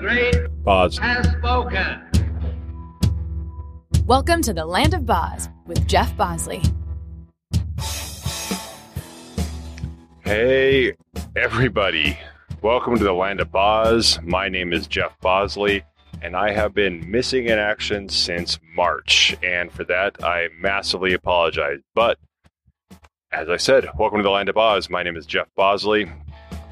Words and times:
great 0.00 0.34
Pause. 0.64 0.96
has 0.96 1.28
spoken. 1.28 2.00
Welcome 4.06 4.40
to 4.40 4.54
the 4.54 4.64
Land 4.64 4.94
of 4.94 5.04
Boz 5.04 5.50
with 5.66 5.86
Jeff 5.86 6.16
Bosley. 6.16 6.62
Hey, 10.24 10.94
everybody. 11.36 12.18
Welcome 12.62 12.96
to 12.96 13.04
the 13.04 13.12
Land 13.12 13.40
of 13.40 13.52
Boz. 13.52 14.18
My 14.22 14.48
name 14.48 14.72
is 14.72 14.86
Jeff 14.86 15.20
Bosley, 15.20 15.82
and 16.22 16.34
I 16.34 16.52
have 16.52 16.72
been 16.72 17.10
missing 17.10 17.48
in 17.48 17.58
action 17.58 18.08
since 18.08 18.58
March. 18.74 19.36
And 19.42 19.70
for 19.70 19.84
that, 19.84 20.24
I 20.24 20.48
massively 20.58 21.12
apologize. 21.12 21.80
But 21.94 22.16
as 23.32 23.50
I 23.50 23.58
said, 23.58 23.86
welcome 23.98 24.20
to 24.20 24.22
the 24.22 24.30
Land 24.30 24.48
of 24.48 24.54
Boz. 24.54 24.88
My 24.88 25.02
name 25.02 25.16
is 25.16 25.26
Jeff 25.26 25.48
Bosley. 25.54 26.10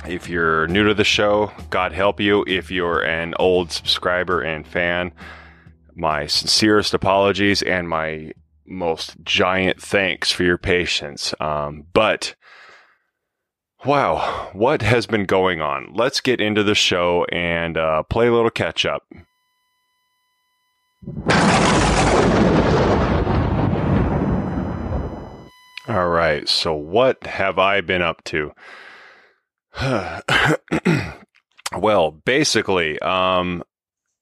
If 0.09 0.27
you're 0.27 0.67
new 0.69 0.85
to 0.85 0.95
the 0.95 1.05
show, 1.05 1.53
God 1.69 1.93
help 1.93 2.19
you. 2.19 2.43
If 2.49 2.71
you're 2.71 3.05
an 3.05 3.35
old 3.39 3.71
subscriber 3.71 4.41
and 4.41 4.67
fan, 4.67 5.13
my 5.95 6.27
sincerest 6.27 6.95
apologies 6.95 7.61
and 7.61 7.91
my 7.91 8.33
most 8.67 9.23
giant 9.23 9.83
thanks 9.83 10.33
for 10.33 10.45
your 10.45 10.57
patience. 10.57 11.35
Um, 11.41 11.85
but 11.93 12.35
wow, 13.85 14.49
what 14.55 14.81
has 14.81 15.07
been 15.07 15.27
going 15.27 15.61
on? 15.61 15.93
Let's 15.93 16.23
get 16.23 16.41
into 16.41 16.63
the 16.63 16.75
show 16.75 17.27
and 17.31 17.77
uh, 17.77 18.03
play 18.05 18.29
a 18.29 18.33
little 18.33 18.49
catch 18.49 18.87
up. 18.87 19.03
All 25.87 26.09
right, 26.09 26.49
so 26.49 26.73
what 26.73 27.27
have 27.27 27.59
I 27.59 27.83
been 27.83 28.01
up 28.01 28.25
to? 28.25 28.53
well, 31.79 32.11
basically, 32.11 32.99
um, 33.01 33.63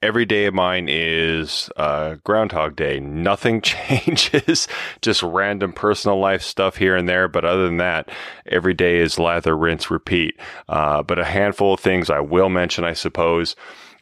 every 0.03 0.27
day 0.27 0.47
of 0.47 0.55
mine 0.55 0.87
is 0.89 1.71
uh, 1.77 2.17
Groundhog 2.25 2.77
Day. 2.77 3.01
Nothing 3.01 3.61
changes, 3.63 4.69
just 5.01 5.23
random 5.23 5.73
personal 5.73 6.19
life 6.19 6.43
stuff 6.43 6.77
here 6.77 6.97
and 6.97 7.09
there. 7.09 7.29
But 7.29 7.45
other 7.45 7.65
than 7.65 7.79
that, 7.79 8.11
every 8.47 8.75
day 8.75 8.99
is 8.99 9.19
lather, 9.19 9.57
rinse, 9.57 9.91
repeat. 9.91 10.39
Uh, 10.69 11.03
but 11.03 11.19
a 11.19 11.25
handful 11.25 11.75
of 11.75 11.81
things 11.81 12.11
I 12.11 12.21
will 12.21 12.49
mention, 12.49 12.85
I 12.85 12.93
suppose. 12.93 13.57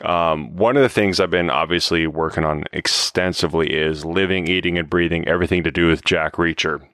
Um, 0.04 0.56
one 0.56 0.76
of 0.76 0.82
the 0.82 0.88
things 0.88 1.20
I've 1.20 1.30
been 1.30 1.50
obviously 1.50 2.06
working 2.06 2.44
on 2.44 2.64
extensively 2.72 3.72
is 3.72 4.04
living, 4.04 4.48
eating, 4.48 4.76
and 4.76 4.90
breathing 4.90 5.26
everything 5.28 5.62
to 5.64 5.70
do 5.70 5.86
with 5.86 6.04
Jack 6.04 6.34
Reacher. 6.34 6.84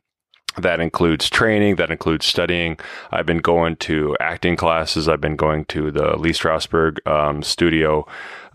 That 0.59 0.81
includes 0.81 1.31
training, 1.31 1.77
that 1.77 1.91
includes 1.91 2.27
studying. 2.27 2.79
I've 3.13 3.27
been 3.27 3.39
going 3.39 3.77
to 3.77 4.17
acting 4.19 4.57
classes. 4.57 5.09
I've 5.09 5.21
been 5.21 5.37
going 5.37 5.65
to 5.67 5.93
the 5.93 6.17
Lee 6.17 6.33
Strasberg 6.33 7.07
um, 7.07 7.43
studio 7.43 8.07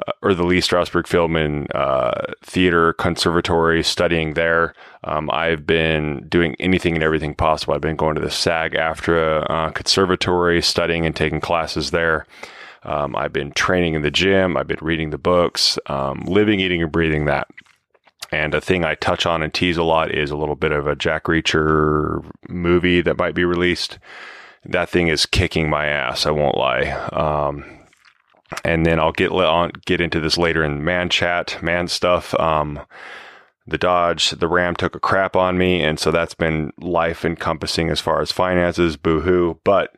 uh, 0.06 0.12
or 0.22 0.34
the 0.34 0.44
Lee 0.44 0.60
Strasberg 0.60 1.08
Film 1.08 1.38
and 1.38 1.74
uh, 1.74 2.12
Theater 2.42 2.92
Conservatory, 2.94 3.82
studying 3.82 4.34
there. 4.34 4.74
Um, 5.06 5.30
I've 5.32 5.66
been 5.66 6.28
doing 6.28 6.56
anything 6.60 6.96
and 6.96 7.04
everything 7.04 7.34
possible. 7.34 7.74
I've 7.74 7.82
been 7.82 7.96
going 7.96 8.16
to 8.16 8.22
the 8.22 8.32
SAG 8.32 8.74
AFTRA 8.74 9.50
uh, 9.50 9.70
Conservatory, 9.72 10.62
studying 10.62 11.06
and 11.06 11.16
taking 11.16 11.40
classes 11.40 11.92
there. 11.92 12.26
Um, 12.84 13.16
I've 13.16 13.34
been 13.34 13.52
training 13.52 13.96
in 13.96 14.04
the 14.04 14.12
gym. 14.12 14.58
I've 14.58 14.68
been 14.68 14.78
reading 14.82 15.10
the 15.10 15.18
books, 15.18 15.80
um, 15.88 16.24
living, 16.28 16.60
eating, 16.60 16.84
and 16.84 16.92
breathing 16.92 17.26
that. 17.26 17.48
And 18.32 18.54
a 18.54 18.62
thing 18.62 18.84
I 18.84 18.96
touch 18.96 19.26
on 19.26 19.44
and 19.44 19.54
tease 19.54 19.78
a 19.78 19.84
lot 19.84 20.12
is 20.12 20.32
a 20.32 20.38
little 20.38 20.56
bit 20.56 20.72
of 20.72 20.88
a 20.88 20.96
Jack 20.96 21.26
Reacher 21.26 22.24
movie 22.50 23.02
that 23.02 23.18
might 23.18 23.36
be 23.36 23.46
released. 23.46 24.00
That 24.64 24.90
thing 24.90 25.08
is 25.08 25.26
kicking 25.26 25.70
my 25.70 25.86
ass. 25.86 26.26
I 26.26 26.32
won't 26.32 26.58
lie. 26.58 26.90
Um, 27.12 27.66
and 28.64 28.86
then 28.86 29.00
I'll 29.00 29.12
get 29.12 29.32
on 29.32 29.72
get 29.86 30.02
into 30.02 30.20
this 30.20 30.38
later 30.38 30.64
in 30.64 30.84
man 30.84 31.10
chat, 31.10 31.62
man 31.62 31.88
stuff. 31.88 32.34
Um, 32.40 32.80
the 33.68 33.78
Dodge, 33.78 34.32
the 34.32 34.48
Ram 34.48 34.76
took 34.76 34.96
a 34.96 35.00
crap 35.00 35.36
on 35.36 35.58
me, 35.58 35.82
and 35.82 36.00
so 36.00 36.12
that's 36.12 36.36
been 36.36 36.72
life 36.80 37.26
encompassing 37.26 37.90
as 37.90 38.00
far 38.00 38.22
as 38.22 38.32
finances. 38.32 38.96
Boo 38.98 39.22
hoo. 39.22 39.60
But 39.64 39.96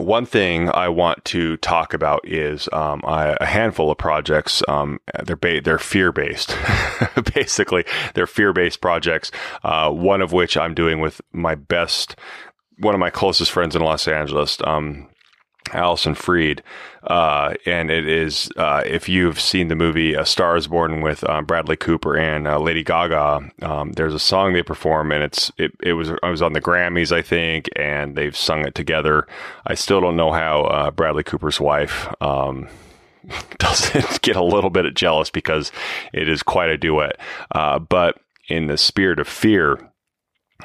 one 0.00 0.26
thing 0.26 0.70
I 0.70 0.88
want 0.88 1.24
to 1.26 1.56
talk 1.58 1.94
about 1.94 2.26
is 2.26 2.68
um, 2.72 3.02
I, 3.04 3.36
a 3.40 3.46
handful 3.46 3.90
of 3.90 3.98
projects. 3.98 4.62
Um, 4.68 5.00
they're 5.24 5.36
ba- 5.36 5.60
they're 5.60 5.78
fear 5.78 6.12
based, 6.12 6.56
basically. 7.34 7.84
They're 8.14 8.26
fear 8.26 8.52
based 8.52 8.80
projects. 8.80 9.30
Uh, 9.62 9.90
one 9.90 10.22
of 10.22 10.32
which 10.32 10.56
I'm 10.56 10.74
doing 10.74 11.00
with 11.00 11.20
my 11.32 11.54
best, 11.54 12.16
one 12.78 12.94
of 12.94 13.00
my 13.00 13.10
closest 13.10 13.50
friends 13.50 13.76
in 13.76 13.82
Los 13.82 14.08
Angeles. 14.08 14.58
Um, 14.64 15.09
Allison 15.72 16.14
Freed, 16.14 16.62
uh, 17.04 17.54
and 17.66 17.90
it 17.90 18.06
is 18.06 18.50
uh, 18.56 18.82
if 18.84 19.08
you've 19.08 19.40
seen 19.40 19.68
the 19.68 19.76
movie 19.76 20.14
A 20.14 20.24
Star 20.24 20.56
Is 20.56 20.66
Born 20.66 21.00
with 21.02 21.22
um, 21.28 21.44
Bradley 21.44 21.76
Cooper 21.76 22.16
and 22.16 22.48
uh, 22.48 22.58
Lady 22.58 22.82
Gaga, 22.82 23.50
um, 23.62 23.92
there's 23.92 24.14
a 24.14 24.18
song 24.18 24.52
they 24.52 24.62
perform, 24.62 25.12
and 25.12 25.22
it's 25.22 25.52
it, 25.58 25.72
it 25.82 25.92
was 25.92 26.10
I 26.22 26.30
was 26.30 26.42
on 26.42 26.52
the 26.54 26.60
Grammys 26.60 27.12
I 27.12 27.22
think, 27.22 27.68
and 27.76 28.16
they've 28.16 28.36
sung 28.36 28.66
it 28.66 28.74
together. 28.74 29.26
I 29.66 29.74
still 29.74 30.00
don't 30.00 30.16
know 30.16 30.32
how 30.32 30.62
uh, 30.62 30.90
Bradley 30.90 31.22
Cooper's 31.22 31.60
wife. 31.60 32.08
Um, 32.20 32.68
doesn't 33.58 34.22
get 34.22 34.36
a 34.36 34.42
little 34.42 34.70
bit 34.70 34.92
jealous 34.94 35.30
because 35.30 35.72
it 36.12 36.28
is 36.28 36.42
quite 36.42 36.70
a 36.70 36.78
duet. 36.78 37.18
Uh, 37.52 37.78
but 37.78 38.18
in 38.48 38.66
the 38.66 38.78
spirit 38.78 39.18
of 39.20 39.28
fear, 39.28 39.89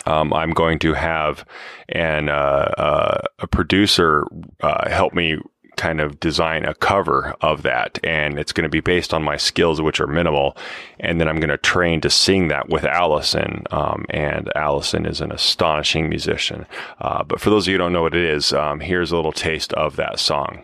um, 0.06 0.34
I'm 0.34 0.52
going 0.52 0.80
to 0.80 0.94
have 0.94 1.46
an 1.90 2.30
uh, 2.30 2.72
uh, 2.78 3.22
a 3.40 3.48
producer 3.48 4.26
uh, 4.62 4.90
help 4.90 5.14
me 5.14 5.38
kind 5.76 6.00
of 6.00 6.20
design 6.20 6.66
a 6.66 6.74
cover 6.74 7.36
of 7.42 7.64
that, 7.64 8.00
and 8.04 8.40
it's 8.40 8.54
going 8.54 8.64
to 8.64 8.70
be 8.70 8.80
based 8.80 9.14
on 9.14 9.24
my 9.24 9.38
skills, 9.38 9.82
which 9.82 10.00
are 10.00 10.08
minimal, 10.08 10.56
and 11.00 11.20
then 11.20 11.28
I'm 11.28 11.40
going 11.40 11.50
to 11.50 11.58
train 11.58 12.02
to 12.02 12.10
sing 12.10 12.48
that 12.48 12.70
with 12.70 12.86
Allison. 12.86 13.64
Um, 13.72 14.06
and 14.10 14.50
Allison 14.56 15.06
is 15.06 15.22
an 15.22 15.32
astonishing 15.32 16.10
musician. 16.10 16.66
Uh, 17.00 17.24
but 17.24 17.40
for 17.40 17.50
those 17.50 17.68
of 17.68 17.72
you 17.72 17.74
who 17.74 17.80
don't 17.80 17.94
know 17.94 18.04
what 18.04 18.16
it 18.16 18.24
is, 18.24 18.54
um, 18.54 18.80
here's 18.80 19.12
a 19.12 19.16
little 19.16 19.32
taste 19.34 19.74
of 19.74 19.96
that 19.98 20.20
song. 20.20 20.64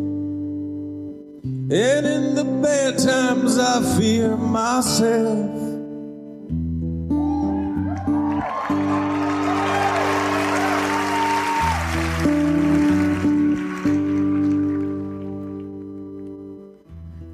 And 1.73 2.05
in 2.05 2.35
the 2.35 2.43
bad 2.43 2.99
times, 2.99 3.57
I 3.57 3.97
fear 3.97 4.35
myself. 4.35 5.61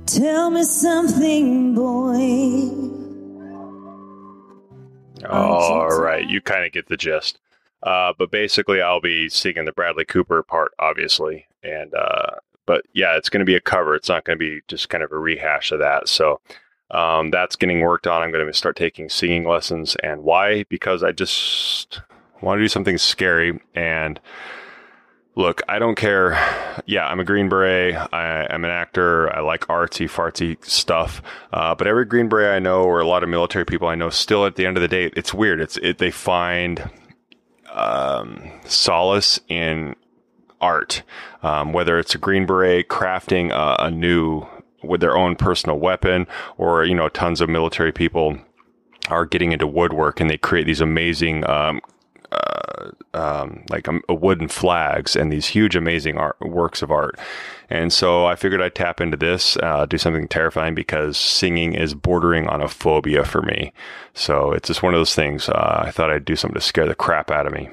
Tell 0.05 0.51
me 0.51 0.63
something, 0.65 1.73
boy. 1.73 2.69
All 5.27 5.99
right, 5.99 6.29
you 6.29 6.41
kind 6.41 6.63
of 6.63 6.71
get 6.71 6.89
the 6.89 6.97
gist. 6.97 7.39
Uh, 7.81 8.13
but 8.15 8.29
basically, 8.29 8.83
I'll 8.83 9.01
be 9.01 9.29
singing 9.29 9.65
the 9.65 9.71
Bradley 9.71 10.05
Cooper 10.05 10.43
part, 10.43 10.73
obviously, 10.77 11.47
and 11.63 11.91
uh, 11.95 12.35
but 12.67 12.85
yeah, 12.93 13.17
it's 13.17 13.29
going 13.29 13.39
to 13.39 13.45
be 13.45 13.55
a 13.55 13.61
cover. 13.61 13.95
It's 13.95 14.09
not 14.09 14.25
going 14.25 14.37
to 14.37 14.45
be 14.45 14.61
just 14.67 14.89
kind 14.89 15.03
of 15.03 15.11
a 15.11 15.17
rehash 15.17 15.71
of 15.71 15.79
that. 15.79 16.07
So 16.07 16.39
um, 16.91 17.31
that's 17.31 17.55
getting 17.55 17.81
worked 17.81 18.05
on. 18.05 18.21
I'm 18.21 18.31
going 18.31 18.45
to 18.45 18.53
start 18.53 18.75
taking 18.75 19.09
singing 19.09 19.47
lessons, 19.47 19.95
and 20.03 20.23
why? 20.23 20.65
Because 20.65 21.01
I 21.03 21.11
just 21.11 22.01
want 22.41 22.59
to 22.59 22.63
do 22.63 22.67
something 22.67 22.99
scary. 22.99 23.59
And 23.73 24.19
look, 25.35 25.61
I 25.67 25.79
don't 25.79 25.95
care. 25.95 26.33
Yeah, 26.85 27.07
I'm 27.07 27.19
a 27.19 27.23
Green 27.23 27.49
Beret. 27.49 27.95
I, 28.13 28.47
am 28.49 28.63
an 28.63 28.71
actor. 28.71 29.33
I 29.35 29.41
like 29.41 29.61
artsy 29.67 30.09
fartsy 30.09 30.63
stuff. 30.63 31.21
Uh, 31.51 31.73
but 31.73 31.87
every 31.87 32.05
Green 32.05 32.29
Beret 32.29 32.55
I 32.55 32.59
know, 32.59 32.83
or 32.83 32.99
a 32.99 33.07
lot 33.07 33.23
of 33.23 33.29
military 33.29 33.65
people 33.65 33.87
I 33.87 33.95
know, 33.95 34.09
still 34.09 34.45
at 34.45 34.55
the 34.55 34.65
end 34.65 34.77
of 34.77 34.81
the 34.81 34.87
day, 34.87 35.11
it's 35.15 35.33
weird. 35.33 35.61
It's 35.61 35.77
it. 35.77 35.97
They 35.97 36.11
find 36.11 36.89
um, 37.71 38.51
solace 38.65 39.39
in 39.47 39.95
art, 40.61 41.03
um, 41.43 41.73
whether 41.73 41.99
it's 41.99 42.15
a 42.15 42.17
Green 42.17 42.45
Beret 42.45 42.87
crafting 42.87 43.51
a, 43.51 43.85
a 43.85 43.91
new 43.91 44.45
with 44.83 45.01
their 45.01 45.17
own 45.17 45.35
personal 45.35 45.79
weapon, 45.79 46.27
or 46.57 46.85
you 46.85 46.95
know, 46.95 47.09
tons 47.09 47.41
of 47.41 47.49
military 47.49 47.91
people 47.91 48.37
are 49.09 49.25
getting 49.25 49.51
into 49.51 49.67
woodwork 49.67 50.19
and 50.19 50.29
they 50.29 50.37
create 50.37 50.65
these 50.65 50.81
amazing 50.81 51.49
um, 51.49 51.81
uh, 52.31 52.91
um, 53.13 53.63
like 53.69 53.87
um, 53.87 54.01
wooden 54.09 54.47
flags 54.47 55.15
and 55.15 55.31
these 55.31 55.47
huge, 55.47 55.75
amazing 55.75 56.17
art 56.17 56.35
works 56.41 56.81
of 56.81 56.91
art. 56.91 57.17
And 57.69 57.91
so 57.91 58.25
I 58.25 58.35
figured 58.35 58.61
I'd 58.61 58.75
tap 58.75 59.01
into 59.01 59.17
this, 59.17 59.57
uh, 59.57 59.85
do 59.85 59.97
something 59.97 60.27
terrifying 60.27 60.75
because 60.75 61.17
singing 61.17 61.73
is 61.73 61.93
bordering 61.93 62.47
on 62.47 62.61
a 62.61 62.67
phobia 62.67 63.23
for 63.23 63.41
me. 63.41 63.71
So 64.13 64.51
it's 64.51 64.67
just 64.67 64.83
one 64.83 64.93
of 64.93 64.99
those 64.99 65.15
things. 65.15 65.49
Uh, 65.49 65.83
I 65.85 65.91
thought 65.91 66.11
I'd 66.11 66.25
do 66.25 66.35
something 66.35 66.59
to 66.59 66.61
scare 66.61 66.87
the 66.87 66.95
crap 66.95 67.31
out 67.31 67.47
of 67.47 67.53
me. 67.53 67.69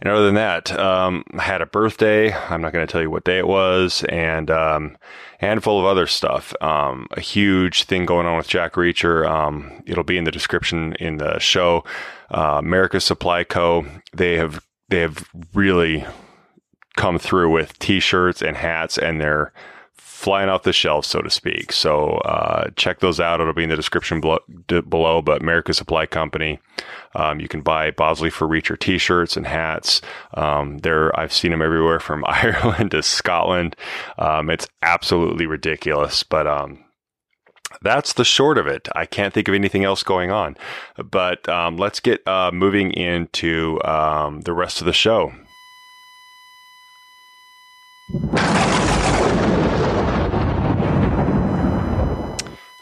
And 0.00 0.10
other 0.10 0.24
than 0.24 0.34
that, 0.36 0.72
um, 0.78 1.24
I 1.36 1.42
had 1.42 1.60
a 1.60 1.66
birthday. 1.66 2.32
I'm 2.32 2.62
not 2.62 2.72
going 2.72 2.86
to 2.86 2.90
tell 2.90 3.02
you 3.02 3.10
what 3.10 3.24
day 3.24 3.38
it 3.38 3.46
was, 3.46 4.02
and 4.08 4.50
um, 4.50 4.96
handful 5.38 5.78
of 5.78 5.84
other 5.84 6.06
stuff. 6.06 6.54
Um, 6.62 7.06
a 7.10 7.20
huge 7.20 7.84
thing 7.84 8.06
going 8.06 8.26
on 8.26 8.38
with 8.38 8.48
Jack 8.48 8.74
Reacher. 8.74 9.28
Um, 9.28 9.82
it'll 9.86 10.04
be 10.04 10.16
in 10.16 10.24
the 10.24 10.30
description 10.30 10.94
in 10.94 11.18
the 11.18 11.38
show. 11.38 11.84
Uh, 12.30 12.56
America's 12.58 13.04
Supply 13.04 13.44
Co. 13.44 13.84
They 14.14 14.36
have 14.36 14.64
they 14.88 15.00
have 15.00 15.28
really 15.54 16.06
come 16.96 17.18
through 17.18 17.50
with 17.50 17.78
T-shirts 17.78 18.42
and 18.42 18.56
hats, 18.56 18.96
and 18.96 19.20
they're 19.20 19.52
flying 20.20 20.50
off 20.50 20.64
the 20.64 20.72
shelves, 20.72 21.08
so 21.08 21.22
to 21.22 21.30
speak. 21.30 21.72
So 21.72 22.18
uh, 22.18 22.68
check 22.76 23.00
those 23.00 23.18
out. 23.18 23.40
It'll 23.40 23.54
be 23.54 23.62
in 23.62 23.70
the 23.70 23.76
description 23.76 24.20
below. 24.20 24.40
below 24.66 25.22
but 25.22 25.40
America 25.40 25.72
Supply 25.72 26.04
Company, 26.04 26.60
um, 27.14 27.40
you 27.40 27.48
can 27.48 27.62
buy 27.62 27.90
Bosley 27.90 28.28
for 28.28 28.46
Reacher 28.46 28.78
T-shirts 28.78 29.38
and 29.38 29.46
hats. 29.46 30.02
Um, 30.34 30.78
there, 30.78 31.18
I've 31.18 31.32
seen 31.32 31.52
them 31.52 31.62
everywhere 31.62 32.00
from 32.00 32.22
Ireland 32.28 32.90
to 32.90 33.02
Scotland. 33.02 33.76
Um, 34.18 34.50
it's 34.50 34.68
absolutely 34.82 35.46
ridiculous, 35.46 36.22
but 36.22 36.46
um, 36.46 36.84
that's 37.80 38.12
the 38.12 38.24
short 38.24 38.58
of 38.58 38.66
it. 38.66 38.90
I 38.94 39.06
can't 39.06 39.32
think 39.32 39.48
of 39.48 39.54
anything 39.54 39.84
else 39.84 40.02
going 40.02 40.30
on. 40.30 40.54
But 41.02 41.48
um, 41.48 41.78
let's 41.78 41.98
get 41.98 42.26
uh, 42.28 42.50
moving 42.52 42.92
into 42.92 43.80
um, 43.86 44.42
the 44.42 44.52
rest 44.52 44.82
of 44.82 44.84
the 44.84 44.92
show. 44.92 45.32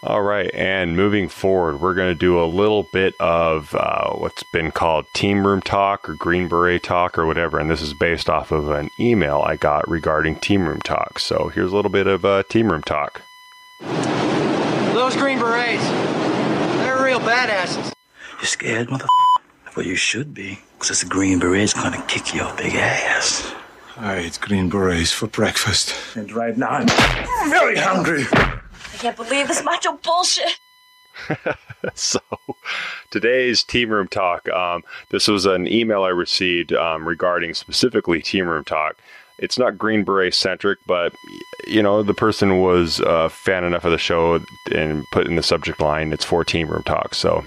All 0.09 0.23
right, 0.23 0.51
and 0.55 0.97
moving 0.97 1.29
forward, 1.29 1.83
we're 1.83 1.93
going 1.93 2.09
to 2.09 2.19
do 2.19 2.43
a 2.43 2.47
little 2.47 2.85
bit 2.95 3.13
of 3.21 3.75
uh, 3.75 4.13
what's 4.13 4.43
been 4.55 4.71
called 4.71 5.05
team 5.13 5.47
room 5.47 5.61
talk 5.61 6.09
or 6.09 6.15
green 6.15 6.49
beret 6.49 6.83
talk 6.83 7.19
or 7.19 7.27
whatever, 7.27 7.59
and 7.59 7.71
this 7.71 7.83
is 7.83 7.93
based 7.93 8.31
off 8.31 8.51
of 8.51 8.71
an 8.71 8.89
email 8.99 9.43
I 9.45 9.57
got 9.57 9.87
regarding 9.87 10.37
team 10.37 10.67
room 10.67 10.81
talk. 10.81 11.19
So 11.19 11.49
here's 11.49 11.73
a 11.73 11.77
little 11.77 11.91
bit 11.91 12.07
of 12.07 12.25
uh, 12.25 12.43
team 12.45 12.73
room 12.73 12.81
talk. 12.81 13.21
Those 14.95 15.15
green 15.15 15.39
berets, 15.39 15.85
they're 16.79 17.05
real 17.05 17.21
badasses. 17.21 17.93
You 18.41 18.47
scared, 18.47 18.89
motherfucker? 18.89 19.09
Well, 19.77 19.85
you 19.85 19.97
should 19.97 20.33
be, 20.33 20.59
because 20.79 21.03
the 21.03 21.07
green 21.07 21.39
berets 21.39 21.75
gonna 21.75 22.03
kick 22.09 22.35
your 22.35 22.51
big 22.57 22.75
ass. 22.77 23.53
I 23.99 24.17
ate 24.21 24.39
green 24.41 24.71
berets 24.71 25.13
for 25.13 25.27
breakfast. 25.27 25.95
And 26.17 26.33
right 26.33 26.57
now, 26.57 26.71
I'm 26.71 27.51
very 27.51 27.77
hungry. 27.77 28.25
I 28.99 29.01
can't 29.01 29.17
believe 29.17 29.47
this 29.47 29.63
macho 29.63 29.93
bullshit. 29.93 30.59
so 31.95 32.19
today's 33.13 33.63
team 33.63 33.91
room 33.91 34.09
talk 34.09 34.49
um, 34.49 34.83
this 35.11 35.27
was 35.27 35.47
an 35.47 35.67
email 35.67 36.03
i 36.03 36.09
received 36.09 36.73
um, 36.73 37.07
regarding 37.07 37.55
specifically 37.55 38.21
team 38.21 38.49
room 38.49 38.65
talk. 38.65 38.97
It's 39.39 39.57
not 39.57 39.79
green 39.79 40.03
beret 40.03 40.35
centric 40.35 40.81
but 40.85 41.13
you 41.65 41.81
know 41.81 42.03
the 42.03 42.15
person 42.15 42.61
was 42.61 42.99
a 42.99 43.09
uh, 43.09 43.29
fan 43.29 43.63
enough 43.63 43.85
of 43.85 43.93
the 43.93 43.99
show 43.99 44.41
and 44.73 45.05
put 45.13 45.29
in 45.29 45.37
the 45.37 45.45
subject 45.45 45.81
line 45.81 46.13
it's 46.13 46.25
for 46.25 46.43
team 46.43 46.69
room 46.69 46.83
talk. 46.83 47.15
So 47.15 47.45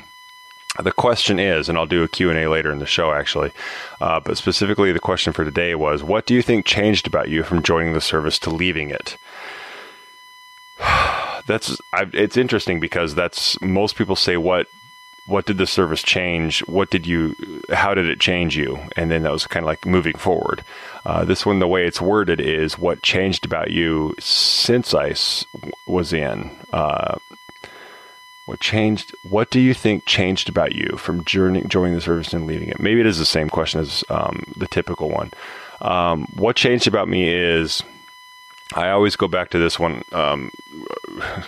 the 0.82 0.94
question 0.94 1.38
is 1.38 1.68
and 1.68 1.78
i'll 1.78 1.86
do 1.86 2.02
a 2.02 2.08
q&a 2.08 2.48
later 2.48 2.72
in 2.72 2.80
the 2.80 2.86
show 2.86 3.12
actually 3.12 3.52
uh, 4.00 4.22
but 4.22 4.38
specifically 4.38 4.94
the 4.94 5.02
question 5.02 5.34
for 5.34 5.44
today 5.44 5.76
was 5.76 6.02
what 6.02 6.26
do 6.26 6.34
you 6.34 6.42
think 6.42 6.66
changed 6.66 7.08
about 7.08 7.28
you 7.28 7.44
from 7.44 7.62
joining 7.62 7.92
the 7.92 8.00
service 8.00 8.40
to 8.40 8.50
leaving 8.50 8.90
it 8.90 9.18
that's 11.46 11.80
I, 11.94 12.08
it's 12.14 12.38
interesting 12.38 12.80
because 12.80 13.16
that's 13.16 13.60
most 13.62 13.96
people 13.96 14.16
say 14.16 14.38
what 14.38 14.68
what 15.26 15.46
did 15.46 15.58
the 15.58 15.68
service 15.68 16.02
change? 16.02 16.60
What 16.68 16.90
did 16.90 17.06
you 17.06 17.36
how 17.70 17.94
did 17.94 18.08
it 18.08 18.20
change 18.20 18.58
you? 18.58 18.80
And 18.96 19.12
then 19.12 19.24
that 19.24 19.32
was 19.32 19.48
kind 19.48 19.64
of 19.64 19.68
like 19.68 19.86
moving 19.86 20.18
forward. 20.18 20.64
Uh, 21.06 21.26
this 21.26 21.46
one 21.46 21.60
the 21.60 21.68
way 21.68 21.86
it's 21.86 22.02
worded 22.02 22.40
is 22.40 22.78
what 22.78 23.02
changed 23.02 23.46
about 23.46 23.72
you 23.72 24.16
since 24.20 24.94
i 24.94 25.14
was 25.88 26.14
in. 26.14 26.52
Uh, 26.74 27.18
what 28.46 28.60
changed 28.60 29.16
what 29.24 29.50
do 29.50 29.60
you 29.60 29.74
think 29.74 30.06
changed 30.06 30.50
about 30.50 30.74
you 30.74 30.98
from 30.98 31.24
joining, 31.24 31.68
joining 31.70 31.94
the 31.94 32.02
service 32.02 32.34
and 32.34 32.48
leaving 32.48 32.70
it? 32.70 32.80
Maybe 32.80 33.00
it 33.00 33.06
is 33.06 33.20
the 33.20 33.26
same 33.26 33.50
question 33.50 33.80
as 33.80 34.04
um, 34.10 34.44
the 34.58 34.68
typical 34.68 35.10
one. 35.10 35.32
Um, 35.80 36.28
what 36.36 36.56
changed 36.56 36.88
about 36.88 37.08
me 37.08 37.30
is 37.30 37.84
I 38.74 38.90
always 38.90 39.16
go 39.16 39.28
back 39.28 39.50
to 39.52 39.60
this 39.60 39.78
one 39.78 40.04
um, 40.14 40.52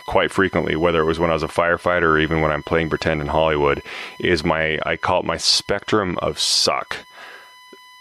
quite 0.05 0.31
frequently, 0.31 0.75
whether 0.75 1.01
it 1.01 1.05
was 1.05 1.19
when 1.19 1.29
I 1.29 1.33
was 1.33 1.43
a 1.43 1.47
firefighter 1.47 2.03
or 2.03 2.19
even 2.19 2.41
when 2.41 2.51
I'm 2.51 2.63
playing 2.63 2.89
pretend 2.89 3.21
in 3.21 3.27
Hollywood, 3.27 3.81
is 4.19 4.43
my 4.43 4.79
I 4.85 4.97
call 4.97 5.21
it 5.21 5.25
my 5.25 5.37
spectrum 5.37 6.17
of 6.21 6.39
suck. 6.39 7.05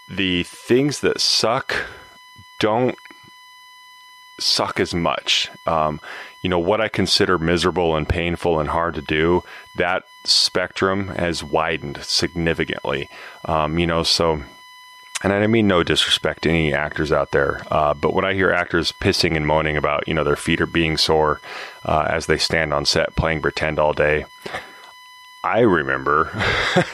The 0.09 0.43
things 0.43 1.01
that 1.01 1.21
suck 1.21 1.75
don't 2.59 2.97
suck 4.41 4.81
as 4.81 4.95
much. 4.95 5.51
Um, 5.67 6.01
you 6.43 6.51
know 6.51 6.59
what 6.59 6.81
I 6.81 6.89
consider 6.89 7.39
miserable 7.39 7.97
and 7.97 8.09
painful 8.09 8.59
and 8.59 8.69
hard 8.69 8.95
to 8.97 9.03
do. 9.03 9.45
That 9.77 10.05
spectrum 10.25 11.09
has 11.09 11.45
widened 11.45 12.03
significantly. 12.03 13.09
Um, 13.45 13.79
you 13.79 13.87
know, 13.87 14.03
so 14.03 14.43
and 15.23 15.33
I 15.33 15.47
mean 15.47 15.67
no 15.67 15.83
disrespect 15.83 16.43
to 16.43 16.51
any 16.51 16.73
actors 16.75 17.13
out 17.13 17.31
there, 17.31 17.63
uh, 17.71 17.95
but 17.95 18.15
when 18.15 18.25
I 18.25 18.35
hear 18.35 18.51
actors 18.51 18.93
pissing 18.93 19.37
and 19.37 19.47
moaning 19.47 19.77
about 19.77 20.09
you 20.09 20.15
know 20.15 20.25
their 20.25 20.37
feet 20.37 20.61
are 20.61 20.67
being 20.67 20.97
sore 20.97 21.41
uh, 21.85 22.07
as 22.09 22.27
they 22.27 22.39
stand 22.39 22.73
on 22.73 22.85
set 22.85 23.15
playing 23.17 23.43
pretend 23.43 23.79
all 23.79 23.93
day, 23.93 24.25
I 25.45 25.61
remember 25.61 26.31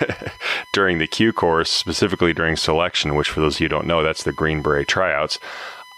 during 0.72 0.98
the 0.98 1.06
Q 1.06 1.32
course, 1.32 1.70
specifically 1.70 2.32
during 2.32 2.56
selection, 2.56 3.14
which 3.14 3.28
for 3.28 3.40
those 3.40 3.56
of 3.56 3.60
you 3.60 3.66
who 3.66 3.70
don't 3.70 3.86
know, 3.86 4.02
that's 4.02 4.22
the 4.22 4.32
Green 4.32 4.62
Beret 4.62 4.88
tryouts. 4.88 5.38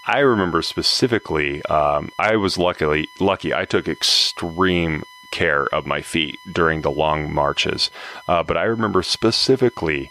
I 0.05 0.19
remember 0.21 0.63
specifically, 0.63 1.63
um, 1.67 2.11
I 2.19 2.37
was 2.37 2.59
luckily 2.59 3.09
lucky. 3.21 3.55
I 3.55 3.67
took 3.67 3.87
extreme 3.87 5.05
care 5.31 5.67
of 5.73 5.87
my 5.87 6.03
feet 6.03 6.41
during 6.51 6.81
the 6.81 6.91
long 6.91 7.33
marches, 7.33 7.91
uh, 8.27 8.43
but 8.43 8.57
I 8.57 8.65
remember 8.65 9.03
specifically 9.05 10.11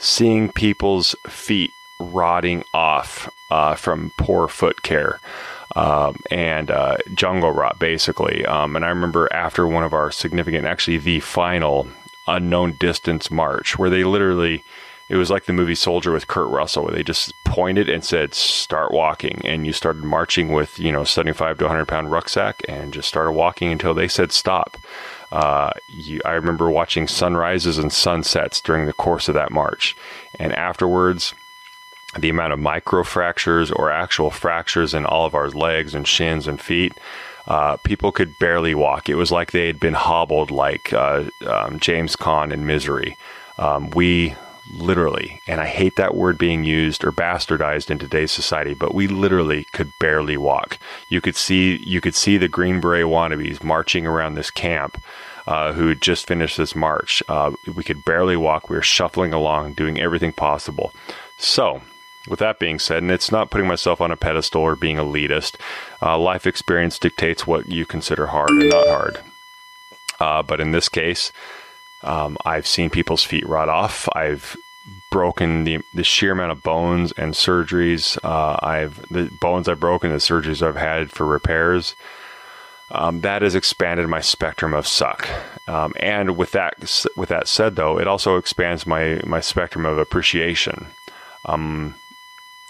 seeing 0.00 0.50
people's 0.50 1.14
feet 1.28 1.72
rotting 2.00 2.64
off 2.74 3.32
uh, 3.50 3.74
from 3.76 4.10
poor 4.16 4.48
foot 4.48 4.82
care. 4.82 5.20
Um, 5.76 6.16
and 6.32 6.68
uh, 6.68 6.96
jungle 7.14 7.52
rot, 7.52 7.78
basically. 7.78 8.44
Um, 8.44 8.74
and 8.74 8.84
I 8.84 8.88
remember 8.88 9.32
after 9.32 9.68
one 9.68 9.84
of 9.84 9.92
our 9.92 10.10
significant, 10.10 10.66
actually 10.66 10.98
the 10.98 11.20
final 11.20 11.86
unknown 12.26 12.72
distance 12.72 13.30
march, 13.30 13.78
where 13.78 13.88
they 13.90 14.02
literally, 14.02 14.64
it 15.08 15.14
was 15.14 15.30
like 15.30 15.44
the 15.44 15.52
movie 15.52 15.76
Soldier 15.76 16.10
with 16.10 16.26
Kurt 16.26 16.48
Russell, 16.48 16.84
where 16.84 16.92
they 16.92 17.04
just 17.04 17.32
pointed 17.44 17.88
and 17.88 18.04
said, 18.04 18.34
"Start 18.34 18.90
walking," 18.90 19.42
and 19.44 19.64
you 19.64 19.72
started 19.72 20.02
marching 20.02 20.52
with 20.52 20.76
you 20.80 20.90
know 20.90 21.04
75 21.04 21.58
to 21.58 21.64
100 21.66 21.86
pound 21.86 22.10
rucksack, 22.10 22.62
and 22.68 22.92
just 22.92 23.08
started 23.08 23.32
walking 23.32 23.70
until 23.70 23.94
they 23.94 24.08
said 24.08 24.32
stop. 24.32 24.76
Uh, 25.32 25.70
you, 25.88 26.20
I 26.24 26.32
remember 26.32 26.70
watching 26.70 27.06
sunrises 27.06 27.78
and 27.78 27.92
sunsets 27.92 28.60
during 28.60 28.86
the 28.86 28.92
course 28.92 29.28
of 29.28 29.34
that 29.34 29.52
march. 29.52 29.96
And 30.38 30.52
afterwards, 30.52 31.34
the 32.18 32.28
amount 32.28 32.52
of 32.52 32.58
micro 32.58 33.04
fractures 33.04 33.70
or 33.70 33.90
actual 33.90 34.30
fractures 34.30 34.94
in 34.94 35.06
all 35.06 35.26
of 35.26 35.34
our 35.34 35.48
legs 35.50 35.94
and 35.94 36.06
shins 36.06 36.48
and 36.48 36.60
feet, 36.60 36.92
uh, 37.46 37.76
people 37.78 38.12
could 38.12 38.38
barely 38.38 38.74
walk. 38.74 39.08
It 39.08 39.14
was 39.14 39.30
like 39.30 39.52
they 39.52 39.66
had 39.66 39.80
been 39.80 39.94
hobbled, 39.94 40.50
like 40.50 40.92
uh, 40.92 41.24
um, 41.46 41.78
James 41.78 42.16
Caan 42.16 42.52
in 42.52 42.66
Misery. 42.66 43.16
Um, 43.58 43.90
we 43.90 44.34
literally, 44.72 45.42
and 45.46 45.60
I 45.60 45.66
hate 45.66 45.96
that 45.96 46.14
word 46.14 46.38
being 46.38 46.64
used 46.64 47.04
or 47.04 47.12
bastardized 47.12 47.90
in 47.90 47.98
today's 47.98 48.32
society, 48.32 48.74
but 48.74 48.94
we 48.94 49.06
literally 49.06 49.64
could 49.72 49.92
barely 49.98 50.36
walk. 50.36 50.78
You 51.08 51.20
could 51.20 51.36
see 51.36 51.76
you 51.76 52.00
could 52.00 52.14
see 52.14 52.36
the 52.36 52.48
Green 52.48 52.80
Beret 52.80 53.06
wannabes 53.06 53.62
marching 53.62 54.06
around 54.06 54.34
this 54.34 54.50
camp. 54.50 55.02
Uh, 55.46 55.72
who 55.72 55.88
had 55.88 56.00
just 56.00 56.28
finished 56.28 56.58
this 56.58 56.76
march. 56.76 57.22
Uh, 57.26 57.50
we 57.74 57.82
could 57.82 58.04
barely 58.04 58.36
walk. 58.36 58.68
We 58.68 58.76
were 58.76 58.82
shuffling 58.82 59.32
along, 59.32 59.72
doing 59.72 59.98
everything 59.98 60.32
possible. 60.32 60.92
So, 61.38 61.80
with 62.28 62.38
that 62.38 62.60
being 62.60 62.78
said, 62.78 63.02
and 63.02 63.10
it's 63.10 63.32
not 63.32 63.50
putting 63.50 63.66
myself 63.66 64.00
on 64.00 64.12
a 64.12 64.16
pedestal 64.16 64.62
or 64.62 64.76
being 64.76 64.98
elitist, 64.98 65.56
uh, 66.02 66.18
life 66.18 66.46
experience 66.46 66.98
dictates 66.98 67.46
what 67.46 67.68
you 67.68 67.86
consider 67.86 68.26
hard 68.26 68.50
and 68.50 68.68
not 68.68 68.86
hard. 68.86 69.20
Uh, 70.20 70.42
but 70.42 70.60
in 70.60 70.70
this 70.70 70.88
case, 70.88 71.32
um, 72.02 72.36
I've 72.44 72.66
seen 72.66 72.90
people's 72.90 73.24
feet 73.24 73.46
rot 73.46 73.68
off. 73.68 74.08
I've 74.14 74.56
broken 75.10 75.64
the, 75.64 75.80
the 75.92 76.04
sheer 76.04 76.32
amount 76.32 76.52
of 76.52 76.62
bones 76.62 77.12
and 77.12 77.34
surgeries. 77.34 78.18
Uh, 78.24 78.58
I've 78.62 79.06
the 79.08 79.24
bones 79.40 79.68
I've 79.68 79.80
broken, 79.80 80.10
the 80.10 80.16
surgeries 80.16 80.66
I've 80.66 80.76
had 80.76 81.10
for 81.10 81.26
repairs. 81.26 81.94
um, 82.90 83.20
that 83.20 83.42
has 83.42 83.54
expanded 83.54 84.08
my 84.08 84.20
spectrum 84.20 84.74
of 84.74 84.86
suck. 84.86 85.28
Um, 85.68 85.94
and 86.00 86.36
with 86.36 86.52
that 86.52 86.74
with 87.16 87.28
that 87.28 87.46
said, 87.46 87.76
though, 87.76 87.98
it 87.98 88.08
also 88.08 88.36
expands 88.36 88.86
my 88.86 89.20
my 89.24 89.40
spectrum 89.40 89.86
of 89.86 89.98
appreciation. 89.98 90.88
Um, 91.44 91.94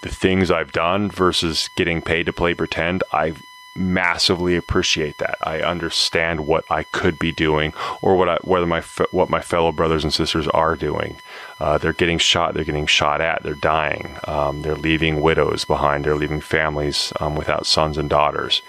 the 0.03 0.11
things 0.11 0.51
I've 0.51 0.73
done 0.73 1.11
versus 1.11 1.69
getting 1.77 2.03
paid 2.03 2.27
to 2.27 2.33
play 2.33 2.55
pretend, 2.55 3.03
I 3.13 3.35
massively 3.75 4.57
appreciate 4.57 5.19
that. 5.19 5.39
I 5.43 5.61
understand 5.61 6.47
what 6.47 6.65
I 6.71 6.85
could 6.85 7.19
be 7.19 7.33
doing, 7.33 7.73
or 8.03 8.17
what 8.17 8.29
I, 8.29 8.37
whether 8.43 8.67
my 8.67 8.81
what 9.11 9.31
my 9.31 9.41
fellow 9.41 9.73
brothers 9.73 10.05
and 10.05 10.12
sisters 10.12 10.49
are 10.49 10.77
doing. 10.77 11.17
Uh, 11.59 11.79
they're 11.79 11.93
getting 11.93 12.19
shot. 12.19 12.55
They're 12.55 12.65
getting 12.65 12.87
shot 12.87 13.21
at. 13.21 13.43
They're 13.43 13.55
dying. 13.55 14.17
Um, 14.25 14.62
they're 14.62 14.75
leaving 14.75 15.21
widows 15.21 15.65
behind. 15.65 16.05
They're 16.05 16.17
leaving 16.17 16.41
families 16.41 17.12
um, 17.21 17.35
without 17.35 17.67
sons 17.67 17.99
and 17.99 18.09
daughters. 18.09 18.62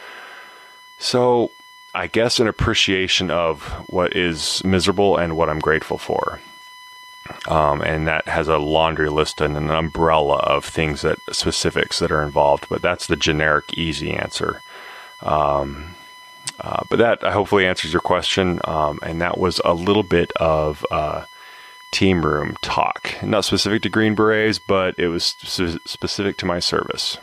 So, 1.00 1.52
I 1.96 2.08
guess 2.08 2.40
an 2.40 2.48
appreciation 2.48 3.32
of 3.32 3.64
what 3.90 4.16
is 4.16 4.64
miserable 4.64 5.18
and 5.18 5.36
what 5.36 5.50
I'm 5.50 5.60
grateful 5.60 5.98
for. 5.98 6.40
Um, 7.48 7.82
and 7.82 8.08
that 8.08 8.28
has 8.28 8.48
a 8.48 8.58
laundry 8.58 9.10
list 9.10 9.42
and 9.42 9.56
an 9.56 9.70
umbrella 9.70 10.38
of 10.38 10.66
things 10.66 11.02
that 11.02 11.20
specifics 11.32 12.00
that 12.00 12.12
are 12.12 12.24
involved. 12.24 12.68
But 12.70 12.82
that's 12.82 13.08
the 13.08 13.16
generic, 13.16 13.74
easy 13.78 14.12
answer. 14.12 14.62
Um, 15.22 15.96
uh, 16.60 16.84
but 16.90 16.98
that 16.98 17.24
hopefully 17.24 17.66
answers 17.66 17.92
your 17.94 18.02
question. 18.02 18.60
Um, 18.66 19.00
and 19.04 19.22
that 19.22 19.38
was 19.38 19.60
a 19.66 19.74
little 19.74 20.04
bit 20.04 20.32
of 20.40 20.86
uh, 20.92 21.26
team 21.94 22.26
room 22.26 22.56
talk, 22.62 23.16
not 23.24 23.46
specific 23.46 23.82
to 23.84 23.90
Green 23.90 24.16
Berets, 24.16 24.60
but 24.68 24.98
it 24.98 25.08
was 25.08 25.26
specific 25.86 26.38
to 26.38 26.46
my 26.46 26.60
service. 26.60 27.18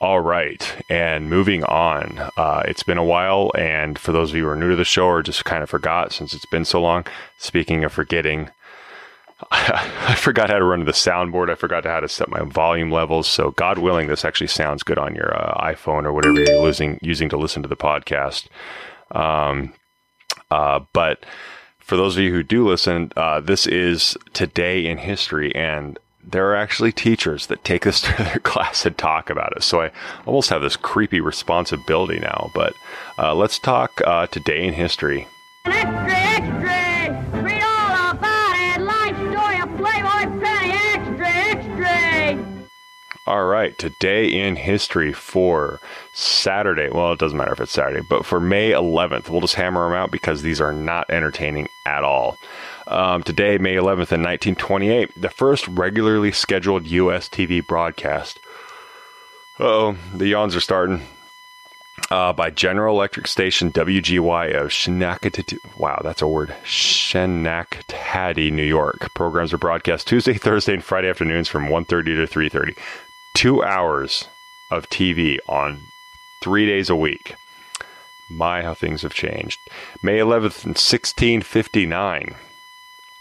All 0.00 0.20
right, 0.20 0.84
and 0.90 1.30
moving 1.30 1.64
on. 1.64 2.18
Uh, 2.36 2.62
it's 2.66 2.82
been 2.82 2.98
a 2.98 3.04
while, 3.04 3.50
and 3.56 3.98
for 3.98 4.12
those 4.12 4.30
of 4.30 4.36
you 4.36 4.44
who 4.44 4.50
are 4.50 4.56
new 4.56 4.68
to 4.70 4.76
the 4.76 4.84
show 4.84 5.06
or 5.06 5.22
just 5.22 5.46
kind 5.46 5.62
of 5.62 5.70
forgot 5.70 6.12
since 6.12 6.34
it's 6.34 6.46
been 6.46 6.66
so 6.66 6.80
long, 6.80 7.06
speaking 7.38 7.84
of 7.84 7.92
forgetting, 7.92 8.50
I 9.50 10.14
forgot 10.16 10.50
how 10.50 10.58
to 10.58 10.64
run 10.64 10.84
the 10.84 10.92
soundboard. 10.92 11.50
I 11.50 11.54
forgot 11.54 11.84
how 11.84 12.00
to 12.00 12.08
set 12.08 12.28
my 12.28 12.42
volume 12.42 12.90
levels. 12.90 13.26
So, 13.26 13.50
God 13.52 13.78
willing, 13.78 14.08
this 14.08 14.24
actually 14.24 14.46
sounds 14.46 14.82
good 14.82 14.98
on 14.98 15.14
your 15.14 15.36
uh, 15.36 15.72
iPhone 15.72 16.04
or 16.04 16.12
whatever 16.12 16.40
you're 16.40 16.66
using, 16.66 16.98
using 17.02 17.28
to 17.30 17.36
listen 17.36 17.62
to 17.62 17.68
the 17.68 17.76
podcast. 17.76 18.46
Um, 19.10 19.72
uh, 20.50 20.80
but 20.92 21.24
for 21.78 21.96
those 21.96 22.16
of 22.16 22.22
you 22.22 22.30
who 22.30 22.42
do 22.42 22.66
listen, 22.66 23.12
uh, 23.16 23.40
this 23.40 23.66
is 23.66 24.16
today 24.32 24.86
in 24.86 24.98
history, 24.98 25.54
and 25.54 25.98
there 26.22 26.48
are 26.50 26.56
actually 26.56 26.92
teachers 26.92 27.46
that 27.46 27.64
take 27.64 27.82
this 27.82 28.00
to 28.02 28.22
their 28.22 28.38
class 28.38 28.86
and 28.86 28.96
talk 28.96 29.30
about 29.30 29.56
it. 29.56 29.62
So 29.62 29.82
I 29.82 29.90
almost 30.26 30.50
have 30.50 30.62
this 30.62 30.76
creepy 30.76 31.20
responsibility 31.20 32.20
now. 32.20 32.50
But 32.54 32.72
uh, 33.18 33.34
let's 33.34 33.58
talk 33.58 34.00
uh, 34.06 34.26
today 34.28 34.64
in 34.64 34.74
history. 34.74 35.26
All 43.26 43.46
right, 43.46 43.76
today 43.78 44.26
in 44.26 44.56
history 44.56 45.14
for 45.14 45.80
Saturday. 46.12 46.90
Well, 46.90 47.14
it 47.14 47.18
doesn't 47.18 47.38
matter 47.38 47.54
if 47.54 47.60
it's 47.60 47.72
Saturday, 47.72 48.02
but 48.06 48.26
for 48.26 48.38
May 48.38 48.72
11th, 48.72 49.30
we'll 49.30 49.40
just 49.40 49.54
hammer 49.54 49.84
them 49.84 49.96
out 49.96 50.10
because 50.10 50.42
these 50.42 50.60
are 50.60 50.74
not 50.74 51.08
entertaining 51.08 51.70
at 51.86 52.04
all. 52.04 52.36
Um, 52.86 53.22
today, 53.22 53.56
May 53.56 53.76
11th, 53.76 54.12
in 54.12 54.20
1928, 54.20 55.12
the 55.16 55.30
first 55.30 55.66
regularly 55.68 56.32
scheduled 56.32 56.86
U.S. 56.86 57.30
TV 57.30 57.66
broadcast. 57.66 58.40
oh, 59.58 59.96
the 60.12 60.28
yawns 60.28 60.54
are 60.54 60.60
starting. 60.60 61.06
Uh, 62.10 62.32
by 62.32 62.50
General 62.50 62.96
Electric 62.96 63.26
Station 63.26 63.72
WGY 63.72 64.52
of 64.52 64.72
Schenectady. 64.72 65.58
Wow, 65.78 66.00
that's 66.04 66.20
a 66.20 66.26
word. 66.26 66.54
Schenectady, 66.66 68.50
New 68.50 68.64
York. 68.64 69.14
Programs 69.14 69.54
are 69.54 69.58
broadcast 69.58 70.08
Tuesday, 70.08 70.34
Thursday, 70.38 70.74
and 70.74 70.84
Friday 70.84 71.08
afternoons 71.08 71.48
from 71.48 71.68
1.30 71.68 71.86
to 71.86 72.26
3.30. 72.26 72.76
Two 73.34 73.62
hours 73.62 74.28
of 74.70 74.88
TV 74.88 75.38
on 75.48 75.82
three 76.40 76.66
days 76.66 76.88
a 76.88 76.96
week. 76.96 77.34
My, 78.30 78.62
how 78.62 78.74
things 78.74 79.02
have 79.02 79.12
changed. 79.12 79.60
May 80.02 80.18
11th, 80.18 80.64
1659 80.64 82.34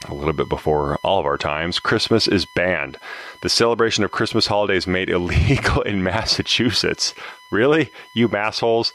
a 0.10 0.14
little 0.14 0.34
bit 0.34 0.50
before 0.50 0.98
all 0.98 1.20
of 1.20 1.26
our 1.26 1.38
times, 1.38 1.80
Christmas 1.80 2.28
is 2.28 2.46
banned. 2.46 2.98
The 3.42 3.50
celebration 3.50 4.04
of 4.04 4.12
Christmas 4.12 4.48
holidays 4.48 4.88
made 4.88 5.10
illegal 5.10 5.82
in 5.82 6.04
Massachusetts. 6.04 7.14
Really? 7.52 7.92
You 8.14 8.30
massholes? 8.30 8.94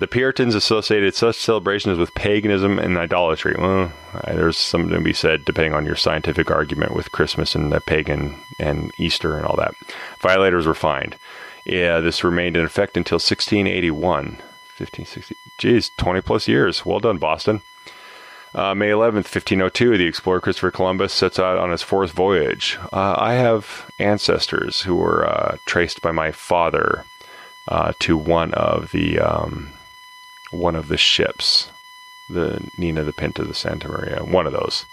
The 0.00 0.08
Puritans 0.08 0.54
associated 0.54 1.14
such 1.14 1.36
celebrations 1.36 1.98
with 1.98 2.14
paganism 2.14 2.78
and 2.78 2.96
idolatry. 2.96 3.54
Well, 3.58 3.92
there's 4.24 4.56
something 4.56 4.96
to 4.96 5.00
be 5.02 5.12
said, 5.12 5.44
depending 5.44 5.74
on 5.74 5.84
your 5.84 5.94
scientific 5.94 6.50
argument, 6.50 6.94
with 6.94 7.12
Christmas 7.12 7.54
and 7.54 7.70
the 7.70 7.82
pagan 7.82 8.40
and 8.58 8.92
Easter 8.96 9.36
and 9.36 9.44
all 9.44 9.56
that. 9.56 9.74
Violators 10.18 10.66
were 10.66 10.74
fined. 10.74 11.16
Yeah, 11.66 12.00
this 12.00 12.24
remained 12.24 12.56
in 12.56 12.64
effect 12.64 12.96
until 12.96 13.16
1681. 13.16 14.24
1560. 14.24 15.36
Geez, 15.58 15.90
20 15.98 16.22
plus 16.22 16.48
years. 16.48 16.86
Well 16.86 17.00
done, 17.00 17.18
Boston. 17.18 17.60
Uh, 18.54 18.74
May 18.74 18.88
11th, 18.88 19.28
1502, 19.28 19.98
the 19.98 20.06
explorer 20.06 20.40
Christopher 20.40 20.70
Columbus 20.70 21.12
sets 21.12 21.38
out 21.38 21.58
on 21.58 21.70
his 21.70 21.82
fourth 21.82 22.12
voyage. 22.12 22.78
Uh, 22.90 23.16
I 23.18 23.34
have 23.34 23.90
ancestors 23.98 24.80
who 24.80 24.96
were 24.96 25.28
uh, 25.28 25.58
traced 25.66 26.00
by 26.00 26.10
my 26.10 26.32
father 26.32 27.04
uh, 27.68 27.92
to 27.98 28.16
one 28.16 28.54
of 28.54 28.92
the 28.92 29.20
um, 29.20 29.74
one 30.50 30.76
of 30.76 30.88
the 30.88 30.96
ships, 30.96 31.70
the 32.28 32.68
Nina, 32.76 33.02
the 33.02 33.12
Pinta, 33.12 33.44
the 33.44 33.54
Santa 33.54 33.88
Maria, 33.88 34.24
one 34.24 34.46
of 34.46 34.52
those 34.52 34.84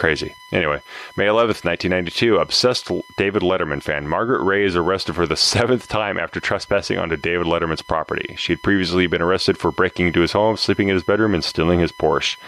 crazy. 0.00 0.34
Anyway, 0.50 0.80
May 1.14 1.26
11th, 1.26 1.62
1992, 1.62 2.38
obsessed 2.38 2.90
David 3.18 3.42
Letterman 3.42 3.82
fan 3.82 4.08
Margaret 4.08 4.42
Ray 4.42 4.64
is 4.64 4.74
arrested 4.74 5.14
for 5.14 5.26
the 5.26 5.36
seventh 5.54 5.88
time 5.88 6.18
after 6.18 6.40
trespassing 6.40 6.96
onto 6.98 7.16
David 7.16 7.46
Letterman's 7.46 7.82
property. 7.82 8.34
She 8.38 8.52
had 8.52 8.62
previously 8.62 9.06
been 9.06 9.20
arrested 9.20 9.58
for 9.58 9.70
breaking 9.70 10.06
into 10.06 10.22
his 10.22 10.32
home, 10.32 10.56
sleeping 10.56 10.88
in 10.88 10.94
his 10.94 11.04
bedroom, 11.04 11.34
and 11.34 11.44
stealing 11.44 11.80
his 11.80 11.92
Porsche. 11.92 12.38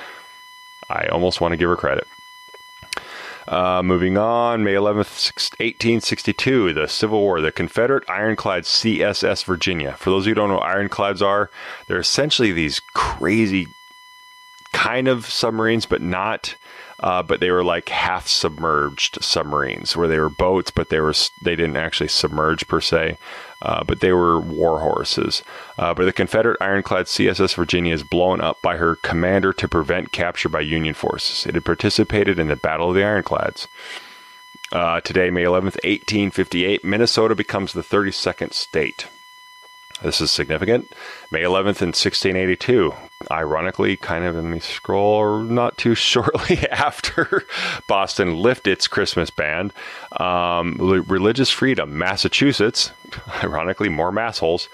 I 0.89 1.07
almost 1.09 1.43
want 1.43 1.53
to 1.53 1.59
give 1.59 1.69
her 1.69 1.77
credit. 1.77 2.07
Uh, 3.49 3.83
moving 3.83 4.17
on, 4.17 4.63
May 4.63 4.75
11th, 4.75 5.33
1862, 5.59 6.73
the 6.73 6.87
Civil 6.87 7.21
War, 7.21 7.41
the 7.41 7.51
Confederate 7.53 8.09
ironclad 8.09 8.65
CSS 8.65 9.45
Virginia. 9.45 9.93
For 9.93 10.11
those 10.11 10.23
of 10.23 10.29
you 10.29 10.31
who 10.31 10.35
don't 10.37 10.49
know 10.49 10.57
what 10.57 10.67
ironclads 10.67 11.23
are, 11.23 11.51
they're 11.87 11.99
essentially 11.99 12.53
these 12.53 12.81
crazy 12.95 13.67
kind 14.73 15.09
of 15.09 15.27
submarines, 15.27 15.87
but 15.87 16.01
not 16.03 16.55
uh, 17.03 17.23
but 17.23 17.41
they 17.41 17.51
were 17.51 17.65
like 17.65 17.89
half 17.89 18.29
submerged 18.29 19.19
submarines, 19.23 19.97
where 19.97 20.07
they 20.07 20.21
were 20.21 20.29
boats, 20.29 20.71
but 20.71 20.89
they 20.89 21.01
were 21.01 21.15
they 21.43 21.57
didn't 21.57 21.77
actually 21.77 22.09
submerge 22.09 22.67
per 22.69 22.81
se, 22.81 23.19
uh, 23.62 23.85
but 23.85 24.00
they 24.00 24.12
were 24.12 24.40
war 24.40 24.81
horses. 24.81 25.42
Uh, 25.78 25.95
but 25.95 26.04
the 26.04 26.12
Confederate 26.12 26.61
ironclad 26.61 27.07
CSS 27.07 27.54
Virginia 27.54 27.95
is 27.95 28.02
blown 28.02 28.40
up 28.40 28.61
by 28.61 28.76
her 28.76 28.97
commander 28.97 29.52
to 29.52 29.69
prevent 29.69 30.12
capture 30.12 30.49
by 30.49 30.61
Union 30.61 30.95
forces. 30.95 31.47
It 31.47 31.54
had 31.54 31.64
participated 31.64 32.38
in 32.40 32.49
the 32.49 32.57
Battle 32.57 32.88
of 32.88 32.97
the 32.97 33.04
Ironclads. 33.04 33.69
Uh, 34.73 35.00
today, 35.00 35.31
May 35.31 35.45
11th, 35.45 35.78
1858, 35.85 36.85
Minnesota 36.85 37.35
becomes 37.35 37.73
the 37.73 37.83
32nd 37.83 38.52
state. 38.52 39.07
This 40.03 40.21
is 40.21 40.31
significant. 40.31 40.93
May 41.31 41.43
11th 41.43 41.81
in 41.81 41.93
1682. 41.93 42.93
Ironically, 43.31 43.97
kind 43.97 44.25
of 44.25 44.37
in 44.37 44.51
the 44.51 44.61
scroll 44.61 45.39
not 45.41 45.79
too 45.79 45.95
shortly 45.97 46.69
after 46.69 47.45
Boston 47.87 48.37
lifted 48.37 48.73
its 48.73 48.89
Christmas 48.89 49.31
ban. 49.31 49.71
Um, 50.19 50.77
religious 50.79 51.51
freedom. 51.51 51.97
Massachusetts, 51.97 52.91
ironically, 53.43 53.89
more 53.89 54.11
massholes, 54.11 54.69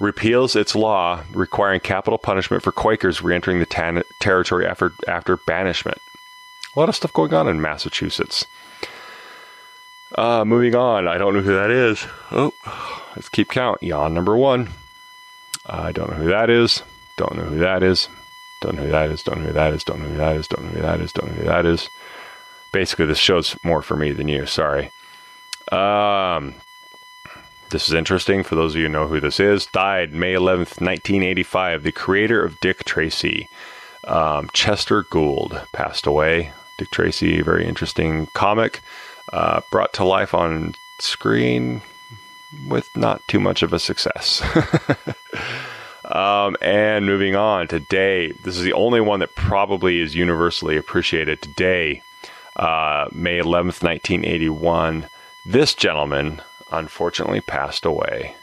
repeals 0.00 0.56
its 0.56 0.74
law 0.74 1.22
requiring 1.32 1.80
capital 1.80 2.18
punishment 2.18 2.62
for 2.62 2.72
Quakers 2.72 3.22
re-entering 3.22 3.60
the 3.60 3.66
tan- 3.66 4.02
territory 4.18 4.66
after 4.66 4.92
after 5.06 5.36
banishment. 5.36 5.98
A 6.74 6.80
lot 6.80 6.88
of 6.88 6.96
stuff 6.96 7.12
going 7.12 7.32
on 7.34 7.46
in 7.48 7.60
Massachusetts. 7.60 8.46
Uh, 10.16 10.44
moving 10.44 10.74
on. 10.74 11.06
I 11.06 11.18
don't 11.18 11.34
know 11.34 11.40
who 11.40 11.54
that 11.54 11.70
is. 11.70 12.06
Oh, 12.32 12.52
let's 13.14 13.28
keep 13.28 13.48
count. 13.48 13.82
Yawn 13.82 14.14
number 14.14 14.36
one. 14.36 14.70
I 15.66 15.92
don't 15.92 16.10
know 16.10 16.16
who 16.16 16.28
that 16.28 16.50
is. 16.50 16.82
Don't 17.16 17.36
know 17.36 17.44
who 17.44 17.58
that 17.58 17.82
is. 17.82 18.08
Don't 18.60 18.76
know 18.76 18.82
who 18.82 18.90
that 18.90 19.10
is. 19.10 19.22
Don't 19.22 19.38
know 19.40 19.46
who 19.46 19.52
that 19.52 19.72
is. 19.72 19.84
Don't 19.84 20.00
know 20.00 20.08
who 20.08 20.16
that 20.16 20.36
is. 20.36 20.48
Don't 20.48 20.64
know 20.64 20.70
who 20.70 20.82
that 20.82 21.00
is. 21.00 21.12
Don't 21.12 21.28
know 21.28 21.34
who 21.34 21.44
that 21.44 21.66
is. 21.66 21.88
Basically, 22.72 23.06
this 23.06 23.18
show's 23.18 23.56
more 23.64 23.82
for 23.82 23.96
me 23.96 24.12
than 24.12 24.28
you. 24.28 24.46
Sorry. 24.46 24.90
Um, 25.70 26.54
this 27.70 27.88
is 27.88 27.94
interesting 27.94 28.42
for 28.42 28.54
those 28.54 28.74
of 28.74 28.78
you 28.78 28.86
who 28.86 28.92
know 28.92 29.06
who 29.06 29.20
this 29.20 29.40
is. 29.40 29.66
Died 29.66 30.12
May 30.12 30.34
11th, 30.34 30.80
1985. 30.80 31.82
The 31.82 31.92
creator 31.92 32.42
of 32.42 32.60
Dick 32.60 32.84
Tracy, 32.84 33.48
um, 34.06 34.50
Chester 34.52 35.02
Gould, 35.04 35.60
passed 35.72 36.06
away. 36.06 36.52
Dick 36.76 36.90
Tracy, 36.90 37.40
very 37.42 37.66
interesting 37.66 38.26
comic, 38.34 38.80
uh, 39.32 39.60
brought 39.70 39.92
to 39.94 40.04
life 40.04 40.34
on 40.34 40.74
screen 40.98 41.82
with 42.66 42.96
not 42.96 43.26
too 43.28 43.40
much 43.40 43.62
of 43.62 43.72
a 43.72 43.78
success. 43.78 44.42
um, 46.04 46.56
and 46.60 47.06
moving 47.06 47.36
on, 47.36 47.68
today, 47.68 48.32
this 48.32 48.56
is 48.56 48.62
the 48.62 48.72
only 48.72 49.00
one 49.00 49.20
that 49.20 49.34
probably 49.34 50.00
is 50.00 50.14
universally 50.14 50.76
appreciated 50.76 51.42
today, 51.42 52.02
uh, 52.56 53.06
May 53.12 53.38
11th, 53.38 53.82
1981. 53.82 55.08
This 55.46 55.74
gentleman 55.74 56.40
unfortunately 56.70 57.40
passed 57.40 57.84
away. 57.84 58.36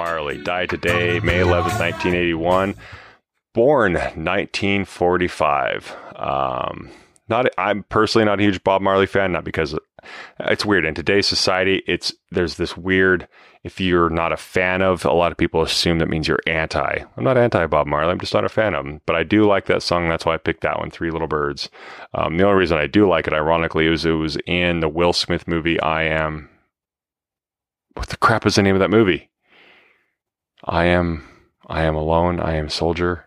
Marley 0.00 0.42
died 0.42 0.70
today, 0.70 1.20
May 1.20 1.40
11th, 1.40 1.78
1981. 1.78 2.74
Born 3.52 3.92
1945. 3.92 5.94
Um, 6.16 6.88
not, 7.28 7.50
I'm 7.58 7.82
personally 7.82 8.24
not 8.24 8.40
a 8.40 8.42
huge 8.42 8.64
Bob 8.64 8.80
Marley 8.80 9.04
fan, 9.04 9.32
not 9.32 9.44
because 9.44 9.78
it's 10.38 10.64
weird. 10.64 10.86
In 10.86 10.94
today's 10.94 11.26
society, 11.26 11.82
it's 11.86 12.14
there's 12.30 12.56
this 12.56 12.78
weird. 12.78 13.28
If 13.62 13.78
you're 13.78 14.08
not 14.08 14.32
a 14.32 14.38
fan 14.38 14.80
of, 14.80 15.04
a 15.04 15.12
lot 15.12 15.32
of 15.32 15.36
people 15.36 15.60
assume 15.60 15.98
that 15.98 16.08
means 16.08 16.26
you're 16.26 16.40
anti. 16.46 17.04
I'm 17.14 17.24
not 17.24 17.36
anti 17.36 17.66
Bob 17.66 17.86
Marley. 17.86 18.10
I'm 18.10 18.20
just 18.20 18.32
not 18.32 18.46
a 18.46 18.48
fan 18.48 18.72
of 18.72 18.86
him. 18.86 19.02
But 19.04 19.16
I 19.16 19.22
do 19.22 19.44
like 19.44 19.66
that 19.66 19.82
song. 19.82 20.08
That's 20.08 20.24
why 20.24 20.32
I 20.32 20.38
picked 20.38 20.62
that 20.62 20.78
one, 20.78 20.90
Three 20.90 21.10
Little 21.10 21.28
Birds. 21.28 21.68
Um, 22.14 22.38
the 22.38 22.44
only 22.44 22.56
reason 22.56 22.78
I 22.78 22.86
do 22.86 23.06
like 23.06 23.26
it, 23.26 23.34
ironically, 23.34 23.86
is 23.86 24.06
it 24.06 24.12
was 24.12 24.38
in 24.46 24.80
the 24.80 24.88
Will 24.88 25.12
Smith 25.12 25.46
movie 25.46 25.78
I 25.78 26.04
Am 26.04 26.48
what 27.94 28.08
the 28.08 28.16
crap 28.16 28.46
is 28.46 28.54
the 28.54 28.62
name 28.62 28.74
of 28.74 28.80
that 28.80 28.90
movie? 28.90 29.30
I 30.64 30.86
am 30.86 31.26
I 31.66 31.82
am 31.82 31.94
alone, 31.94 32.40
I 32.40 32.56
am 32.56 32.68
soldier. 32.68 33.26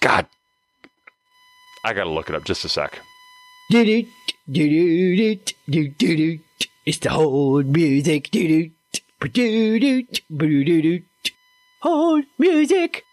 God. 0.00 0.26
I 1.84 1.92
gotta 1.92 2.10
look 2.10 2.28
it 2.28 2.34
up 2.34 2.44
just 2.44 2.64
a 2.64 2.68
sec. 2.68 2.98
Do-do, 3.70 4.06
do-do, 4.50 5.36
do-do, 5.36 5.88
do-do. 5.88 6.38
It's 6.84 6.98
the 6.98 7.10
whole 7.10 7.62
music. 7.62 8.30
Do-do, 8.30 8.70
do-do, 9.20 10.04
do-do, 10.30 11.02
Hold 11.82 12.24
music. 12.38 13.04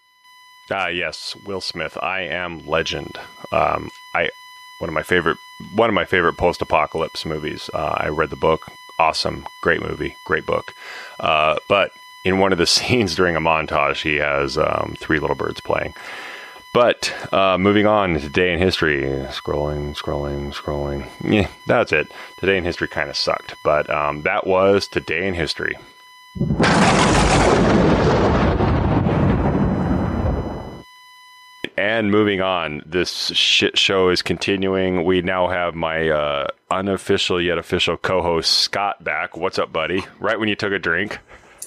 Ah 0.69 0.87
yes, 0.87 1.35
Will 1.45 1.61
Smith. 1.61 1.97
I 2.01 2.21
am 2.21 2.67
legend. 2.67 3.11
Um 3.51 3.89
I 4.13 4.29
one 4.79 4.89
of 4.89 4.93
my 4.93 5.03
favorite 5.03 5.37
one 5.75 5.89
of 5.89 5.95
my 5.95 6.05
favorite 6.05 6.37
post 6.37 6.61
apocalypse 6.61 7.25
movies. 7.25 7.69
Uh, 7.73 7.95
I 7.97 8.09
read 8.09 8.29
the 8.29 8.35
book. 8.35 8.59
Awesome, 8.99 9.45
great 9.63 9.81
movie, 9.81 10.15
great 10.25 10.45
book. 10.45 10.65
Uh, 11.19 11.55
but 11.69 11.91
in 12.23 12.39
one 12.39 12.51
of 12.51 12.57
the 12.57 12.65
scenes 12.67 13.15
during 13.15 13.35
a 13.35 13.41
montage, 13.41 14.01
he 14.01 14.15
has 14.15 14.57
um, 14.57 14.95
three 14.99 15.19
little 15.19 15.35
birds 15.35 15.61
playing. 15.61 15.93
But 16.73 17.33
uh, 17.33 17.57
moving 17.57 17.87
on 17.87 18.13
to 18.13 18.19
today 18.19 18.53
in 18.53 18.59
history, 18.59 19.01
scrolling, 19.29 19.97
scrolling, 19.97 20.53
scrolling. 20.53 21.07
Yeah, 21.23 21.49
that's 21.65 21.91
it. 21.91 22.07
Today 22.39 22.57
in 22.57 22.65
history 22.65 22.87
kind 22.87 23.09
of 23.09 23.17
sucked, 23.17 23.55
but 23.63 23.89
um, 23.89 24.21
that 24.23 24.45
was 24.45 24.87
today 24.87 25.27
in 25.27 25.33
history. 25.33 25.75
And 31.79 32.11
moving 32.11 32.41
on, 32.41 32.81
this 32.85 33.27
shit 33.27 33.77
show 33.77 34.09
is 34.09 34.21
continuing. 34.21 35.03
We 35.03 35.21
now 35.21 35.47
have 35.47 35.73
my 35.73 36.09
uh, 36.09 36.47
unofficial 36.69 37.41
yet 37.41 37.57
official 37.57 37.97
co-host 37.97 38.51
Scott 38.51 39.03
back. 39.03 39.37
What's 39.37 39.57
up, 39.57 39.71
buddy? 39.71 40.03
Right 40.19 40.39
when 40.39 40.49
you 40.49 40.55
took 40.55 40.73
a 40.73 40.79
drink. 40.79 41.19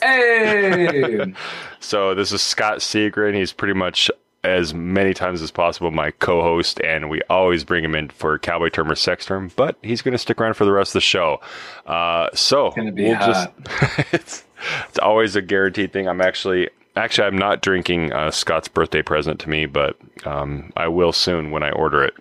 Hey! 0.03 1.35
So 1.81 2.15
this 2.15 2.33
is 2.33 2.43
Scott 2.43 2.79
Seagren. 2.79 3.35
He's 3.35 3.53
pretty 3.53 3.75
much 3.75 4.11
as 4.43 4.73
many 4.73 5.13
times 5.13 5.43
as 5.43 5.51
possible 5.51 5.91
my 5.91 6.11
co-host, 6.13 6.81
and 6.83 7.11
we 7.11 7.21
always 7.29 7.65
bring 7.65 7.85
him 7.85 7.95
in 7.95 8.09
for 8.09 8.39
Cowboy 8.39 8.71
Term 8.71 8.91
or 8.91 8.95
Sex 8.95 9.27
Term. 9.27 9.51
But 9.57 9.77
he's 9.83 10.03
going 10.03 10.13
to 10.13 10.19
stick 10.19 10.41
around 10.41 10.55
for 10.55 10.65
the 10.65 10.73
rest 10.73 10.91
of 10.91 10.95
the 10.95 11.01
show. 11.01 11.41
Uh, 11.87 12.29
so 12.35 12.73
we'll 12.77 13.15
hot. 13.15 13.53
just 13.65 14.13
it's 14.13 14.45
it's 14.89 14.99
always 14.99 15.37
a 15.37 15.43
guaranteed 15.43 15.93
thing. 15.93 16.09
I'm 16.09 16.21
actually 16.21 16.71
actually 16.97 17.27
I'm 17.27 17.39
not 17.39 17.63
drinking 17.63 18.13
uh, 18.13 18.31
Scott's 18.31 18.69
birthday 18.69 19.03
present 19.03 19.41
to 19.41 19.51
me, 19.51 19.67
but 19.67 19.97
um, 20.25 20.73
I 20.77 20.89
will 20.89 21.13
soon 21.13 21.51
when 21.51 21.63
I 21.63 21.71
order 21.71 22.03
it. 22.03 22.15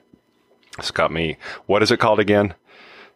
Scott 0.82 1.12
me. 1.12 1.38
What 1.66 1.84
is 1.84 1.92
it 1.92 1.98
called 1.98 2.20
again? 2.20 2.54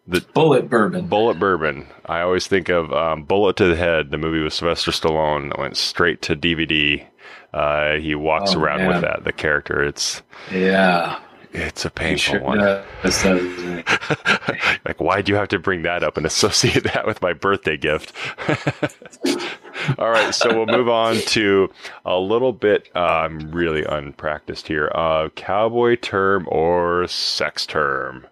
The 0.06 0.20
Bulleit 0.20 0.70
bourbon. 0.70 1.08
Bulleit 1.08 1.40
Bourbon. 1.40 1.88
I 2.06 2.20
always 2.22 2.46
think 2.48 2.68
of 2.70 2.92
um, 2.92 3.24
Bullet 3.24 3.56
to 3.58 3.66
the 3.68 3.76
Head, 3.78 4.12
the 4.12 4.18
movie 4.18 4.44
with 4.44 4.54
Sylvester 4.54 4.92
Stallone 4.92 5.50
that 5.50 5.60
went 5.60 5.78
straight 5.78 6.22
to 6.24 6.36
DVD. 6.36 7.06
Uh, 7.54 7.94
he 7.96 8.14
walks 8.14 8.54
Oh, 8.54 8.60
around 8.60 8.80
man. 8.80 8.88
with 8.90 9.02
that. 9.02 9.24
The 9.24 9.32
character. 9.32 9.82
It's 9.82 10.22
Yeah. 10.52 11.20
it's 11.54 11.86
a 11.86 11.90
painful 11.90 12.18
sure 12.34 12.42
one. 12.42 12.58
does, 12.58 12.84
doesn't 13.04 13.58
he? 13.58 13.76
like, 14.86 15.00
why 15.00 15.22
do 15.22 15.32
you 15.32 15.38
have 15.38 15.48
to 15.50 15.60
bring 15.60 15.84
that 15.84 16.04
up 16.04 16.18
and 16.18 16.26
associate 16.26 16.84
that 16.94 17.08
with 17.08 17.22
my 17.22 17.32
birthday 17.32 17.78
gift? 17.78 18.12
All 19.98 20.10
right, 20.10 20.36
so 20.36 20.54
we'll 20.54 20.78
move 20.78 20.90
on 20.90 21.16
to 21.28 21.70
a 22.06 22.18
little 22.18 22.52
bit. 22.52 22.90
Uh, 22.94 23.00
I'm 23.00 23.52
really 23.52 23.86
unpracticed 23.86 24.68
here. 24.68 24.92
Uh, 24.94 25.30
cowboy 25.30 25.96
term 25.96 26.46
or 26.52 27.08
sex 27.08 27.66
term? 27.66 28.28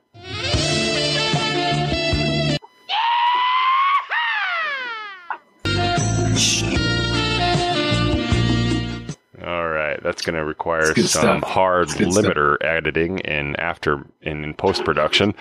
All 9.43 9.69
right, 9.69 10.01
that's 10.03 10.21
going 10.21 10.35
to 10.35 10.45
require 10.45 10.93
some 10.95 11.05
stuff. 11.05 11.43
hard 11.43 11.87
good 11.89 12.13
stuff. 12.13 12.25
limiter 12.25 12.57
editing 12.61 13.19
in 13.19 13.55
after 13.57 14.05
in, 14.21 14.43
in 14.43 14.53
post 14.53 14.83
production. 14.85 15.33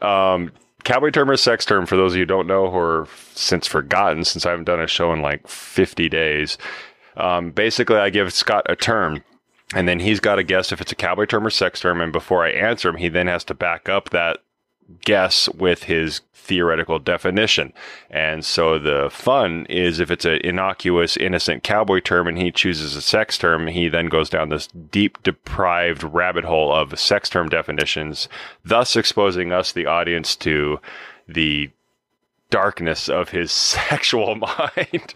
Um, 0.00 0.52
cowboy 0.84 1.10
term 1.10 1.30
or 1.30 1.36
sex 1.36 1.64
term? 1.64 1.86
For 1.86 1.96
those 1.96 2.12
of 2.12 2.16
you 2.16 2.22
who 2.22 2.26
don't 2.26 2.46
know 2.46 2.66
or 2.66 3.08
since 3.34 3.66
forgotten, 3.66 4.24
since 4.24 4.46
I 4.46 4.50
haven't 4.50 4.66
done 4.66 4.80
a 4.80 4.86
show 4.86 5.12
in 5.12 5.20
like 5.20 5.46
50 5.48 6.08
days, 6.08 6.58
um, 7.16 7.50
basically 7.50 7.96
I 7.96 8.10
give 8.10 8.32
Scott 8.32 8.66
a 8.68 8.76
term. 8.76 9.24
And 9.74 9.88
then 9.88 9.98
he's 9.98 10.20
got 10.20 10.36
to 10.36 10.44
guess 10.44 10.70
if 10.70 10.80
it's 10.80 10.92
a 10.92 10.96
cowboy 10.96 11.24
term 11.24 11.46
or 11.46 11.50
sex 11.50 11.80
term. 11.80 12.00
And 12.00 12.12
before 12.12 12.44
I 12.44 12.50
answer 12.50 12.88
him, 12.88 12.96
he 12.96 13.08
then 13.08 13.26
has 13.26 13.42
to 13.44 13.54
back 13.54 13.88
up 13.88 14.10
that 14.10 14.38
guess 15.04 15.48
with 15.50 15.84
his 15.84 16.20
theoretical 16.44 16.98
definition. 16.98 17.72
And 18.10 18.44
so 18.44 18.78
the 18.78 19.08
fun 19.10 19.66
is 19.66 19.98
if 19.98 20.10
it's 20.10 20.26
an 20.26 20.40
innocuous, 20.44 21.16
innocent 21.16 21.62
cowboy 21.62 22.00
term 22.00 22.28
and 22.28 22.38
he 22.38 22.52
chooses 22.52 22.94
a 22.94 23.02
sex 23.02 23.38
term, 23.38 23.66
he 23.66 23.88
then 23.88 24.06
goes 24.06 24.28
down 24.28 24.50
this 24.50 24.66
deep, 24.66 25.22
deprived 25.22 26.02
rabbit 26.02 26.44
hole 26.44 26.72
of 26.72 26.98
sex 26.98 27.28
term 27.30 27.48
definitions, 27.48 28.28
thus 28.64 28.94
exposing 28.94 29.52
us, 29.52 29.72
the 29.72 29.86
audience, 29.86 30.36
to 30.36 30.80
the 31.26 31.70
darkness 32.50 33.08
of 33.08 33.30
his 33.30 33.50
sexual 33.52 34.34
mind. 34.34 35.14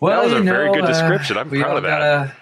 Well, 0.00 0.16
that 0.16 0.24
was 0.24 0.32
a 0.32 0.36
you 0.36 0.44
very 0.44 0.72
good 0.72 0.84
uh, 0.84 0.86
description. 0.86 1.36
I'm 1.38 1.50
we 1.50 1.60
proud 1.60 1.78
of 1.78 1.82
that. 1.84 1.98
Gotta, 1.98 2.36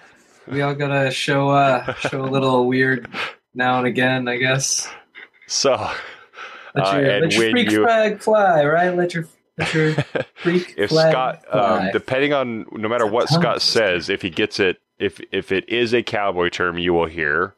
we 0.47 0.61
all 0.61 0.75
gotta 0.75 1.11
show 1.11 1.49
uh, 1.49 1.93
show 1.95 2.23
a 2.23 2.27
little 2.27 2.67
weird 2.67 3.09
now 3.53 3.79
and 3.79 3.87
again, 3.87 4.27
I 4.27 4.37
guess. 4.37 4.87
So, 5.49 5.71
Let 6.75 6.87
Uh, 6.87 6.97
your, 6.99 7.09
and 7.09 7.21
let 7.23 7.33
your 7.33 7.49
freak 7.51 7.71
you- 7.71 7.83
flag 7.83 8.19
fly, 8.21 8.63
right? 8.63 8.95
Let 8.95 9.13
your 9.15 9.25
let 9.57 9.73
your 9.73 9.93
freak 10.35 10.75
if 10.77 10.89
flag 10.91 11.11
Scott, 11.11 11.43
fly. 11.51 11.59
um, 11.87 11.89
depending 11.91 12.31
on 12.33 12.65
no 12.71 12.87
matter 12.87 13.05
what 13.07 13.27
Tongue 13.27 13.41
Scott 13.41 13.53
twister. 13.55 13.79
says, 13.79 14.09
if 14.09 14.21
he 14.21 14.29
gets 14.29 14.59
it, 14.59 14.77
if 14.99 15.19
if 15.31 15.51
it 15.51 15.67
is 15.67 15.93
a 15.93 16.03
cowboy 16.03 16.49
term, 16.49 16.77
you 16.77 16.93
will 16.93 17.07
hear. 17.07 17.55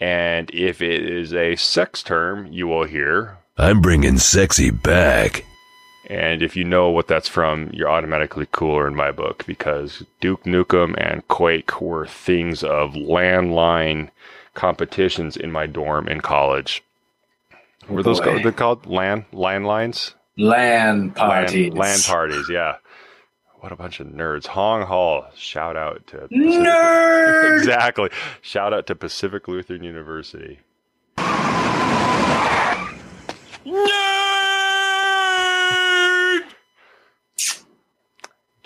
And 0.00 0.50
if 0.52 0.82
it 0.82 1.02
is 1.10 1.32
a 1.34 1.56
sex 1.56 2.02
term, 2.02 2.46
you 2.52 2.66
will 2.66 2.84
hear. 2.84 3.38
I'm 3.56 3.80
bringing 3.80 4.18
sexy 4.18 4.70
back. 4.70 5.44
And 6.10 6.42
if 6.42 6.56
you 6.56 6.64
know 6.64 6.88
what 6.90 7.06
that's 7.08 7.28
from, 7.28 7.70
you're 7.72 7.90
automatically 7.90 8.46
cooler 8.52 8.86
in 8.86 8.94
my 8.94 9.10
book 9.10 9.44
because 9.46 10.04
Duke 10.20 10.44
Nukem 10.44 10.94
and 10.98 11.26
Quake 11.28 11.80
were 11.80 12.06
things 12.06 12.62
of 12.62 12.92
landline 12.92 14.10
competitions 14.58 15.36
in 15.36 15.52
my 15.52 15.66
dorm 15.66 16.08
in 16.08 16.20
college. 16.20 16.82
Were 17.88 18.02
those 18.02 18.20
called, 18.20 18.42
they're 18.42 18.50
called 18.50 18.86
land 18.86 19.24
landlines? 19.32 20.14
LAN 20.36 21.12
parties. 21.12 21.72
LAN, 21.72 22.00
parties, 22.00 22.48
yeah. 22.50 22.76
What 23.60 23.70
a 23.72 23.76
bunch 23.76 24.00
of 24.00 24.08
nerds. 24.08 24.46
Hong 24.48 24.82
Hall. 24.82 25.26
Shout 25.36 25.76
out 25.76 26.06
to 26.08 26.18
Pacific- 26.18 26.36
Nerd! 26.36 27.58
exactly. 27.58 28.10
Shout 28.42 28.74
out 28.74 28.86
to 28.88 28.94
Pacific 28.96 29.46
Lutheran 29.48 29.84
University. 29.84 30.58
Did 33.64 34.07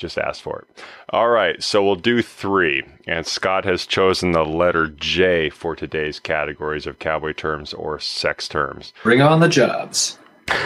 just 0.03 0.19
asked 0.19 0.43
for 0.43 0.59
it. 0.59 0.83
All 1.11 1.31
right, 1.31 1.63
so 1.63 1.83
we'll 1.83 1.95
do 1.95 2.21
three. 2.21 2.83
And 3.07 3.27
Scott 3.27 3.65
has 3.65 3.87
chosen 3.87 4.33
the 4.33 4.45
letter 4.45 4.89
J 4.89 5.49
for 5.49 5.75
today's 5.75 6.21
categories 6.21 6.87
of 6.87 6.99
cowboy 6.99 7.33
terms 7.33 7.73
or 7.73 7.99
sex 7.99 8.47
terms. 8.49 8.93
Bring 9.03 9.23
on 9.23 9.41
the 9.41 9.49
jobs. 9.49 10.19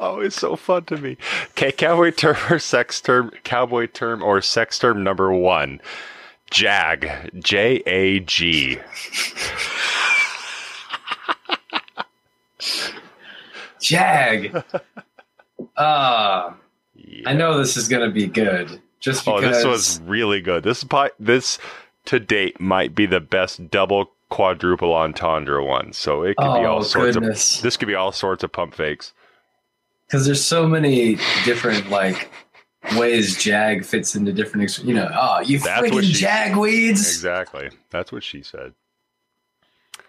Oh, 0.00 0.20
it's 0.20 0.36
so 0.36 0.54
fun 0.54 0.84
to 0.84 0.96
me. 0.96 1.16
Okay, 1.50 1.72
cowboy 1.72 2.12
term 2.12 2.36
or 2.50 2.60
sex 2.60 3.00
term, 3.00 3.32
cowboy 3.42 3.86
term 3.86 4.22
or 4.22 4.40
sex 4.40 4.78
term 4.78 5.02
number 5.02 5.32
one. 5.32 5.80
Jag. 6.50 7.30
J 7.38 7.82
A 7.86 8.20
G. 8.20 8.78
Jag. 13.80 14.62
Ah, 15.76 16.54
I 17.26 17.32
know 17.32 17.58
this 17.58 17.76
is 17.76 17.88
gonna 17.88 18.10
be 18.10 18.26
good. 18.26 18.80
Just 19.00 19.26
Oh, 19.28 19.36
because 19.40 19.56
this 19.56 19.64
was 19.64 20.00
really 20.02 20.40
good. 20.40 20.64
This 20.64 20.82
is 20.82 20.88
this 21.18 21.58
to 22.06 22.18
date 22.18 22.60
might 22.60 22.94
be 22.94 23.06
the 23.06 23.20
best 23.20 23.70
double 23.70 24.10
quadruple 24.28 24.92
entendre 24.94 25.64
one. 25.64 25.92
So 25.92 26.22
it 26.22 26.36
could 26.36 26.44
be 26.54 26.66
Oh, 26.66 26.72
all 26.72 26.82
sorts 26.82 27.16
goodness. 27.16 27.58
of 27.58 27.62
this 27.62 27.76
could 27.76 27.88
be 27.88 27.94
all 27.94 28.12
sorts 28.12 28.42
of 28.44 28.52
pump 28.52 28.74
fakes. 28.74 29.12
because 30.06 30.26
there's 30.26 30.42
so 30.44 30.66
many 30.66 31.16
different 31.44 31.90
like 31.90 32.30
ways 32.96 33.36
Jag 33.42 33.84
fits 33.84 34.14
into 34.16 34.32
different. 34.32 34.64
Ex- 34.64 34.78
you 34.82 34.94
know, 34.94 35.08
oh, 35.14 35.40
you 35.40 35.58
That's 35.58 35.80
freaking 35.88 36.02
she 36.02 36.24
jagweeds. 36.24 36.90
Exactly. 36.90 37.70
That's 37.90 38.10
what 38.10 38.24
she 38.24 38.42
said. 38.42 38.72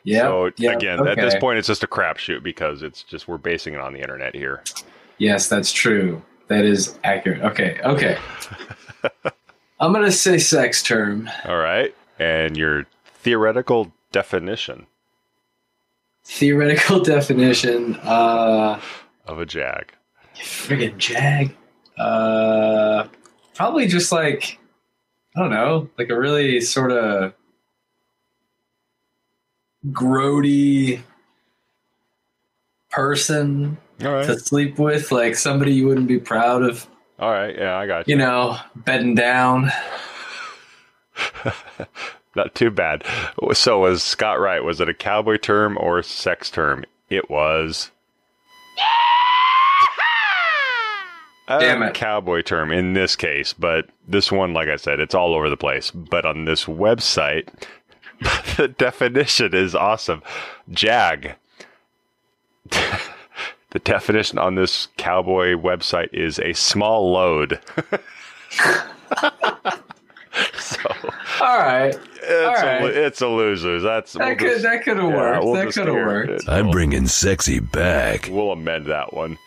Yeah. 0.04 0.22
So 0.24 0.52
yeah, 0.58 0.72
again, 0.72 1.06
at 1.08 1.18
this 1.18 1.36
point, 1.36 1.60
it's 1.60 1.68
just 1.68 1.84
a 1.84 1.88
crapshoot 1.88 2.42
because 2.42 2.82
it's 2.82 3.04
just 3.04 3.28
we're 3.28 3.38
basing 3.38 3.74
it 3.74 3.82
on 3.82 3.94
the 3.94 4.00
internet 4.00 4.34
here. 4.34 4.64
Yes, 5.20 5.48
that's 5.48 5.72
true. 5.72 6.22
That 6.48 6.66
is 6.66 6.98
accurate. 7.04 7.42
Okay, 7.44 7.80
okay. 7.84 8.18
I'm 9.80 9.94
gonna 9.94 10.12
say 10.12 10.40
sex 10.40 10.82
term. 10.82 11.30
All 11.46 11.58
right, 11.58 11.94
and 12.18 12.58
your 12.58 12.88
theoretical 13.22 13.92
definition 14.12 14.88
Theoretical 16.30 17.00
definition. 17.04 17.96
Uh, 17.98 18.80
of 19.26 19.40
a 19.40 19.46
jag. 19.46 19.92
friggin' 20.36 20.98
jag. 20.98 21.56
Uh, 21.98 23.08
probably 23.56 23.88
just 23.88 24.12
like 24.12 24.60
I 25.36 25.40
don't 25.42 25.50
know, 25.50 25.90
like 25.98 26.10
a 26.10 26.18
really 26.18 26.62
sort 26.62 26.92
of 26.92 27.34
grody 29.88 31.02
person 32.92 33.78
right. 34.02 34.26
to 34.26 34.40
sleep 34.40 34.80
with, 34.80 35.12
like 35.12 35.36
somebody 35.36 35.74
you 35.74 35.88
wouldn't 35.88 36.08
be 36.08 36.20
proud 36.20 36.64
of. 36.64 36.88
All 37.20 37.32
right. 37.32 37.56
Yeah, 37.56 37.78
I 37.78 37.86
got 37.88 38.08
you. 38.08 38.14
You 38.14 38.18
know, 38.20 38.58
bedding 38.76 39.16
down. 39.16 39.72
Not 42.36 42.56
too 42.56 42.72
bad. 42.72 43.04
So 43.54 43.80
was 43.80 44.04
Scott 44.04 44.40
right? 44.40 44.64
Was 44.64 44.80
it 44.80 44.88
a 44.88 44.94
cowboy 44.94 45.38
term 45.38 45.78
or 45.78 46.02
sex 46.04 46.50
term? 46.50 46.86
It 47.10 47.30
was. 47.30 47.92
a 51.48 51.60
Damn 51.60 51.82
it. 51.84 51.94
Cowboy 51.96 52.42
term 52.44 52.72
in 52.72 52.94
this 52.94 53.16
case, 53.16 53.54
but 53.54 53.90
this 54.08 54.32
one, 54.32 54.54
like 54.54 54.70
I 54.70 54.76
said, 54.76 55.00
it's 55.00 55.16
all 55.16 55.34
over 55.34 55.50
the 55.50 55.58
place. 55.58 55.92
But 55.92 56.26
on 56.26 56.46
this 56.46 56.66
website, 56.66 57.50
the 58.58 58.68
definition 58.68 59.56
is 59.56 59.76
awesome. 59.76 60.22
Jag. 60.70 61.36
the 63.72 63.80
definition 63.80 64.38
on 64.40 64.56
this 64.56 64.88
cowboy 64.98 65.54
website 65.54 66.14
is 66.14 66.40
a 66.40 66.54
small 66.54 67.12
load. 67.12 67.60
so 70.58 70.80
All 71.42 71.58
right, 71.58 71.88
it's, 71.96 72.32
all 72.32 72.56
a, 72.56 72.82
right. 72.82 72.84
it's 72.86 73.22
a 73.22 73.28
loser. 73.28 73.80
That's 73.80 74.14
That 74.14 74.28
we'll 74.28 74.36
could 74.38 74.48
just- 74.50 74.64
that 74.64 74.84
could 74.84 74.98
have 74.98 75.10
yeah, 75.10 75.16
worked. 75.18 75.44
we'll 75.44 75.54
that 75.54 75.74
could 75.74 75.88
have 75.88 75.96
worked. 75.96 76.30
it. 76.44 76.50
I'm 76.50 76.70
bringing 76.72 77.08
sexy 77.08 77.60
back. 77.60 78.28
We'll 78.32 78.52
amend 78.52 78.86
that 78.88 79.14
one. 79.14 79.38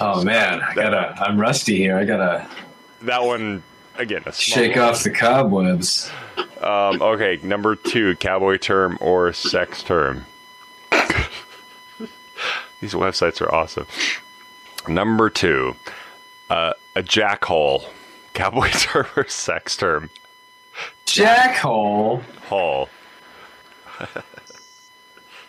Oh 0.00 0.24
man, 0.24 0.60
I 0.60 0.74
gotta. 0.74 1.14
I'm 1.22 1.38
rusty 1.40 1.76
here. 1.76 1.96
I 1.98 2.04
gotta 2.04 2.46
That 3.02 3.22
one 3.24 3.62
again. 3.98 4.22
A 4.26 4.32
small 4.32 4.64
shake 4.64 4.76
off 4.76 5.02
the 5.04 5.10
cobwebs. 5.10 6.10
Um, 6.60 7.02
okay, 7.02 7.38
number 7.42 7.76
two, 7.76 8.16
cowboy 8.16 8.56
term 8.56 8.96
or 9.00 9.32
sex 9.32 9.82
term. 9.82 10.24
These 12.82 12.94
websites 12.94 13.40
are 13.40 13.54
awesome. 13.54 13.86
Number 14.88 15.30
two, 15.30 15.76
uh, 16.50 16.72
a 16.96 17.02
jackhole. 17.02 17.84
Cowboy 18.34 18.70
term 18.70 19.06
or 19.16 19.28
sex 19.28 19.76
term? 19.76 20.10
Jackhole. 21.06 22.22
Hole. 22.48 22.88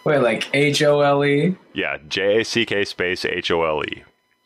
Wait, 0.06 0.20
like 0.20 0.48
H 0.54 0.84
O 0.84 1.00
L 1.02 1.26
E. 1.26 1.56
Yeah, 1.74 1.98
J 2.08 2.42
A 2.42 2.46
C 2.46 2.66
K 2.66 2.86
space 2.86 3.26
H 3.26 3.50
O 3.50 3.64
L 3.64 3.84
E. 3.84 4.04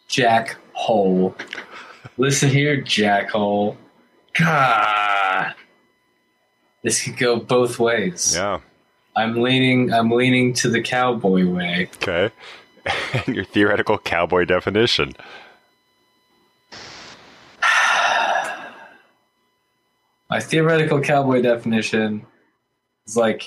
Jack 0.08 0.56
hole. 0.72 1.36
Listen 2.18 2.50
here, 2.50 2.82
jackhole. 2.82 3.76
God, 4.40 5.54
this 6.84 7.04
could 7.04 7.18
go 7.18 7.38
both 7.38 7.80
ways. 7.80 8.34
Yeah. 8.34 8.60
I'm 9.16 9.42
leaning. 9.42 9.92
I'm 9.92 10.12
leaning 10.12 10.54
to 10.54 10.70
the 10.70 10.82
cowboy 10.82 11.46
way. 11.48 11.90
Okay. 11.96 12.32
and 13.26 13.36
your 13.36 13.46
theoretical 13.46 13.98
cowboy 13.98 14.46
definition. 14.46 15.14
My 20.30 20.40
theoretical 20.40 21.00
cowboy 21.02 21.42
definition 21.42 22.26
is 23.08 23.16
like, 23.16 23.44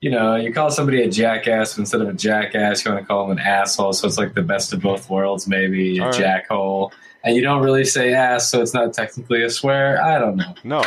you 0.00 0.10
know, 0.10 0.34
you 0.36 0.52
call 0.52 0.70
somebody 0.70 1.02
a 1.02 1.08
jackass, 1.10 1.74
but 1.74 1.80
instead 1.80 2.00
of 2.00 2.08
a 2.08 2.14
jackass, 2.14 2.84
you 2.84 2.90
want 2.90 3.02
to 3.04 3.06
call 3.06 3.28
them 3.28 3.38
an 3.38 3.44
asshole. 3.44 3.92
So 3.92 4.08
it's 4.08 4.18
like 4.18 4.34
the 4.34 4.42
best 4.42 4.72
of 4.72 4.80
both 4.80 5.08
worlds, 5.10 5.46
maybe 5.46 5.98
a 5.98 6.04
All 6.04 6.10
right. 6.10 6.44
jackhole. 6.48 6.90
And 7.24 7.36
you 7.36 7.42
don't 7.42 7.62
really 7.62 7.84
say 7.84 8.14
ass, 8.14 8.50
so 8.50 8.62
it's 8.62 8.74
not 8.74 8.92
technically 8.94 9.42
a 9.44 9.50
swear. 9.50 10.02
I 10.02 10.18
don't 10.18 10.36
know. 10.36 10.54
No. 10.64 10.82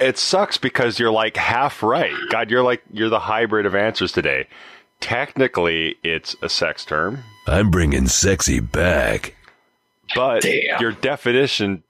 It 0.00 0.16
sucks 0.18 0.56
because 0.56 0.98
you're 0.98 1.12
like 1.12 1.36
half 1.36 1.82
right. 1.82 2.14
God, 2.30 2.50
you're 2.50 2.62
like 2.62 2.82
you're 2.90 3.10
the 3.10 3.20
hybrid 3.20 3.66
of 3.66 3.74
answers 3.74 4.10
today. 4.12 4.48
Technically, 4.98 5.96
it's 6.02 6.34
a 6.42 6.48
sex 6.48 6.84
term, 6.84 7.22
I'm 7.46 7.70
bringing 7.70 8.06
sexy 8.06 8.60
back. 8.60 9.34
but 10.14 10.42
Damn. 10.42 10.80
your 10.80 10.92
definition 10.92 11.82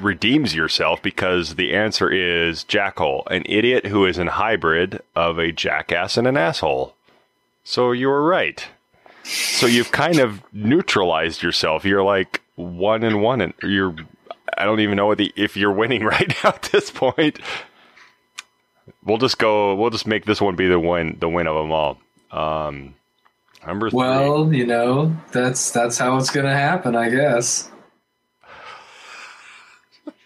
redeems 0.00 0.54
yourself 0.54 1.02
because 1.02 1.56
the 1.56 1.74
answer 1.74 2.10
is 2.10 2.64
jackhole, 2.64 3.26
an 3.30 3.42
idiot 3.46 3.86
who 3.86 4.06
is 4.06 4.18
an 4.18 4.28
hybrid 4.28 5.02
of 5.16 5.38
a 5.38 5.52
jackass 5.52 6.16
and 6.16 6.26
an 6.26 6.36
asshole. 6.36 6.94
So 7.64 7.92
you 7.92 8.08
were 8.08 8.22
right. 8.22 8.66
So 9.24 9.66
you've 9.66 9.90
kind 9.90 10.18
of 10.18 10.42
neutralized 10.52 11.42
yourself. 11.42 11.84
You're 11.84 12.02
like 12.02 12.42
one 12.56 13.02
and 13.02 13.22
one, 13.22 13.40
and 13.40 13.54
you're. 13.62 13.94
I 14.56 14.64
don't 14.66 14.80
even 14.80 14.96
know 14.96 15.06
what 15.06 15.18
the 15.18 15.32
if 15.34 15.56
you're 15.56 15.72
winning 15.72 16.04
right 16.04 16.28
now 16.44 16.50
at 16.50 16.62
this 16.72 16.90
point. 16.90 17.40
We'll 19.02 19.18
just 19.18 19.38
go. 19.38 19.74
We'll 19.74 19.90
just 19.90 20.06
make 20.06 20.26
this 20.26 20.42
one 20.42 20.56
be 20.56 20.68
the 20.68 20.78
win. 20.78 21.16
The 21.20 21.28
win 21.28 21.46
of 21.46 21.56
them 21.56 21.72
all. 21.72 21.98
Um, 22.30 22.94
number 23.66 23.90
three. 23.90 23.98
Well, 23.98 24.52
you 24.52 24.66
know, 24.66 25.14
that's 25.32 25.70
that's 25.70 25.98
how 25.98 26.16
it's 26.16 26.30
gonna 26.30 26.54
happen, 26.54 26.96
I 26.96 27.10
guess. 27.10 27.70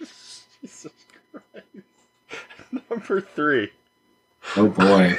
Number 2.90 3.20
three. 3.20 3.70
Oh 4.56 4.68
boy. 4.68 5.18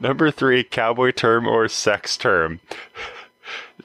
Number 0.00 0.30
three. 0.30 0.64
Cowboy 0.64 1.12
term 1.12 1.46
or 1.46 1.68
sex 1.68 2.16
term. 2.16 2.60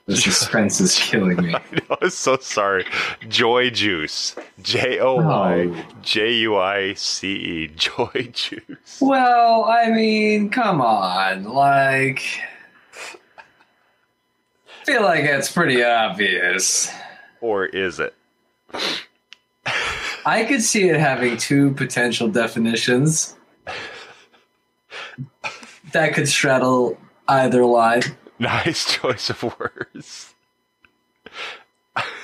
The 0.06 0.18
suspense 0.18 0.80
is 0.80 1.00
killing 1.00 1.38
me. 1.38 1.56
I'm 2.02 2.10
so 2.12 2.38
sorry. 2.38 2.86
Joy 3.28 3.72
juice. 3.72 4.36
J 4.62 5.00
O 5.00 5.16
Y 5.16 5.86
J 6.04 6.34
U 6.34 6.58
I 6.58 6.94
C 6.94 7.34
E. 7.34 7.68
Joy 7.76 8.30
juice. 8.32 9.00
Well, 9.02 9.66
I 9.66 9.90
mean, 9.90 10.50
come 10.50 10.80
on. 10.80 11.46
Like 11.46 12.22
feel 14.86 15.02
like 15.02 15.24
it's 15.24 15.52
pretty 15.52 15.84
obvious. 15.84 16.92
Or 17.42 17.66
is 17.66 18.00
it? 18.00 18.14
I 20.26 20.44
could 20.44 20.62
see 20.62 20.90
it 20.90 21.00
having 21.00 21.38
two 21.38 21.72
potential 21.72 22.28
definitions 22.28 23.36
that 25.92 26.14
could 26.14 26.28
straddle 26.28 26.98
either 27.28 27.66
line. 27.66 28.04
Nice 28.38 28.94
choice 29.02 29.30
of 29.30 29.44
words. 29.44 30.34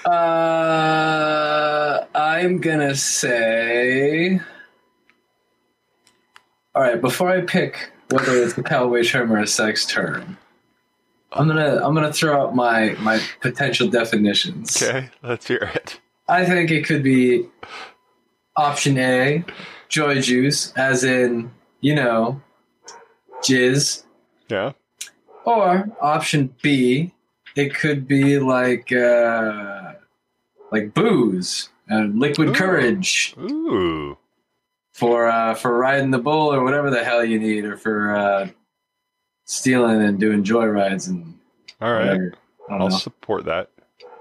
Uh, 0.06 2.06
I'm 2.14 2.60
gonna 2.60 2.96
say. 2.96 4.40
All 6.74 6.82
right, 6.82 7.00
before 7.00 7.30
I 7.30 7.42
pick 7.42 7.92
whether 8.10 8.44
it's 8.44 8.58
a 8.58 8.64
cowboy 8.64 9.04
term 9.04 9.32
or 9.32 9.40
a 9.40 9.48
sex 9.48 9.86
term, 9.86 10.38
I'm 11.34 11.48
gonna 11.48 11.80
I'm 11.84 11.94
gonna 11.94 12.12
throw 12.14 12.42
out 12.42 12.56
my 12.56 12.96
my 13.00 13.22
potential 13.42 13.88
definitions. 13.88 14.82
Okay, 14.82 15.10
let's 15.24 15.48
hear 15.48 15.72
it. 15.74 16.00
I 16.28 16.46
think 16.46 16.72
it 16.72 16.86
could 16.86 17.04
be 17.04 17.48
option 18.56 18.98
A, 18.98 19.44
joy 19.90 20.22
juice, 20.22 20.74
as 20.74 21.04
in 21.04 21.52
you 21.80 21.96
know, 21.96 22.42
jizz, 23.42 24.04
Yeah. 24.50 24.74
or 25.46 25.90
option 26.02 26.54
B, 26.62 27.12
it 27.56 27.74
could 27.76 28.08
be 28.08 28.38
like 28.40 28.92
uh, 28.92 29.94
like 30.72 30.94
booze 30.94 31.70
and 31.88 32.20
liquid 32.20 32.54
courage 32.56 33.34
Ooh. 33.40 34.18
for 34.94 35.28
uh, 35.28 35.56
for 35.56 35.78
riding 35.78 36.12
the 36.12 36.20
bull 36.20 36.54
or 36.54 36.64
whatever 36.64 36.90
the 36.90 37.04
hell 37.04 37.24
you 37.26 37.40
need, 37.40 37.66
or 37.66 37.78
for 37.78 38.16
uh, 38.16 38.50
stealing 39.52 40.02
and 40.02 40.20
doing 40.20 40.44
joyrides 40.44 41.10
and 41.10 41.38
All 41.82 41.92
right. 41.92 42.06
whatever. 42.08 42.34
I 42.70 42.72
don't 42.74 42.82
I'll 42.84 42.90
know. 42.90 42.98
support 42.98 43.46
that. 43.46 43.70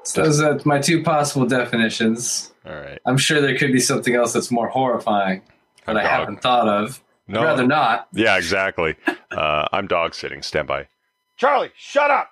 So 0.03 0.25
those 0.25 0.41
are 0.41 0.59
my 0.65 0.81
two 0.81 1.03
possible 1.03 1.47
definitions. 1.47 2.53
All 2.67 2.75
right. 2.75 2.99
I'm 3.07 3.17
sure 3.17 3.41
there 3.41 3.57
could 3.57 3.73
be 3.73 3.81
something 3.81 4.15
else 4.15 4.33
that's 4.33 4.51
more 4.51 4.69
horrifying 4.69 5.43
that 5.87 5.97
I 5.97 6.05
haven't 6.07 6.43
thought 6.43 6.69
of. 6.69 7.01
No. 7.29 7.41
I'd 7.41 7.45
rather 7.45 7.67
not. 7.67 8.09
Yeah, 8.13 8.37
exactly. 8.37 8.97
Uh, 9.31 9.69
I'm 9.73 9.87
dog 9.87 10.17
sitting. 10.17 10.43
Stand 10.43 10.67
by. 10.67 10.89
Charlie, 11.37 11.71
shut 11.77 12.11
up. 12.11 12.31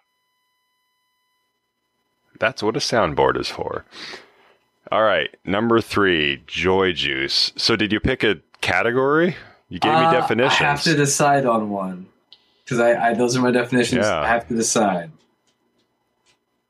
That's 2.41 2.61
what 2.61 2.75
a 2.75 2.81
soundboard 2.81 3.39
is 3.39 3.49
for. 3.49 3.85
All 4.91 5.05
right, 5.05 5.31
number 5.45 5.81
three, 5.81 6.43
joy 6.49 6.93
juice. 6.93 7.53
So, 7.55 7.77
did 7.77 7.93
you 7.93 8.01
pick 8.01 8.25
a 8.25 8.39
category? 8.63 9.37
You 9.69 9.79
gave 9.79 9.93
Uh, 9.93 10.11
me 10.11 10.17
definitions. 10.17 10.61
I 10.61 10.65
have 10.65 10.83
to 10.83 10.97
decide 10.97 11.47
on 11.47 11.71
one 11.71 12.07
because 12.69 12.81
I, 12.81 13.11
I 13.11 13.15
those 13.15 13.35
are 13.35 13.41
my 13.41 13.51
definitions. 13.51 14.05
Yeah. 14.05 14.21
I 14.21 14.29
have 14.29 14.47
to 14.49 14.55
decide. 14.55 15.11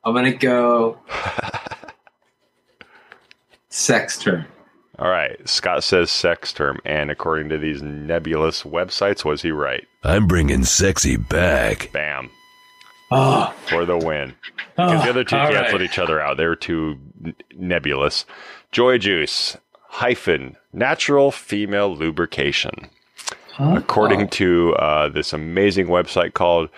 I'm 0.05 0.13
gonna 0.13 0.33
go 0.33 0.97
sex 3.69 4.17
term. 4.17 4.45
All 4.97 5.09
right, 5.09 5.47
Scott 5.47 5.83
says 5.83 6.11
sex 6.11 6.53
term, 6.53 6.79
and 6.85 7.11
according 7.11 7.49
to 7.49 7.57
these 7.57 7.81
nebulous 7.81 8.63
websites, 8.63 9.25
was 9.25 9.41
he 9.41 9.51
right? 9.51 9.85
I'm 10.03 10.27
bringing 10.27 10.63
sexy 10.63 11.17
back. 11.17 11.91
Bam 11.91 12.29
Oh, 13.11 13.53
for 13.65 13.85
the 13.85 13.97
win. 13.97 14.35
Oh, 14.77 14.87
because 14.87 15.03
the 15.03 15.09
other 15.09 15.23
two 15.23 15.35
all 15.35 15.51
canceled 15.51 15.81
right. 15.81 15.89
each 15.89 15.97
other 15.97 16.21
out. 16.21 16.37
They 16.37 16.45
were 16.45 16.55
too 16.55 16.99
nebulous. 17.55 18.25
Joy 18.71 18.99
juice 18.99 19.57
hyphen 19.87 20.55
natural 20.71 21.31
female 21.31 21.95
lubrication. 21.95 22.91
According 23.59 24.29
to 24.29 24.73
uh, 24.75 25.09
this 25.09 25.33
amazing 25.33 25.87
website 25.87 26.33
called 26.33 26.69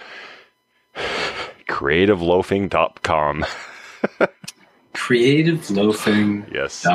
creativeloafing.com. 1.68 3.46
CreativeLoafing.com. 4.94 6.46
Yes. 6.54 6.86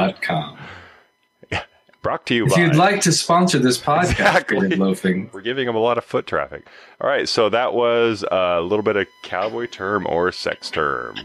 Brought 2.03 2.27
to 2.27 2.35
you 2.37 2.46
If 2.46 2.55
by. 2.55 2.61
you'd 2.61 2.77
like 2.77 3.01
to 3.01 3.11
sponsor 3.11 3.59
this 3.59 3.79
podcast, 3.79 4.11
Exactly. 4.11 4.68
Loafing, 4.77 5.29
We're 5.33 5.40
giving 5.40 5.66
them 5.66 5.75
a 5.75 5.81
lot 5.81 5.99
of 5.99 6.05
foot 6.05 6.25
traffic. 6.29 6.64
All 7.01 7.09
right, 7.11 7.29
so 7.29 7.49
that 7.49 7.75
was 7.75 8.25
a 8.31 8.61
little 8.61 8.85
bit 8.85 8.94
of 8.96 9.09
cowboy 9.25 9.66
term 9.66 10.07
or 10.09 10.31
sex 10.31 10.70
term. 10.70 11.16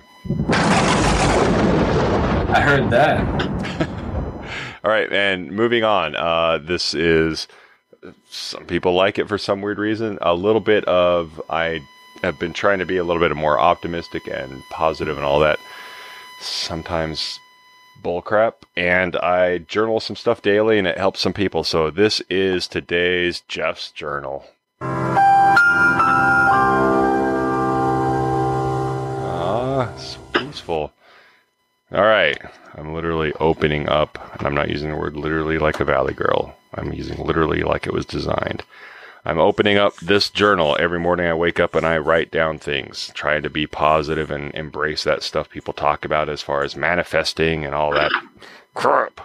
I 2.54 2.62
heard 2.64 2.90
that. 2.90 3.22
All 4.84 4.90
right, 4.92 5.12
and 5.14 5.52
moving 5.52 5.84
on. 5.84 6.16
Uh, 6.16 6.58
this 6.58 6.96
is 6.96 7.48
some 8.30 8.66
people 8.66 8.94
like 8.94 9.20
it 9.20 9.28
for 9.28 9.38
some 9.38 9.62
weird 9.62 9.78
reason. 9.78 10.18
A 10.22 10.34
little 10.34 10.62
bit 10.62 10.86
of 10.86 11.42
I 11.50 11.82
have 12.22 12.40
been 12.40 12.54
trying 12.54 12.80
to 12.80 12.86
be 12.86 12.98
a 12.98 13.04
little 13.04 13.22
bit 13.22 13.36
more 13.36 13.60
optimistic 13.60 14.28
and 14.28 14.62
positive 14.70 15.18
and 15.18 15.26
all 15.26 15.40
that. 15.40 15.60
Sometimes 16.40 17.40
bullcrap, 18.04 18.54
and 18.76 19.16
I 19.18 19.60
journal 19.60 20.00
some 20.00 20.16
stuff 20.16 20.42
daily, 20.42 20.80
and 20.80 20.88
it 20.88 20.98
helps 20.98 21.20
some 21.20 21.34
people. 21.34 21.64
So 21.64 21.92
this 21.92 22.22
is 22.30 22.68
today's 22.68 23.42
Jeff's 23.42 23.92
journal. 23.92 24.46
Ah, 29.24 29.94
it's 29.94 30.18
peaceful. 30.34 30.92
All 31.92 32.02
right. 32.02 32.38
I'm 32.76 32.94
literally 32.94 33.34
opening 33.40 33.90
up, 33.90 34.18
and 34.34 34.48
I'm 34.48 34.56
not 34.56 34.70
using 34.70 34.90
the 34.90 34.96
word 34.96 35.16
literally 35.16 35.60
like 35.60 35.80
a 35.80 35.86
valley 35.86 36.14
girl. 36.14 36.56
I'm 36.74 36.94
using 36.94 37.24
literally 37.24 37.62
like 37.64 37.88
it 37.88 37.94
was 37.94 38.06
designed. 38.06 38.64
I'm 39.24 39.40
opening 39.40 39.78
up 39.78 39.96
this 39.98 40.30
journal 40.30 40.76
every 40.80 41.00
morning. 41.00 41.28
I 41.28 41.34
wake 41.34 41.60
up 41.60 41.76
and 41.76 41.86
I 41.86 42.00
write 42.00 42.32
down 42.32 42.58
things, 42.58 43.12
trying 43.14 43.44
to 43.44 43.50
be 43.50 43.68
positive 43.68 44.32
and 44.32 44.54
embrace 44.56 45.04
that 45.04 45.22
stuff 45.22 45.50
people 45.50 45.74
talk 45.74 46.06
about 46.06 46.28
as 46.28 46.42
far 46.42 46.64
as 46.64 46.76
manifesting 46.76 47.64
and 47.64 47.76
all 47.76 47.94
that 47.94 48.12
crap. 48.74 49.22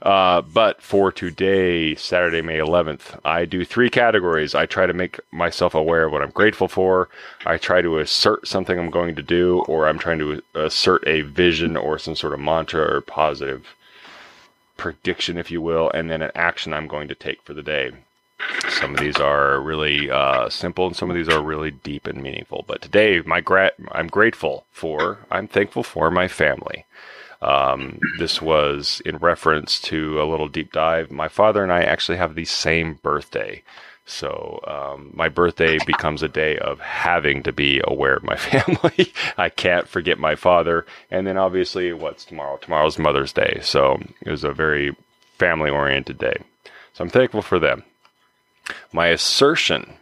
Uh, 0.00 0.40
but 0.42 0.80
for 0.80 1.10
today, 1.10 1.96
Saturday, 1.96 2.40
May 2.40 2.58
11th, 2.58 3.18
I 3.24 3.44
do 3.44 3.64
three 3.64 3.90
categories. 3.90 4.54
I 4.54 4.64
try 4.64 4.86
to 4.86 4.92
make 4.92 5.18
myself 5.32 5.74
aware 5.74 6.04
of 6.04 6.12
what 6.12 6.22
I'm 6.22 6.30
grateful 6.30 6.68
for. 6.68 7.08
I 7.44 7.56
try 7.56 7.82
to 7.82 7.98
assert 7.98 8.46
something 8.46 8.78
I'm 8.78 8.90
going 8.90 9.16
to 9.16 9.22
do, 9.22 9.64
or 9.66 9.88
I'm 9.88 9.98
trying 9.98 10.20
to 10.20 10.40
assert 10.54 11.02
a 11.08 11.22
vision 11.22 11.76
or 11.76 11.98
some 11.98 12.14
sort 12.14 12.32
of 12.32 12.38
mantra 12.38 12.82
or 12.82 13.00
positive 13.00 13.74
prediction, 14.78 15.36
if 15.36 15.50
you 15.50 15.60
will, 15.60 15.90
and 15.92 16.10
then 16.10 16.22
an 16.22 16.32
action 16.34 16.72
I'm 16.72 16.88
going 16.88 17.08
to 17.08 17.14
take 17.14 17.42
for 17.42 17.52
the 17.52 17.62
day. 17.62 17.92
Some 18.70 18.94
of 18.94 19.00
these 19.00 19.16
are 19.16 19.60
really 19.60 20.10
uh, 20.10 20.48
simple, 20.48 20.86
and 20.86 20.96
some 20.96 21.10
of 21.10 21.16
these 21.16 21.28
are 21.28 21.42
really 21.42 21.72
deep 21.72 22.06
and 22.06 22.22
meaningful. 22.22 22.64
But 22.66 22.80
today, 22.80 23.20
my 23.26 23.40
gra- 23.42 23.72
I'm 23.92 24.06
grateful 24.06 24.64
for, 24.72 25.18
I'm 25.30 25.48
thankful 25.48 25.82
for 25.82 26.10
my 26.10 26.28
family. 26.28 26.86
Um, 27.42 28.00
this 28.18 28.40
was 28.40 29.02
in 29.04 29.18
reference 29.18 29.80
to 29.82 30.20
a 30.22 30.24
little 30.24 30.48
deep 30.48 30.72
dive. 30.72 31.10
My 31.10 31.28
father 31.28 31.62
and 31.62 31.72
I 31.72 31.82
actually 31.82 32.18
have 32.18 32.34
the 32.34 32.44
same 32.44 32.94
birthday. 32.94 33.62
So 34.08 34.60
um, 34.66 35.10
my 35.12 35.28
birthday 35.28 35.78
becomes 35.86 36.22
a 36.22 36.28
day 36.28 36.56
of 36.58 36.80
having 36.80 37.42
to 37.42 37.52
be 37.52 37.80
aware 37.84 38.14
of 38.14 38.24
my 38.24 38.36
family. 38.36 39.12
I 39.36 39.50
can't 39.50 39.86
forget 39.86 40.18
my 40.18 40.34
father. 40.34 40.86
And 41.10 41.26
then 41.26 41.36
obviously, 41.36 41.92
what's 41.92 42.24
tomorrow? 42.24 42.56
Tomorrow's 42.56 42.98
Mother's 42.98 43.32
Day. 43.32 43.60
So 43.62 44.00
it 44.22 44.30
was 44.30 44.44
a 44.44 44.52
very 44.52 44.96
family 45.38 45.70
oriented 45.70 46.18
day. 46.18 46.38
So 46.94 47.04
I'm 47.04 47.10
thankful 47.10 47.42
for 47.42 47.58
them. 47.58 47.84
My 48.92 49.08
assertion 49.08 49.98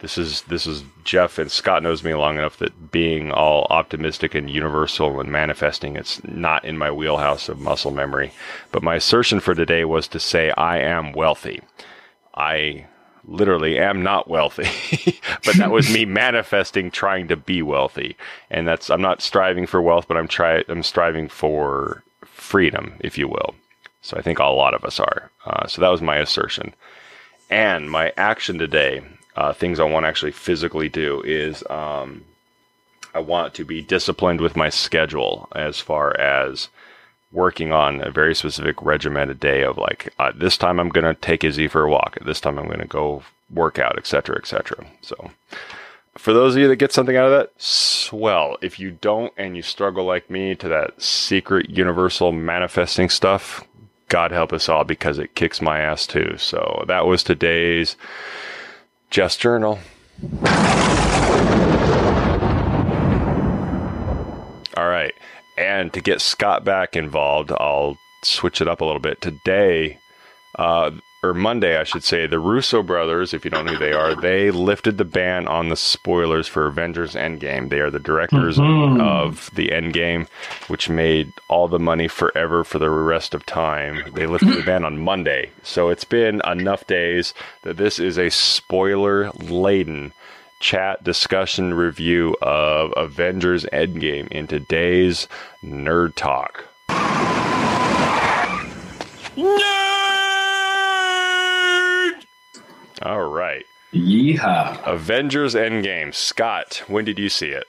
this 0.00 0.18
is 0.18 0.42
this 0.42 0.66
is 0.66 0.84
Jeff 1.04 1.38
and 1.38 1.50
Scott 1.50 1.82
knows 1.82 2.04
me 2.04 2.12
long 2.12 2.36
enough 2.36 2.58
that 2.58 2.90
being 2.90 3.30
all 3.30 3.66
optimistic 3.70 4.34
and 4.34 4.50
universal 4.50 5.18
and 5.18 5.32
manifesting 5.32 5.96
it's 5.96 6.22
not 6.24 6.62
in 6.64 6.76
my 6.76 6.90
wheelhouse 6.90 7.48
of 7.48 7.58
muscle 7.58 7.90
memory. 7.90 8.32
But 8.70 8.82
my 8.82 8.96
assertion 8.96 9.40
for 9.40 9.54
today 9.54 9.84
was 9.86 10.08
to 10.08 10.20
say 10.20 10.50
I 10.50 10.78
am 10.80 11.12
wealthy. 11.12 11.62
I 12.34 12.86
literally 13.26 13.78
am 13.78 14.02
not 14.02 14.28
wealthy, 14.28 15.18
but 15.44 15.56
that 15.56 15.70
was 15.70 15.92
me 15.92 16.04
manifesting 16.06 16.90
trying 16.90 17.28
to 17.28 17.36
be 17.36 17.62
wealthy. 17.62 18.16
And 18.50 18.66
that's 18.66 18.90
I'm 18.90 19.02
not 19.02 19.22
striving 19.22 19.66
for 19.66 19.80
wealth, 19.80 20.06
but 20.08 20.16
I'm 20.16 20.28
try 20.28 20.64
I'm 20.68 20.82
striving 20.82 21.28
for 21.28 22.02
freedom, 22.24 22.94
if 23.00 23.18
you 23.18 23.28
will. 23.28 23.54
So 24.02 24.16
I 24.18 24.22
think 24.22 24.38
a 24.38 24.44
lot 24.44 24.74
of 24.74 24.84
us 24.84 25.00
are. 25.00 25.30
Uh, 25.46 25.66
so 25.66 25.80
that 25.80 25.88
was 25.88 26.02
my 26.02 26.18
assertion. 26.18 26.74
And 27.50 27.90
my 27.90 28.12
action 28.16 28.58
today, 28.58 29.02
uh, 29.36 29.52
things 29.52 29.80
I 29.80 29.84
want 29.84 30.04
to 30.04 30.08
actually 30.08 30.32
physically 30.32 30.88
do, 30.88 31.22
is 31.24 31.64
um, 31.70 32.24
I 33.14 33.20
want 33.20 33.54
to 33.54 33.64
be 33.64 33.80
disciplined 33.80 34.40
with 34.40 34.56
my 34.56 34.68
schedule 34.68 35.48
as 35.54 35.80
far 35.80 36.18
as 36.18 36.68
working 37.34 37.72
on 37.72 38.00
a 38.00 38.10
very 38.10 38.34
specific 38.34 38.80
regimented 38.80 39.40
day 39.40 39.62
of 39.62 39.76
like 39.76 40.14
uh, 40.18 40.32
this 40.34 40.56
time 40.56 40.78
I'm 40.78 40.88
going 40.88 41.04
to 41.04 41.20
take 41.20 41.44
Izzy 41.44 41.68
for 41.68 41.82
a 41.82 41.90
walk, 41.90 42.18
this 42.24 42.40
time 42.40 42.58
I'm 42.58 42.66
going 42.66 42.78
to 42.80 42.86
go 42.86 43.22
work 43.52 43.78
out, 43.78 43.98
etc., 43.98 44.36
etc. 44.36 44.86
So 45.02 45.30
for 46.16 46.32
those 46.32 46.54
of 46.54 46.62
you 46.62 46.68
that 46.68 46.76
get 46.76 46.92
something 46.92 47.16
out 47.16 47.26
of 47.26 47.32
that, 47.32 47.60
swell. 47.60 48.56
If 48.62 48.78
you 48.78 48.92
don't 48.92 49.32
and 49.36 49.56
you 49.56 49.62
struggle 49.62 50.04
like 50.04 50.30
me 50.30 50.54
to 50.54 50.68
that 50.68 51.02
secret 51.02 51.68
universal 51.68 52.30
manifesting 52.32 53.08
stuff, 53.08 53.64
God 54.08 54.30
help 54.30 54.52
us 54.52 54.68
all 54.68 54.84
because 54.84 55.18
it 55.18 55.34
kicks 55.34 55.60
my 55.60 55.80
ass 55.80 56.06
too. 56.06 56.36
So 56.38 56.84
that 56.86 57.06
was 57.06 57.24
today's 57.24 57.96
Just 59.10 59.40
Journal. 59.40 59.80
All 64.76 64.88
right. 64.88 65.14
And 65.56 65.92
to 65.92 66.00
get 66.00 66.20
Scott 66.20 66.64
back 66.64 66.96
involved, 66.96 67.52
I'll 67.52 67.98
switch 68.22 68.60
it 68.60 68.68
up 68.68 68.80
a 68.80 68.84
little 68.84 69.00
bit. 69.00 69.20
Today, 69.20 69.98
uh, 70.58 70.90
or 71.22 71.32
Monday, 71.32 71.78
I 71.78 71.84
should 71.84 72.04
say, 72.04 72.26
the 72.26 72.38
Russo 72.38 72.82
brothers, 72.82 73.32
if 73.32 73.44
you 73.44 73.50
don't 73.50 73.64
know 73.64 73.72
who 73.72 73.78
they 73.78 73.92
are, 73.94 74.14
they 74.14 74.50
lifted 74.50 74.98
the 74.98 75.04
ban 75.06 75.48
on 75.48 75.68
the 75.70 75.76
spoilers 75.76 76.46
for 76.46 76.66
Avengers 76.66 77.14
Endgame. 77.14 77.70
They 77.70 77.80
are 77.80 77.90
the 77.90 77.98
directors 77.98 78.58
Mhm. 78.58 79.00
of 79.00 79.50
the 79.54 79.68
Endgame, 79.68 80.28
which 80.68 80.90
made 80.90 81.32
all 81.48 81.66
the 81.66 81.78
money 81.78 82.08
forever 82.08 82.62
for 82.62 82.78
the 82.78 82.90
rest 82.90 83.32
of 83.34 83.46
time. 83.46 84.04
They 84.14 84.26
lifted 84.26 84.52
the 84.54 84.62
ban 84.62 84.84
on 84.84 84.98
Monday. 84.98 85.50
So 85.62 85.88
it's 85.88 86.04
been 86.04 86.42
enough 86.46 86.86
days 86.86 87.32
that 87.62 87.78
this 87.78 87.98
is 87.98 88.18
a 88.18 88.28
spoiler 88.30 89.30
laden 89.38 90.12
chat, 90.64 91.04
discussion, 91.04 91.74
review 91.74 92.34
of 92.40 92.94
Avengers 92.96 93.66
Endgame 93.66 94.26
in 94.28 94.46
today's 94.46 95.28
Nerd 95.62 96.14
Talk. 96.14 96.64
Nerd! 96.88 97.04
All 103.02 103.28
right. 103.28 103.66
Yeehaw. 103.92 104.86
Avengers 104.86 105.54
Endgame. 105.54 106.14
Scott, 106.14 106.82
when 106.86 107.04
did 107.04 107.18
you 107.18 107.28
see 107.28 107.48
it? 107.48 107.66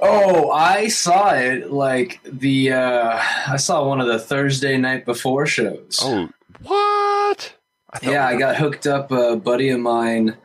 Oh, 0.00 0.50
I 0.50 0.88
saw 0.88 1.34
it 1.34 1.70
like 1.70 2.18
the 2.24 2.72
uh 2.72 3.22
I 3.46 3.56
saw 3.56 3.86
one 3.86 4.00
of 4.00 4.08
the 4.08 4.18
Thursday 4.18 4.76
night 4.76 5.04
before 5.04 5.46
shows. 5.46 6.00
Oh, 6.02 6.28
what? 6.64 7.54
yeah, 8.02 8.26
I 8.26 8.36
got 8.36 8.56
hooked 8.56 8.88
up. 8.88 9.12
A 9.12 9.36
buddy 9.36 9.68
of 9.68 9.78
mine, 9.78 10.36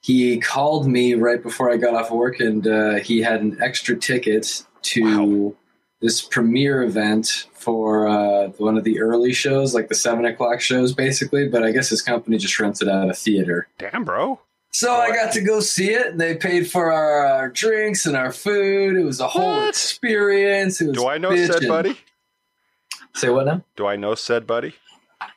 he 0.00 0.38
called 0.38 0.86
me 0.86 1.14
right 1.14 1.42
before 1.42 1.70
I 1.70 1.76
got 1.76 1.94
off 1.94 2.10
work, 2.10 2.40
and 2.40 2.66
uh, 2.66 2.94
he 2.96 3.20
had 3.20 3.40
an 3.42 3.58
extra 3.60 3.96
ticket 3.96 4.64
to 4.82 5.56
this 6.00 6.22
premiere 6.22 6.82
event 6.82 7.46
for 7.52 8.08
uh, 8.08 8.48
one 8.56 8.78
of 8.78 8.84
the 8.84 9.00
early 9.00 9.32
shows, 9.34 9.74
like 9.74 9.88
the 9.88 9.94
seven 9.94 10.24
o'clock 10.24 10.60
shows, 10.60 10.94
basically. 10.94 11.48
But 11.48 11.62
I 11.62 11.72
guess 11.72 11.90
his 11.90 12.00
company 12.00 12.38
just 12.38 12.58
rented 12.58 12.88
out 12.88 13.10
a 13.10 13.14
theater. 13.14 13.68
Damn, 13.78 14.04
bro. 14.04 14.40
So 14.72 14.94
I 14.94 15.10
got 15.10 15.32
to 15.32 15.40
go 15.40 15.60
see 15.60 15.90
it, 15.90 16.06
and 16.06 16.20
they 16.20 16.36
paid 16.36 16.70
for 16.70 16.92
our, 16.92 17.26
our 17.26 17.48
drinks 17.50 18.06
and 18.06 18.16
our 18.16 18.32
food. 18.32 18.96
It 18.96 19.04
was 19.04 19.20
a 19.20 19.26
whole 19.28 19.68
experience. 19.68 20.80
It 20.80 20.88
was 20.88 20.96
Do 20.96 21.08
I 21.08 21.18
know 21.18 21.34
said 21.36 21.66
buddy? 21.68 21.98
Say 23.14 23.28
what 23.28 23.46
now? 23.46 23.64
Do 23.76 23.86
I 23.86 23.96
know 23.96 24.14
said 24.14 24.46
buddy? 24.46 24.74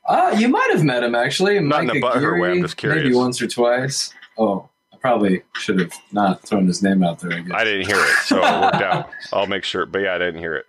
Uh, 0.08 0.36
you 0.38 0.48
might 0.48 0.70
have 0.72 0.84
met 0.84 1.04
him 1.04 1.16
actually. 1.16 1.60
Not 1.60 1.84
in 1.84 1.90
a 1.90 1.94
Mike 1.96 2.04
butthurt 2.04 2.40
way, 2.40 2.52
I'm 2.52 2.62
just 2.62 2.78
curious. 2.78 3.04
Maybe 3.04 3.16
once 3.16 3.42
or 3.42 3.48
twice. 3.48 4.14
Oh, 4.38 4.70
I 4.94 4.98
probably 4.98 5.44
should 5.56 5.80
have 5.80 5.94
not 6.12 6.42
thrown 6.48 6.68
his 6.68 6.82
name 6.84 7.04
out 7.04 7.20
there. 7.20 7.34
I 7.34 7.42
guess. 7.42 7.52
I 7.54 7.64
didn't 7.64 7.88
hear 7.88 7.98
it, 8.00 8.18
so 8.26 8.38
it 8.38 8.62
worked 8.62 8.76
out. 8.82 9.10
I'll 9.32 9.48
make 9.48 9.64
sure. 9.64 9.86
But 9.86 10.00
yeah, 10.00 10.16
I 10.16 10.18
didn't 10.18 10.40
hear 10.40 10.56
it. 10.56 10.66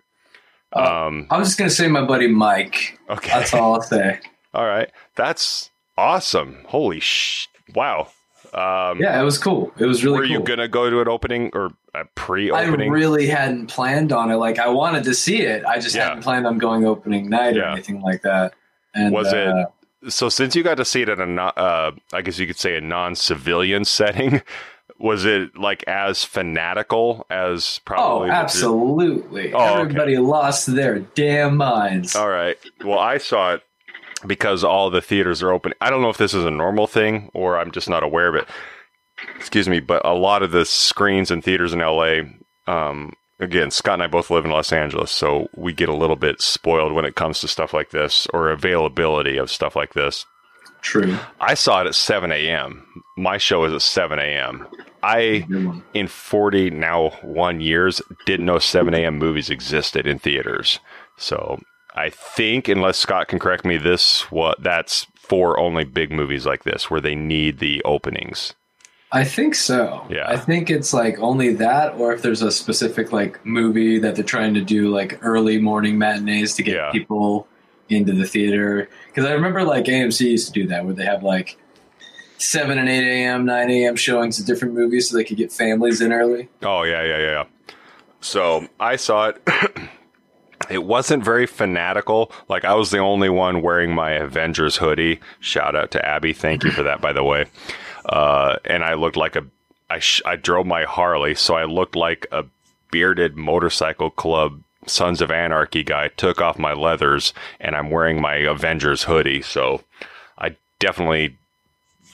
Um, 0.73 1.27
I 1.29 1.37
was 1.37 1.47
just 1.49 1.57
gonna 1.57 1.69
say 1.69 1.87
my 1.87 2.03
buddy 2.05 2.27
Mike. 2.27 2.99
Okay. 3.09 3.29
That's 3.29 3.53
all 3.53 3.75
I'll 3.75 3.81
say. 3.81 4.19
all 4.53 4.65
right. 4.65 4.91
That's 5.15 5.69
awesome. 5.97 6.57
Holy 6.67 6.99
sh! 6.99 7.47
Wow. 7.73 8.09
Um, 8.53 8.99
Yeah, 9.01 9.19
it 9.19 9.23
was 9.23 9.37
cool. 9.37 9.71
It 9.79 9.85
was 9.85 10.03
really 10.03 10.17
Were 10.19 10.25
you 10.25 10.39
gonna 10.41 10.67
go 10.67 10.89
to 10.89 10.99
an 11.01 11.07
opening 11.07 11.49
or 11.53 11.71
a 11.93 12.03
pre-opening? 12.15 12.89
I 12.89 12.93
really 12.93 13.27
hadn't 13.27 13.67
planned 13.67 14.11
on 14.11 14.31
it. 14.31 14.35
Like 14.35 14.59
I 14.59 14.67
wanted 14.67 15.03
to 15.05 15.13
see 15.13 15.41
it. 15.41 15.63
I 15.65 15.79
just 15.79 15.95
Yeah. 15.95 16.09
hadn't 16.09 16.23
planned 16.23 16.45
on 16.45 16.57
going 16.57 16.85
opening 16.85 17.29
night 17.29 17.57
or 17.57 17.63
anything 17.63 18.01
like 18.01 18.21
that. 18.23 18.53
And 18.93 19.13
was 19.13 19.33
uh, 19.33 19.37
it 19.37 19.67
so? 20.09 20.29
Since 20.29 20.55
you 20.55 20.63
got 20.63 20.77
to 20.77 20.85
see 20.85 21.01
it 21.01 21.09
in 21.09 21.19
a, 21.19 21.25
no- 21.25 21.43
uh, 21.43 21.91
I 22.13 22.21
guess 22.21 22.39
you 22.39 22.47
could 22.47 22.57
say 22.59 22.77
a 22.77 22.81
non-civilian 22.81 23.85
setting, 23.85 24.41
was 24.99 25.25
it 25.25 25.57
like 25.57 25.83
as 25.87 26.23
fanatical 26.23 27.25
as 27.29 27.79
probably? 27.85 28.29
Oh, 28.29 28.33
absolutely. 28.33 29.53
Oh, 29.53 29.59
okay. 29.59 29.81
Everybody 29.81 30.17
lost 30.17 30.67
their 30.67 30.99
damn 30.99 31.57
minds. 31.57 32.15
All 32.15 32.29
right. 32.29 32.57
Well, 32.83 32.99
I 32.99 33.17
saw 33.17 33.53
it 33.55 33.63
because 34.25 34.63
all 34.63 34.89
the 34.89 35.01
theaters 35.01 35.43
are 35.43 35.51
open. 35.51 35.73
I 35.81 35.89
don't 35.89 36.01
know 36.01 36.09
if 36.09 36.17
this 36.17 36.33
is 36.33 36.45
a 36.45 36.51
normal 36.51 36.87
thing 36.87 37.29
or 37.33 37.57
I'm 37.57 37.71
just 37.71 37.89
not 37.89 38.03
aware 38.03 38.29
of 38.29 38.35
it. 38.35 38.47
Excuse 39.37 39.67
me, 39.67 39.79
but 39.79 40.05
a 40.05 40.13
lot 40.13 40.43
of 40.43 40.51
the 40.51 40.65
screens 40.65 41.31
and 41.31 41.43
theaters 41.43 41.73
in 41.73 41.79
LA, 41.79 42.21
um, 42.67 43.13
again, 43.39 43.71
Scott 43.71 43.95
and 43.95 44.03
I 44.03 44.07
both 44.07 44.29
live 44.29 44.45
in 44.45 44.51
Los 44.51 44.71
Angeles, 44.71 45.11
so 45.11 45.49
we 45.55 45.73
get 45.73 45.89
a 45.89 45.95
little 45.95 46.15
bit 46.15 46.41
spoiled 46.41 46.93
when 46.93 47.05
it 47.05 47.15
comes 47.15 47.39
to 47.41 47.47
stuff 47.47 47.73
like 47.73 47.91
this 47.91 48.27
or 48.33 48.49
availability 48.49 49.37
of 49.37 49.51
stuff 49.51 49.75
like 49.75 49.93
this. 49.93 50.25
True. 50.81 51.17
I 51.41 51.55
saw 51.55 51.81
it 51.81 51.87
at 51.87 51.95
7 51.95 52.31
a.m. 52.31 52.85
My 53.17 53.37
show 53.37 53.65
is 53.65 53.73
at 53.73 53.81
7 53.81 54.19
a.m. 54.19 54.67
I, 55.01 55.45
in 55.93 56.07
40 56.07 56.69
now 56.71 57.09
one 57.23 57.59
years, 57.59 58.01
didn't 58.25 58.45
know 58.45 58.59
7 58.59 58.93
a.m. 58.93 59.17
movies 59.17 59.49
existed 59.49 60.05
in 60.05 60.19
theaters. 60.19 60.79
So 61.17 61.59
I 61.95 62.09
think, 62.09 62.67
unless 62.67 62.97
Scott 62.99 63.27
can 63.27 63.39
correct 63.39 63.65
me, 63.65 63.77
this 63.77 64.31
what 64.31 64.61
that's 64.61 65.07
for 65.15 65.59
only 65.59 65.85
big 65.85 66.11
movies 66.11 66.45
like 66.45 66.63
this 66.63 66.91
where 66.91 67.01
they 67.01 67.15
need 67.15 67.57
the 67.57 67.81
openings. 67.83 68.53
I 69.15 69.23
think 69.23 69.55
so. 69.55 70.05
Yeah. 70.09 70.27
I 70.27 70.35
think 70.35 70.69
it's 70.69 70.93
like 70.93 71.17
only 71.19 71.53
that, 71.53 71.93
or 71.93 72.11
if 72.11 72.21
there's 72.21 72.41
a 72.41 72.51
specific 72.51 73.13
like 73.13 73.43
movie 73.45 73.97
that 73.97 74.15
they're 74.15 74.25
trying 74.25 74.53
to 74.55 74.61
do 74.61 74.89
like 74.89 75.17
early 75.21 75.57
morning 75.57 75.97
matinees 75.97 76.53
to 76.55 76.63
get 76.63 76.91
people 76.91 77.47
into 77.87 78.11
the 78.11 78.25
theater. 78.27 78.89
Because 79.07 79.23
I 79.23 79.31
remember 79.31 79.63
like 79.63 79.85
AMC 79.85 80.19
used 80.19 80.47
to 80.47 80.51
do 80.51 80.67
that, 80.67 80.83
where 80.83 80.93
they 80.93 81.05
have 81.05 81.23
like 81.23 81.57
seven 82.39 82.77
and 82.77 82.89
eight 82.89 83.07
a.m., 83.09 83.45
nine 83.45 83.69
a.m. 83.69 83.95
showings 83.95 84.37
of 84.37 84.45
different 84.45 84.73
movies, 84.73 85.09
so 85.09 85.15
they 85.15 85.23
could 85.23 85.37
get 85.37 85.49
families 85.49 86.01
in 86.01 86.11
early. 86.11 86.49
Oh 86.61 86.83
yeah, 86.83 87.01
yeah, 87.01 87.17
yeah. 87.17 87.31
yeah. 87.31 87.43
So 88.19 88.67
I 88.81 88.97
saw 88.97 89.29
it. 89.29 89.41
it 90.69 90.83
wasn't 90.83 91.23
very 91.23 91.47
fanatical. 91.47 92.33
Like 92.49 92.65
I 92.65 92.73
was 92.73 92.91
the 92.91 92.97
only 92.97 93.29
one 93.29 93.61
wearing 93.61 93.95
my 93.95 94.11
Avengers 94.11 94.75
hoodie. 94.75 95.21
Shout 95.39 95.73
out 95.73 95.91
to 95.91 96.05
Abby. 96.05 96.33
Thank 96.33 96.65
you 96.65 96.71
for 96.71 96.83
that, 96.83 96.99
by 96.99 97.13
the 97.13 97.23
way. 97.23 97.45
Uh, 98.07 98.57
and 98.65 98.83
I 98.83 98.93
looked 98.93 99.17
like 99.17 99.35
a. 99.35 99.45
I 99.89 99.99
sh- 99.99 100.21
I 100.25 100.35
drove 100.35 100.65
my 100.65 100.83
Harley, 100.83 101.35
so 101.35 101.55
I 101.55 101.65
looked 101.65 101.95
like 101.95 102.25
a 102.31 102.45
bearded 102.91 103.35
motorcycle 103.35 104.09
club 104.09 104.61
Sons 104.87 105.21
of 105.21 105.31
Anarchy 105.31 105.83
guy. 105.83 106.09
Took 106.09 106.41
off 106.41 106.57
my 106.57 106.73
leathers, 106.73 107.33
and 107.59 107.75
I'm 107.75 107.89
wearing 107.91 108.21
my 108.21 108.35
Avengers 108.35 109.03
hoodie. 109.03 109.41
So 109.41 109.81
I 110.37 110.55
definitely 110.79 111.37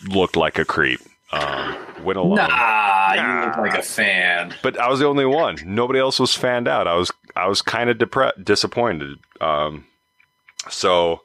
looked 0.08 0.36
like 0.36 0.58
a 0.60 0.65
creep. 0.65 0.99
Um, 1.32 1.77
went 2.04 2.19
along. 2.19 2.36
Nah, 2.38 3.13
you 3.13 3.45
look 3.45 3.58
like 3.58 3.77
a 3.77 3.82
fan. 3.84 4.54
But 4.62 4.77
I 4.77 4.89
was 4.89 4.99
the 4.99 5.06
only 5.08 5.25
one. 5.25 5.58
Nobody 5.65 5.99
else 5.99 6.19
was 6.19 6.36
fanned 6.36 6.67
out. 6.67 6.88
I 6.88 6.95
was 6.95 7.12
I 7.36 7.47
was 7.47 7.62
kind 7.62 7.89
of 7.89 7.97
depre- 7.97 8.43
disappointed. 8.43 9.17
Um, 9.39 9.86
so 10.69 11.21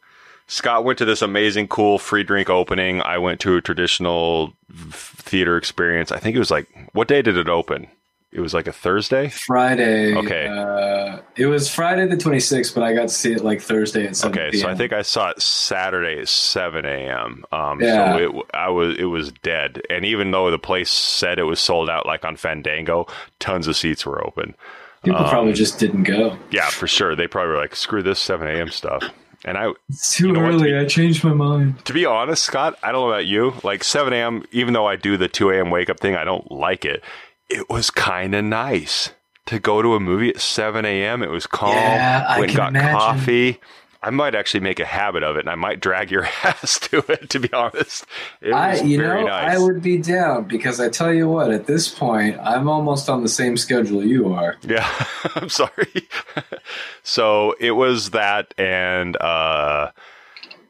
Scott 0.48 0.84
went 0.84 0.98
to 0.98 1.04
this 1.04 1.22
amazing, 1.22 1.68
cool 1.68 1.98
free 1.98 2.22
drink 2.22 2.48
opening. 2.48 3.02
I 3.02 3.18
went 3.18 3.40
to 3.40 3.56
a 3.56 3.60
traditional 3.60 4.52
theater 4.92 5.56
experience. 5.56 6.12
I 6.12 6.18
think 6.18 6.36
it 6.36 6.38
was 6.38 6.50
like 6.50 6.68
what 6.92 7.08
day 7.08 7.22
did 7.22 7.36
it 7.36 7.48
open? 7.48 7.88
It 8.32 8.40
was 8.40 8.52
like 8.52 8.66
a 8.66 8.72
Thursday. 8.72 9.28
Friday. 9.28 10.14
Okay. 10.14 10.46
Uh, 10.46 11.20
it 11.36 11.46
was 11.46 11.72
Friday 11.72 12.06
the 12.06 12.16
26th, 12.16 12.74
but 12.74 12.82
I 12.84 12.92
got 12.92 13.02
to 13.02 13.08
see 13.08 13.32
it 13.32 13.42
like 13.42 13.62
Thursday 13.62 14.06
at 14.06 14.14
7 14.16 14.38
Okay, 14.38 14.56
so 14.58 14.68
I 14.68 14.74
think 14.74 14.92
I 14.92 15.00
saw 15.02 15.30
it 15.30 15.40
Saturday 15.40 16.20
at 16.20 16.28
seven 16.28 16.84
a.m. 16.84 17.44
Um, 17.50 17.80
Yeah. 17.80 18.16
So 18.16 18.38
it, 18.38 18.44
I 18.52 18.68
was 18.68 18.96
it 18.98 19.04
was 19.06 19.32
dead, 19.32 19.80
and 19.88 20.04
even 20.04 20.32
though 20.32 20.50
the 20.50 20.58
place 20.58 20.90
said 20.90 21.38
it 21.38 21.44
was 21.44 21.60
sold 21.60 21.88
out, 21.88 22.04
like 22.04 22.24
on 22.24 22.36
Fandango, 22.36 23.06
tons 23.38 23.68
of 23.68 23.76
seats 23.76 24.04
were 24.04 24.24
open. 24.26 24.54
People 25.02 25.20
Um, 25.22 25.30
probably 25.30 25.52
just 25.54 25.78
didn't 25.78 26.02
go. 26.02 26.36
Yeah, 26.50 26.68
for 26.68 26.86
sure. 26.86 27.14
They 27.16 27.26
probably 27.28 27.52
were 27.54 27.60
like, 27.60 27.74
"Screw 27.76 28.02
this 28.02 28.18
7 28.20 28.46
a.m. 28.48 28.70
stuff." 28.70 29.02
And 29.46 29.56
I, 29.56 29.72
It's 29.88 30.16
too 30.16 30.26
You 30.26 30.32
know 30.32 30.40
what, 30.40 30.48
to 30.50 30.54
early. 30.56 30.72
be- 30.72 30.76
I 30.78 30.84
changed 30.84 31.22
my 31.24 31.32
mind. 31.32 31.84
to 31.86 31.92
be 31.92 32.04
honest, 32.04 32.42
Scott, 32.42 32.76
I 32.82 32.90
don't 32.92 33.02
know 33.02 33.12
about 33.12 33.26
you. 33.26 33.54
Like 33.62 33.84
7 33.84 34.12
a.m. 34.12 34.44
Even 34.50 34.74
though 34.74 34.86
I 34.86 34.96
do 34.96 35.16
the 35.16 35.28
2 35.28 35.50
a.m. 35.50 35.70
wake 35.70 35.88
up 35.88 36.00
thing, 36.00 36.16
I 36.16 36.24
don't 36.24 36.50
like 36.50 36.84
it. 36.84 37.02
It 37.48 37.70
was 37.70 37.90
kind 37.90 38.34
of 38.34 38.44
nice 38.44 39.10
to 39.46 39.60
go 39.60 39.80
to 39.82 39.94
a 39.94 40.00
movie 40.00 40.30
at 40.30 40.40
7 40.40 40.84
a.m. 40.84 41.22
It 41.22 41.30
was 41.30 41.46
calm. 41.46 41.70
Yeah, 41.76 42.26
I 42.28 42.40
went 42.40 42.50
and 42.50 42.56
got 42.56 42.68
imagine. 42.70 42.98
coffee. 42.98 43.60
I 44.06 44.10
might 44.10 44.36
actually 44.36 44.60
make 44.60 44.78
a 44.78 44.84
habit 44.84 45.24
of 45.24 45.34
it, 45.34 45.40
and 45.40 45.50
I 45.50 45.56
might 45.56 45.80
drag 45.80 46.12
your 46.12 46.28
ass 46.44 46.78
to 46.90 46.98
it. 47.10 47.28
To 47.30 47.40
be 47.40 47.52
honest, 47.52 48.06
it 48.40 48.52
I, 48.52 48.80
you 48.80 48.98
very 48.98 49.22
know, 49.22 49.26
nice. 49.26 49.56
I 49.56 49.58
would 49.58 49.82
be 49.82 49.98
down 49.98 50.44
because 50.44 50.78
I 50.78 50.88
tell 50.88 51.12
you 51.12 51.28
what, 51.28 51.50
at 51.50 51.66
this 51.66 51.92
point, 51.92 52.38
I'm 52.40 52.68
almost 52.68 53.08
on 53.08 53.24
the 53.24 53.28
same 53.28 53.56
schedule 53.56 54.04
you 54.04 54.32
are. 54.32 54.58
Yeah, 54.62 54.88
I'm 55.34 55.48
sorry. 55.48 56.08
so 57.02 57.56
it 57.58 57.72
was 57.72 58.10
that, 58.10 58.54
and 58.56 59.16
uh, 59.16 59.90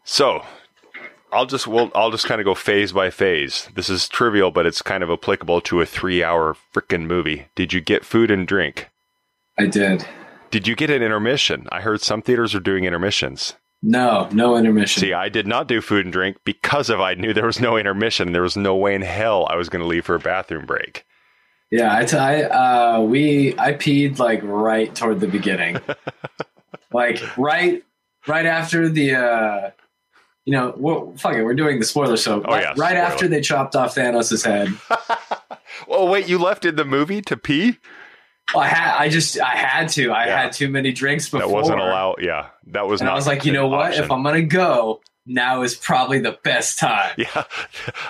so 0.05 0.43
I'll 1.31 1.45
just 1.45 1.67
well, 1.67 1.91
I'll 1.95 2.11
just 2.11 2.25
kind 2.25 2.41
of 2.41 2.47
go 2.47 2.55
phase 2.55 2.93
by 2.93 3.11
phase. 3.11 3.69
This 3.75 3.91
is 3.91 4.09
trivial, 4.09 4.51
but 4.51 4.65
it's 4.65 4.81
kind 4.81 5.03
of 5.03 5.11
applicable 5.11 5.61
to 5.61 5.83
a 5.83 5.87
three-hour 5.87 6.57
freaking 6.75 7.07
movie. 7.07 7.49
Did 7.55 7.75
you 7.75 7.83
get 7.83 8.03
food 8.03 8.31
and 8.31 8.49
drink? 8.49 8.89
I 9.59 9.67
did. 9.67 10.07
Did 10.51 10.67
you 10.69 10.77
get 10.77 10.91
an 10.91 11.03
intermission? 11.03 11.67
I 11.73 11.81
heard 11.81 12.01
some 12.01 12.23
theaters 12.23 12.55
are 12.55 12.61
doing 12.61 12.85
intermissions. 12.85 13.55
No, 13.83 14.29
no 14.33 14.57
intermission. 14.57 15.01
See, 15.01 15.13
I 15.13 15.29
did 15.29 15.47
not 15.47 15.69
do 15.69 15.81
food 15.81 16.07
and 16.07 16.13
drink 16.13 16.39
because 16.45 16.89
of 16.89 17.01
I 17.01 17.15
knew 17.15 17.33
there 17.35 17.47
was 17.47 17.61
no 17.61 17.77
intermission. 17.77 18.33
There 18.33 18.43
was 18.43 18.57
no 18.57 18.75
way 18.75 18.95
in 18.95 19.03
hell 19.03 19.47
I 19.51 19.57
was 19.57 19.69
going 19.69 19.83
to 19.83 19.87
leave 19.89 20.07
for 20.07 20.15
a 20.15 20.19
bathroom 20.21 20.65
break. 20.67 21.05
Yeah, 21.71 21.95
I, 21.95 22.05
t- 22.05 22.17
I 22.17 22.43
uh, 22.45 23.01
we 23.01 23.59
I 23.59 23.73
peed 23.73 24.19
like 24.19 24.41
right 24.45 24.95
toward 24.95 25.19
the 25.21 25.27
beginning, 25.27 25.79
like 26.93 27.21
right 27.37 27.85
right 28.29 28.47
after 28.47 28.89
the 28.89 29.15
uh, 29.17 29.71
you 30.45 30.53
know, 30.53 30.73
well, 30.77 31.13
fuck 31.19 31.35
it, 31.35 31.43
we're 31.43 31.55
doing 31.55 31.81
the 31.81 31.85
spoiler 31.85 32.17
so 32.17 32.41
Oh, 32.45 32.53
right, 32.53 32.63
yeah, 32.63 32.69
right 32.69 32.77
spoiler. 32.77 32.97
after 32.99 33.29
they 33.29 33.41
chopped 33.41 33.75
off 33.75 33.95
Thanos' 33.97 34.45
head. 34.45 34.69
Oh 35.89 36.11
wait, 36.11 36.27
you 36.27 36.39
left 36.39 36.65
in 36.65 36.77
the 36.77 36.85
movie 36.87 37.21
to 37.23 37.37
pee? 37.37 37.79
I 38.55 38.69
had 38.69 38.97
I 38.97 39.09
just 39.09 39.41
I 39.41 39.57
had 39.57 39.89
to. 39.91 40.11
I 40.13 40.27
Yeah. 40.27 40.43
had 40.43 40.53
too 40.53 40.69
many 40.69 40.93
drinks 40.93 41.29
before. 41.29 41.49
That 41.49 41.53
wasn't 41.53 41.81
allowed. 41.81 42.17
Yeah, 42.21 42.47
that 42.69 42.87
was 42.87 43.01
and 43.01 43.07
not. 43.07 43.13
I 43.13 43.17
was 43.17 43.27
like, 43.27 43.45
you 43.45 43.53
know 43.53 43.67
what? 43.67 43.89
option. 43.89 44.05
If 44.05 44.11
I'm 44.11 44.23
gonna 44.23 44.43
go, 44.43 45.01
now 45.27 45.63
is 45.63 45.75
probably 45.75 46.21
the 46.21 46.39
best 46.45 46.79
time. 46.79 47.13
Yeah, 47.19 47.43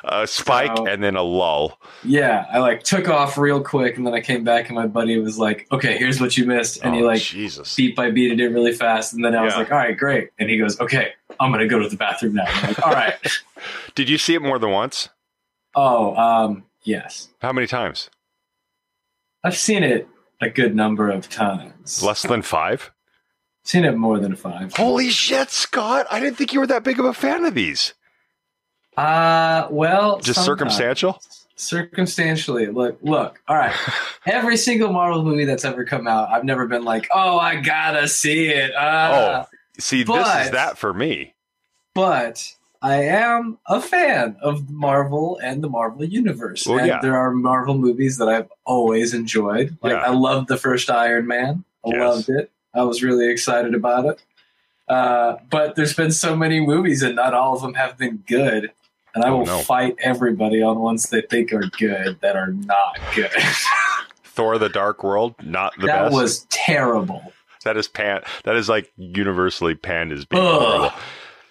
a 0.04 0.26
spike 0.26 0.76
So- 0.76 0.86
and 0.86 1.02
then 1.02 1.16
a 1.16 1.22
lull. 1.22 1.78
Yeah, 2.04 2.44
I 2.52 2.58
like 2.58 2.82
took 2.82 3.08
off 3.08 3.38
real 3.38 3.62
quick, 3.62 3.96
and 3.96 4.06
then 4.06 4.12
I 4.12 4.20
came 4.20 4.44
back, 4.44 4.66
and 4.68 4.74
my 4.76 4.86
buddy 4.86 5.18
was 5.18 5.38
like, 5.38 5.66
"Okay, 5.72 5.96
here's 5.96 6.20
what 6.20 6.36
you 6.36 6.44
missed," 6.44 6.80
and 6.84 6.94
he 6.94 7.02
Oh, 7.02 7.06
like 7.06 7.22
Jesus. 7.22 7.74
beat 7.74 7.96
by 7.96 8.10
beated 8.10 8.38
it 8.40 8.48
really 8.50 8.72
fast, 8.74 9.14
and 9.14 9.24
then 9.24 9.34
I 9.34 9.42
was 9.42 9.54
Yeah. 9.54 9.60
like, 9.60 9.72
"All 9.72 9.78
right, 9.78 9.96
great," 9.96 10.28
and 10.38 10.50
he 10.50 10.58
goes, 10.58 10.78
"Okay, 10.78 11.12
I'm 11.40 11.50
gonna 11.50 11.66
go 11.66 11.78
to 11.78 11.88
the 11.88 11.96
bathroom 11.96 12.34
now." 12.34 12.44
Like, 12.62 12.84
"All 12.86 12.92
right." 12.92 13.14
Did 13.94 14.10
you 14.10 14.18
see 14.18 14.34
it 14.34 14.42
more 14.42 14.58
than 14.58 14.70
once? 14.70 15.08
oh, 15.74 16.14
um, 16.16 16.64
yes, 16.84 17.28
How 17.40 17.52
many 17.52 17.66
times? 17.66 18.10
I've 19.44 19.56
seen 19.56 19.82
it 19.84 20.08
a 20.40 20.48
good 20.50 20.74
number 20.74 21.10
of 21.10 21.28
times. 21.28 22.02
Less 22.02 22.22
than 22.22 22.42
five? 22.42 22.90
Seen 23.64 23.84
it 23.84 23.96
more 23.96 24.18
than 24.20 24.36
five. 24.36 24.74
Holy 24.74 25.10
shit, 25.10 25.50
Scott! 25.50 26.06
I 26.10 26.20
didn't 26.20 26.36
think 26.36 26.52
you 26.52 26.60
were 26.60 26.66
that 26.68 26.84
big 26.84 26.98
of 27.00 27.04
a 27.04 27.12
fan 27.12 27.44
of 27.44 27.54
these. 27.54 27.94
Uh, 28.96 29.66
well, 29.70 30.20
Just 30.20 30.44
circumstantial. 30.44 31.18
Circumstantially, 31.56 32.66
look, 32.66 32.98
look. 33.02 33.40
All 33.48 33.56
right, 33.56 33.74
every 34.26 34.56
single 34.56 34.92
Marvel 34.92 35.22
movie 35.24 35.44
that's 35.46 35.64
ever 35.64 35.84
come 35.84 36.06
out, 36.06 36.28
I've 36.30 36.44
never 36.44 36.66
been 36.66 36.84
like, 36.84 37.08
"Oh, 37.14 37.38
I 37.38 37.56
gotta 37.56 38.08
see 38.08 38.48
it." 38.48 38.74
Uh, 38.74 39.46
oh, 39.46 39.56
see, 39.78 40.02
this 40.02 40.26
is 40.46 40.50
that 40.52 40.78
for 40.78 40.92
me. 40.94 41.34
but 41.94 42.54
I 42.82 43.02
am 43.04 43.58
a 43.66 43.80
fan 43.80 44.36
of 44.42 44.70
Marvel 44.70 45.38
and 45.42 45.62
the 45.64 45.68
Marvel 45.68 46.04
universe. 46.04 46.66
Well, 46.66 46.78
and 46.78 46.86
yeah. 46.86 47.00
there 47.00 47.16
are 47.16 47.30
Marvel 47.32 47.76
movies 47.76 48.18
that 48.18 48.28
I've 48.28 48.48
always 48.64 49.14
enjoyed. 49.14 49.76
Like 49.82 49.92
Yeah. 49.92 49.98
I 50.00 50.10
loved 50.10 50.48
the 50.48 50.56
first 50.56 50.90
Iron 50.90 51.26
Man. 51.26 51.64
I 51.84 51.90
Yes. 51.90 52.00
loved 52.00 52.28
it. 52.28 52.50
I 52.74 52.82
was 52.82 53.02
really 53.02 53.30
excited 53.30 53.74
about 53.74 54.04
it. 54.06 54.22
Uh, 54.88 55.36
but 55.50 55.74
there's 55.74 55.94
been 55.94 56.12
so 56.12 56.36
many 56.36 56.60
movies 56.60 57.02
and 57.02 57.16
not 57.16 57.34
all 57.34 57.56
of 57.56 57.62
them 57.62 57.74
have 57.74 57.96
been 57.98 58.22
good. 58.28 58.70
And 59.14 59.24
I 59.24 59.30
Oh, 59.30 59.38
will 59.38 59.46
no. 59.46 59.58
fight 59.60 59.96
everybody 59.98 60.62
on 60.62 60.78
ones 60.78 61.08
they 61.10 61.22
think 61.22 61.52
are 61.52 61.66
good 61.78 62.20
that 62.20 62.36
are 62.36 62.52
not 62.52 62.98
good. 63.14 63.30
Thor: 64.24 64.58
The 64.58 64.68
Dark 64.68 65.02
World, 65.02 65.34
not 65.42 65.72
the 65.80 65.86
that 65.86 66.02
best. 66.04 66.14
was 66.14 66.46
terrible. 66.50 67.32
that 67.64 67.76
is 67.78 67.88
pan. 67.88 68.22
That 68.44 68.56
is 68.56 68.68
like 68.68 68.92
universally 68.96 69.74
panned 69.74 70.12
as 70.12 70.24
being 70.26 70.42
Ugh. 70.44 70.52
horrible. 70.62 70.96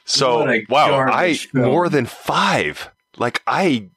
So 0.05 0.45
wow, 0.69 1.07
I 1.11 1.33
film. 1.33 1.65
more 1.65 1.89
than 1.89 2.05
five. 2.05 2.89
Like 3.17 3.41
I, 3.47 3.89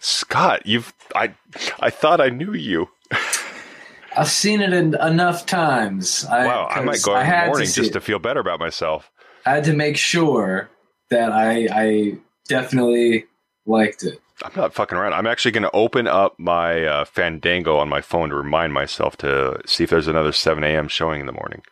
Scott, 0.00 0.64
you've 0.64 0.94
I 1.14 1.34
I 1.80 1.90
thought 1.90 2.20
I 2.20 2.28
knew 2.28 2.54
you. 2.54 2.88
I've 4.16 4.30
seen 4.30 4.60
it 4.60 4.72
in 4.72 4.94
enough 5.00 5.44
times. 5.44 6.24
I, 6.26 6.46
Wow, 6.46 6.68
I 6.70 6.80
might 6.82 7.02
go 7.02 7.14
in 7.14 7.20
the 7.20 7.24
had 7.24 7.48
morning 7.48 7.66
to 7.66 7.72
just 7.72 7.92
to 7.94 8.00
feel 8.00 8.18
better 8.18 8.40
about 8.40 8.60
myself. 8.60 9.10
I 9.44 9.50
had 9.50 9.64
to 9.64 9.72
make 9.72 9.96
sure 9.96 10.70
that 11.10 11.32
I, 11.32 11.68
I 11.70 12.18
definitely 12.48 13.26
liked 13.66 14.04
it. 14.04 14.20
I'm 14.42 14.52
not 14.56 14.74
fucking 14.74 14.96
around. 14.96 15.14
I'm 15.14 15.26
actually 15.26 15.52
going 15.52 15.62
to 15.62 15.70
open 15.72 16.06
up 16.06 16.38
my 16.38 16.84
uh, 16.84 17.04
Fandango 17.04 17.76
on 17.76 17.88
my 17.88 18.00
phone 18.00 18.30
to 18.30 18.34
remind 18.34 18.72
myself 18.72 19.16
to 19.18 19.60
see 19.66 19.84
if 19.84 19.90
there's 19.90 20.08
another 20.08 20.32
7 20.32 20.62
a.m. 20.64 20.88
showing 20.88 21.20
in 21.20 21.26
the 21.26 21.32
morning. 21.32 21.62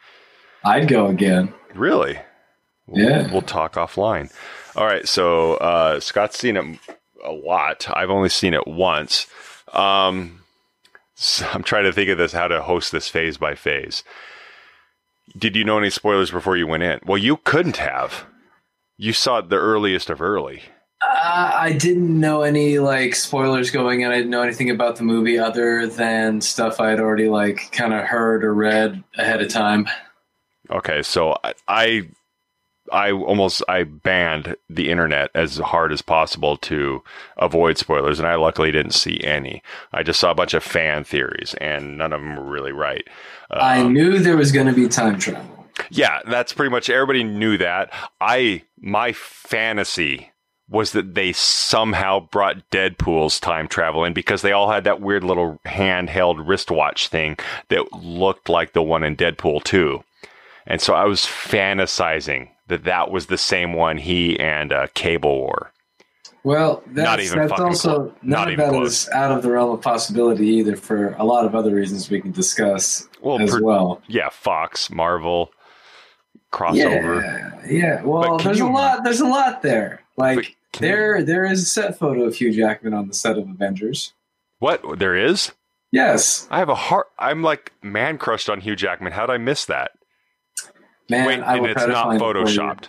I'd 0.65 0.89
go 0.89 1.07
again. 1.09 1.53
Really? 1.75 2.19
We'll- 2.87 3.03
Yeah. 3.09 3.31
We'll 3.33 3.43
talk 3.43 3.75
offline. 3.75 4.33
All 4.77 4.87
right. 4.87 5.07
So 5.09 5.55
uh, 5.55 6.01
Scott's 6.01 6.39
seen 6.39 6.57
it 6.57 6.79
a 7.25 7.33
lot. 7.33 7.87
I've 7.95 8.11
only 8.11 8.29
seen 8.29 8.55
it 8.55 8.67
once. 8.67 9.27
Um, 9.73 10.41
so 11.15 11.47
I'm 11.53 11.63
trying 11.63 11.85
to 11.85 11.93
think 11.93 12.11
of 12.11 12.19
this 12.19 12.33
how 12.33 12.49
to 12.49 12.63
host 12.63 12.93
this 12.93 13.09
phase 13.09 13.37
by 13.37 13.55
phase. 13.55 14.03
Did 15.39 15.57
you 15.57 15.65
know 15.65 15.79
any 15.79 15.91
spoilers 15.91 16.31
before 16.31 16.57
you 16.57 16.67
went 16.67 16.83
in? 16.83 17.01
Well, 17.07 17.19
you 17.19 17.37
couldn't 17.39 17.77
have. 17.79 18.25
You 18.99 19.13
saw 19.13 19.39
it 19.39 19.49
the 19.49 19.57
earliest 19.57 20.11
of 20.11 20.21
early. 20.21 20.63
Uh, 21.01 21.53
I 21.55 21.73
didn't 21.73 22.19
know 22.21 22.43
any 22.43 22.79
like 22.79 23.15
spoilers 23.15 23.71
going 23.71 24.03
in. 24.03 24.11
I 24.11 24.17
didn't 24.17 24.31
know 24.31 24.43
anything 24.43 24.71
about 24.71 24.97
the 24.97 25.05
movie 25.05 25.39
other 25.39 25.87
than 25.87 26.41
stuff 26.41 26.81
I 26.81 26.91
had 26.91 27.01
already 27.01 27.29
like 27.29 27.73
kind 27.73 27.93
of 27.95 28.05
heard 28.05 28.45
or 28.45 28.55
read 28.55 29.03
ahead 29.17 29.41
of 29.43 29.49
time. 29.49 29.89
Okay, 30.71 31.03
so 31.03 31.37
I, 31.43 31.55
I 31.67 32.09
I 32.93 33.13
almost 33.13 33.63
I 33.69 33.85
banned 33.85 34.57
the 34.69 34.91
internet 34.91 35.31
as 35.35 35.59
hard 35.59 35.93
as 35.93 36.03
possible 36.03 36.57
to 36.59 37.03
avoid 37.39 37.79
spoilers, 37.79 38.19
and 38.19 38.29
I 38.29 38.37
luckily 38.37 38.71
didn't 38.71 38.93
see 38.93 39.21
any. 39.25 39.63
I 39.93 40.03
just 40.03 40.21
saw 40.21 40.31
a 40.31 40.35
bunch 40.37 40.55
of 40.55 40.63
fan 40.63 41.05
theories, 41.05 41.55
and 41.61 41.99
none 41.99 42.13
of 42.13 42.21
them 42.21 42.37
were 42.37 42.45
really 42.51 42.73
right. 42.73 43.07
I 43.51 43.81
Um, 43.81 43.93
knew 43.93 44.19
there 44.19 44.37
was 44.37 44.53
going 44.53 44.67
to 44.67 44.73
be 44.73 44.89
time 44.89 45.19
travel. 45.19 45.67
yeah, 45.91 46.21
that's 46.29 46.53
pretty 46.53 46.71
much 46.71 46.91
everybody 46.91 47.25
knew 47.25 47.59
that. 47.59 47.93
I 48.21 48.63
my 48.81 49.13
fantasy 49.13 50.31
was 50.69 50.93
that 50.93 51.15
they 51.15 51.33
somehow 51.33 52.21
brought 52.21 52.71
Deadpool's 52.71 53.39
time 53.41 53.69
travel 53.69 54.05
in 54.05 54.15
because 54.15 54.41
they 54.43 54.53
all 54.53 54.71
had 54.71 54.85
that 54.85 55.01
weird 55.03 55.23
little 55.25 55.61
handheld 55.67 56.47
wristwatch 56.49 57.09
thing 57.09 57.37
that 57.69 57.93
looked 57.93 58.49
like 58.49 58.73
the 58.73 58.83
one 58.83 59.03
in 59.03 59.15
Deadpool 59.17 59.63
2. 59.65 60.03
And 60.67 60.81
so 60.81 60.95
I 60.95 61.05
was 61.05 61.23
fantasizing 61.23 62.49
that 62.69 62.85
that 62.85 63.11
was 63.11 63.27
the 63.27 63.39
same 63.39 63.73
one 63.75 63.99
he 63.99 64.39
and 64.41 64.73
uh, 64.73 64.87
Cable 64.95 65.39
wore. 65.41 65.73
Well, 66.45 66.83
that's, 66.89 67.05
Not 67.07 67.21
even 67.21 67.39
that's 67.47 67.61
also 67.61 67.95
clo- 67.95 68.05
none 68.23 68.31
not 68.31 68.47
of 68.49 68.53
even 68.55 68.65
that 68.65 68.71
close. 68.73 69.03
is 69.05 69.09
out 69.11 69.31
of 69.31 69.43
the 69.43 69.51
realm 69.53 69.71
of 69.71 69.81
possibility 69.81 70.47
either. 70.49 70.75
For 70.77 71.13
a 71.19 71.25
lot 71.25 71.45
of 71.45 71.55
other 71.55 71.73
reasons 71.75 72.11
we 72.11 72.21
can 72.21 72.33
discuss 72.33 73.07
Well, 73.21 73.41
as 73.41 73.51
per- 73.53 73.63
well. 73.63 74.03
Yeah, 74.09 74.29
Fox, 74.29 74.91
Marvel, 74.91 75.53
crossover. 76.53 77.23
Yeah, 77.23 77.71
yeah. 77.71 78.03
Well, 78.03 78.39
there's 78.39 78.61
a 78.61 78.67
lot. 78.67 79.05
There's 79.05 79.21
a 79.21 79.27
lot 79.29 79.63
there. 79.63 80.03
Like 80.17 80.57
can 80.73 80.83
you- 80.85 80.89
there, 80.91 81.23
there 81.23 81.45
is 81.45 81.63
a 81.63 81.67
set 81.67 81.99
photo 81.99 82.25
of 82.25 82.35
Hugh 82.35 82.53
Jackman 82.53 82.93
on 82.95 83.07
the 83.09 83.15
set 83.15 83.39
of 83.39 83.49
Avengers. 83.49 84.13
What? 84.59 84.99
There 84.99 85.15
is? 85.17 85.53
Yes, 85.93 86.49
I 86.51 86.59
have 86.59 86.69
a 86.71 86.75
heart. 86.75 87.07
I'm 87.19 87.43
like 87.43 87.73
man 87.83 88.19
crushed 88.19 88.49
on 88.51 88.61
Hugh 88.63 88.75
Jackman. 88.77 89.13
How 89.13 89.27
did 89.27 89.33
I 89.35 89.39
miss 89.39 89.65
that? 89.67 89.93
Man. 91.13 91.27
Wait, 91.27 91.41
I 91.41 91.57
and 91.57 91.67
it's 91.67 91.87
not 91.87 92.05
find 92.07 92.17
it 92.17 92.19
for 92.21 92.37
you. 92.39 92.45
photoshopped. 92.45 92.85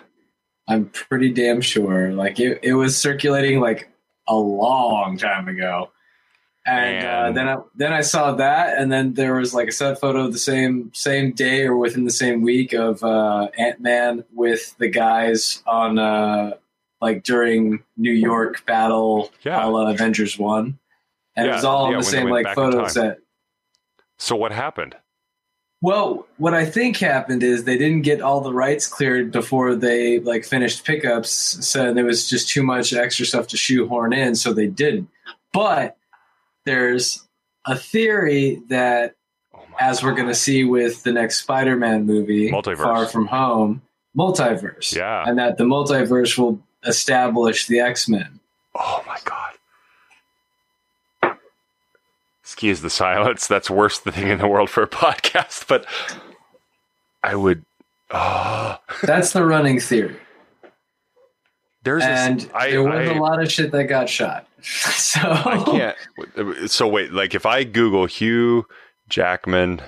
I'm 0.68 0.86
pretty 0.90 1.32
damn 1.32 1.62
sure. 1.62 2.12
Like 2.14 2.40
it, 2.40 2.60
it 2.64 2.74
was 2.74 2.98
circulating 2.98 3.60
like 3.60 3.90
a 4.28 4.36
long 4.36 5.18
time 5.18 5.48
ago. 5.48 5.92
And 6.66 7.06
uh, 7.06 7.32
then 7.34 7.50
I 7.50 7.58
then 7.76 7.92
I 7.92 8.00
saw 8.00 8.36
that, 8.36 8.78
and 8.78 8.90
then 8.90 9.16
there 9.16 9.36
was 9.36 9.54
like 9.54 9.68
a 9.68 9.72
set 9.74 10.00
photo 10.00 10.30
the 10.30 10.38
same 10.38 10.92
same 10.94 11.34
day 11.34 11.64
or 11.64 11.76
within 11.76 12.06
the 12.06 12.12
same 12.12 12.42
week 12.42 12.72
of 12.72 13.04
uh, 13.04 13.50
Ant 13.58 13.82
Man 13.82 14.24
with 14.34 14.74
the 14.78 14.88
guys 14.88 15.62
on 15.68 16.00
uh, 16.00 16.52
like 17.02 17.24
during 17.24 17.84
New 17.98 18.14
York 18.14 18.66
battle, 18.66 19.30
Yeah. 19.44 19.68
Avengers 19.90 20.40
One, 20.40 20.80
and 21.36 21.48
it 21.48 21.52
was 21.52 21.66
all 21.66 21.90
yeah, 21.90 21.98
on 21.98 22.02
the 22.02 22.08
same 22.08 22.30
like 22.30 22.48
photo 22.56 22.88
set. 22.88 23.20
So 24.18 24.38
what 24.38 24.54
happened? 24.54 24.96
Well, 25.84 26.26
what 26.38 26.54
I 26.54 26.64
think 26.66 26.96
happened 26.96 27.44
is 27.44 27.66
they 27.66 27.78
didn't 27.78 28.04
get 28.04 28.22
all 28.22 28.40
the 28.40 28.54
rights 28.54 28.88
cleared 28.88 29.34
before 29.34 29.76
they 29.76 30.20
like 30.20 30.46
finished 30.46 30.86
pickups, 30.86 31.30
so 31.68 31.94
there 31.94 32.06
was 32.06 32.30
just 32.30 32.48
too 32.48 32.64
much 32.64 32.94
extra 32.94 33.26
stuff 33.26 33.48
to 33.48 33.58
shoehorn 33.58 34.14
in, 34.14 34.36
so 34.36 34.54
they 34.54 34.68
didn't. 34.68 35.10
But 35.52 35.98
there's 36.66 37.28
a 37.66 37.76
theory 37.78 38.62
that, 38.70 39.16
Oh 39.54 39.60
as 39.78 40.02
we're 40.02 40.14
going 40.16 40.30
to 40.30 40.34
see 40.36 40.64
with 40.64 41.04
the 41.04 41.12
next 41.12 41.42
Spider-Man 41.42 42.06
movie, 42.06 42.50
Multiverse. 42.50 42.78
Far 42.78 43.06
From 43.06 43.26
Home, 43.28 43.82
multiverse, 44.18 44.96
Yeah. 44.96 45.26
and 45.28 45.38
that 45.38 45.58
the 45.58 45.66
multiverse 45.66 46.38
will 46.38 46.62
establish 46.88 47.68
the 47.68 47.82
X-Men. 47.82 48.40
Oh 48.74 49.04
my 49.06 49.18
god. 49.26 49.43
Excuse 52.64 52.80
the 52.80 52.90
silence. 52.90 53.46
That's 53.46 53.70
worse 53.70 54.00
thing 54.00 54.30
in 54.30 54.38
the 54.38 54.48
world 54.48 54.70
for 54.70 54.84
a 54.84 54.88
podcast, 54.90 55.68
but 55.68 55.86
I 57.22 57.36
would 57.36 57.66
oh, 58.10 58.78
That's 59.02 59.34
the 59.34 59.46
running 59.46 59.82
theory, 59.82 60.16
there's 61.84 62.04
and 62.04 62.40
this, 62.40 62.50
I, 62.56 62.72
there 62.72 62.84
was 62.84 63.10
I, 63.10 63.14
a 63.16 63.22
lot 63.22 63.44
of 63.44 63.52
shit 63.52 63.74
that 63.74 63.84
got 63.90 64.08
shot. 64.08 64.48
so 64.62 65.20
I 65.20 65.62
can't 65.66 66.72
so 66.72 66.88
wait, 66.88 67.12
like 67.12 67.36
if 67.36 67.46
I 67.46 67.66
Google 67.66 68.06
Hugh 68.06 68.66
Jackman 69.10 69.82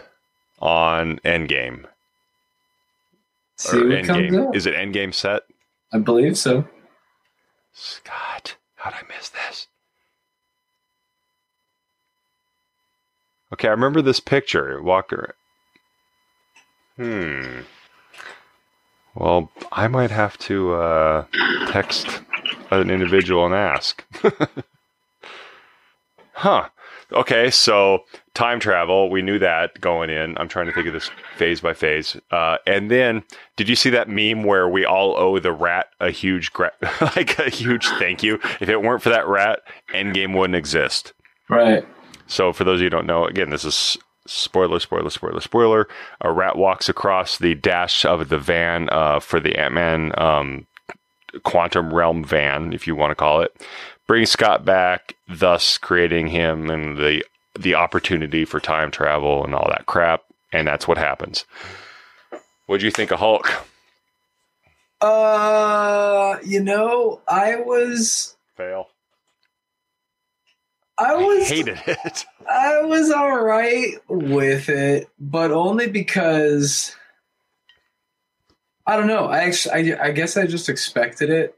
on 0.60 1.20
Endgame 1.20 1.86
see 3.56 3.78
or 3.78 3.84
Endgame. 3.84 4.50
up. 4.50 4.54
Is 4.54 4.66
it 4.66 4.76
Endgame 4.76 5.14
set? 5.14 5.44
I 5.94 6.00
believe 6.00 6.38
so. 6.38 6.68
Scott, 7.72 8.58
how'd 8.76 8.96
I 8.96 9.04
miss 9.08 9.30
this? 9.30 9.68
Okay, 13.54 13.68
I 13.68 13.72
remember 13.72 14.02
this 14.02 14.20
picture. 14.20 14.82
Walker. 14.82 15.36
Hmm. 16.98 17.62
Well, 19.14 19.52
I 19.72 19.88
might 19.88 20.12
have 20.12 20.38
to 20.40 20.74
uh, 20.74 21.26
text 21.68 22.22
an 22.72 22.90
individual 22.90 23.46
and 23.46 23.56
ask. 23.56 24.04
huh. 26.34 26.70
Okay, 27.12 27.52
so 27.52 28.00
time 28.34 28.60
travel, 28.60 29.10
we 29.10 29.22
knew 29.22 29.38
that 29.40 29.80
going 29.80 30.10
in. 30.10 30.38
I'm 30.38 30.50
trying 30.50 30.66
to 30.66 30.74
think 30.74 30.88
of 30.88 30.94
this 30.94 31.10
phase 31.38 31.62
by 31.62 31.74
phase. 31.74 32.18
Uh, 32.32 32.58
and 32.66 32.90
then, 32.90 33.24
did 33.58 33.70
you 33.70 33.76
see 33.76 33.92
that 33.92 34.10
meme 34.10 34.44
where 34.44 34.68
we 34.68 34.86
all 34.86 35.16
owe 35.16 35.38
the 35.40 35.54
rat 35.54 35.88
a 36.00 36.10
huge, 36.10 36.52
gra- 36.52 36.72
like 37.16 37.38
a 37.40 37.50
huge 37.50 37.88
thank 38.00 38.24
you? 38.24 38.40
If 38.60 38.70
it 38.70 38.82
weren't 38.82 39.04
for 39.04 39.10
that 39.10 39.28
rat, 39.28 39.60
Endgame 39.94 40.36
wouldn't 40.36 40.56
exist. 40.56 41.14
Right. 41.48 41.86
So, 42.28 42.54
for 42.54 42.64
those 42.64 42.76
of 42.76 42.82
you 42.82 42.86
who 42.86 42.92
don't 42.92 43.06
know, 43.06 43.26
again, 43.26 43.50
this 43.50 43.66
is 43.66 43.98
spoiler, 44.28 44.80
spoiler, 44.80 45.10
spoiler, 45.10 45.40
spoiler. 45.40 45.88
A 46.22 46.32
rat 46.32 46.58
walks 46.58 46.90
across 46.90 47.38
the 47.38 47.56
dash 47.56 48.06
of 48.06 48.30
the 48.30 48.40
van 48.40 48.90
uh, 48.92 49.20
for 49.20 49.40
the 49.40 49.58
Ant 49.58 49.74
Man 49.74 50.12
um, 50.20 50.68
quantum 51.44 51.94
realm 51.94 52.24
van, 52.24 52.74
if 52.74 52.88
you 52.88 52.96
want 52.96 53.12
to 53.12 53.16
call 53.16 53.42
it, 53.42 53.56
brings 54.08 54.32
Scott 54.32 54.66
back, 54.66 55.16
thus 55.28 55.78
creating 55.78 56.28
him 56.28 56.70
and 56.70 56.98
the 56.98 57.24
the 57.58 57.76
opportunity 57.76 58.44
for 58.44 58.60
time 58.60 58.92
travel 58.92 59.44
and 59.46 59.56
all 59.56 59.68
that 59.70 59.86
crap. 59.86 60.24
And 60.52 60.68
that's 60.68 60.88
what 60.88 60.98
happens. 60.98 61.46
What 62.66 62.80
do 62.80 62.86
you 62.86 62.92
think 62.92 63.12
of 63.12 63.20
Hulk? 63.20 63.52
Uh, 65.02 66.38
you 66.44 66.62
know, 66.62 67.22
I 67.28 67.58
was 67.58 68.36
Fail. 68.56 68.90
I 70.98 71.16
was 71.16 71.50
Hated 71.50 71.82
it. 71.88 72.26
I 72.50 72.82
was 72.84 73.12
all 73.12 73.38
right 73.42 73.96
with 74.08 74.70
it, 74.70 75.10
but 75.20 75.52
only 75.52 75.90
because 75.90 76.96
I 78.88 78.98
don't 78.98 79.08
know. 79.08 79.26
I 79.26 79.40
actually, 79.40 79.94
I, 79.94 80.06
I 80.06 80.12
guess 80.12 80.38
I 80.38 80.46
just 80.46 80.70
expected 80.70 81.30
it. 81.30 81.58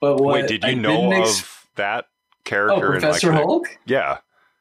But 0.00 0.20
what 0.20 0.34
Wait, 0.34 0.48
did 0.48 0.64
you 0.64 0.70
I 0.70 0.74
know 0.74 1.10
didn't 1.10 1.22
of 1.24 1.66
that 1.76 2.04
oh, 2.06 2.36
character? 2.44 2.74
Oh, 2.74 2.94
in, 2.94 3.00
Professor 3.00 3.28
the- 3.28 3.34
Hulk? 3.34 3.78
Yeah. 3.86 4.18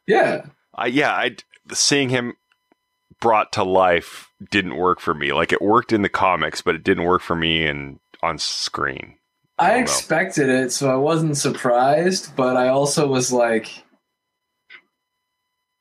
Yeah. 0.07 0.45
I 0.73 0.87
yeah, 0.87 1.11
I 1.11 1.35
seeing 1.73 2.09
him 2.09 2.33
brought 3.19 3.51
to 3.53 3.63
life 3.63 4.31
didn't 4.49 4.77
work 4.77 4.99
for 4.99 5.13
me. 5.13 5.33
Like 5.33 5.51
it 5.51 5.61
worked 5.61 5.91
in 5.93 6.01
the 6.01 6.09
comics, 6.09 6.61
but 6.61 6.75
it 6.75 6.83
didn't 6.83 7.03
work 7.03 7.21
for 7.21 7.35
me 7.35 7.65
and 7.65 7.99
on 8.23 8.37
screen. 8.37 9.15
I, 9.57 9.73
know. 9.73 9.79
expected 9.79 10.49
it, 10.49 10.71
so 10.71 10.89
I 10.89 10.95
wasn't 10.95 11.35
surprised. 11.35 12.35
But 12.35 12.55
I 12.55 12.69
also 12.69 13.07
was 13.07 13.31
like, 13.31 13.83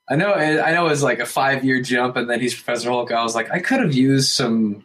I 0.09 0.15
know, 0.15 0.33
I 0.33 0.71
know, 0.73 0.87
it 0.87 0.89
was 0.89 1.03
like 1.03 1.19
a 1.19 1.25
five-year 1.25 1.81
jump, 1.81 2.15
and 2.15 2.29
then 2.29 2.39
he's 2.39 2.55
Professor 2.55 2.89
Hulk. 2.89 3.11
I 3.11 3.23
was 3.23 3.35
like, 3.35 3.51
I 3.51 3.59
could 3.59 3.79
have 3.79 3.93
used 3.93 4.29
some 4.31 4.83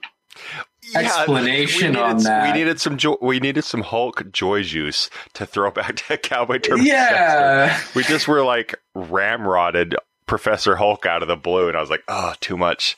Yeah, 0.93 1.01
explanation 1.01 1.93
needed, 1.93 2.03
on 2.03 2.23
that. 2.25 2.53
We 2.53 2.59
needed 2.59 2.79
some 2.81 2.99
jo- 2.99 3.19
we 3.23 3.41
needed 3.41 3.65
some 3.65 3.81
Hulk 3.83 4.31
joy 4.33 4.63
juice 4.63 5.09
to 5.33 5.47
throw 5.47 5.71
back 5.71 5.97
to 5.97 6.19
Cowboy 6.23 6.59
Turbo. 6.59 6.83
Yeah. 6.83 7.81
we 7.95 8.03
just 8.05 8.29
were 8.29 8.43
like 8.43 8.75
ramrodded 8.95 9.95
Professor 10.27 10.77
Hulk 10.77 11.07
out 11.07 11.23
of 11.23 11.29
the 11.29 11.37
blue, 11.37 11.69
and 11.69 11.77
I 11.77 11.81
was 11.81 11.91
like, 11.91 12.05
oh, 12.09 12.35
too 12.41 12.57
much. 12.57 12.97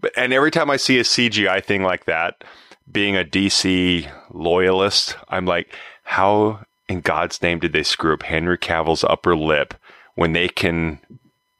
But 0.00 0.12
and 0.16 0.32
every 0.32 0.50
time 0.50 0.70
I 0.70 0.76
see 0.76 0.98
a 0.98 1.02
CGI 1.04 1.64
thing 1.64 1.82
like 1.82 2.04
that, 2.04 2.44
being 2.90 3.16
a 3.16 3.24
DC 3.24 4.10
loyalist, 4.30 5.16
I'm 5.28 5.44
like, 5.46 5.74
how 6.04 6.60
in 6.88 7.00
God's 7.00 7.42
name 7.42 7.58
did 7.60 7.72
they 7.72 7.82
screw 7.82 8.14
up 8.14 8.22
Henry 8.22 8.56
Cavill's 8.58 9.04
upper 9.04 9.34
lip 9.36 9.74
when 10.18 10.32
they 10.32 10.48
can 10.48 10.98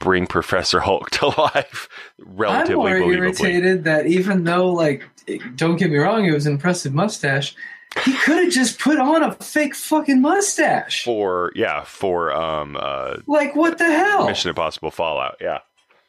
bring 0.01 0.27
Professor 0.27 0.81
Hulk 0.81 1.11
to 1.19 1.29
life 1.29 1.89
relatively 2.19 2.93
I'm 2.93 2.99
more 3.01 3.09
believably? 3.09 3.17
irritated 3.19 3.85
that 3.85 4.07
even 4.07 4.43
though, 4.45 4.71
like, 4.73 5.05
don't 5.55 5.77
get 5.77 5.91
me 5.91 5.97
wrong, 5.99 6.25
it 6.25 6.33
was 6.35 6.47
an 6.47 6.55
impressive 6.55 6.93
mustache. 6.93 7.55
He 8.05 8.13
could 8.15 8.45
have 8.45 8.53
just 8.53 8.79
put 8.81 8.99
on 8.99 9.23
a 9.23 9.33
fake 9.37 9.75
fucking 9.75 10.21
mustache. 10.21 11.05
for 11.05 11.53
yeah 11.55 11.85
for 11.85 12.33
um 12.33 12.77
uh 12.79 13.15
Like, 13.27 13.55
what 13.57 13.79
the 13.79 13.85
hell? 13.87 14.27
Mission 14.27 14.49
Impossible 14.51 14.91
Fallout. 14.91 15.37
Yeah, 15.41 15.59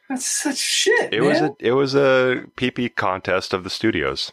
That's 0.10 0.26
such 0.26 0.58
shit. 0.58 1.14
it 1.14 1.22
man. 1.22 1.30
was 1.30 1.42
a 1.42 1.56
it 1.60 1.72
was 1.74 1.96
a 1.96 2.44
PP 2.58 2.96
contest 2.96 3.54
of 3.54 3.64
the 3.64 3.70
studios. 3.70 4.32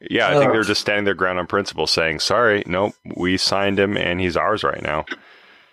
Yeah, 0.00 0.28
I 0.28 0.38
think 0.38 0.52
they're 0.52 0.62
just 0.62 0.80
standing 0.80 1.04
their 1.04 1.14
ground 1.14 1.38
on 1.38 1.46
principle, 1.46 1.86
saying, 1.86 2.20
"Sorry, 2.20 2.62
nope, 2.66 2.94
we 3.16 3.36
signed 3.36 3.78
him 3.78 3.96
and 3.96 4.18
he's 4.20 4.36
ours 4.36 4.62
right 4.64 4.82
now." 4.82 5.04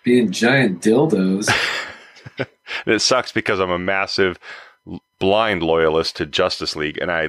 Being 0.07 0.31
giant 0.31 0.81
dildos. 0.81 1.49
It 2.85 2.99
sucks 2.99 3.31
because 3.31 3.61
I'm 3.61 3.71
a 3.71 3.79
massive 3.79 4.37
blind 5.19 5.63
loyalist 5.63 6.17
to 6.17 6.25
Justice 6.25 6.75
League, 6.75 6.97
and 6.97 7.09
I 7.09 7.27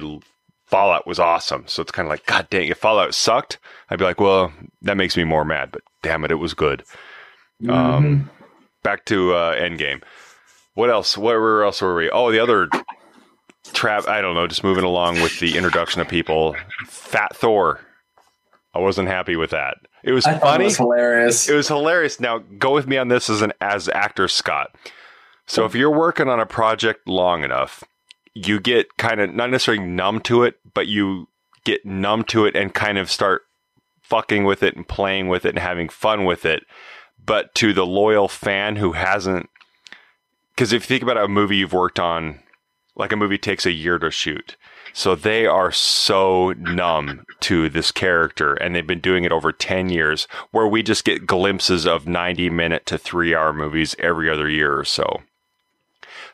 Fallout 0.65 1.07
was 1.07 1.17
awesome. 1.17 1.63
So 1.65 1.81
it's 1.81 1.93
kind 1.93 2.05
of 2.05 2.09
like, 2.09 2.25
God 2.25 2.47
dang, 2.49 2.67
if 2.67 2.77
Fallout 2.77 3.15
sucked, 3.15 3.57
I'd 3.89 3.99
be 3.99 4.05
like, 4.05 4.19
well, 4.19 4.51
that 4.81 4.97
makes 4.97 5.15
me 5.15 5.23
more 5.23 5.45
mad. 5.45 5.71
But 5.71 5.81
damn 6.03 6.25
it, 6.25 6.31
it 6.31 6.35
was 6.35 6.53
good. 6.53 6.83
Um, 7.69 8.29
back 8.83 9.05
to 9.05 9.33
uh, 9.33 9.55
Endgame. 9.55 10.03
What 10.73 10.89
else? 10.89 11.17
Where 11.17 11.63
else 11.63 11.81
were 11.81 11.95
we? 11.95 12.09
Oh, 12.09 12.31
the 12.31 12.39
other 12.39 12.67
trap. 13.73 14.09
I 14.09 14.19
don't 14.19 14.35
know. 14.35 14.45
Just 14.45 14.63
moving 14.63 14.83
along 14.83 15.21
with 15.21 15.39
the 15.39 15.55
introduction 15.57 16.01
of 16.01 16.09
people. 16.09 16.55
Fat 16.85 17.35
Thor. 17.35 17.79
I 18.73 18.79
wasn't 18.79 19.07
happy 19.07 19.35
with 19.35 19.49
that. 19.51 19.77
It 20.03 20.11
was 20.11 20.25
I 20.25 20.37
funny. 20.37 20.63
it 20.63 20.67
was 20.67 20.77
hilarious. 20.77 21.49
It 21.49 21.55
was 21.55 21.67
hilarious. 21.67 22.19
Now 22.19 22.39
go 22.39 22.73
with 22.73 22.87
me 22.87 22.97
on 22.97 23.07
this 23.07 23.29
as 23.29 23.41
an 23.41 23.53
as 23.59 23.89
actor 23.89 24.27
Scott. 24.27 24.75
So 25.47 25.65
if 25.65 25.73
you're 25.73 25.89
working 25.89 26.29
on 26.29 26.39
a 26.39 26.45
project 26.45 27.07
long 27.07 27.43
enough, 27.43 27.83
you 28.35 28.59
get 28.59 28.97
kind 28.97 29.19
of 29.19 29.33
not 29.33 29.49
necessarily 29.49 29.83
numb 29.83 30.21
to 30.21 30.43
it, 30.43 30.59
but 30.73 30.87
you 30.87 31.27
get 31.63 31.85
numb 31.85 32.23
to 32.25 32.45
it 32.45 32.55
and 32.55 32.73
kind 32.73 32.97
of 32.97 33.11
start 33.11 33.43
fucking 34.01 34.43
with 34.43 34.63
it 34.63 34.75
and 34.75 34.87
playing 34.87 35.27
with 35.27 35.45
it 35.45 35.49
and 35.49 35.59
having 35.59 35.89
fun 35.89 36.25
with 36.25 36.45
it. 36.45 36.63
But 37.23 37.53
to 37.55 37.73
the 37.73 37.85
loyal 37.85 38.27
fan 38.27 38.75
who 38.75 38.93
hasn't, 38.93 39.49
because 40.55 40.71
if 40.71 40.83
you 40.83 40.87
think 40.87 41.03
about 41.03 41.23
a 41.23 41.27
movie 41.27 41.57
you've 41.57 41.73
worked 41.73 41.99
on, 41.99 42.39
like 42.95 43.11
a 43.11 43.17
movie 43.17 43.37
takes 43.37 43.65
a 43.65 43.71
year 43.71 43.97
to 43.99 44.11
shoot. 44.11 44.55
So 44.93 45.15
they 45.15 45.45
are 45.45 45.71
so 45.71 46.53
numb 46.53 47.25
to 47.41 47.69
this 47.69 47.91
character 47.91 48.53
and 48.53 48.75
they've 48.75 48.85
been 48.85 48.99
doing 48.99 49.23
it 49.23 49.31
over 49.31 49.51
10 49.51 49.89
years 49.89 50.27
where 50.51 50.67
we 50.67 50.83
just 50.83 51.05
get 51.05 51.27
glimpses 51.27 51.85
of 51.85 52.07
90 52.07 52.49
minute 52.49 52.85
to 52.87 52.97
3 52.97 53.35
hour 53.35 53.53
movies 53.53 53.95
every 53.99 54.29
other 54.29 54.49
year 54.49 54.77
or 54.77 54.85
so. 54.85 55.21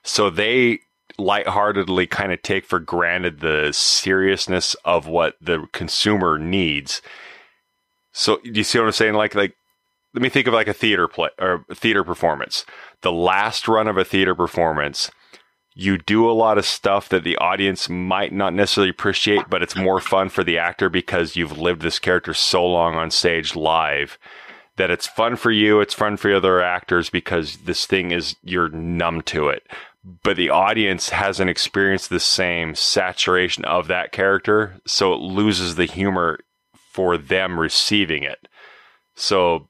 So 0.03 0.30
they 0.30 0.80
lightheartedly 1.18 2.08
kind 2.08 2.32
of 2.32 2.41
take 2.41 2.66
for 2.66 2.80
granted 2.80 3.39
the 3.39 3.72
seriousness 3.72 4.76
of 4.86 5.08
what 5.08 5.36
the 5.41 5.68
consumer 5.72 6.38
needs. 6.38 7.01
So 8.12 8.38
do 8.43 8.51
you 8.51 8.64
see 8.64 8.80
what 8.80 8.86
I'm 8.86 8.91
saying? 8.91 9.14
Like 9.14 9.36
like 9.36 9.56
let 10.14 10.22
me 10.22 10.30
think 10.30 10.47
of 10.47 10.53
like 10.53 10.70
a 10.70 10.74
theater 10.74 11.08
play 11.08 11.30
or 11.39 11.66
theater 11.74 12.03
performance. 12.03 12.66
The 13.01 13.12
last 13.12 13.68
run 13.68 13.88
of 13.88 13.97
a 13.97 14.06
theater 14.06 14.34
performance, 14.34 15.12
you 15.76 15.97
do 15.97 16.30
a 16.30 16.32
lot 16.32 16.57
of 16.57 16.65
stuff 16.65 17.09
that 17.09 17.26
the 17.26 17.36
audience 17.38 17.89
might 17.89 18.32
not 18.32 18.53
necessarily 18.53 18.89
appreciate, 18.89 19.49
but 19.49 19.61
it's 19.61 19.76
more 19.76 19.99
fun 19.99 20.30
for 20.30 20.43
the 20.43 20.57
actor 20.57 20.89
because 20.89 21.36
you've 21.36 21.57
lived 21.57 21.82
this 21.82 21.99
character 21.99 22.34
so 22.34 22.65
long 22.65 22.95
on 22.95 23.11
stage 23.11 23.55
live 23.55 24.17
that 24.78 24.89
it's 24.89 25.07
fun 25.07 25.36
for 25.36 25.51
you, 25.51 25.80
it's 25.82 25.93
fun 25.93 26.17
for 26.17 26.34
other 26.34 26.61
actors 26.61 27.09
because 27.09 27.57
this 27.57 27.86
thing 27.86 28.11
is 28.11 28.36
you're 28.43 28.69
numb 28.69 29.21
to 29.21 29.49
it. 29.49 29.63
But 30.23 30.38
the 30.38 30.49
audience 30.49 31.09
hasn't 31.09 31.49
experienced 31.49 32.09
the 32.09 32.19
same 32.19 32.76
saturation 32.76 33.65
of 33.65 33.88
that 33.88 34.11
character, 34.11 34.76
so 34.86 35.13
it 35.13 35.17
loses 35.17 35.76
the 35.76 35.86
humor 35.86 36.39
for 36.91 37.17
them 37.17 37.59
receiving 37.59 38.23
it. 38.23 38.47
So 39.15 39.67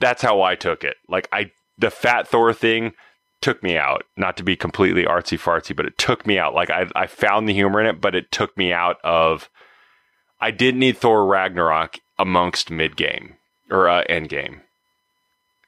that's 0.00 0.22
how 0.22 0.42
I 0.42 0.54
took 0.54 0.84
it. 0.84 0.96
Like 1.08 1.28
I 1.32 1.52
the 1.78 1.90
fat 1.90 2.28
Thor 2.28 2.52
thing 2.52 2.92
took 3.40 3.62
me 3.62 3.76
out. 3.76 4.04
Not 4.16 4.36
to 4.36 4.42
be 4.42 4.56
completely 4.56 5.04
artsy 5.04 5.38
fartsy, 5.38 5.74
but 5.74 5.86
it 5.86 5.98
took 5.98 6.26
me 6.26 6.38
out. 6.38 6.54
Like 6.54 6.70
I 6.70 6.86
I 6.94 7.06
found 7.06 7.48
the 7.48 7.54
humor 7.54 7.80
in 7.80 7.86
it, 7.86 8.00
but 8.00 8.14
it 8.14 8.30
took 8.30 8.56
me 8.56 8.72
out 8.72 8.96
of 9.04 9.48
I 10.40 10.50
did 10.50 10.74
need 10.76 10.96
Thor 10.98 11.26
Ragnarok 11.26 11.98
amongst 12.18 12.70
mid 12.70 12.96
game 12.96 13.36
or 13.70 13.88
uh, 13.88 14.04
end 14.08 14.28
game. 14.28 14.62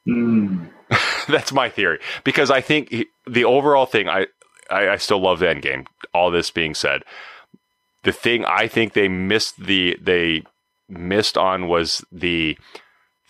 Mm. 0.07 0.71
That's 1.29 1.53
my 1.53 1.69
theory 1.69 1.99
because 2.25 2.51
I 2.51 2.61
think 2.61 2.91
he- 2.91 3.07
the 3.27 3.45
overall 3.45 3.87
thing 3.87 4.09
I, 4.09 4.27
I 4.71 4.91
I 4.91 4.97
still 4.97 5.21
love 5.21 5.39
the 5.39 5.49
end 5.49 5.63
game. 5.63 5.87
All 6.13 6.31
this 6.31 6.51
being 6.51 6.75
said, 6.75 7.03
the 8.03 8.13
thing 8.13 8.45
I 8.45 8.67
think 8.69 8.93
they 8.93 9.09
missed 9.09 9.63
the 9.65 9.97
they 10.01 10.43
missed 10.89 11.39
on 11.39 11.69
was 11.69 12.05
the 12.11 12.59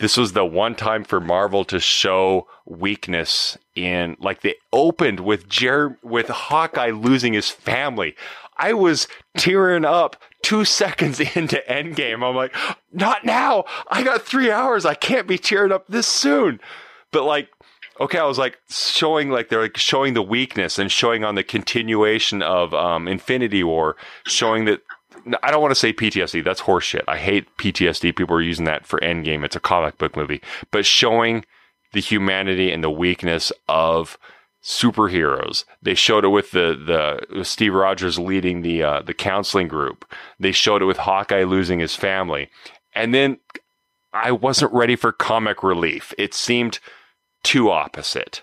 this 0.03 0.17
was 0.17 0.33
the 0.33 0.45
one 0.45 0.75
time 0.75 1.05
for 1.05 1.21
Marvel 1.21 1.65
to 1.65 1.79
show 1.79 2.49
weakness 2.67 3.57
in 3.77 4.17
like 4.19 4.41
they 4.41 4.57
opened 4.73 5.21
with 5.21 5.49
Jer 5.49 5.97
with 6.03 6.27
Hawkeye 6.27 6.91
losing 6.91 7.35
his 7.35 7.51
family. 7.51 8.17
I 8.57 8.73
was 8.73 9.07
tearing 9.37 9.85
up 9.85 10.17
two 10.43 10.65
seconds 10.81 11.21
into 11.21 11.63
Endgame. 11.69 12.29
I'm 12.29 12.35
like, 12.35 12.53
not 12.93 13.25
now. 13.25 13.63
I 13.87 14.03
got 14.03 14.23
three 14.23 14.51
hours. 14.51 14.85
I 14.85 14.95
can't 14.95 15.29
be 15.29 15.39
tearing 15.39 15.71
up 15.71 15.87
this 15.87 16.09
soon. 16.09 16.59
But 17.13 17.23
like, 17.23 17.51
okay, 18.01 18.19
I 18.19 18.25
was 18.25 18.39
like 18.39 18.59
showing 18.69 19.31
like 19.31 19.51
they're 19.51 19.63
like 19.63 19.77
showing 19.77 20.15
the 20.15 20.23
weakness 20.23 20.81
and 20.81 20.91
showing 20.91 21.23
on 21.23 21.37
the 21.37 21.45
continuation 21.45 22.43
of 22.43 22.75
um, 22.75 23.07
Infinity 23.07 23.63
War, 23.63 23.95
showing 24.27 24.65
that 24.65 24.81
I 25.43 25.51
don't 25.51 25.63
want 25.63 25.73
to 25.73 25.79
say 25.79 25.93
PTSD. 25.93 26.45
That's 26.45 26.63
horseshit. 26.63 27.05
I 27.09 27.19
hate 27.19 27.57
PTSD. 27.57 28.15
People 28.17 28.37
are 28.37 28.43
using 28.43 28.65
that 28.67 28.87
for 28.87 28.99
Endgame. 29.01 29.45
It's 29.45 29.57
a 29.57 29.61
comic 29.61 29.99
book 29.99 30.17
movie, 30.17 30.41
but 30.71 30.87
showing 30.87 31.45
the 31.93 32.01
humanity 32.01 32.73
and 32.73 32.83
the 32.83 32.91
weakness 32.91 33.53
of 33.69 34.19
superheroes. 34.63 35.65
They 35.83 35.95
showed 35.95 36.25
it 36.25 36.29
with 36.29 36.53
the 36.53 37.21
the 37.33 37.45
Steve 37.45 37.75
Rogers 37.75 38.19
leading 38.19 38.63
the 38.63 38.83
uh, 38.83 39.03
the 39.03 39.15
counseling 39.15 39.69
group. 39.69 40.05
They 40.39 40.53
showed 40.53 40.83
it 40.83 40.87
with 40.87 40.99
Hawkeye 40.99 41.45
losing 41.45 41.79
his 41.81 41.95
family, 41.97 42.49
and 42.95 43.15
then 43.15 43.39
I 44.13 44.33
wasn't 44.33 44.73
ready 44.73 44.97
for 44.97 45.13
comic 45.13 45.63
relief. 45.63 46.13
It 46.19 46.35
seemed 46.35 46.79
too 47.43 47.71
opposite. 47.71 48.43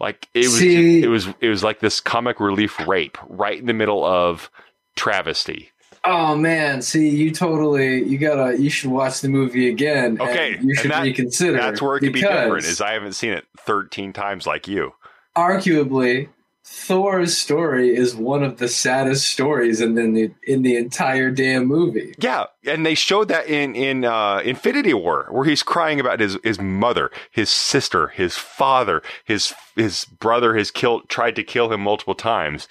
Like 0.00 0.28
it 0.34 0.46
was, 0.46 0.58
See- 0.58 1.02
it 1.02 1.08
was, 1.08 1.28
it 1.40 1.48
was 1.48 1.62
like 1.62 1.80
this 1.80 2.00
comic 2.00 2.40
relief 2.40 2.84
rape 2.86 3.16
right 3.28 3.58
in 3.58 3.66
the 3.66 3.72
middle 3.72 4.04
of 4.04 4.50
travesty. 4.96 5.70
Oh 6.06 6.36
man, 6.36 6.82
see, 6.82 7.08
you 7.08 7.30
totally, 7.30 8.02
you 8.04 8.18
gotta, 8.18 8.60
you 8.60 8.68
should 8.68 8.90
watch 8.90 9.20
the 9.20 9.28
movie 9.28 9.68
again. 9.70 10.20
Okay, 10.20 10.58
you 10.62 10.74
should 10.74 10.90
that- 10.90 11.02
reconsider. 11.02 11.56
That's 11.56 11.80
where 11.80 11.96
it 11.96 12.00
could 12.00 12.12
be 12.12 12.20
different. 12.20 12.64
Is 12.66 12.80
I 12.80 12.92
haven't 12.92 13.14
seen 13.14 13.32
it 13.32 13.46
thirteen 13.58 14.12
times 14.12 14.46
like 14.46 14.68
you. 14.68 14.92
arguably 15.36 16.28
Thor's 16.66 17.36
story 17.36 17.94
is 17.94 18.16
one 18.16 18.42
of 18.42 18.56
the 18.56 18.68
saddest 18.68 19.28
stories 19.30 19.82
in 19.82 19.94
the 19.94 20.30
in 20.46 20.62
the 20.62 20.76
entire 20.76 21.30
damn 21.30 21.66
movie. 21.66 22.14
Yeah, 22.18 22.46
and 22.66 22.86
they 22.86 22.94
showed 22.94 23.28
that 23.28 23.46
in 23.48 23.74
in 23.74 24.04
uh, 24.06 24.40
Infinity 24.44 24.94
War, 24.94 25.26
where 25.30 25.44
he's 25.44 25.62
crying 25.62 26.00
about 26.00 26.20
his 26.20 26.38
his 26.42 26.58
mother, 26.58 27.10
his 27.30 27.50
sister, 27.50 28.08
his 28.08 28.36
father, 28.36 29.02
his 29.24 29.52
his 29.76 30.06
brother 30.06 30.56
has 30.56 30.70
killed 30.70 31.08
tried 31.10 31.36
to 31.36 31.42
kill 31.42 31.70
him 31.70 31.82
multiple 31.82 32.14
times. 32.14 32.66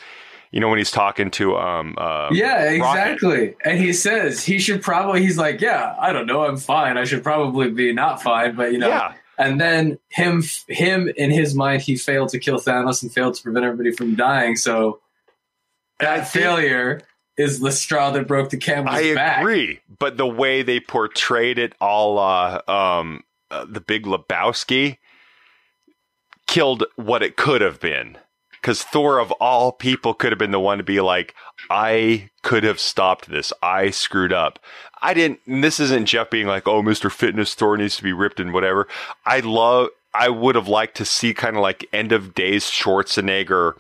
You 0.54 0.60
know 0.60 0.70
when 0.70 0.78
he's 0.78 0.92
talking 0.92 1.32
to 1.32 1.58
um 1.58 1.96
uh, 1.98 2.30
yeah, 2.32 2.64
Rocket. 2.64 2.76
exactly. 2.76 3.56
And 3.66 3.80
he 3.80 3.92
says 3.92 4.46
he 4.46 4.60
should 4.60 4.84
probably. 4.84 5.22
He's 5.24 5.38
like, 5.38 5.60
yeah, 5.60 5.96
I 6.00 6.14
don't 6.14 6.28
know, 6.28 6.46
I'm 6.46 6.58
fine. 6.58 6.96
I 6.98 7.06
should 7.06 7.24
probably 7.24 7.72
be 7.72 7.92
not 7.92 8.22
fine, 8.22 8.56
but 8.56 8.72
you 8.72 8.78
know. 8.78 8.88
Yeah. 8.88 9.14
And 9.40 9.60
then 9.60 9.98
him, 10.10 10.44
him 10.68 11.12
in 11.18 11.32
his 11.32 11.56
mind, 11.56 11.82
he 11.82 11.96
failed 11.96 12.30
to 12.30 12.40
kill 12.40 12.60
Thanos 12.60 13.02
and 13.02 13.12
failed 13.12 13.34
to 13.34 13.42
prevent 13.42 13.66
everybody 13.66 13.92
from 13.92 14.14
dying. 14.14 14.56
So 14.56 15.00
that 16.00 16.28
failure 16.28 17.02
is 17.36 17.60
the 17.60 17.72
straw 17.72 18.12
that 18.12 18.28
broke 18.28 18.52
the 18.52 18.58
camel's 18.58 18.96
I 18.96 19.16
back. 19.16 19.40
agree, 19.40 19.80
but 19.98 20.18
the 20.18 20.28
way 20.28 20.62
they 20.62 20.80
portrayed 20.80 21.58
it, 21.58 21.74
all 21.82 22.20
uh, 22.20 22.62
um, 22.68 23.24
uh, 23.50 23.66
the 23.68 23.82
Big 23.82 24.06
Lebowski, 24.06 24.98
killed 26.46 26.84
what 26.96 27.24
it 27.24 27.36
could 27.36 27.62
have 27.62 27.80
been. 27.80 28.20
Because 28.64 28.82
Thor, 28.82 29.20
of 29.20 29.30
all 29.34 29.74
people, 29.74 30.14
could 30.14 30.32
have 30.32 30.40
been 30.40 30.52
the 30.52 30.60
one 30.60 30.78
to 30.78 30.86
be 30.86 31.02
like, 31.02 31.36
"I 31.70 32.30
could 32.44 32.64
have 32.64 32.80
stopped 32.80 33.30
this. 33.30 33.52
I 33.62 33.90
screwed 33.90 34.32
up. 34.32 34.58
I 35.02 35.14
didn't." 35.14 35.42
This 35.46 35.82
isn't 35.82 36.06
Jeff 36.06 36.30
being 36.30 36.48
like, 36.48 36.66
"Oh, 36.66 36.82
Mister 36.82 37.10
Fitness 37.10 37.54
Thor 37.56 37.76
needs 37.76 37.98
to 37.98 38.04
be 38.04 38.14
ripped 38.14 38.40
and 38.40 38.54
whatever." 38.54 38.88
I 39.26 39.42
love. 39.42 39.90
I 40.14 40.30
would 40.30 40.56
have 40.56 40.70
liked 40.70 40.96
to 40.98 41.06
see 41.06 41.34
kind 41.34 41.58
of 41.58 41.62
like 41.62 41.90
end 41.92 42.14
of 42.14 42.34
days 42.34 42.72
Schwarzenegger 42.72 43.74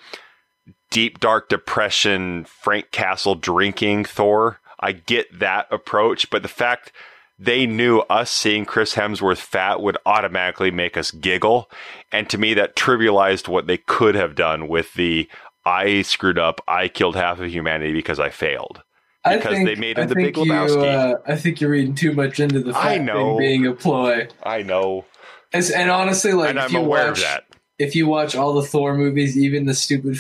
deep 0.89 1.19
dark 1.21 1.47
depression 1.47 2.43
Frank 2.43 2.91
Castle 2.91 3.36
drinking 3.36 4.03
Thor. 4.03 4.59
I 4.81 4.91
get 4.91 5.39
that 5.39 5.67
approach, 5.71 6.29
but 6.29 6.41
the 6.41 6.49
fact 6.49 6.91
they 7.39 7.65
knew 7.65 7.99
us 8.01 8.29
seeing 8.31 8.65
Chris 8.65 8.95
Hemsworth 8.95 9.39
fat 9.39 9.81
would 9.81 9.97
automatically 10.05 10.71
make 10.71 10.95
us 10.97 11.11
giggle. 11.11 11.69
And 12.11 12.29
to 12.29 12.38
me, 12.38 12.53
that 12.53 12.75
trivialized 12.75 13.47
what 13.47 13.67
they 13.67 13.77
could 13.77 14.15
have 14.15 14.36
done 14.36 14.67
with 14.67 14.93
the 14.93 15.27
I 15.65 16.01
screwed 16.01 16.38
up, 16.38 16.61
I 16.67 16.88
killed 16.89 17.15
half 17.15 17.39
of 17.39 17.49
humanity 17.49 17.93
because 17.93 18.19
I 18.19 18.29
failed. 18.29 18.81
I 19.25 19.38
Because 19.38 19.53
think- 19.53 19.67
they 19.69 19.75
made 19.75 19.97
him 19.97 20.03
I 20.03 20.07
the 20.07 20.15
Big 20.15 20.36
think 20.36 20.47
You, 20.47 20.53
uh, 20.53 21.15
I 21.25 21.36
think 21.38 21.61
you're 21.61 21.69
reading 21.71 21.95
too 21.95 22.11
much 22.11 22.39
into 22.41 22.59
the 22.59 22.73
I 22.77 22.97
know. 22.97 23.29
thing 23.29 23.38
being 23.38 23.65
a 23.65 23.71
ploy. 23.73 24.27
I 24.43 24.61
know. 24.63 25.05
And 25.53 25.89
honestly, 25.89 26.34
like 26.34 26.49
And 26.49 26.57
if 26.59 26.65
I'm 26.65 26.71
you 26.71 26.79
aware 26.79 27.07
watch, 27.09 27.19
of 27.19 27.23
that. 27.23 27.43
if 27.79 27.95
you 27.95 28.07
watch 28.07 28.36
all 28.36 28.53
the 28.53 28.63
Thor 28.67 28.95
movies, 28.97 29.38
even 29.38 29.65
the 29.65 29.73
stupid 29.73 30.17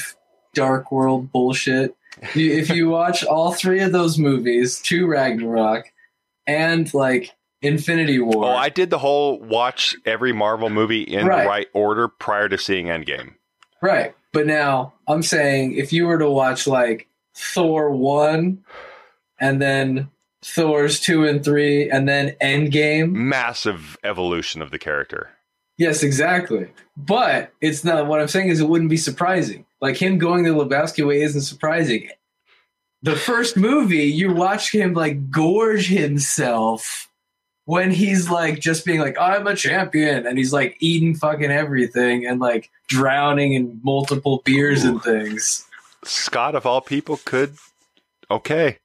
Dark 0.53 0.91
World 0.91 1.31
bullshit, 1.31 1.95
you, 2.35 2.53
if 2.53 2.69
you 2.69 2.87
watch 2.89 3.25
all 3.25 3.51
three 3.51 3.81
of 3.81 3.91
those 3.91 4.17
movies, 4.17 4.79
to 4.83 5.05
Ragnarok, 5.07 5.91
and 6.47 6.91
like 6.93 7.31
Infinity 7.61 8.19
oh, 8.19 8.25
War, 8.25 8.45
Oh, 8.45 8.49
I 8.49 8.69
did 8.69 8.89
the 8.89 8.97
whole 8.99 9.39
watch 9.39 9.95
every 10.05 10.33
Marvel 10.33 10.69
movie 10.69 11.03
in 11.03 11.25
Right. 11.27 11.43
the 11.43 11.47
right 11.49 11.67
order 11.73 12.07
prior 12.07 12.49
to 12.49 12.57
seeing 12.57 12.87
Endgame. 12.87 13.35
right? 13.81 14.13
But 14.33 14.47
now 14.47 14.93
I'm 15.07 15.21
saying 15.23 15.75
if 15.75 15.93
you 15.93 16.05
were 16.07 16.17
to 16.17 16.29
watch 16.29 16.65
like 16.67 17.07
Thor 17.35 17.91
one, 17.91 18.63
and 19.39 19.61
then 19.61 20.09
Thor's 20.43 20.99
two 20.99 21.25
and 21.25 21.43
three, 21.43 21.89
and 21.89 22.07
then 22.07 22.35
Endgame, 22.41 23.11
Massive 23.11 23.97
evolution 24.03 24.61
of 24.61 24.71
the 24.71 24.79
character. 24.79 25.29
Yes, 25.77 26.03
exactly. 26.03 26.67
But 26.97 27.51
it's 27.61 27.83
not 27.83 28.07
what 28.07 28.19
I'm 28.21 28.27
saying 28.27 28.49
is 28.49 28.59
it 28.59 28.67
wouldn't 28.69 28.89
be 28.89 28.97
surprising. 28.97 29.65
Like 29.81 29.97
him 29.97 30.17
going 30.17 30.43
the 30.43 30.51
Lebowski 30.51 31.05
way 31.07 31.21
isn't 31.21 31.41
surprising. 31.41 32.09
The 33.03 33.15
first 33.15 33.57
movie, 33.57 34.05
you 34.05 34.33
watch 34.33 34.73
him 34.73 34.93
like 34.93 35.29
gorge 35.29 35.87
himself 35.87 37.09
when 37.65 37.91
he's 37.91 38.29
like 38.29 38.59
just 38.59 38.85
being 38.85 38.99
like, 38.99 39.17
I'm 39.19 39.47
a 39.47 39.55
champion, 39.55 40.25
and 40.25 40.37
he's 40.37 40.53
like 40.53 40.77
eating 40.79 41.15
fucking 41.15 41.51
everything 41.51 42.25
and 42.25 42.39
like 42.39 42.69
drowning 42.87 43.53
in 43.53 43.79
multiple 43.83 44.41
beers 44.45 44.83
and 44.83 45.01
things. 45.03 45.65
Scott, 46.03 46.55
of 46.55 46.65
all 46.65 46.81
people, 46.81 47.19
could 47.25 47.55
okay. 48.29 48.79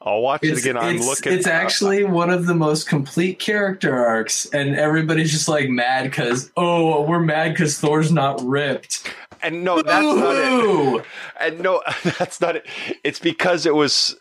I'll 0.00 0.20
watch 0.20 0.44
it 0.44 0.56
again. 0.56 0.76
I'm 0.76 0.96
it's, 0.96 1.06
looking. 1.06 1.32
It's 1.32 1.46
uh, 1.46 1.50
actually 1.50 2.04
one 2.04 2.30
of 2.30 2.46
the 2.46 2.54
most 2.54 2.88
complete 2.88 3.38
character 3.40 4.06
arcs, 4.06 4.46
and 4.52 4.76
everybody's 4.76 5.32
just 5.32 5.48
like 5.48 5.68
mad 5.68 6.04
because 6.04 6.50
oh, 6.56 7.02
we're 7.02 7.20
mad 7.20 7.52
because 7.52 7.78
Thor's 7.78 8.12
not 8.12 8.40
ripped. 8.42 9.10
And 9.42 9.64
no, 9.64 9.82
that's 9.82 10.04
not 10.04 10.34
it. 10.36 11.04
And 11.40 11.60
no, 11.60 11.82
that's 12.18 12.40
not 12.40 12.56
it. 12.56 12.66
It's 13.04 13.18
because 13.18 13.66
it 13.66 13.74
was 13.74 14.16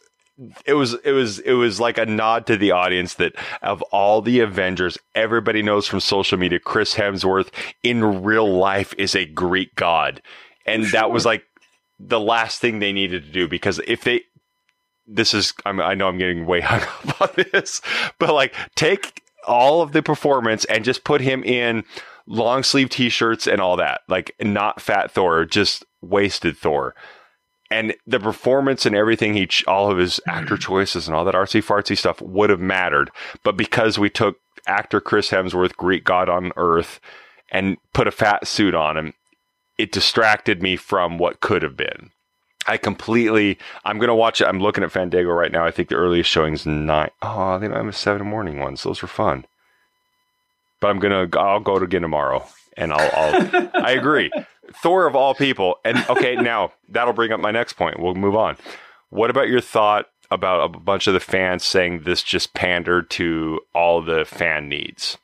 it 0.65 0.73
was 0.73 0.93
it 1.05 1.11
was 1.11 1.39
it 1.39 1.53
was 1.53 1.79
like 1.79 1.97
a 1.97 2.05
nod 2.05 2.45
to 2.47 2.57
the 2.57 2.71
audience 2.71 3.13
that 3.15 3.33
of 3.61 3.81
all 3.83 4.21
the 4.21 4.41
Avengers, 4.41 4.97
everybody 5.13 5.61
knows 5.61 5.87
from 5.87 5.99
social 5.99 6.37
media 6.37 6.59
Chris 6.59 6.95
Hemsworth 6.95 7.49
in 7.83 8.23
real 8.23 8.51
life 8.51 8.93
is 8.97 9.15
a 9.15 9.25
Greek 9.25 9.75
god. 9.75 10.21
And 10.65 10.85
that 10.87 11.11
was 11.11 11.25
like 11.25 11.43
the 11.99 12.19
last 12.19 12.59
thing 12.59 12.79
they 12.79 12.91
needed 12.91 13.23
to 13.23 13.31
do 13.31 13.47
because 13.47 13.79
if 13.87 14.03
they 14.03 14.23
this 15.07 15.33
is 15.33 15.53
I'm, 15.65 15.79
I 15.79 15.93
know 15.93 16.07
I'm 16.07 16.17
getting 16.17 16.45
way 16.45 16.61
hung 16.63 16.81
up 16.81 17.21
on 17.21 17.45
this, 17.51 17.81
but 18.19 18.33
like 18.33 18.53
take 18.75 19.21
all 19.47 19.81
of 19.81 19.91
the 19.91 20.01
performance 20.01 20.65
and 20.65 20.83
just 20.83 21.03
put 21.03 21.21
him 21.21 21.43
in 21.43 21.83
long 22.27 22.63
sleeve 22.63 22.89
t-shirts 22.89 23.47
and 23.47 23.61
all 23.61 23.77
that, 23.77 24.01
like 24.07 24.35
not 24.41 24.81
fat 24.81 25.11
Thor, 25.11 25.45
just 25.45 25.85
wasted 26.01 26.57
Thor. 26.57 26.95
And 27.71 27.95
the 28.05 28.19
performance 28.19 28.85
and 28.85 28.95
everything 28.95 29.33
he, 29.33 29.47
ch- 29.47 29.65
all 29.65 29.91
of 29.91 29.97
his 29.97 30.19
hmm. 30.23 30.29
actor 30.29 30.57
choices 30.57 31.07
and 31.07 31.15
all 31.15 31.25
that 31.25 31.35
artsy 31.35 31.63
fartsy 31.63 31.97
stuff 31.97 32.21
would 32.21 32.49
have 32.49 32.59
mattered. 32.59 33.11
But 33.43 33.57
because 33.57 33.97
we 33.97 34.09
took 34.09 34.37
actor 34.67 35.01
Chris 35.01 35.29
Hemsworth, 35.29 35.75
Greek 35.75 36.03
god 36.03 36.29
on 36.29 36.51
earth, 36.57 36.99
and 37.51 37.77
put 37.93 38.07
a 38.07 38.11
fat 38.11 38.47
suit 38.47 38.75
on 38.75 38.97
him, 38.97 39.13
it 39.77 39.91
distracted 39.91 40.61
me 40.61 40.75
from 40.75 41.17
what 41.17 41.41
could 41.41 41.63
have 41.63 41.77
been. 41.77 42.11
I 42.67 42.77
completely. 42.77 43.59
I'm 43.83 43.99
gonna 43.99 44.15
watch 44.15 44.41
it. 44.41 44.47
I'm 44.47 44.59
looking 44.59 44.83
at 44.83 44.91
Fandango 44.91 45.29
right 45.29 45.51
now. 45.51 45.65
I 45.65 45.71
think 45.71 45.89
the 45.89 45.95
earliest 45.95 46.29
showing's 46.29 46.65
nine. 46.65 47.11
Oh, 47.21 47.59
they 47.59 47.67
might 47.67 47.83
have 47.83 47.95
seven 47.95 48.25
morning 48.25 48.59
ones. 48.59 48.83
Those 48.83 49.03
are 49.03 49.07
fun. 49.07 49.45
But 50.85 50.91
I'm 50.91 50.99
gonna. 50.99 51.27
I'll 51.33 51.61
go 51.61 51.79
to 51.79 51.85
again 51.85 52.03
tomorrow, 52.03 52.45
and 52.77 52.93
I'll. 52.93 53.09
I'll 53.11 53.71
I 53.73 53.93
agree. 53.93 54.31
Thor 54.83 55.07
of 55.07 55.15
all 55.15 55.33
people. 55.33 55.77
And 55.83 55.97
okay, 56.11 56.35
now 56.35 56.73
that'll 56.89 57.11
bring 57.11 57.31
up 57.31 57.39
my 57.39 57.49
next 57.49 57.73
point. 57.73 57.99
We'll 57.99 58.13
move 58.13 58.35
on. 58.35 58.55
What 59.09 59.31
about 59.31 59.47
your 59.47 59.61
thought 59.61 60.09
about 60.29 60.63
a 60.63 60.77
bunch 60.77 61.07
of 61.07 61.15
the 61.15 61.19
fans 61.19 61.63
saying 61.65 62.01
this 62.01 62.21
just 62.21 62.53
pandered 62.53 63.09
to 63.11 63.61
all 63.73 63.99
the 64.03 64.25
fan 64.25 64.69
needs? 64.69 65.17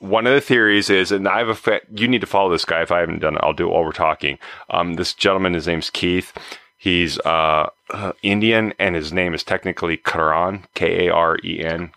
One 0.00 0.26
of 0.26 0.34
the 0.34 0.42
theories 0.42 0.90
is, 0.90 1.10
and 1.10 1.26
I 1.26 1.38
have 1.38 1.48
a 1.48 1.54
fa- 1.54 1.80
you 1.94 2.06
need 2.06 2.20
to 2.20 2.26
follow 2.26 2.50
this 2.50 2.66
guy. 2.66 2.82
If 2.82 2.92
I 2.92 3.00
haven't 3.00 3.20
done 3.20 3.36
it, 3.36 3.40
I'll 3.42 3.54
do 3.54 3.66
it 3.68 3.72
while 3.72 3.82
we're 3.82 3.92
talking. 3.92 4.38
Um, 4.68 4.96
this 4.96 5.14
gentleman, 5.14 5.54
his 5.54 5.66
name's 5.66 5.88
Keith. 5.88 6.34
He's 6.76 7.18
uh, 7.20 7.70
uh, 7.88 8.12
Indian, 8.22 8.74
and 8.78 8.94
his 8.94 9.10
name 9.10 9.32
is 9.32 9.42
technically 9.42 9.96
Karan, 9.96 10.66
K 10.74 11.06
A 11.06 11.14
R 11.14 11.38
E 11.42 11.64
N. 11.64 11.92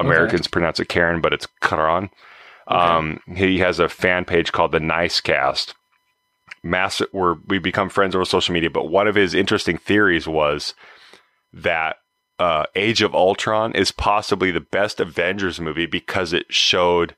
Americans 0.00 0.46
pronounce 0.46 0.80
it 0.80 0.88
Karen, 0.88 1.20
but 1.20 1.32
it's 1.32 1.46
Karan. 1.60 2.10
Um, 2.68 3.20
he 3.34 3.58
has 3.58 3.78
a 3.78 3.88
fan 3.88 4.24
page 4.24 4.52
called 4.52 4.72
the 4.72 4.80
Nice 4.80 5.20
Cast. 5.20 5.74
Massive, 6.62 7.08
where 7.12 7.36
we 7.46 7.58
become 7.58 7.88
friends 7.88 8.14
over 8.14 8.24
social 8.24 8.52
media. 8.52 8.70
But 8.70 8.90
one 8.90 9.08
of 9.08 9.14
his 9.14 9.34
interesting 9.34 9.78
theories 9.78 10.28
was 10.28 10.74
that 11.52 11.96
uh, 12.38 12.64
Age 12.74 13.02
of 13.02 13.14
Ultron 13.14 13.72
is 13.74 13.92
possibly 13.92 14.50
the 14.50 14.60
best 14.60 15.00
Avengers 15.00 15.60
movie 15.60 15.86
because 15.86 16.32
it 16.32 16.46
showed 16.52 17.14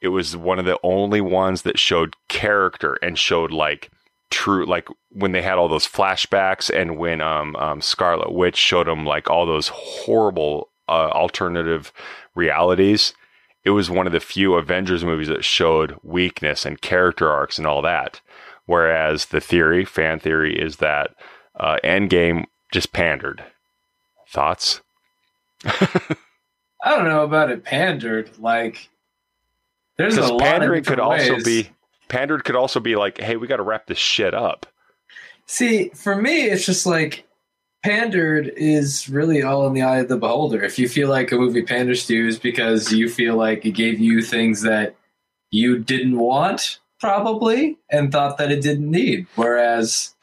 it 0.00 0.08
was 0.08 0.36
one 0.36 0.58
of 0.58 0.64
the 0.64 0.78
only 0.82 1.20
ones 1.20 1.62
that 1.62 1.78
showed 1.78 2.14
character 2.28 2.94
and 3.02 3.18
showed 3.18 3.50
like 3.50 3.90
true 4.30 4.66
like 4.66 4.88
when 5.10 5.32
they 5.32 5.40
had 5.40 5.56
all 5.56 5.68
those 5.68 5.86
flashbacks 5.86 6.68
and 6.74 6.98
when 6.98 7.20
um, 7.20 7.54
um 7.56 7.80
Scarlet 7.80 8.32
Witch 8.32 8.56
showed 8.56 8.88
them 8.88 9.06
like 9.06 9.30
all 9.30 9.46
those 9.46 9.68
horrible 9.68 10.68
uh, 10.88 11.10
alternative 11.10 11.92
realities 12.34 13.14
it 13.66 13.70
was 13.70 13.90
one 13.90 14.06
of 14.06 14.12
the 14.12 14.20
few 14.20 14.54
Avengers 14.54 15.04
movies 15.04 15.26
that 15.26 15.44
showed 15.44 15.98
weakness 16.04 16.64
and 16.64 16.80
character 16.80 17.28
arcs 17.28 17.58
and 17.58 17.66
all 17.66 17.82
that. 17.82 18.20
Whereas 18.64 19.26
the 19.26 19.40
theory, 19.40 19.84
fan 19.84 20.20
theory, 20.20 20.56
is 20.56 20.76
that 20.76 21.16
uh, 21.58 21.78
Endgame 21.82 22.44
just 22.72 22.92
pandered. 22.92 23.42
Thoughts? 24.28 24.82
I 25.64 25.80
don't 26.84 27.06
know 27.06 27.24
about 27.24 27.50
it 27.50 27.64
pandered. 27.64 28.30
Like, 28.38 28.88
there's 29.98 30.16
a 30.16 30.36
pandering 30.38 30.84
could 30.84 30.98
different 30.98 31.32
also 31.32 31.44
be 31.44 31.70
pandered 32.06 32.44
could 32.44 32.54
also 32.54 32.78
be 32.78 32.94
like, 32.94 33.20
hey, 33.20 33.36
we 33.36 33.48
got 33.48 33.56
to 33.56 33.64
wrap 33.64 33.88
this 33.88 33.98
shit 33.98 34.32
up. 34.32 34.66
See, 35.46 35.88
for 35.88 36.14
me, 36.14 36.42
it's 36.42 36.64
just 36.64 36.86
like 36.86 37.25
pandered 37.82 38.52
is 38.56 39.08
really 39.08 39.42
all 39.42 39.66
in 39.66 39.72
the 39.72 39.82
eye 39.82 39.98
of 39.98 40.08
the 40.08 40.16
beholder. 40.16 40.62
If 40.62 40.78
you 40.78 40.88
feel 40.88 41.08
like 41.08 41.32
a 41.32 41.36
movie 41.36 41.62
panders 41.62 42.06
to 42.06 42.14
you, 42.16 42.26
is 42.26 42.38
because 42.38 42.92
you 42.92 43.08
feel 43.08 43.36
like 43.36 43.64
it 43.64 43.72
gave 43.72 44.00
you 44.00 44.22
things 44.22 44.62
that 44.62 44.96
you 45.50 45.78
didn't 45.78 46.18
want, 46.18 46.80
probably, 47.00 47.78
and 47.90 48.10
thought 48.10 48.38
that 48.38 48.50
it 48.50 48.62
didn't 48.62 48.90
need. 48.90 49.26
Whereas 49.36 50.14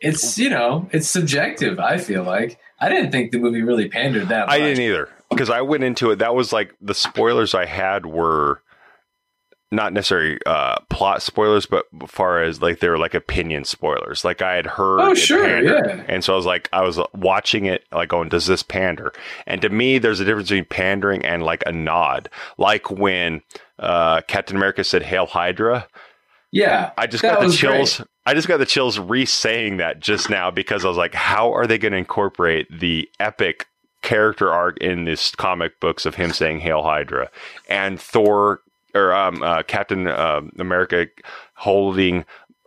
it's, 0.00 0.38
you 0.38 0.50
know, 0.50 0.88
it's 0.92 1.08
subjective, 1.08 1.78
I 1.80 1.98
feel 1.98 2.22
like. 2.22 2.58
I 2.78 2.88
didn't 2.88 3.10
think 3.10 3.32
the 3.32 3.38
movie 3.38 3.62
really 3.62 3.88
pandered 3.88 4.28
that 4.28 4.50
I 4.50 4.58
didn't 4.58 4.82
either 4.82 5.08
because 5.30 5.50
I 5.50 5.62
went 5.62 5.82
into 5.82 6.10
it. 6.10 6.16
That 6.16 6.34
was 6.34 6.52
like 6.52 6.74
the 6.80 6.94
spoilers 6.94 7.54
I 7.54 7.64
had 7.64 8.04
were 8.06 8.60
not 9.72 9.92
necessarily 9.92 10.38
uh, 10.46 10.76
plot 10.90 11.22
spoilers, 11.22 11.66
but 11.66 11.86
far 12.06 12.42
as 12.42 12.62
like 12.62 12.80
they 12.80 12.88
were 12.88 12.98
like 12.98 13.14
opinion 13.14 13.64
spoilers. 13.64 14.24
Like 14.24 14.40
I 14.42 14.54
had 14.54 14.66
heard, 14.66 15.00
Oh, 15.00 15.14
sure, 15.14 15.60
yeah. 15.62 16.04
and 16.08 16.22
so 16.22 16.32
I 16.32 16.36
was 16.36 16.46
like, 16.46 16.68
I 16.72 16.82
was 16.82 17.00
watching 17.14 17.66
it, 17.66 17.84
like 17.92 18.08
going, 18.08 18.28
does 18.28 18.46
this 18.46 18.62
pander? 18.62 19.12
And 19.46 19.60
to 19.62 19.68
me, 19.68 19.98
there's 19.98 20.20
a 20.20 20.24
difference 20.24 20.48
between 20.50 20.66
pandering 20.66 21.24
and 21.24 21.42
like 21.42 21.64
a 21.66 21.72
nod, 21.72 22.28
like 22.58 22.90
when 22.90 23.42
uh, 23.78 24.20
Captain 24.28 24.56
America 24.56 24.84
said 24.84 25.02
"Hail 25.02 25.26
Hydra." 25.26 25.88
Yeah. 26.52 26.92
I 26.96 27.06
just 27.06 27.22
got 27.22 27.40
the 27.40 27.46
was 27.46 27.60
great. 27.60 27.72
chills. 27.72 28.02
I 28.24 28.34
just 28.34 28.48
got 28.48 28.58
the 28.58 28.66
chills 28.66 28.98
re-saying 28.98 29.76
that 29.78 30.00
just 30.00 30.30
now 30.30 30.50
because 30.50 30.84
I 30.84 30.88
was 30.88 30.96
like, 30.96 31.12
how 31.14 31.52
are 31.52 31.66
they 31.66 31.76
going 31.76 31.92
to 31.92 31.98
incorporate 31.98 32.66
the 32.70 33.08
epic 33.20 33.66
character 34.02 34.50
arc 34.52 34.78
in 34.78 35.04
this 35.04 35.34
comic 35.34 35.78
books 35.80 36.06
of 36.06 36.14
him 36.14 36.32
saying 36.32 36.60
"Hail 36.60 36.82
Hydra" 36.82 37.30
and 37.68 38.00
Thor 38.00 38.60
or 38.96 39.14
um, 39.14 39.42
uh, 39.42 39.62
Captain 39.62 40.08
um 40.08 40.50
America 40.58 41.06
holding? 41.54 42.20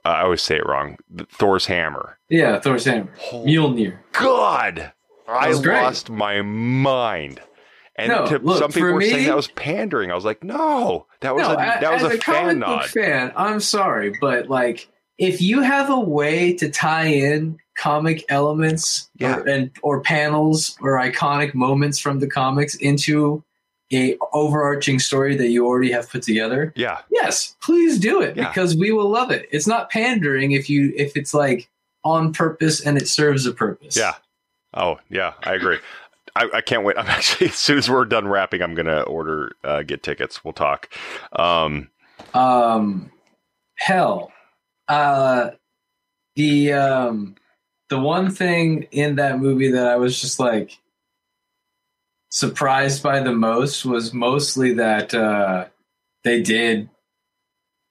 Uh, 0.05 0.09
I 0.09 0.21
always 0.23 0.41
say 0.41 0.55
it 0.57 0.65
wrong. 0.65 0.97
Thor's 1.29 1.65
hammer. 1.65 2.17
Yeah, 2.29 2.59
Thor's 2.59 2.85
hammer. 2.85 3.11
Mjolnir. 3.31 3.97
God, 4.13 4.91
I 5.27 5.51
great. 5.61 5.81
lost 5.81 6.09
my 6.09 6.41
mind. 6.41 7.41
And 7.95 8.09
No, 8.09 8.25
to, 8.27 8.39
look, 8.39 8.59
some 8.59 8.71
people 8.71 8.89
for 8.89 8.93
were 8.93 9.01
saying 9.01 9.27
that 9.27 9.35
was 9.35 9.49
pandering. 9.49 10.09
I 10.09 10.15
was 10.15 10.23
like, 10.23 10.41
no, 10.41 11.05
that 11.19 11.35
was 11.35 11.45
no, 11.45 11.53
a 11.53 11.57
that 11.57 11.91
was 11.91 12.03
a, 12.03 12.15
a, 12.15 12.17
fan 12.17 12.19
comic 12.19 12.57
nod. 12.57 12.81
book 12.83 12.87
fan. 12.91 13.33
I'm 13.35 13.59
sorry, 13.59 14.13
but 14.21 14.47
like, 14.49 14.87
if 15.17 15.41
you 15.41 15.61
have 15.61 15.89
a 15.89 15.99
way 15.99 16.53
to 16.53 16.69
tie 16.69 17.07
in 17.07 17.57
comic 17.77 18.23
elements 18.29 19.09
Yeah. 19.17 19.37
or, 19.39 19.47
and 19.49 19.71
or 19.83 20.01
panels 20.01 20.77
or 20.81 20.97
iconic 20.97 21.53
moments 21.53 21.99
from 21.99 22.19
the 22.19 22.27
comics 22.27 22.75
into 22.75 23.43
a 23.91 24.17
overarching 24.33 24.99
story 24.99 25.35
that 25.37 25.47
you 25.49 25.65
already 25.65 25.91
have 25.91 26.09
put 26.09 26.21
together, 26.21 26.73
Yeah, 26.75 26.99
yes, 27.09 27.55
please 27.61 27.97
do 27.99 28.21
it 28.21 28.37
Yeah. 28.37 28.47
because 28.47 28.75
we 28.75 28.91
will 28.91 29.09
love 29.09 29.31
it. 29.31 29.47
It's 29.51 29.67
not 29.67 29.89
pandering 29.89 30.51
if 30.51 30.69
you 30.69 30.93
if 30.95 31.15
it's 31.17 31.33
like 31.33 31.69
on 32.03 32.31
purpose 32.33 32.81
and 32.81 32.97
it 32.97 33.07
serves 33.07 33.45
a 33.45 33.51
purpose. 33.51 33.97
Yeah. 33.97 34.13
Oh, 34.73 34.99
yeah, 35.09 35.33
I 35.43 35.53
agree. 35.55 35.79
I, 36.35 36.47
I 36.53 36.61
can't 36.61 36.83
wait. 36.83 36.97
I'm 36.99 37.07
actually 37.07 37.47
as 37.47 37.55
soon 37.55 37.77
as 37.79 37.89
we're 37.89 38.05
done 38.05 38.27
wrapping, 38.27 38.61
I'm 38.61 38.75
gonna 38.75 39.01
order 39.01 39.53
uh, 39.63 39.81
get 39.83 40.03
tickets. 40.03 40.43
We'll 40.43 40.53
talk. 40.53 40.93
Um, 41.33 41.89
um 42.33 43.11
hell 43.75 44.31
uh 44.89 45.51
the 46.35 46.73
um 46.73 47.33
the 47.89 47.97
one 47.97 48.29
thing 48.29 48.83
in 48.91 49.15
that 49.15 49.39
movie 49.39 49.71
that 49.71 49.87
i 49.87 49.95
was 49.95 50.19
just 50.19 50.37
like 50.39 50.77
surprised 52.29 53.01
by 53.03 53.19
the 53.19 53.31
most 53.31 53.85
was 53.85 54.13
mostly 54.13 54.73
that 54.73 55.13
uh 55.13 55.65
they 56.23 56.41
did 56.41 56.89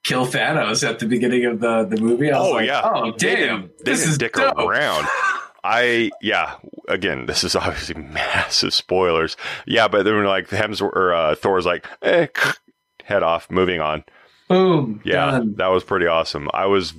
kill 0.05 0.27
thanos 0.27 0.89
at 0.89 1.01
the 1.01 1.07
beginning 1.07 1.45
of 1.45 1.61
the 1.61 1.85
the 1.85 2.01
movie 2.01 2.31
I 2.31 2.39
was 2.39 2.49
oh 2.49 2.53
like, 2.53 2.67
yeah. 2.67 2.83
oh 2.85 3.13
damn 3.13 3.71
this 3.85 4.07
is 4.07 4.19
dick 4.19 4.35
dope. 4.35 4.59
around. 4.59 5.07
I 5.65 6.11
yeah. 6.23 6.57
Again, 6.89 7.27
this 7.27 7.45
is 7.45 7.55
obviously 7.55 7.95
massive 8.03 8.73
spoilers. 8.73 9.37
Yeah, 9.67 9.89
but 9.89 10.05
then 10.05 10.25
like 10.25 10.49
Hemsworth 10.49 10.97
or 10.97 11.13
uh, 11.13 11.35
Thor's 11.35 11.67
like, 11.67 11.87
eh, 12.03 12.29
head 13.05 13.23
off, 13.23 13.51
moving 13.51 13.81
on. 13.81 14.05
boom 14.49 15.01
Yeah, 15.05 15.33
done. 15.33 15.55
that 15.57 15.69
was 15.69 15.85
pretty 15.85 16.07
awesome. 16.07 16.49
I 16.55 16.67
was, 16.67 16.95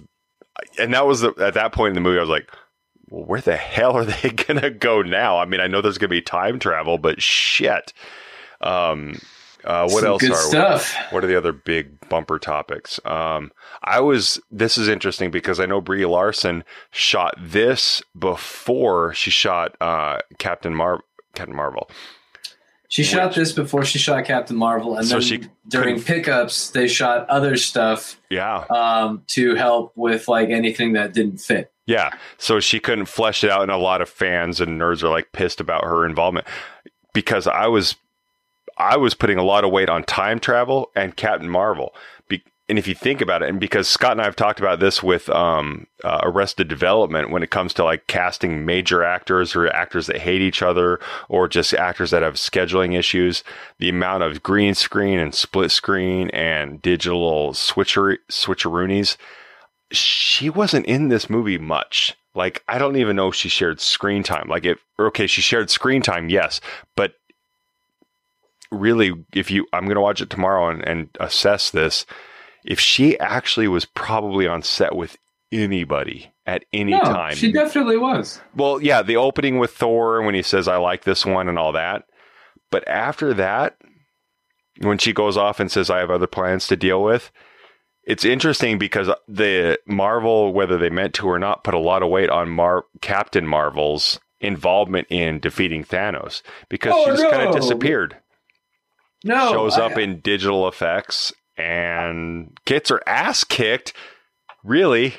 and 0.78 0.94
that 0.94 1.08
was 1.08 1.22
the, 1.22 1.34
at 1.40 1.56
that 1.56 1.72
point 1.72 1.90
in 1.90 1.96
the 1.96 2.02
movie, 2.02 2.20
I 2.20 2.22
was 2.22 2.30
like, 2.30 2.52
well, 3.10 3.26
where 3.26 3.42
the 3.42 3.58
hell 3.58 3.98
are 3.98 4.06
they 4.06 4.30
gonna 4.30 4.70
go 4.70 5.02
now? 5.02 5.38
I 5.40 5.46
mean, 5.46 5.60
I 5.60 5.68
know 5.68 5.82
there's 5.82 5.98
gonna 5.98 6.10
be 6.10 6.22
time 6.22 6.60
travel, 6.60 6.98
but 6.98 7.22
shit. 7.22 7.94
Um, 8.62 9.20
uh, 9.66 9.90
what 9.90 10.02
Some 10.02 10.06
else 10.08 10.22
good 10.22 10.32
are 10.32 10.36
stuff. 10.36 10.96
what 11.12 11.24
are 11.24 11.28
the 11.28 11.38
other 11.38 11.52
big 11.52 12.08
bumper 12.10 12.40
topics? 12.40 13.00
Um, 13.04 13.52
I 13.84 14.00
was. 14.00 14.40
This 14.50 14.78
is 14.78 14.88
interesting 14.88 15.32
because 15.32 15.60
I 15.60 15.66
know 15.66 15.82
Brie 15.82 16.06
Larson 16.06 16.64
shot 16.92 17.36
this 17.38 18.02
before 18.18 19.14
she 19.14 19.32
shot 19.32 19.76
uh, 19.82 20.20
Captain 20.38 20.74
Mar 20.74 21.02
Captain 21.36 21.56
Marvel. 21.56 21.90
She 22.88 23.04
shot 23.04 23.36
this 23.36 23.52
before 23.52 23.86
she 23.86 24.00
shot 24.00 24.26
Captain 24.26 24.56
Marvel, 24.58 24.98
and 24.98 25.06
So 25.06 25.16
then 25.16 25.22
she 25.22 25.44
during 25.68 26.02
pickups 26.02 26.72
they 26.72 26.88
shot 26.88 27.30
other 27.30 27.56
stuff 27.56 28.20
Yeah, 28.32 28.66
um, 28.70 29.24
to 29.28 29.54
help 29.56 29.92
with 29.96 30.28
like 30.28 30.50
anything 30.50 30.94
that 30.94 31.14
didn't 31.14 31.38
fit. 31.38 31.72
Yeah. 31.90 32.12
So 32.38 32.60
she 32.60 32.80
couldn't 32.80 33.08
flesh 33.08 33.44
it 33.44 33.50
out, 33.50 33.64
and 33.64 33.72
a 33.72 33.78
lot 33.78 34.00
of 34.00 34.10
fans 34.10 34.62
and 34.62 34.80
nerds 34.80 35.02
are 35.02 35.10
like 35.10 35.32
pissed 35.32 35.60
about 35.60 35.84
her 35.84 36.06
involvement 36.06 36.46
because 37.14 37.48
I 37.48 37.66
was 37.66 37.96
I 38.78 38.96
was 38.96 39.16
putting 39.16 39.40
a 39.40 39.44
lot 39.44 39.64
of 39.64 39.72
weight 39.72 39.90
on 39.90 40.04
time 40.04 40.40
travel 40.40 40.92
and 40.96 41.16
Captain 41.16 41.50
Marvel. 41.50 41.96
Be- 42.28 42.44
and 42.70 42.78
if 42.78 42.88
you 42.88 42.94
think 42.94 43.22
about 43.22 43.42
it, 43.42 43.50
and 43.50 43.60
because 43.60 43.88
Scott 43.88 44.12
and 44.12 44.22
I 44.22 44.26
have 44.26 44.36
talked 44.36 44.60
about 44.60 44.80
this 44.80 45.02
with 45.02 45.30
um, 45.30 45.88
uh, 46.04 46.20
Arrested 46.22 46.68
Development, 46.68 47.32
when 47.32 47.42
it 47.42 47.50
comes 47.50 47.74
to 47.74 47.84
like 47.84 48.06
casting 48.06 48.68
major 48.68 49.04
actors 49.04 49.56
or 49.56 49.68
actors 49.70 50.06
that 50.06 50.18
hate 50.18 50.44
each 50.44 50.62
other, 50.62 51.00
or 51.28 51.48
just 51.48 51.74
actors 51.74 52.12
that 52.12 52.22
have 52.22 52.36
scheduling 52.36 52.96
issues, 52.96 53.44
the 53.80 53.90
amount 53.90 54.22
of 54.22 54.44
green 54.44 54.76
screen 54.76 55.18
and 55.18 55.34
split 55.34 55.72
screen 55.72 56.30
and 56.30 56.84
digital 56.84 57.56
switcher 57.56 58.20
switcheroonies 58.30 59.18
she 59.92 60.50
wasn't 60.50 60.86
in 60.86 61.10
this 61.10 61.30
movie 61.30 61.58
much. 61.58 62.16
Like, 62.36 62.64
I 62.68 62.78
don't 62.78 62.96
even 62.96 63.16
know 63.16 63.30
if 63.30 63.36
she 63.36 63.50
shared 63.50 63.82
screen 63.82 64.24
time. 64.24 64.48
Like, 64.48 64.66
if, 64.66 64.80
okay, 65.00 65.28
she 65.28 65.42
shared 65.42 65.70
screen 65.70 66.02
time, 66.02 66.30
yes, 66.30 66.62
but 66.96 67.14
really, 68.72 69.14
if 69.34 69.50
you, 69.50 69.66
I'm 69.74 69.86
going 69.86 69.96
to 69.96 70.02
watch 70.02 70.22
it 70.22 70.30
tomorrow 70.30 70.70
and, 70.70 70.88
and 70.88 71.10
assess 71.20 71.72
this. 71.72 72.06
If 72.64 72.80
she 72.80 73.20
actually 73.20 73.68
was 73.68 73.86
probably 73.86 74.48
on 74.48 74.62
set 74.62 74.96
with 74.96 75.18
anybody 75.52 76.32
at 76.46 76.66
any 76.72 76.92
no, 76.92 77.02
time, 77.02 77.36
she 77.36 77.52
definitely 77.52 77.98
was. 77.98 78.40
well, 78.56 78.82
yeah, 78.82 79.02
the 79.02 79.18
opening 79.18 79.58
with 79.58 79.72
Thor 79.72 80.22
when 80.22 80.36
he 80.36 80.44
says, 80.44 80.68
I 80.68 80.78
like 80.78 81.04
this 81.04 81.26
one 81.26 81.50
and 81.50 81.58
all 81.58 81.72
that. 81.72 82.04
But 82.70 82.88
after 82.88 83.34
that, 83.34 83.78
when 84.82 84.98
she 84.98 85.14
goes 85.14 85.36
off 85.36 85.60
and 85.60 85.72
says, 85.72 85.90
I 85.90 86.00
have 86.00 86.12
other 86.12 86.28
plans 86.28 86.68
to 86.68 86.76
deal 86.76 87.02
with, 87.02 87.32
it's 88.10 88.26
interesting 88.26 88.78
because 88.80 89.08
the 89.28 89.78
Marvel, 89.86 90.52
whether 90.52 90.78
they 90.78 90.90
meant 90.90 91.14
to 91.16 91.28
or 91.28 91.38
not, 91.40 91.64
put 91.64 91.74
a 91.76 91.80
lot 91.80 92.02
of 92.04 92.10
weight 92.10 92.30
on 92.30 92.50
Mar- 92.50 92.86
Captain 93.02 93.46
Marvel's 93.48 94.20
involvement 94.42 95.08
in 95.10 95.40
defeating 95.40 95.84
Thanos 95.84 96.42
because 96.70 96.94
Oh, 96.96 97.06
she 97.06 97.12
just 97.12 97.30
kind 97.32 97.48
of 97.48 97.56
disappeared. 97.56 98.18
No, 99.24 99.52
Shows 99.52 99.78
I- 99.78 99.86
up 99.86 99.98
in 99.98 100.22
digital 100.22 100.68
effects 100.68 101.32
and 101.58 102.58
gets 102.66 102.90
her 102.90 103.02
ass 103.08 103.44
kicked, 103.44 103.94
really, 104.64 105.14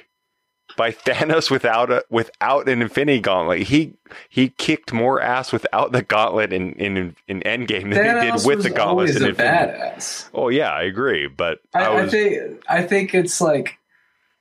by 0.76 0.92
Thanos 0.92 1.50
without 1.50 1.90
a 1.90 2.04
without 2.10 2.68
an 2.68 2.82
Infinity 2.82 3.20
Gauntlet. 3.20 3.62
He 3.62 3.94
he 4.28 4.48
kicked 4.50 4.92
more 4.92 5.20
ass 5.20 5.52
without 5.52 5.92
the 5.92 6.02
gauntlet 6.02 6.52
in 6.52 6.72
in, 6.74 7.16
in 7.28 7.40
Endgame 7.40 7.92
than 7.94 8.24
he 8.24 8.30
did 8.30 8.46
with 8.46 8.62
the 8.62 8.70
gauntlet 8.70 8.88
always 9.10 9.16
in 9.16 9.24
a 9.24 9.28
Infinity. 9.28 9.72
badass. 9.72 10.28
Oh 10.34 10.48
yeah, 10.48 10.70
I 10.72 10.82
agree, 10.82 11.26
but 11.26 11.60
I, 11.74 11.84
I, 11.84 12.02
I, 12.02 12.08
think 12.08 12.62
I 12.68 12.82
think 12.82 13.14
it's 13.14 13.40
like 13.40 13.78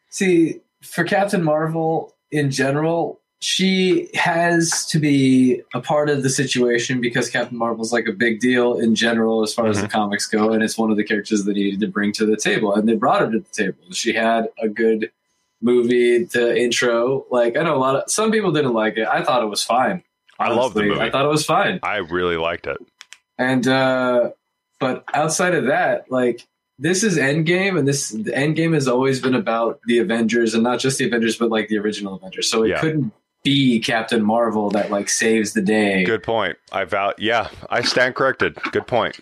see 0.09 0.61
for 0.81 1.03
Captain 1.03 1.43
Marvel 1.43 2.13
in 2.31 2.51
general, 2.51 3.19
she 3.39 4.09
has 4.13 4.85
to 4.87 4.99
be 4.99 5.61
a 5.73 5.81
part 5.81 6.09
of 6.09 6.23
the 6.23 6.29
situation 6.29 7.01
because 7.01 7.29
Captain 7.29 7.57
Marvel's 7.57 7.91
like 7.93 8.07
a 8.07 8.11
big 8.11 8.39
deal 8.39 8.77
in 8.79 8.95
general 8.95 9.43
as 9.43 9.53
far 9.53 9.67
as 9.67 9.77
the 9.77 9.83
Mm-hmm. 9.87 9.91
comics 9.91 10.27
go, 10.27 10.51
and 10.51 10.61
it's 10.63 10.77
one 10.77 10.91
of 10.91 10.97
the 10.97 11.03
characters 11.03 11.43
that 11.45 11.55
he 11.55 11.63
needed 11.65 11.79
to 11.81 11.87
bring 11.87 12.11
to 12.13 12.25
the 12.25 12.37
table, 12.37 12.73
and 12.73 12.87
they 12.87 12.95
brought 12.95 13.21
her 13.21 13.31
to 13.31 13.39
the 13.39 13.49
table. 13.51 13.77
She 13.91 14.13
had 14.13 14.49
a 14.61 14.67
good 14.69 15.11
movie 15.61 16.25
to 16.27 16.57
intro. 16.57 17.25
Like 17.29 17.57
I 17.57 17.63
know 17.63 17.75
a 17.75 17.77
lot 17.77 17.95
of 17.95 18.11
some 18.11 18.31
people 18.31 18.51
didn't 18.51 18.73
like 18.73 18.97
it. 18.97 19.07
I 19.07 19.23
thought 19.23 19.43
it 19.43 19.47
was 19.47 19.63
fine. 19.63 20.03
I 20.39 20.49
love 20.49 20.73
the 20.73 20.83
movie. 20.83 20.99
I 21.01 21.09
thought 21.11 21.25
it 21.25 21.29
was 21.29 21.45
fine. 21.45 21.79
I 21.83 21.97
really 21.97 22.37
liked 22.37 22.67
it. 22.67 22.77
And 23.37 23.67
uh 23.67 24.31
But 24.79 25.03
outside 25.13 25.55
of 25.55 25.65
that, 25.65 26.09
like 26.09 26.47
this 26.81 27.03
is 27.03 27.17
Endgame, 27.17 27.77
and 27.77 27.85
this 27.85 28.09
the 28.09 28.31
Endgame 28.31 28.73
has 28.73 28.87
always 28.87 29.19
been 29.19 29.35
about 29.35 29.81
the 29.85 29.97
Avengers, 29.99 30.53
and 30.53 30.63
not 30.63 30.79
just 30.79 30.97
the 30.97 31.05
Avengers, 31.05 31.37
but 31.37 31.49
like 31.49 31.67
the 31.67 31.77
original 31.77 32.15
Avengers. 32.15 32.49
So 32.49 32.63
it 32.63 32.69
Yeah. 32.69 32.79
couldn't 32.79 33.11
be 33.43 33.79
Captain 33.81 34.23
Marvel 34.23 34.69
that 34.71 34.89
like 34.91 35.09
saves 35.09 35.51
the 35.53 35.61
day. 35.61 36.03
Good 36.05 36.23
point. 36.23 36.57
I 36.71 36.85
vow. 36.85 37.13
Yeah, 37.17 37.49
I 37.69 37.81
stand 37.81 38.15
corrected. 38.15 38.55
Good 38.71 38.87
point. 38.87 39.19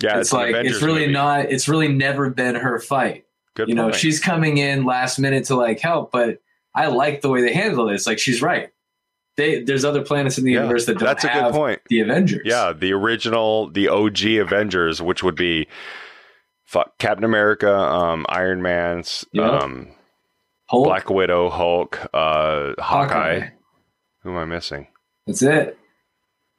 Yeah, 0.00 0.18
it's 0.20 0.32
an 0.32 0.38
like 0.38 0.54
it's 0.66 0.82
really 0.82 1.00
movie. 1.02 1.12
not. 1.12 1.40
It's 1.50 1.68
really 1.68 1.88
never 1.88 2.28
been 2.30 2.54
her 2.54 2.78
fight. 2.78 3.24
Good 3.58 3.68
you 3.68 3.74
know, 3.74 3.90
she's 3.90 4.20
coming 4.20 4.58
in 4.58 4.84
last 4.84 5.18
minute 5.18 5.46
to 5.46 5.56
like 5.56 5.80
help, 5.80 6.12
but 6.12 6.38
I 6.76 6.86
like 6.86 7.22
the 7.22 7.28
way 7.28 7.42
they 7.42 7.52
handle 7.52 7.88
it. 7.88 7.94
It's 7.94 8.06
like 8.06 8.20
she's 8.20 8.40
right. 8.40 8.70
They, 9.36 9.64
there's 9.64 9.84
other 9.84 10.02
planets 10.02 10.38
in 10.38 10.44
the 10.44 10.52
Yeah, 10.52 10.60
universe 10.60 10.86
that 10.86 10.98
don't 10.98 11.06
that's 11.08 11.24
a 11.24 11.26
good 11.26 11.32
have 11.42 11.52
point. 11.52 11.80
the 11.88 11.98
Avengers. 12.00 12.42
Yeah, 12.44 12.72
the 12.72 12.92
original, 12.92 13.68
the 13.68 13.88
OG 13.88 14.24
Avengers, 14.26 15.02
which 15.02 15.24
would 15.24 15.34
be 15.34 15.66
fuck, 16.64 16.96
Captain 16.98 17.24
America, 17.24 17.72
um, 17.76 18.26
Iron 18.28 18.62
Man's, 18.62 19.24
um, 19.36 19.88
Black 20.70 21.10
Widow, 21.10 21.50
Hulk, 21.50 21.98
uh, 22.14 22.74
Hawkeye. 22.78 23.40
Hawkeye. 23.40 23.48
Who 24.22 24.30
am 24.30 24.36
I 24.36 24.44
missing? 24.44 24.86
That's 25.26 25.42
it. 25.42 25.76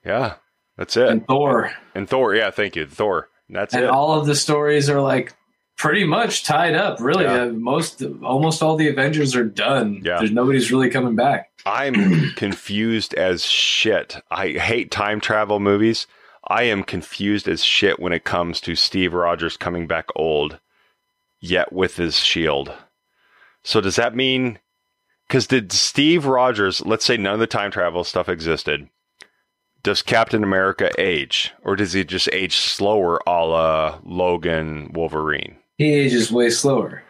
Yeah, 0.05 0.35
that's 0.77 0.97
it. 0.97 1.07
And 1.07 1.25
Thor. 1.27 1.71
And 1.95 2.09
Thor. 2.09 2.35
Yeah, 2.35 2.51
thank 2.51 2.75
you, 2.75 2.85
Thor. 2.87 3.29
That's 3.49 3.73
and 3.73 3.83
it. 3.85 3.89
all 3.89 4.19
of 4.19 4.25
the 4.27 4.35
stories 4.35 4.89
are 4.89 5.01
like 5.01 5.33
pretty 5.79 6.03
much 6.03 6.43
tied 6.43 6.75
up. 6.75 6.99
Really, 6.99 7.23
Yeah. 7.23 7.43
uh, 7.45 7.47
most 7.47 8.03
almost 8.21 8.61
all 8.61 8.75
the 8.75 8.89
Avengers 8.89 9.35
are 9.35 9.45
done. 9.45 10.01
Yeah. 10.03 10.19
There's 10.19 10.29
nobody's 10.31 10.71
really 10.71 10.89
coming 10.91 11.15
back. 11.15 11.49
I'm 11.65 12.31
confused 12.35 13.15
as 13.15 13.43
shit. 13.43 14.17
I 14.29 14.49
hate 14.49 14.91
time 14.91 15.19
travel 15.19 15.59
movies. 15.59 16.05
I 16.47 16.63
am 16.63 16.83
confused 16.83 17.47
as 17.47 17.63
shit 17.63 17.99
when 17.99 18.13
it 18.13 18.23
comes 18.23 18.61
to 18.61 18.75
Steve 18.75 19.13
Rogers 19.13 19.57
coming 19.57 19.87
back 19.87 20.07
old, 20.15 20.59
yet 21.39 21.71
with 21.73 21.95
his 21.97 22.19
shield. 22.19 22.73
So 23.63 23.81
does 23.81 23.95
that 23.97 24.15
mean? 24.15 24.59
Because 25.27 25.45
did 25.47 25.71
Steve 25.71 26.25
Rogers? 26.25 26.83
Let's 26.85 27.05
say 27.05 27.17
none 27.17 27.35
of 27.35 27.39
the 27.39 27.45
time 27.47 27.71
travel 27.71 28.03
stuff 28.03 28.27
existed. 28.29 28.89
Does 29.83 30.01
Captain 30.01 30.43
America 30.43 30.89
age, 30.97 31.53
or 31.63 31.75
does 31.75 31.93
he 31.93 32.03
just 32.03 32.29
age 32.33 32.55
slower, 32.57 33.21
a 33.27 33.45
la 33.45 33.99
Logan, 34.03 34.91
Wolverine? 34.93 35.57
He 35.79 35.93
ages 35.93 36.29
way 36.31 36.49
slower. 36.49 37.01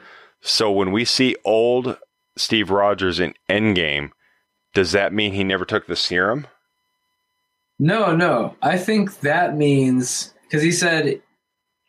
So 0.41 0.71
when 0.71 0.91
we 0.91 1.03
see 1.03 1.35
old 1.43 1.97
Steve 2.37 2.69
Rogers 2.69 3.19
in 3.19 3.33
Endgame, 3.49 4.11
does 4.73 4.91
that 4.93 5.11
mean 5.11 5.33
he 5.33 5.43
never 5.43 5.65
took 5.65 5.87
the 5.87 5.95
serum? 5.95 6.45
No, 7.79 8.15
no. 8.15 8.55
I 8.61 8.77
think 8.77 9.21
that 9.21 9.57
means 9.57 10.33
because 10.43 10.61
he 10.61 10.71
said 10.71 11.21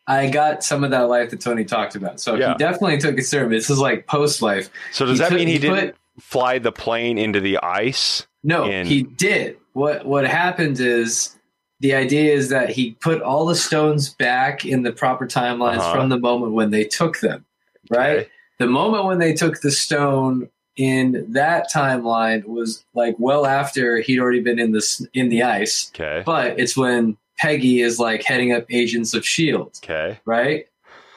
I 0.06 0.30
got 0.30 0.64
some 0.64 0.82
of 0.82 0.90
that 0.90 1.08
life 1.08 1.30
that 1.30 1.40
Tony 1.42 1.64
talked 1.64 1.94
about. 1.94 2.18
So 2.18 2.34
Yeah. 2.34 2.52
he 2.52 2.58
definitely 2.58 2.98
took 2.98 3.18
a 3.18 3.22
serum. 3.22 3.50
This 3.50 3.68
is 3.70 3.78
like 3.78 4.06
post 4.06 4.40
life. 4.42 4.70
So 4.90 5.04
does 5.04 5.18
He 5.18 5.22
that 5.22 5.28
took- 5.28 5.38
mean 5.38 5.46
he, 5.48 5.52
he 5.54 5.58
didn't 5.58 5.94
fly 6.18 6.58
the 6.58 6.72
plane 6.72 7.18
into 7.18 7.40
the 7.40 7.58
ice? 7.62 8.26
No, 8.42 8.64
he 8.70 9.02
did. 9.02 9.58
What 9.74 10.06
what 10.06 10.26
happened 10.26 10.80
is 10.80 11.36
the 11.80 11.94
idea 11.94 12.32
is 12.34 12.48
that 12.50 12.70
he 12.70 12.92
put 13.00 13.22
all 13.22 13.46
the 13.46 13.54
stones 13.56 14.10
back 14.14 14.64
in 14.64 14.82
the 14.82 14.92
proper 14.92 15.26
timelines 15.26 15.78
Uh-huh. 15.78 15.94
from 15.94 16.08
the 16.10 16.18
moment 16.18 16.52
when 16.52 16.70
they 16.70 16.84
took 16.84 17.20
them. 17.20 17.44
Right? 17.90 18.18
Okay. 18.18 18.28
The 18.58 18.66
moment 18.66 19.04
when 19.06 19.18
they 19.18 19.32
took 19.32 19.62
the 19.62 19.70
stone 19.70 20.48
in 20.76 21.26
that 21.32 21.66
timeline 21.72 22.44
was 22.44 22.84
like 22.94 23.16
well 23.18 23.44
after 23.46 23.98
he'd 24.00 24.20
already 24.20 24.40
been 24.40 24.58
in 24.58 24.72
the 24.72 25.08
in 25.14 25.28
the 25.30 25.42
ice. 25.42 25.90
Okay. 25.94 26.22
But 26.24 26.58
it's 26.60 26.76
when 26.76 27.16
Peggy 27.38 27.80
is 27.80 27.98
like 27.98 28.22
heading 28.22 28.52
up 28.52 28.66
Agents 28.70 29.14
of 29.14 29.24
Shield, 29.26 29.78
Okay. 29.82 30.20
right? 30.26 30.66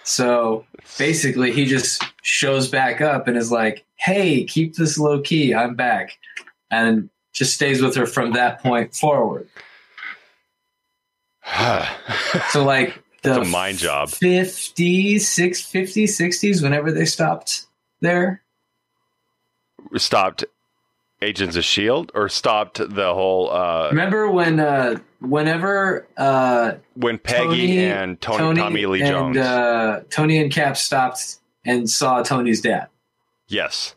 So 0.05 0.65
basically, 0.97 1.51
he 1.51 1.65
just 1.65 2.03
shows 2.23 2.67
back 2.69 3.01
up 3.01 3.27
and 3.27 3.37
is 3.37 3.51
like, 3.51 3.83
"Hey, 3.95 4.43
keep 4.45 4.75
this 4.75 4.97
low 4.97 5.19
key. 5.21 5.53
I'm 5.53 5.75
back," 5.75 6.17
and 6.71 7.09
just 7.33 7.53
stays 7.53 7.81
with 7.81 7.95
her 7.95 8.05
from 8.05 8.31
that 8.33 8.61
point 8.61 8.95
forward. 8.95 9.47
So 12.49 12.63
like 12.63 13.01
the 13.21 13.39
It's 13.39 13.47
a 13.47 13.51
mind 13.51 13.77
job. 13.77 14.09
50s, 14.09 15.21
6, 15.21 15.61
50s, 15.61 16.03
60s, 16.03 16.61
whenever 16.63 16.91
they 16.91 17.05
stopped 17.05 17.65
there. 18.01 18.41
stopped 19.95 20.45
Agents 21.21 21.55
of 21.55 21.63
Shield 21.63 22.11
or 22.15 22.27
stopped 22.29 22.77
the 22.77 23.13
whole 23.13 23.49
uh 23.51 23.87
Remember 23.89 24.29
when, 24.29 24.59
uh, 24.59 24.99
whenever 25.19 26.05
uh, 26.17 26.73
when 26.95 27.17
Peggy 27.17 27.79
and 27.85 28.19
Tony, 28.19 28.59
Tommy 28.59 28.85
Lee 28.85 29.01
and, 29.01 29.09
Jones. 29.09 29.37
uh, 29.37 30.03
Tony 30.09 30.37
and 30.39 30.51
Cap 30.51 30.75
stopped 30.75 31.37
and 31.65 31.89
saw 31.89 32.23
Tony's 32.23 32.61
dad. 32.61 32.87
yes. 33.47 33.95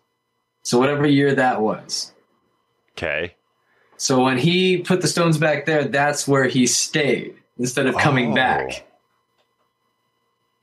So 0.62 0.78
whatever 0.80 1.06
year 1.06 1.32
that 1.36 1.60
was. 1.60 2.12
Okay. 2.92 3.35
So 3.98 4.22
when 4.22 4.38
he 4.38 4.78
put 4.78 5.00
the 5.00 5.08
stones 5.08 5.38
back 5.38 5.66
there, 5.66 5.84
that's 5.84 6.26
where 6.28 6.44
he 6.44 6.66
stayed 6.66 7.34
instead 7.58 7.86
of 7.86 7.96
coming 7.96 8.32
Oh. 8.32 8.34
back. 8.34 8.86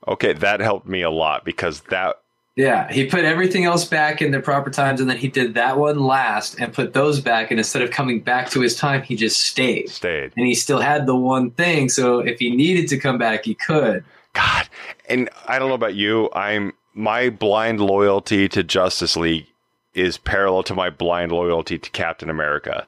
Okay, 0.06 0.32
that 0.34 0.60
helped 0.60 0.86
me 0.86 1.02
a 1.02 1.10
lot 1.10 1.44
because 1.44 1.80
that 1.90 2.16
Yeah, 2.56 2.92
he 2.92 3.06
put 3.06 3.24
everything 3.24 3.64
else 3.64 3.84
back 3.84 4.22
in 4.22 4.30
the 4.30 4.38
proper 4.38 4.70
times, 4.70 5.00
and 5.00 5.10
then 5.10 5.16
he 5.16 5.26
did 5.26 5.54
that 5.54 5.76
one 5.76 5.98
last 5.98 6.60
and 6.60 6.72
put 6.72 6.92
those 6.92 7.20
back. 7.20 7.50
And 7.50 7.58
instead 7.58 7.82
of 7.82 7.90
coming 7.90 8.20
back 8.20 8.48
to 8.50 8.60
his 8.60 8.76
time, 8.76 9.02
he 9.02 9.16
just 9.16 9.40
stayed. 9.40 9.88
stayed. 9.90 10.32
And 10.36 10.46
he 10.46 10.54
still 10.54 10.78
had 10.80 11.06
the 11.06 11.16
one 11.16 11.50
thing, 11.50 11.88
so 11.88 12.20
if 12.20 12.38
he 12.38 12.54
needed 12.54 12.86
to 12.90 12.98
come 12.98 13.18
back, 13.18 13.44
he 13.44 13.54
could. 13.54 14.04
God, 14.34 14.68
and 15.08 15.28
I 15.48 15.58
don't 15.58 15.68
know 15.68 15.74
about 15.74 15.94
you. 15.96 16.28
I'm 16.32 16.74
my 16.92 17.28
blind 17.28 17.80
loyalty 17.80 18.48
to 18.50 18.62
Justice 18.62 19.16
League 19.16 19.46
is 19.94 20.16
parallel 20.18 20.62
to 20.64 20.74
my 20.74 20.90
blind 20.90 21.32
loyalty 21.32 21.76
to 21.78 21.90
Captain 21.90 22.30
America. 22.30 22.86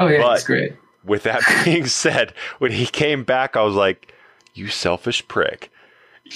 Oh 0.00 0.08
yeah, 0.08 0.22
But- 0.22 0.30
that's 0.30 0.44
great. 0.44 0.72
With 1.04 1.22
that 1.22 1.40
being 1.64 1.86
said, 1.86 2.34
when 2.58 2.72
he 2.72 2.84
came 2.86 3.22
back, 3.24 3.56
I 3.56 3.62
was 3.62 3.74
like, 3.74 4.12
"You 4.54 4.68
selfish 4.68 5.26
prick." 5.28 5.70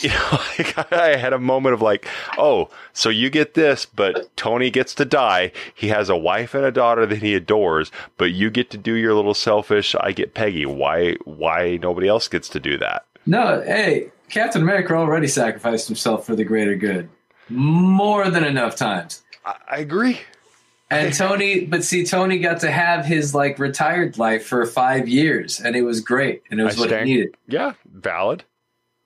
You 0.03 0.09
know, 0.09 0.39
like, 0.59 0.93
I 0.93 1.15
had 1.15 1.33
a 1.33 1.39
moment 1.39 1.75
of 1.75 1.81
like, 1.83 2.09
"Oh, 2.37 2.69
so 2.93 3.11
you 3.11 3.31
get 3.31 3.55
this, 3.55 3.87
but 3.87 4.35
Tony 4.37 4.69
gets 4.71 4.93
to 4.97 5.05
die. 5.05 5.53
He 5.73 5.87
has 5.89 6.09
a 6.09 6.17
wife 6.17 6.53
and 6.55 6.65
a 6.65 6.73
daughter 6.73 7.07
that 7.07 7.23
he 7.23 7.35
adores, 7.35 7.93
but 8.17 8.33
you 8.33 8.51
get 8.51 8.71
to 8.71 8.79
do 8.79 8.95
your 8.95 9.15
little 9.15 9.35
selfish. 9.35 9.95
I 10.01 10.11
get 10.11 10.35
Peggy. 10.35 10.67
Why? 10.67 11.15
Why 11.25 11.79
nobody 11.81 12.09
else 12.09 12.27
gets 12.27 12.49
to 12.51 12.59
do 12.61 12.77
that?" 12.79 13.05
No, 13.27 13.61
hey, 13.62 14.11
Captain 14.31 14.62
America 14.62 14.95
already 14.97 15.29
sacrificed 15.29 15.87
himself 15.87 16.27
for 16.27 16.35
the 16.35 16.45
greater 16.45 16.75
good 16.75 17.09
more 17.49 18.31
than 18.31 18.43
enough 18.45 18.75
times. 18.77 19.23
I, 19.45 19.55
I 19.71 19.77
agree. 19.79 20.19
And 20.99 21.14
Tony, 21.14 21.64
but 21.64 21.84
see, 21.84 22.05
Tony 22.05 22.38
got 22.38 22.61
to 22.61 22.70
have 22.70 23.05
his 23.05 23.34
like 23.34 23.59
retired 23.59 24.18
life 24.18 24.47
for 24.47 24.64
five 24.66 25.09
years, 25.09 25.61
and 25.61 25.76
it 25.76 25.82
was 25.82 26.01
great, 26.01 26.42
and 26.51 26.61
it 26.61 26.64
was 26.64 26.76
I 26.76 26.80
what 26.80 26.88
stand- 26.88 27.09
he 27.09 27.14
needed. 27.16 27.36
Yeah, 27.49 27.72
valid. 27.92 28.45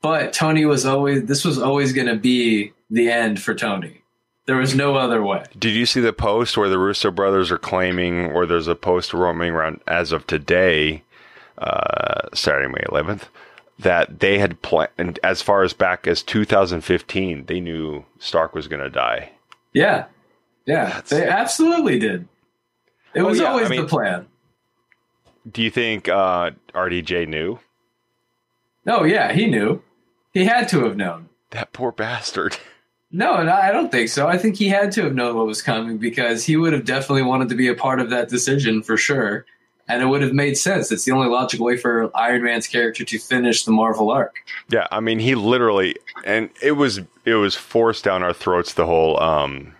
But 0.00 0.32
Tony 0.32 0.64
was 0.64 0.86
always 0.86 1.24
this 1.24 1.44
was 1.44 1.58
always 1.58 1.92
going 1.92 2.06
to 2.06 2.16
be 2.16 2.72
the 2.90 3.10
end 3.10 3.40
for 3.40 3.54
Tony. 3.54 4.02
There 4.46 4.56
was 4.56 4.74
no 4.74 4.96
other 4.96 5.22
way. 5.22 5.44
Did 5.58 5.74
you 5.74 5.84
see 5.84 6.00
the 6.00 6.12
post 6.12 6.56
where 6.56 6.70
the 6.70 6.78
Russo 6.78 7.10
brothers 7.10 7.50
are 7.50 7.58
claiming, 7.58 8.32
or 8.32 8.46
there's 8.46 8.68
a 8.68 8.74
post 8.74 9.12
roaming 9.12 9.52
around 9.52 9.80
as 9.86 10.10
of 10.10 10.26
today, 10.26 11.02
uh, 11.58 12.28
Saturday, 12.32 12.68
May 12.68 12.84
11th, 12.88 13.24
that 13.78 14.20
they 14.20 14.38
had 14.38 14.62
planned, 14.62 14.90
and 14.96 15.18
as 15.22 15.42
far 15.42 15.64
as 15.64 15.74
back 15.74 16.06
as 16.06 16.22
2015, 16.22 17.44
they 17.44 17.60
knew 17.60 18.06
Stark 18.18 18.54
was 18.54 18.68
going 18.68 18.82
to 18.82 18.88
die. 18.88 19.32
Yeah, 19.74 20.06
yeah, 20.68 21.00
they 21.08 21.26
absolutely 21.26 21.98
did. 21.98 22.28
It 23.14 23.22
Oh, 23.22 23.26
was 23.26 23.40
yeah, 23.40 23.46
always 23.46 23.66
I 23.66 23.70
mean- 23.70 23.80
the 23.82 23.88
plan. 23.88 24.26
Do 25.50 25.62
you 25.62 25.70
think 25.70 26.08
uh, 26.08 26.50
RDJ 26.74 27.26
knew? 27.26 27.58
No, 28.84 29.04
yeah, 29.04 29.32
he 29.32 29.46
knew. 29.46 29.82
He 30.32 30.44
had 30.44 30.68
to 30.68 30.84
have 30.84 30.96
known. 30.96 31.28
That 31.50 31.72
poor 31.72 31.90
bastard. 31.90 32.56
No, 33.10 33.42
no, 33.42 33.52
I 33.54 33.72
don't 33.72 33.90
think 33.90 34.10
so. 34.10 34.28
I 34.28 34.36
think 34.36 34.56
he 34.56 34.68
had 34.68 34.92
to 34.92 35.02
have 35.04 35.14
known 35.14 35.34
what 35.34 35.46
was 35.46 35.62
coming 35.62 35.96
because 35.96 36.44
he 36.44 36.58
would 36.58 36.74
have 36.74 36.84
definitely 36.84 37.22
wanted 37.22 37.48
to 37.48 37.54
be 37.54 37.66
a 37.68 37.74
part 37.74 38.00
of 38.00 38.10
that 38.10 38.28
decision 38.28 38.82
for 38.82 38.98
sure. 38.98 39.46
And 39.88 40.02
it 40.02 40.06
would 40.06 40.20
have 40.20 40.34
made 40.34 40.58
sense. 40.58 40.92
It's 40.92 41.06
the 41.06 41.12
only 41.12 41.28
logical 41.28 41.64
way 41.64 41.78
for 41.78 42.10
Iron 42.14 42.42
Man's 42.42 42.66
character 42.66 43.06
to 43.06 43.18
finish 43.18 43.64
the 43.64 43.72
Marvel 43.72 44.10
arc. 44.10 44.34
Yeah, 44.68 44.86
I 44.92 45.00
mean, 45.00 45.18
he 45.20 45.34
literally, 45.34 45.96
and 46.26 46.50
it 46.62 46.72
was 46.72 47.00
it 47.24 47.36
was 47.36 47.54
forced 47.54 48.04
down 48.04 48.22
our 48.22 48.34
throats. 48.34 48.74
The 48.74 48.84
whole, 48.84 49.18
um, 49.22 49.72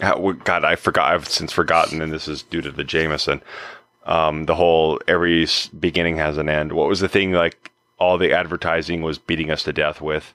God, 0.00 0.64
I 0.64 0.76
forgot. 0.76 1.12
I've 1.12 1.28
since 1.28 1.52
forgotten, 1.52 2.00
and 2.00 2.12
this 2.12 2.26
is 2.26 2.42
due 2.42 2.62
to 2.62 2.70
the 2.70 2.84
Jameson. 2.84 3.42
Um, 4.06 4.46
the 4.46 4.54
whole 4.54 5.00
every 5.06 5.46
beginning 5.78 6.16
has 6.16 6.38
an 6.38 6.48
end. 6.48 6.72
What 6.72 6.88
was 6.88 7.00
the 7.00 7.08
thing 7.08 7.32
like? 7.32 7.70
All 7.98 8.16
the 8.16 8.32
advertising 8.32 9.02
was 9.02 9.18
beating 9.18 9.50
us 9.50 9.62
to 9.64 9.72
death 9.74 10.00
with. 10.00 10.32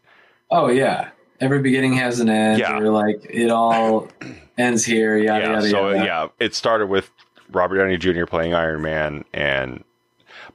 Oh 0.51 0.69
yeah, 0.69 1.09
every 1.39 1.59
beginning 1.59 1.93
has 1.93 2.19
an 2.19 2.29
end. 2.29 2.59
Yeah. 2.59 2.77
Or 2.77 2.89
like 2.89 3.25
it 3.29 3.49
all 3.49 4.07
ends 4.57 4.85
here. 4.85 5.17
Yada 5.17 5.43
yeah, 5.43 5.53
yada 5.53 5.69
so 5.69 5.89
yada. 5.89 6.05
yeah, 6.05 6.27
it 6.39 6.53
started 6.53 6.87
with 6.87 7.09
Robert 7.51 7.77
Downey 7.77 7.97
Jr. 7.97 8.25
playing 8.25 8.53
Iron 8.53 8.81
Man, 8.81 9.25
and 9.33 9.83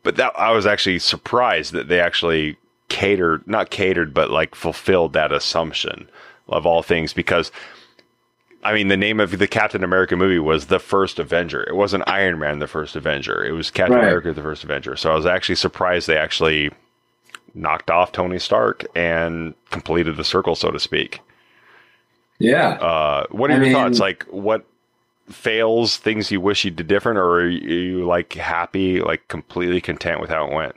but 0.02 0.16
that 0.16 0.32
I 0.38 0.52
was 0.52 0.66
actually 0.66 1.00
surprised 1.00 1.72
that 1.72 1.88
they 1.88 2.00
actually 2.00 2.56
catered, 2.88 3.46
not 3.46 3.70
catered, 3.70 4.14
but 4.14 4.30
like 4.30 4.54
fulfilled 4.54 5.12
that 5.14 5.32
assumption 5.32 6.08
of 6.48 6.64
all 6.64 6.82
things 6.82 7.12
because. 7.12 7.50
I 8.62 8.74
mean, 8.74 8.88
the 8.88 8.96
name 8.96 9.20
of 9.20 9.38
the 9.38 9.48
Captain 9.48 9.82
America 9.82 10.16
movie 10.16 10.38
was 10.38 10.66
The 10.66 10.78
First 10.78 11.18
Avenger. 11.18 11.62
It 11.62 11.76
wasn't 11.76 12.04
Iron 12.06 12.38
Man, 12.38 12.58
The 12.58 12.66
First 12.66 12.94
Avenger. 12.94 13.44
It 13.44 13.52
was 13.52 13.70
Captain 13.70 13.96
Right. 13.96 14.04
America, 14.04 14.32
The 14.34 14.42
First 14.42 14.64
Avenger. 14.64 14.96
So 14.96 15.10
I 15.12 15.14
was 15.14 15.24
actually 15.26 15.54
surprised 15.54 16.06
they 16.06 16.18
actually 16.18 16.70
knocked 17.54 17.90
off 17.90 18.12
Tony 18.12 18.38
Stark 18.38 18.84
and 18.94 19.54
completed 19.70 20.16
the 20.16 20.24
circle, 20.24 20.54
so 20.54 20.70
to 20.70 20.78
speak. 20.78 21.20
Yeah. 22.38 22.70
Uh, 22.72 23.26
what 23.30 23.50
are 23.50 23.54
I 23.54 23.56
your 23.56 23.64
mean- 23.64 23.72
thoughts? 23.72 23.98
Like, 23.98 24.24
what 24.24 24.64
fails, 25.30 25.96
things 25.96 26.30
you 26.30 26.40
wish 26.40 26.64
you 26.64 26.70
did 26.70 26.86
different, 26.86 27.18
or 27.18 27.40
are 27.40 27.48
you, 27.48 27.66
are 27.66 27.98
you 28.00 28.04
like 28.06 28.34
happy, 28.34 29.00
like 29.00 29.26
completely 29.28 29.80
content 29.80 30.20
with 30.20 30.28
how 30.28 30.46
it 30.46 30.52
went? 30.52 30.74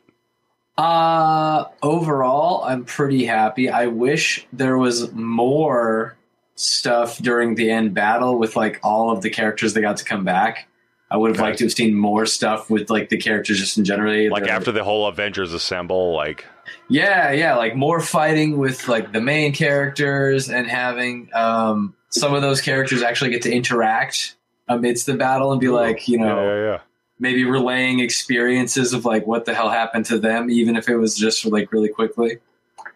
Uh 0.77 1.65
overall, 1.83 2.63
I'm 2.63 2.83
pretty 2.83 3.25
happy. 3.25 3.69
I 3.69 3.85
wish 3.87 4.47
there 4.51 4.75
was 4.77 5.11
more 5.11 6.15
stuff 6.55 7.17
during 7.19 7.55
the 7.55 7.69
end 7.71 7.93
battle 7.93 8.37
with 8.37 8.55
like 8.55 8.79
all 8.83 9.11
of 9.11 9.21
the 9.21 9.29
characters 9.29 9.73
that 9.73 9.81
got 9.81 9.97
to 9.97 10.05
come 10.05 10.23
back. 10.23 10.67
I 11.11 11.17
would 11.17 11.29
have 11.29 11.37
Okay. 11.37 11.43
liked 11.49 11.57
to 11.59 11.65
have 11.65 11.73
seen 11.73 11.93
more 11.93 12.25
stuff 12.25 12.69
with 12.71 12.89
like 12.89 13.09
the 13.09 13.17
characters 13.17 13.59
just 13.59 13.77
in 13.77 13.85
general. 13.85 14.31
Like 14.31 14.47
after 14.47 14.71
the 14.71 14.83
whole 14.83 15.05
Avengers 15.07 15.53
assemble, 15.53 16.13
like 16.15 16.45
Yeah, 16.89 17.31
yeah, 17.31 17.55
like 17.55 17.75
more 17.75 17.99
fighting 17.99 18.57
with 18.57 18.87
like 18.87 19.11
the 19.13 19.21
main 19.21 19.53
characters 19.53 20.49
and 20.49 20.65
having 20.67 21.29
um 21.35 21.93
some 22.09 22.33
of 22.33 22.41
those 22.41 22.61
characters 22.61 23.01
actually 23.03 23.29
get 23.31 23.43
to 23.43 23.51
interact 23.51 24.35
amidst 24.67 25.05
the 25.05 25.13
battle 25.15 25.51
and 25.51 25.59
be 25.61 25.67
like, 25.69 26.07
you 26.07 26.17
know, 26.17 26.41
yeah, 26.43 26.55
yeah, 26.55 26.71
yeah. 26.71 26.79
maybe 27.19 27.43
relaying 27.43 27.99
experiences 27.99 28.93
of 28.93 29.05
like 29.05 29.27
what 29.27 29.45
the 29.45 29.53
hell 29.53 29.69
happened 29.69 30.05
to 30.05 30.17
them, 30.17 30.49
even 30.49 30.75
if 30.75 30.87
it 30.89 30.95
was 30.97 31.15
just 31.15 31.45
like 31.45 31.71
really 31.71 31.89
quickly. 31.89 32.37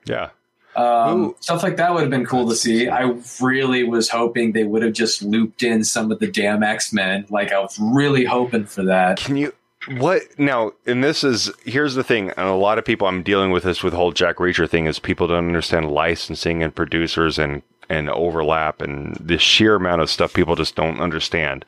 yeah. 0.05 0.30
Um, 0.78 1.36
stuff 1.39 1.63
like 1.63 1.78
that 1.78 1.91
would 1.93 2.01
have 2.01 2.11
been 2.11 2.25
cool 2.25 2.47
to 2.49 2.55
see. 2.55 2.88
I 2.88 3.15
really 3.41 3.84
was 3.84 4.09
hoping 4.09 4.51
they 4.51 4.63
would 4.63 4.84
have 4.84 4.93
just 4.93 5.23
looped 5.23 5.63
in 5.63 5.84
some 5.84 6.11
of 6.11 6.19
the 6.19 6.28
damn 6.28 6.61
X 6.61 6.93
Men. 6.93 7.25
Like 7.30 7.51
I 7.51 7.59
was 7.59 7.78
really 7.80 8.25
hoping 8.25 8.65
for 8.65 8.84
that. 8.84 9.17
Can 9.17 9.38
you 9.38 9.53
what 9.95 10.21
now? 10.38 10.73
And 10.86 11.03
this 11.03 11.23
is 11.23 11.51
here's 11.65 11.95
the 11.95 12.03
thing, 12.03 12.30
and 12.32 12.47
a 12.47 12.53
lot 12.53 12.78
of 12.78 12.86
people 12.86 13.07
I'm 13.07 13.23
dealing 13.23 13.51
with 13.51 13.63
this 13.63 13.84
with 13.84 13.93
whole 13.93 14.11
Jack 14.11 14.38
Reacher 14.38 14.69
thing 14.69 14.86
is 14.86 14.99
people 14.99 15.28
don't 15.28 15.47
understand 15.47 15.91
licensing 15.91 16.61
and 16.61 16.75
producers 16.75 17.39
and 17.39 17.63
and 17.89 18.09
overlap 18.09 18.82
and 18.82 19.15
the 19.15 19.38
sheer 19.38 19.75
amount 19.75 20.01
of 20.01 20.09
stuff 20.09 20.34
people 20.34 20.55
just 20.55 20.75
don't 20.75 20.99
understand. 20.99 21.65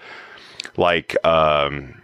Like 0.77 1.15
um, 1.25 1.99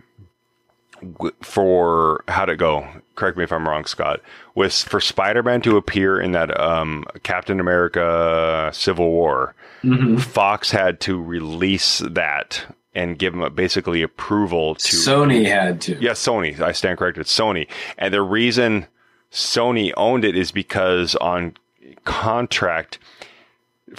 for 1.42 2.24
how 2.28 2.46
to 2.46 2.56
go. 2.56 2.88
Correct 3.16 3.38
me 3.38 3.44
if 3.44 3.52
I'm 3.52 3.68
wrong, 3.68 3.86
Scott. 3.86 4.22
With 4.56 4.74
for 4.74 5.00
Spider-Man 5.00 5.62
to 5.62 5.78
appear 5.78 6.20
in 6.20 6.32
that 6.34 6.60
um, 6.60 7.06
Captain 7.24 7.60
America 7.60 8.70
Civil 8.74 9.10
War, 9.12 9.56
Mhm. 9.84 10.20
Fox 10.20 10.72
had 10.72 11.00
to 11.02 11.22
release 11.22 12.00
that 12.00 12.66
and 12.94 13.20
give 13.20 13.34
them 13.36 13.54
basically 13.54 14.02
approval 14.02 14.76
to 14.76 14.96
Sony 14.96 15.46
had 15.46 15.82
to. 15.82 15.96
yeah, 16.02 16.12
Sony. 16.12 16.60
I 16.60 16.72
stand 16.72 16.98
corrected. 16.98 17.26
Sony. 17.26 17.68
And 17.98 18.14
the 18.14 18.22
reason 18.22 18.88
Sony 19.32 19.92
owned 19.98 20.26
it 20.26 20.36
is 20.36 20.52
because 20.52 21.16
on 21.18 21.56
contract, 22.06 22.98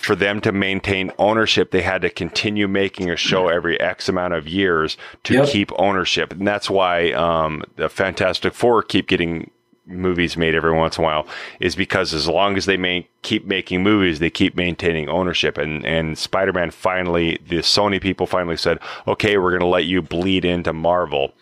for 0.01 0.15
them 0.15 0.41
to 0.43 0.53
maintain 0.53 1.13
ownership, 1.19 1.71
they 1.71 1.83
had 1.83 2.03
to 2.03 2.11
continue 2.11 2.69
making 2.69 3.11
a 3.11 3.17
show 3.17 3.49
every 3.49 3.79
X 3.81 4.09
amount 4.09 4.35
of 4.35 4.49
years 4.49 4.97
to 5.25 5.35
Yep. 5.35 5.49
keep 5.49 5.73
ownership. 5.79 6.33
And 6.33 6.47
that's 6.47 6.69
why 6.71 7.13
um, 7.13 7.65
the 7.77 7.89
Fantastic 7.89 8.55
Four 8.55 8.83
keep 8.83 9.07
getting 9.09 9.51
movies 9.89 10.37
made 10.37 10.53
every 10.57 10.73
once 10.73 10.99
in 10.99 11.05
a 11.05 11.07
while 11.07 11.29
is 11.61 11.77
because 11.77 12.13
as 12.13 12.27
long 12.27 12.57
as 12.57 12.67
they 12.67 12.77
may 12.77 13.07
keep 13.23 13.45
making 13.47 13.85
movies, 13.85 14.19
they 14.19 14.31
keep 14.31 14.57
maintaining 14.57 15.09
ownership. 15.09 15.57
And 15.59 15.85
and 15.87 16.19
Spider 16.19 16.53
Man 16.53 16.71
finally, 16.73 17.39
the 17.49 17.59
Sony 17.59 18.01
people 18.01 18.27
finally 18.27 18.57
said, 18.57 18.81
okay, 19.07 19.39
we're 19.39 19.51
going 19.51 19.61
to 19.61 19.67
let 19.67 19.85
you 19.85 20.03
bleed 20.03 20.45
into 20.45 20.73
Marvel. 20.73 21.33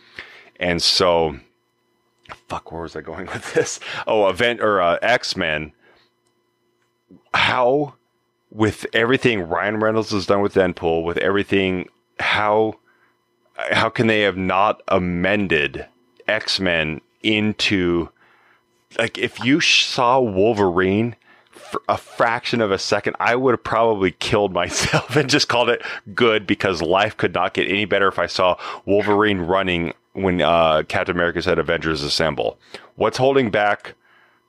And 0.60 0.82
so, 0.82 1.38
fuck, 2.48 2.70
where 2.70 2.82
was 2.82 2.94
I 2.96 3.00
going 3.00 3.26
with 3.32 3.54
this? 3.54 3.80
Oh, 4.06 4.28
event 4.28 4.60
or 4.60 4.80
uh, 4.82 4.98
X 5.00 5.36
Men. 5.36 5.72
How, 7.32 7.94
with 8.54 8.86
everything 8.94 9.42
Ryan 9.42 9.80
Reynolds 9.80 10.12
has 10.12 10.26
done 10.26 10.40
with 10.40 10.54
Deadpool, 10.54 11.04
with 11.04 11.18
everything, 11.18 11.88
how, 12.20 12.74
how 13.56 13.90
can 13.90 14.06
they 14.06 14.22
have 14.22 14.36
not 14.36 14.80
amended 14.88 15.86
X 16.26 16.58
Men 16.60 17.00
into 17.22 18.08
like 18.98 19.18
if 19.18 19.44
you 19.44 19.60
saw 19.60 20.20
Wolverine 20.20 21.16
for 21.50 21.82
a 21.88 21.96
fraction 21.96 22.60
of 22.60 22.70
a 22.70 22.78
second, 22.78 23.16
I 23.18 23.34
would 23.36 23.52
have 23.52 23.64
probably 23.64 24.12
killed 24.12 24.52
myself 24.62 25.16
and 25.16 25.28
just 25.28 25.48
called 25.48 25.68
it 25.68 25.82
good 26.14 26.46
because 26.46 26.80
life 26.80 27.16
could 27.16 27.34
not 27.34 27.54
get 27.54 27.68
any 27.68 27.84
better 27.84 28.08
if 28.08 28.18
I 28.18 28.26
saw 28.26 28.56
Wolverine 28.84 29.40
running 29.40 29.94
when 30.12 30.40
uh, 30.40 30.84
Captain 30.86 31.16
America 31.16 31.42
said 31.42 31.58
Avengers 31.58 32.02
Assemble. 32.02 32.58
What's 32.94 33.18
holding 33.18 33.50
back? 33.50 33.94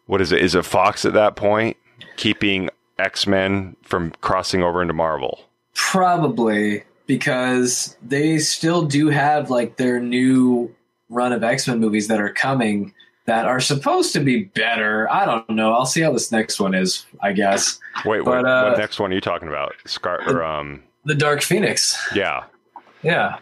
What 0.05 0.21
is 0.21 0.31
it? 0.31 0.41
Is 0.41 0.53
it 0.53 0.65
Fox 0.65 1.05
at 1.05 1.13
that 1.13 1.35
point 1.35 1.77
keeping 2.17 2.69
X 2.99 3.27
Men 3.27 3.75
from 3.81 4.11
crossing 4.21 4.63
over 4.63 4.81
into 4.81 4.93
Marvel? 4.93 5.45
Probably 5.73 6.83
because 7.07 7.95
they 8.01 8.37
still 8.39 8.83
do 8.85 9.09
have 9.09 9.49
like 9.49 9.77
their 9.77 9.99
new 9.99 10.73
run 11.09 11.31
of 11.33 11.43
X 11.43 11.67
Men 11.67 11.79
movies 11.79 12.07
that 12.07 12.19
are 12.19 12.33
coming 12.33 12.93
that 13.25 13.45
are 13.45 13.59
supposed 13.59 14.13
to 14.13 14.19
be 14.19 14.43
better. 14.43 15.11
I 15.11 15.25
don't 15.25 15.49
know. 15.49 15.73
I'll 15.73 15.85
see 15.85 16.01
how 16.01 16.11
this 16.13 16.31
next 16.31 16.59
one 16.59 16.75
is. 16.75 17.05
I 17.21 17.31
guess 17.33 17.79
Wait, 18.05 18.23
But, 18.23 18.45
uh, 18.45 18.69
what 18.69 18.77
next 18.77 18.99
one 18.99 19.11
are 19.11 19.15
you 19.15 19.21
talking 19.21 19.47
about? 19.47 19.73
Scar 19.85 20.21
or 20.29 20.43
um, 20.43 20.83
the 21.05 21.15
Dark 21.15 21.41
Phoenix. 21.41 21.97
yeah. 22.15 22.43
Yeah, 23.01 23.37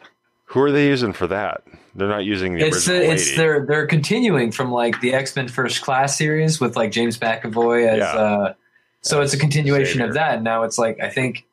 Who 0.46 0.62
are 0.62 0.74
they 0.74 0.88
using 0.88 1.14
for 1.14 1.26
that? 1.28 1.64
They're 1.96 2.10
not 2.10 2.26
using 2.26 2.56
the 2.56 2.66
it's 2.68 2.88
original 2.88 3.12
it's 3.12 3.26
lady. 3.30 3.38
they're 3.38 3.66
they're 3.66 3.88
continuing 3.88 4.52
from 4.52 4.72
like 4.72 5.00
the 5.00 5.14
X 5.14 5.36
Men 5.38 5.48
First 5.48 5.82
Class 5.82 6.18
series 6.18 6.60
with 6.60 6.76
like 6.76 6.92
James 6.92 7.18
McAvoy 7.18 7.88
as. 7.88 8.00
Yeah. 8.00 8.06
uh 8.14 8.54
So 9.04 9.22
it's 9.22 9.34
a 9.34 9.38
continuation 9.38 10.00
Savior. 10.00 10.08
of 10.08 10.14
that. 10.16 10.36
And 10.36 10.44
now 10.44 10.64
it's 10.64 10.78
like 10.78 11.00
I 11.00 11.10
think. 11.10 11.46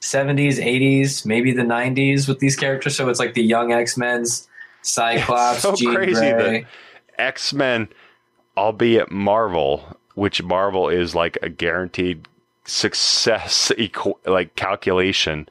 70s, 0.00 0.54
80s, 0.56 1.24
maybe 1.24 1.52
the 1.52 1.62
90s 1.62 2.26
with 2.26 2.40
these 2.40 2.56
characters. 2.56 2.96
So 2.96 3.08
it's 3.08 3.20
like 3.20 3.34
the 3.34 3.42
young 3.44 3.70
X 3.70 3.96
Men's, 3.96 4.48
Cyclops, 4.82 5.62
so 5.62 5.76
Jean 5.76 5.94
crazy 5.94 6.32
Grey. 6.32 6.62
that 6.62 7.20
X 7.20 7.52
Men, 7.52 7.88
albeit 8.56 9.12
Marvel, 9.12 9.96
which 10.14 10.42
Marvel 10.42 10.88
is 10.88 11.14
like 11.14 11.38
a 11.40 11.48
guaranteed 11.48 12.26
success, 12.64 13.70
equ- 13.78 14.18
like 14.26 14.56
calculation, 14.56 15.48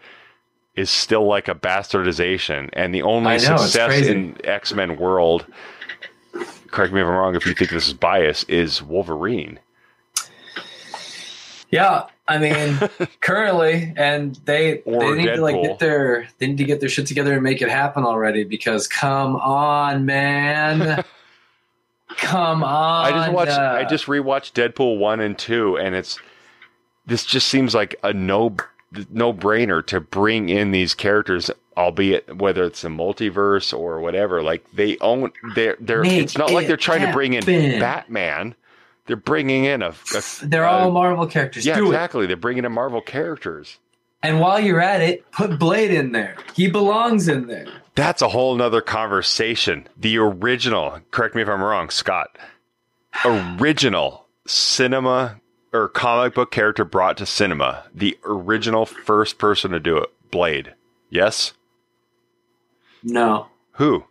is 0.75 0.89
still 0.89 1.25
like 1.25 1.47
a 1.47 1.55
bastardization, 1.55 2.69
and 2.73 2.93
the 2.93 3.03
only 3.03 3.37
know, 3.37 3.55
success 3.55 4.05
in 4.05 4.35
X 4.43 4.73
Men 4.73 4.97
world. 4.97 5.45
Correct 6.71 6.93
me 6.93 6.99
if 6.99 7.07
I'm 7.07 7.13
wrong. 7.13 7.35
If 7.35 7.45
you 7.45 7.53
think 7.53 7.69
this 7.71 7.87
is 7.87 7.93
bias, 7.93 8.43
is 8.45 8.81
Wolverine. 8.81 9.59
Yeah, 11.71 12.07
I 12.27 12.37
mean, 12.37 12.79
currently, 13.21 13.93
and 13.95 14.35
they 14.45 14.79
Or 14.81 15.15
they 15.15 15.23
need 15.23 15.35
to 15.35 15.41
like 15.41 15.61
get 15.61 15.79
their 15.79 16.27
they 16.37 16.47
need 16.47 16.57
to 16.57 16.65
get 16.65 16.81
their 16.81 16.89
shit 16.89 17.07
together 17.07 17.33
and 17.33 17.43
make 17.43 17.61
it 17.61 17.69
happen 17.69 18.03
already. 18.03 18.43
Because 18.43 18.87
come 18.87 19.37
on, 19.37 20.05
man, 20.05 21.03
come 22.17 22.63
on. 22.63 23.05
I 23.05 23.11
just 23.11 23.31
watched. 23.31 23.51
uh, 23.51 23.75
I 23.79 23.83
just 23.85 24.05
rewatched 24.05 24.53
Deadpool 24.53 24.99
one 24.99 25.21
and 25.21 25.37
two, 25.37 25.77
and 25.77 25.95
it's 25.95 26.19
this 27.05 27.25
just 27.25 27.47
seems 27.47 27.73
like 27.73 27.95
a 28.03 28.13
no 28.13 28.55
no 29.09 29.33
brainer 29.33 29.85
to 29.87 30.01
bring 30.01 30.49
in 30.49 30.71
these 30.71 30.93
characters, 30.93 31.49
albeit 31.77 32.37
whether 32.37 32.65
it's 32.65 32.83
a 32.83 32.87
multiverse 32.87 33.77
or 33.77 33.99
whatever. 34.01 34.43
Like 34.43 34.65
they 34.73 34.97
own. 34.99 35.31
They're 35.55 35.77
they're. 35.79 36.03
It's 36.03 36.37
not 36.37 36.51
like 36.51 36.67
they're 36.67 36.77
trying 36.77 37.05
to 37.05 37.13
bring 37.13 37.33
in. 37.33 37.43
Batman. 37.79 38.55
They're 39.07 39.15
bringing 39.15 39.65
in 39.65 39.81
a. 39.81 39.89
a 40.15 40.23
they're 40.43 40.63
a- 40.63 40.69
all 40.71 40.91
Marvel 40.91 41.27
characters. 41.27 41.65
yeah, 41.65 41.75
Do 41.75 41.85
it. 41.85 41.89
exactly. 41.89 42.25
They're 42.27 42.35
bringing 42.37 42.65
in 42.65 42.71
Marvel 42.71 43.01
characters. 43.01 43.79
And 44.23 44.39
while 44.39 44.59
you're 44.59 44.79
at 44.79 45.01
it, 45.01 45.29
put 45.31 45.57
Blade 45.57 45.89
in 45.91 46.11
there. 46.11 46.35
He 46.55 46.69
belongs 46.69 47.27
in 47.27 47.47
there. 47.47 47.65
That's 47.95 48.21
a 48.21 48.27
whole 48.29 48.55
nother 48.55 48.79
conversation. 48.81 49.87
The 49.97 50.19
original, 50.19 50.99
correct 51.09 51.33
me 51.35 51.41
if 51.41 51.49
I'm 51.49 51.61
wrong, 51.63 51.89
Scott. 51.89 52.37
Original 53.25 54.27
cinema 54.45 55.41
or 55.73 55.87
comic 55.87 56.35
book 56.35 56.51
character 56.51 56.85
brought 56.85 57.17
to 57.17 57.25
cinema. 57.25 57.83
The 57.95 58.17
original 58.23 58.85
first 58.85 59.39
person 59.39 59.71
to 59.71 59.79
do 59.79 59.97
it. 59.97 60.09
Blade. 60.29 60.75
Yes? 61.09 61.53
No, 63.03 63.47
Who? 63.73 64.05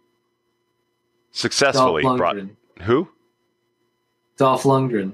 Successfully 1.30 2.03
brought. 2.03 2.36
Who? 2.82 3.09
Dolph 4.41 4.62
Lundgren. 4.62 5.12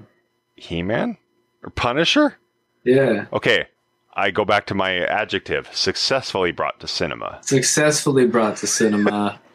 He 0.55 0.81
Man? 0.81 1.17
Or 1.61 1.69
Punisher? 1.69 2.37
Yeah, 2.85 3.25
Okay. 3.33 3.67
I 4.13 4.31
go 4.31 4.45
back 4.45 4.65
to 4.67 4.73
my 4.73 4.99
adjective. 5.05 5.69
Successfully 5.75 6.53
brought 6.53 6.79
to 6.79 6.87
cinema. 6.87 7.39
successfully 7.43 8.25
brought 8.25 8.55
to 8.57 8.67
cinema. 8.67 9.39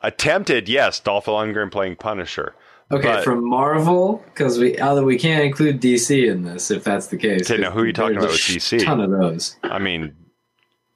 Attempted, 0.00 0.66
yes, 0.68 0.98
Dolph 0.98 1.26
Lundgren 1.26 1.70
playing 1.70 1.96
Punisher. 1.96 2.54
Okay, 2.90 3.06
But- 3.06 3.24
from 3.24 3.46
Marvel 3.48 4.24
because 4.32 4.58
we 4.58 4.80
although 4.80 5.04
we 5.04 5.18
can't 5.18 5.44
include 5.44 5.78
DC 5.82 6.26
in 6.26 6.44
this 6.44 6.70
if 6.70 6.84
that's 6.84 7.08
the 7.08 7.18
case. 7.18 7.50
Okay, 7.50 7.60
now 7.60 7.70
who 7.70 7.80
are 7.80 7.86
you 7.86 7.92
talking 7.92 8.16
about 8.16 8.30
with 8.30 8.40
DC? 8.40 8.82
Ton 8.82 9.02
of 9.02 9.10
those. 9.10 9.56
I 9.62 9.78
mean, 9.78 10.14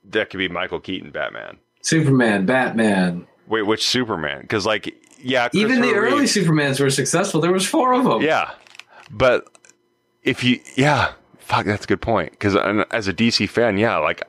that 0.09 0.31
could 0.31 0.39
be 0.39 0.49
Michael 0.49 0.81
Keaton 0.81 1.11
Batman. 1.11 1.59
Superman, 1.83 2.47
Batman. 2.47 3.27
Wait, 3.47 3.63
which 3.67 3.87
Superman? 3.87 4.41
Because 4.41 4.65
like, 4.65 4.95
yeah, 5.23 5.49
Even 5.53 5.81
the 5.81 5.95
early 5.95 6.25
Supermans 6.25 6.81
were 6.81 6.91
successful. 6.91 7.41
There 7.41 7.53
was 7.53 7.67
four 7.67 7.93
of 7.93 8.05
them. 8.05 8.23
Yeah, 8.23 8.51
but 9.11 9.49
if 10.23 10.43
you, 10.45 10.61
yeah, 10.77 11.13
fuck, 11.39 11.67
that's 11.67 11.85
a 11.85 11.89
good 11.89 12.03
point. 12.03 12.33
Because 12.33 12.57
as 12.91 13.09
a 13.09 13.13
DC 13.13 13.49
fan, 13.49 13.79
yeah, 13.79 13.99
like, 13.99 14.23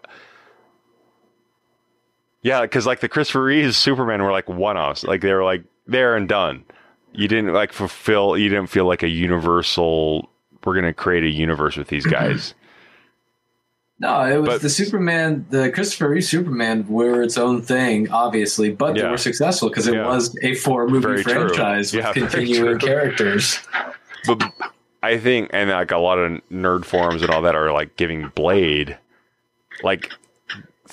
yeah, 2.42 2.62
because 2.62 2.86
like 2.86 3.00
the 3.00 3.10
Christopher 3.10 3.44
Reeves 3.44 3.78
Superman 3.78 4.22
were 4.22 4.32
like 4.32 4.48
one-offs, 4.48 5.04
like 5.04 5.22
they 5.22 5.34
were 5.34 5.44
like 5.44 5.64
there 5.88 6.16
and 6.16 6.28
done. 6.28 6.64
You 7.14 7.28
didn't 7.28 7.54
like 7.54 7.72
fulfill. 7.72 8.38
You 8.38 8.50
didn't 8.50 8.68
feel 8.68 8.86
like 8.86 9.04
a 9.04 9.08
universal. 9.08 10.30
We're 10.64 10.76
gonna 10.76 10.94
create 10.94 11.24
a 11.24 11.30
universe 11.30 11.78
with 11.78 11.88
these 11.88 12.06
guys. 12.06 12.56
No, 14.04 14.22
it 14.26 14.38
was 14.38 14.48
But- 14.50 14.62
the 14.62 14.70
Superman, 14.70 15.46
the 15.50 15.72
Christopher 15.72 16.10
Reeve 16.10 16.26
Superman 16.26 16.86
were 16.90 17.24
its 17.24 17.38
own 17.38 17.62
thing, 17.62 18.10
obviously, 18.12 18.70
but 18.70 18.96
they 18.96 19.04
were 19.08 19.18
successful 19.18 19.70
because 19.70 19.88
it 19.88 19.94
Yeah. 19.96 20.06
was 20.08 20.36
a 20.44 20.56
four 20.56 20.88
movie 20.88 21.08
Very 21.08 21.24
true. 21.24 21.34
franchise 21.48 21.94
with 21.96 22.04
Yeah, 22.04 22.12
continuing 22.12 22.80
characters. 22.80 23.60
but 24.28 24.44
I 25.02 25.18
think, 25.18 25.52
and 25.54 25.70
like 25.70 25.92
a 25.92 25.98
lot 25.98 26.18
of 26.20 26.42
nerd 26.52 26.84
forums 26.84 27.22
and 27.22 27.32
all 27.32 27.42
that 27.44 27.56
are 27.56 27.72
like 27.72 27.96
giving 27.96 28.30
Blade, 28.36 28.98
like 29.84 30.12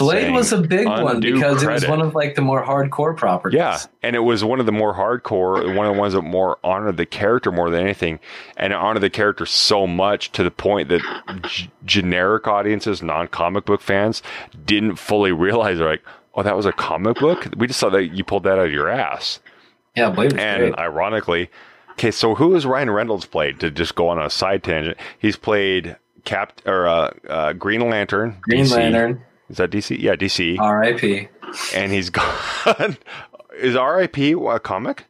Blade 0.00 0.32
was 0.32 0.52
a 0.52 0.60
big 0.60 0.86
one 0.88 1.20
because 1.20 1.62
it 1.62 1.70
was 1.70 1.86
one 1.86 2.00
of 2.00 2.14
like 2.14 2.34
the 2.34 2.42
more 2.42 2.64
hardcore 2.64 3.16
properties. 3.16 3.56
Yeah, 3.56 3.78
and 4.02 4.16
it 4.16 4.20
was 4.20 4.42
one 4.42 4.58
of 4.60 4.66
the 4.66 4.72
more 4.72 4.94
hardcore, 4.94 5.74
one 5.76 5.86
of 5.86 5.94
the 5.94 6.00
ones 6.00 6.14
that 6.14 6.22
more 6.22 6.58
honored 6.64 6.96
the 6.96 7.06
character 7.06 7.52
more 7.52 7.70
than 7.70 7.80
anything, 7.82 8.18
and 8.56 8.72
it 8.72 8.76
honored 8.76 9.02
the 9.02 9.10
character 9.10 9.46
so 9.46 9.86
much 9.86 10.32
to 10.32 10.42
the 10.42 10.50
point 10.50 10.88
that 10.88 11.02
g- 11.46 11.70
generic 11.84 12.46
audiences, 12.48 13.02
non-comic 13.02 13.64
book 13.64 13.80
fans, 13.80 14.22
didn't 14.64 14.96
fully 14.96 15.32
realize. 15.32 15.78
They're 15.78 15.86
like, 15.88 16.02
"Oh, 16.34 16.42
that 16.42 16.56
was 16.56 16.66
a 16.66 16.72
comic 16.72 17.18
book. 17.18 17.46
We 17.56 17.66
just 17.66 17.78
thought 17.80 17.92
that 17.92 18.06
you 18.14 18.24
pulled 18.24 18.42
that 18.44 18.58
out 18.58 18.66
of 18.66 18.72
your 18.72 18.88
ass." 18.88 19.40
Yeah, 19.96 20.10
Blade 20.10 20.32
was 20.32 20.40
And 20.42 20.60
great. 20.62 20.78
ironically, 20.78 21.50
okay, 21.92 22.10
so 22.10 22.34
who 22.36 22.54
has 22.54 22.64
Ryan 22.64 22.90
Reynolds 22.90 23.26
played? 23.26 23.60
To 23.60 23.70
just 23.70 23.94
go 23.94 24.08
on 24.08 24.18
a 24.20 24.30
side 24.30 24.62
tangent, 24.62 24.96
he's 25.18 25.36
played 25.36 25.96
Cap 26.24 26.52
or 26.66 26.86
uh, 26.86 27.10
uh, 27.28 27.52
Green 27.54 27.88
Lantern. 27.88 28.36
Green 28.42 28.64
DC. 28.66 28.72
Lantern, 28.76 29.22
Is 29.50 29.56
that 29.58 29.70
DC? 29.70 30.00
Yeah, 30.00 30.14
DC. 30.14 30.58
R.I.P. 30.58 31.28
and 31.74 31.92
he's 31.92 32.08
gone. 32.10 32.96
Is 33.58 33.76
R.I.P. 33.76 34.32
a 34.32 34.58
comic? 34.60 35.04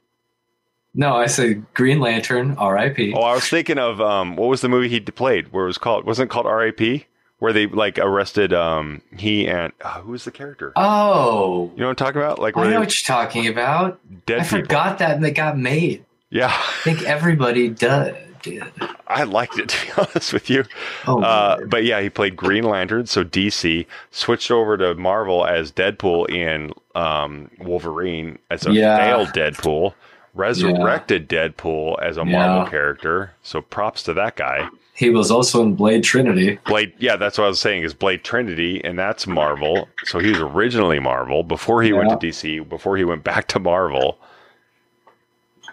No, 0.93 1.15
I 1.15 1.27
said 1.27 1.65
Green 1.75 2.01
Lantern, 2.01 2.57
R.I.P. 2.59 3.13
Oh, 3.15 3.21
I 3.21 3.35
was 3.35 3.49
thinking 3.49 3.79
of 3.79 4.01
um, 4.01 4.35
what 4.35 4.49
was 4.49 4.61
the 4.61 4.69
movie 4.69 4.89
he 4.89 4.99
played? 5.01 5.53
Where 5.53 5.65
it 5.65 5.69
was 5.69 5.79
called? 5.79 6.05
Wasn't 6.05 6.29
it 6.29 6.33
called 6.33 6.47
R.I.P. 6.47 7.07
Where 7.39 7.53
they 7.55 7.67
like 7.67 7.99
arrested 7.99 8.53
um 8.53 9.01
he 9.17 9.49
and 9.49 9.73
uh, 9.83 10.01
who 10.03 10.13
was 10.13 10.25
the 10.25 10.31
character? 10.31 10.73
Oh, 10.77 11.71
You 11.75 11.81
know 11.81 11.87
what 11.87 11.91
I'm 11.91 11.97
talking 11.97 12.21
about? 12.21 12.39
Like 12.39 12.55
I 12.57 12.65
know 12.65 12.71
they 12.71 12.79
what 12.79 13.09
you're 13.09 13.17
talking 13.17 13.47
about. 13.47 13.99
dead 14.27 14.41
I 14.41 14.43
people. 14.45 14.59
forgot 14.59 14.99
that 14.99 15.13
and 15.17 15.25
they 15.25 15.31
got 15.31 15.57
made. 15.57 16.05
Yeah, 16.29 16.49
I 16.53 16.81
think 16.85 17.03
everybody 17.03 17.69
does. 17.71 18.15
Did. 18.43 18.63
I 19.07 19.25
liked 19.25 19.59
it 19.59 19.69
to 19.71 19.87
be 19.87 19.93
honest 19.99 20.33
with 20.33 20.49
you. 20.49 20.65
Oh, 21.07 21.23
Uh, 21.23 21.59
but 21.67 21.85
yeah, 21.85 22.01
he 22.01 22.09
played 22.11 22.37
Green 22.37 22.65
Lantern, 22.65 23.07
so 23.07 23.25
DC 23.25 23.87
switched 24.11 24.51
over 24.51 24.77
to 24.77 24.95
Marvel 24.95 25.45
as 25.47 25.71
Deadpool 25.73 26.31
and 26.33 26.73
um, 26.95 27.51
Wolverine 27.59 28.39
as 28.51 28.67
a 28.67 28.73
Yeah. 28.73 28.97
failed 28.97 29.29
Deadpool, 29.29 29.95
resurrected 30.35 31.29
Deadpool 31.29 32.01
as 32.03 32.17
a 32.17 32.25
Marvel 32.25 32.59
Yeah. 32.59 32.69
character. 32.71 33.33
So 33.43 33.61
props 33.61 34.03
to 34.05 34.15
that 34.15 34.37
guy. 34.37 34.69
he 34.95 35.09
was 35.09 35.31
also 35.31 35.63
in 35.63 35.75
Blade 35.75 36.05
Trinity. 36.05 36.59
Blade, 36.67 36.93
yeah, 36.99 37.17
that's 37.17 37.39
what 37.39 37.45
I 37.45 37.49
was 37.49 37.59
saying 37.61 37.85
is 37.85 37.95
Blade 37.95 38.23
Trinity, 38.23 38.85
and 38.85 38.99
that's 38.99 39.27
Marvel. 39.27 39.89
So 40.05 40.19
he 40.19 40.29
was 40.29 40.41
originally 40.41 40.99
Marvel 40.99 41.43
before 41.43 41.83
he 41.83 41.93
went 41.93 42.11
to 42.11 42.17
DC, 42.17 42.69
before 42.69 42.97
he 42.99 43.05
went 43.05 43.25
back 43.25 43.49
to 43.49 43.59
Marvel. 43.59 44.19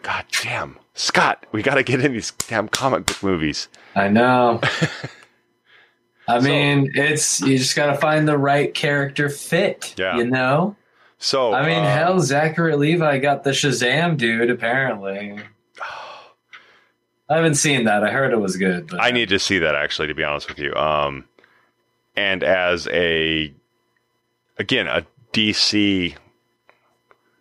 God 0.03 0.24
damn, 0.43 0.78
Scott, 0.97 1.45
we 1.51 1.61
got 1.61 1.75
to 1.75 1.83
get 1.83 2.03
in 2.03 2.13
these 2.13 2.31
damn 2.31 2.67
comic 2.67 3.05
book 3.05 3.21
movies. 3.21 3.67
I 3.95 4.07
know. 4.07 4.59
I 6.27 6.39
mean, 6.39 6.91
it's 6.95 7.39
you 7.39 7.57
just 7.57 7.75
got 7.75 7.93
to 7.93 7.97
find 7.97 8.27
the 8.27 8.37
right 8.37 8.73
character 8.73 9.29
fit. 9.29 9.93
Yeah. 9.95 10.17
You 10.17 10.25
know. 10.25 10.75
So 11.19 11.53
I 11.53 11.65
mean, 11.65 11.83
uh, 11.83 11.89
hell, 11.89 12.19
Zachary 12.19 12.75
Levi 12.75 13.19
got 13.19 13.43
the 13.43 13.51
Shazam 13.51 14.17
dude. 14.17 14.49
Apparently, 14.49 15.39
I 17.29 17.35
haven't 17.35 17.55
seen 17.55 17.85
that. 17.85 18.03
I 18.03 18.09
heard 18.09 18.33
it 18.33 18.39
was 18.39 18.57
good. 18.57 18.87
But 18.87 19.01
I 19.01 19.11
need 19.11 19.29
to 19.29 19.39
see 19.39 19.59
that 19.59 19.75
actually, 19.75 20.07
to 20.07 20.15
be 20.15 20.23
honest 20.23 20.49
with 20.49 20.57
you. 20.57 20.73
Um, 20.73 21.25
and 22.15 22.43
as 22.43 22.87
a, 22.87 23.53
again, 24.57 24.87
a 24.87 25.05
DC 25.31 26.15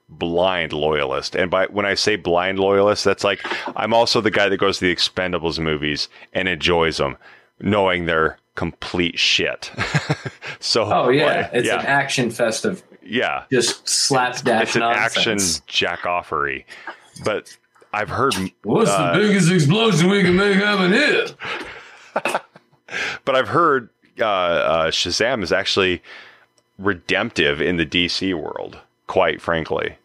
blind 0.09 0.73
loyalist, 0.73 1.35
and 1.35 1.51
by 1.51 1.67
when 1.67 1.87
I 1.87 1.95
say 1.95 2.17
blind 2.17 2.59
loyalist, 2.59 3.05
that's 3.05 3.25
like 3.25 3.41
I'm 3.77 3.93
also 3.93 4.21
the 4.21 4.31
guy 4.31 4.49
that 4.49 4.59
goes 4.59 4.79
to 4.79 4.87
the 4.87 4.95
Expendables 4.95 5.59
movies 5.59 6.09
and 6.33 6.49
enjoys 6.49 6.99
them, 6.99 7.17
knowing 7.61 8.07
they're 8.07 8.39
complete 8.55 9.19
shit. 9.19 9.71
so, 10.61 10.85
oh 10.85 11.09
yeah, 11.09 11.51
it's 11.53 11.67
yeah, 11.67 11.81
an 11.81 11.87
action 11.87 12.31
fest 12.31 12.65
of 12.65 12.83
yeah. 13.03 13.45
just 13.53 13.89
slapdash 13.89 14.63
It's 14.63 14.77
an 14.77 14.83
action 14.83 15.33
nonsense. 15.33 15.61
jackoffery, 15.69 16.65
but 17.25 17.57
I've 17.93 18.09
heard. 18.09 18.35
What's 18.63 18.91
uh, 18.91 19.13
the 19.13 19.19
biggest 19.21 19.51
explosion 19.51 20.11
we 20.11 20.23
can 20.23 20.37
make 20.37 20.57
happen 20.57 20.93
here? 20.93 21.27
but 23.25 23.37
I've 23.37 23.49
heard 23.49 23.91
uh, 24.21 24.25
uh, 24.25 24.91
Shazam 24.91 25.43
is 25.43 25.53
actually 25.53 26.03
redemptive 26.79 27.61
in 27.61 27.77
the 27.77 27.87
DC 27.87 28.35
world. 28.35 28.79
Quite 29.07 29.41
frankly, 29.41 29.97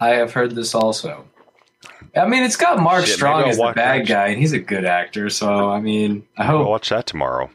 I 0.00 0.08
have 0.10 0.32
heard 0.32 0.54
this 0.54 0.74
also. 0.74 1.26
I 2.14 2.26
mean, 2.26 2.42
it's 2.42 2.56
got 2.56 2.78
Mark 2.80 3.06
Shit, 3.06 3.16
Strong 3.16 3.44
as 3.48 3.56
the 3.58 3.72
bad 3.74 4.02
that. 4.02 4.08
guy, 4.08 4.26
and 4.28 4.38
he's 4.38 4.52
a 4.52 4.58
good 4.58 4.84
actor. 4.84 5.30
So 5.30 5.70
I 5.70 5.80
mean, 5.80 6.26
I 6.36 6.44
I'll 6.44 6.58
hope 6.58 6.68
watch 6.68 6.88
that 6.90 7.06
tomorrow. 7.06 7.50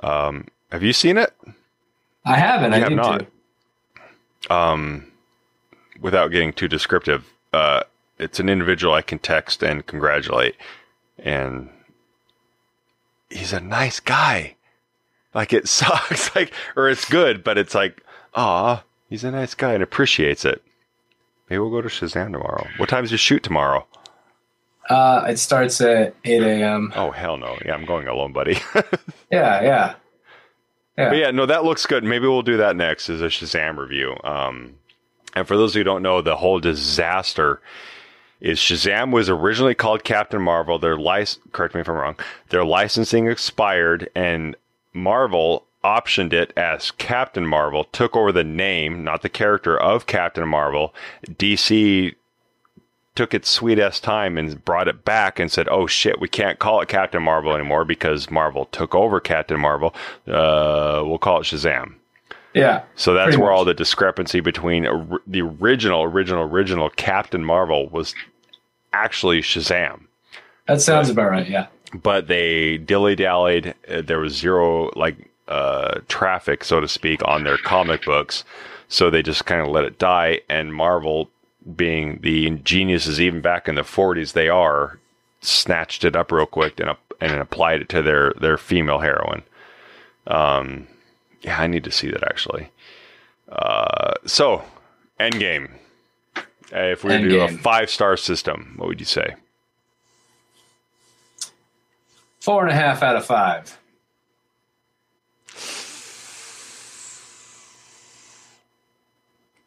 Um, 0.00 0.48
have 0.70 0.82
you 0.82 0.92
seen 0.92 1.16
it? 1.18 1.32
I 2.24 2.36
haven't. 2.36 2.72
You 2.72 2.76
I 2.76 2.80
have 2.80 2.92
not. 2.92 3.26
to. 4.46 4.54
Um, 4.54 5.06
without 6.00 6.28
getting 6.30 6.52
too 6.52 6.68
descriptive, 6.68 7.24
uh, 7.52 7.82
it's 8.18 8.38
an 8.40 8.48
individual 8.48 8.94
I 8.94 9.02
can 9.02 9.18
text 9.18 9.62
and 9.62 9.86
congratulate, 9.86 10.54
and 11.18 11.70
he's 13.30 13.52
a 13.52 13.60
nice 13.60 14.00
guy. 14.00 14.56
Like 15.34 15.52
it 15.52 15.68
sucks, 15.68 16.34
like 16.34 16.52
or 16.76 16.88
it's 16.88 17.08
good, 17.08 17.42
but 17.44 17.58
it's 17.58 17.74
like, 17.74 18.02
ah, 18.34 18.84
he's 19.08 19.24
a 19.24 19.30
nice 19.30 19.54
guy 19.54 19.72
and 19.74 19.82
appreciates 19.82 20.44
it. 20.44 20.62
Maybe 21.48 21.58
we'll 21.60 21.70
go 21.70 21.80
to 21.80 21.88
Shazam 21.88 22.32
tomorrow. 22.32 22.66
What 22.76 22.88
time's 22.88 23.10
your 23.10 23.18
shoot 23.18 23.42
tomorrow? 23.42 23.86
Uh, 24.88 25.26
it 25.28 25.38
starts 25.38 25.80
at 25.80 26.14
eight 26.24 26.42
a.m. 26.42 26.92
Oh 26.96 27.10
hell 27.10 27.36
no! 27.36 27.58
Yeah, 27.64 27.74
I'm 27.74 27.84
going 27.84 28.08
alone, 28.08 28.32
buddy. 28.32 28.58
Yeah, 29.30 29.60
yeah, 29.62 29.94
yeah. 30.96 31.08
But 31.10 31.16
yeah, 31.18 31.30
no, 31.30 31.44
that 31.44 31.64
looks 31.64 31.84
good. 31.84 32.02
Maybe 32.02 32.26
we'll 32.26 32.40
do 32.40 32.56
that 32.56 32.76
next 32.76 33.10
as 33.10 33.20
a 33.20 33.26
Shazam 33.26 33.76
review. 33.76 34.16
Um, 34.24 34.76
and 35.34 35.46
for 35.46 35.56
those 35.58 35.74
who 35.74 35.84
don't 35.84 36.02
know, 36.02 36.22
the 36.22 36.36
whole 36.36 36.58
disaster 36.60 37.60
is 38.40 38.58
Shazam 38.58 39.12
was 39.12 39.28
originally 39.28 39.74
called 39.74 40.02
Captain 40.02 40.40
Marvel. 40.40 40.78
Their 40.78 40.96
license, 40.96 41.44
correct 41.52 41.74
me 41.74 41.82
if 41.82 41.88
I'm 41.88 41.96
wrong, 41.96 42.16
their 42.48 42.64
licensing 42.64 43.26
expired, 43.26 44.08
and 44.14 44.56
Marvel 44.94 45.66
optioned 45.84 46.32
it 46.32 46.52
as 46.56 46.90
Captain 46.92 47.46
Marvel, 47.46 47.84
took 47.84 48.16
over 48.16 48.32
the 48.32 48.44
name, 48.44 49.04
not 49.04 49.22
the 49.22 49.28
character 49.28 49.78
of 49.78 50.06
Captain 50.06 50.46
Marvel. 50.48 50.94
DC 51.26 52.14
took 53.14 53.34
its 53.34 53.48
sweet 53.48 53.78
ass 53.80 53.98
time 53.98 54.38
and 54.38 54.64
brought 54.64 54.86
it 54.88 55.04
back 55.04 55.38
and 55.40 55.50
said, 55.50 55.68
"Oh 55.68 55.86
shit, 55.86 56.20
we 56.20 56.28
can't 56.28 56.58
call 56.58 56.80
it 56.80 56.88
Captain 56.88 57.22
Marvel 57.22 57.54
anymore 57.54 57.84
because 57.84 58.30
Marvel 58.30 58.66
took 58.66 58.94
over 58.94 59.18
Captain 59.20 59.58
Marvel. 59.58 59.94
Uh, 60.26 61.02
we'll 61.04 61.18
call 61.18 61.40
it 61.40 61.44
Shazam." 61.44 61.94
yeah. 62.54 62.82
So 62.96 63.14
that's 63.14 63.36
where 63.36 63.50
much. 63.50 63.56
all 63.56 63.64
the 63.64 63.74
discrepancy 63.74 64.40
between 64.40 64.86
or- 64.86 65.20
the 65.26 65.42
original, 65.42 66.02
original, 66.02 66.42
original 66.44 66.90
Captain 66.90 67.44
Marvel 67.44 67.88
was 67.88 68.14
actually 68.92 69.40
Shazam. 69.42 70.02
That 70.66 70.80
sounds 70.80 71.08
about 71.08 71.30
right. 71.30 71.48
Yeah. 71.48 71.66
But 71.94 72.26
they 72.28 72.76
dilly 72.78 73.16
dallied. 73.16 73.74
Uh, 73.88 74.02
there 74.02 74.18
was 74.20 74.36
zero 74.36 74.90
like 74.94 75.16
uh, 75.48 76.00
traffic, 76.08 76.62
so 76.64 76.80
to 76.80 76.88
speak, 76.88 77.20
on 77.24 77.44
their 77.44 77.58
comic 77.58 78.04
books. 78.04 78.44
So 78.88 79.10
they 79.10 79.22
just 79.22 79.44
kind 79.44 79.60
of 79.60 79.68
let 79.68 79.84
it 79.84 79.98
die. 79.98 80.40
And 80.48 80.74
Marvel, 80.74 81.30
being 81.76 82.20
the 82.22 82.50
geniuses 82.50 83.20
even 83.20 83.40
back 83.40 83.68
in 83.68 83.74
the 83.74 83.82
40s 83.82 84.32
they 84.32 84.48
are, 84.48 84.98
snatched 85.40 86.04
it 86.04 86.16
up 86.16 86.32
real 86.32 86.46
quick 86.46 86.80
and, 86.80 86.96
and 87.20 87.40
applied 87.40 87.82
it 87.82 87.88
to 87.90 88.02
their, 88.02 88.32
their 88.40 88.58
female 88.58 89.00
heroine. 89.00 89.42
Um, 90.26 90.86
yeah, 91.42 91.60
I 91.60 91.66
need 91.66 91.84
to 91.84 91.90
see 91.90 92.10
that 92.10 92.22
actually. 92.22 92.70
Uh, 93.48 94.14
so, 94.26 94.62
Endgame. 95.18 95.70
If 96.70 97.02
we 97.02 97.10
were 97.12 97.18
to 97.18 97.28
do 97.28 97.40
a 97.40 97.48
five 97.48 97.88
star 97.88 98.16
system, 98.18 98.74
what 98.76 98.88
would 98.88 99.00
you 99.00 99.06
say? 99.06 99.36
Four 102.40 102.62
and 102.62 102.70
a 102.70 102.74
half 102.74 103.02
out 103.02 103.16
of 103.16 103.24
five. 103.24 103.77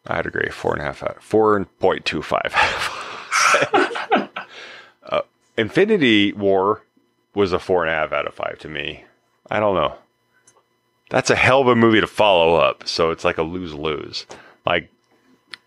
I'd 0.08 0.26
agree. 0.26 0.50
Four 0.50 0.74
and 0.74 0.82
a 0.82 0.86
half 0.86 1.04
out. 1.04 1.22
Four 1.22 1.64
point 1.80 2.06
two 2.06 2.22
five. 2.22 2.54
uh, 5.04 5.22
Infinity 5.58 6.34
War 6.34 6.84
was 7.36 7.54
a 7.54 7.60
four 7.60 7.86
and 7.86 7.92
a 7.92 7.96
half 7.96 8.12
out 8.12 8.28
of 8.28 8.34
five 8.34 8.60
to 8.60 8.68
me. 8.68 9.04
I 9.50 9.60
don't 9.60 9.76
know. 9.76 9.96
That's 11.10 11.30
a 11.30 11.36
hell 11.36 11.62
of 11.62 11.68
a 11.68 11.76
movie 11.76 12.02
to 12.02 12.08
follow 12.08 12.56
up. 12.56 12.88
So 12.88 13.12
it's 13.12 13.26
like 13.26 13.38
a 13.38 13.44
lose 13.44 13.74
lose. 13.74 14.26
Like 14.66 14.90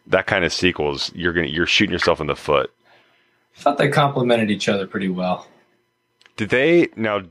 that 0.07 0.27
kind 0.27 0.45
of 0.45 0.53
sequels, 0.53 1.13
you're 1.15 1.33
gonna 1.33 1.47
you're 1.47 1.67
shooting 1.67 1.93
yourself 1.93 2.21
in 2.21 2.27
the 2.27 2.37
foot. 2.37 2.73
I 3.57 3.61
thought 3.61 3.79
they 3.79 3.89
complemented 3.89 4.51
each 4.51 4.69
other 4.69 4.87
pretty 4.87 5.09
well. 5.09 5.47
Did 6.37 6.49
they 6.49 6.89
now? 6.97 7.23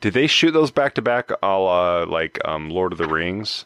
Did 0.00 0.12
they 0.12 0.26
shoot 0.26 0.50
those 0.50 0.70
back 0.70 0.94
to 0.96 1.02
back, 1.02 1.30
a 1.30 1.46
la 1.46 2.02
like 2.02 2.38
um, 2.44 2.68
Lord 2.68 2.92
of 2.92 2.98
the 2.98 3.08
Rings? 3.08 3.64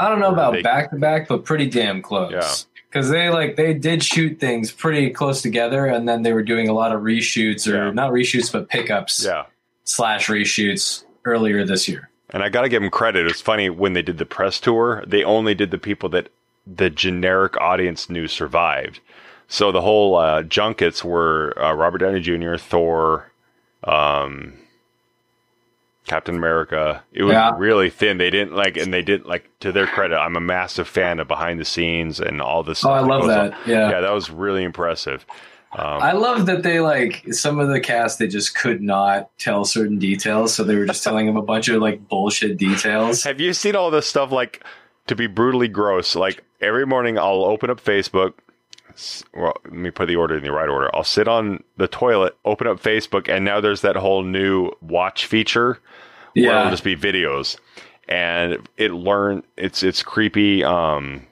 I 0.00 0.08
don't 0.08 0.18
know 0.18 0.32
about 0.32 0.62
back 0.62 0.90
to 0.90 0.96
back, 0.96 1.28
but 1.28 1.44
pretty 1.44 1.66
damn 1.66 2.00
close. 2.02 2.32
Yeah. 2.32 2.50
Because 2.88 3.08
they 3.10 3.28
like 3.28 3.54
they 3.56 3.74
did 3.74 4.02
shoot 4.02 4.40
things 4.40 4.72
pretty 4.72 5.10
close 5.10 5.42
together, 5.42 5.86
and 5.86 6.08
then 6.08 6.22
they 6.22 6.32
were 6.32 6.42
doing 6.42 6.68
a 6.68 6.72
lot 6.72 6.92
of 6.92 7.02
reshoots 7.02 7.70
or 7.72 7.86
Yeah. 7.86 7.90
not 7.92 8.10
reshoots, 8.12 8.50
but 8.52 8.68
pickups 8.68 9.24
Yeah. 9.24 9.44
slash 9.84 10.28
reshoots 10.28 11.04
earlier 11.24 11.64
this 11.64 11.86
year. 11.86 12.08
And 12.30 12.42
I 12.42 12.48
got 12.48 12.62
to 12.62 12.68
give 12.68 12.80
them 12.82 12.90
credit. 12.90 13.26
It's 13.26 13.40
funny 13.40 13.68
when 13.70 13.92
they 13.92 14.02
did 14.02 14.18
the 14.18 14.24
press 14.26 14.58
tour, 14.58 15.04
they 15.06 15.22
only 15.22 15.54
did 15.54 15.70
the 15.70 15.78
people 15.78 16.08
that 16.10 16.28
the 16.66 16.88
generic 16.90 17.56
audience 17.60 18.08
knew 18.08 18.26
survived. 18.28 19.00
So 19.48 19.72
the 19.72 19.80
whole 19.80 20.14
uh, 20.16 20.42
junkets 20.44 21.04
were 21.04 21.54
uh, 21.60 21.72
Robert 21.74 21.98
Downey 21.98 22.20
Jr., 22.20 22.54
Thor, 22.56 23.30
um, 23.84 24.54
Captain 26.10 26.34
America. 26.34 27.02
It 27.12 27.22
was 27.22 27.34
Yeah. 27.34 27.52
really 27.56 27.88
thin. 27.88 28.18
They 28.18 28.30
didn't 28.30 28.56
like, 28.56 28.76
and 28.76 28.92
they 28.92 29.00
didn't 29.02 29.28
like. 29.28 29.48
To 29.60 29.70
their 29.70 29.86
credit, 29.86 30.16
I'm 30.18 30.34
a 30.36 30.40
massive 30.40 30.88
fan 30.88 31.20
of 31.20 31.28
behind 31.28 31.60
the 31.60 31.64
scenes 31.64 32.18
and 32.18 32.42
all 32.42 32.64
this. 32.64 32.80
Stuff. 32.80 32.90
Oh, 32.90 32.94
I 32.94 33.00
love 33.00 33.26
that. 33.28 33.54
Yeah. 33.64 33.90
yeah, 33.90 34.00
that 34.00 34.12
was 34.12 34.28
really 34.28 34.64
impressive. 34.64 35.24
Um, 35.72 36.02
I 36.02 36.12
love 36.12 36.46
that 36.46 36.64
they 36.64 36.80
like 36.80 37.32
some 37.32 37.60
of 37.60 37.68
the 37.68 37.78
cast 37.78 38.18
they 38.18 38.26
just 38.26 38.56
could 38.56 38.82
not 38.82 39.30
tell 39.38 39.64
certain 39.64 40.00
details, 40.00 40.52
so 40.52 40.64
they 40.64 40.74
were 40.74 40.84
just 40.86 41.04
telling 41.04 41.26
them 41.26 41.36
a 41.36 41.42
bunch 41.42 41.68
of 41.68 41.80
like 41.80 42.08
bullshit 42.08 42.56
details. 42.56 43.22
Have 43.22 43.40
you 43.40 43.52
seen 43.52 43.76
all 43.76 43.92
this 43.92 44.08
stuff? 44.08 44.32
Like, 44.32 44.64
to 45.06 45.14
be 45.14 45.28
brutally 45.28 45.68
gross, 45.68 46.16
like 46.16 46.42
every 46.60 46.86
morning 46.86 47.18
I'll 47.18 47.44
open 47.44 47.70
up 47.70 47.80
Facebook. 47.82 48.32
Well, 49.34 49.54
let 49.64 49.72
me 49.72 49.90
put 49.90 50.06
the 50.08 50.16
order 50.16 50.36
in 50.36 50.44
the 50.44 50.52
right 50.52 50.68
order. 50.68 50.94
I'll 50.94 51.04
sit 51.04 51.28
on 51.28 51.62
the 51.76 51.88
toilet, 51.88 52.36
open 52.44 52.66
up 52.66 52.80
Facebook, 52.82 53.28
and 53.28 53.44
now 53.44 53.60
there's 53.60 53.80
that 53.82 53.96
whole 53.96 54.22
new 54.22 54.70
watch 54.82 55.26
feature 55.26 55.78
where 56.34 56.44
Yeah. 56.44 56.58
it'll 56.60 56.70
just 56.70 56.84
be 56.84 56.96
videos, 56.96 57.56
and 58.08 58.68
it 58.76 58.92
learn 58.92 59.42
it's 59.56 59.82
it's 59.82 60.02
creepy. 60.02 60.62
Um, 60.64 61.26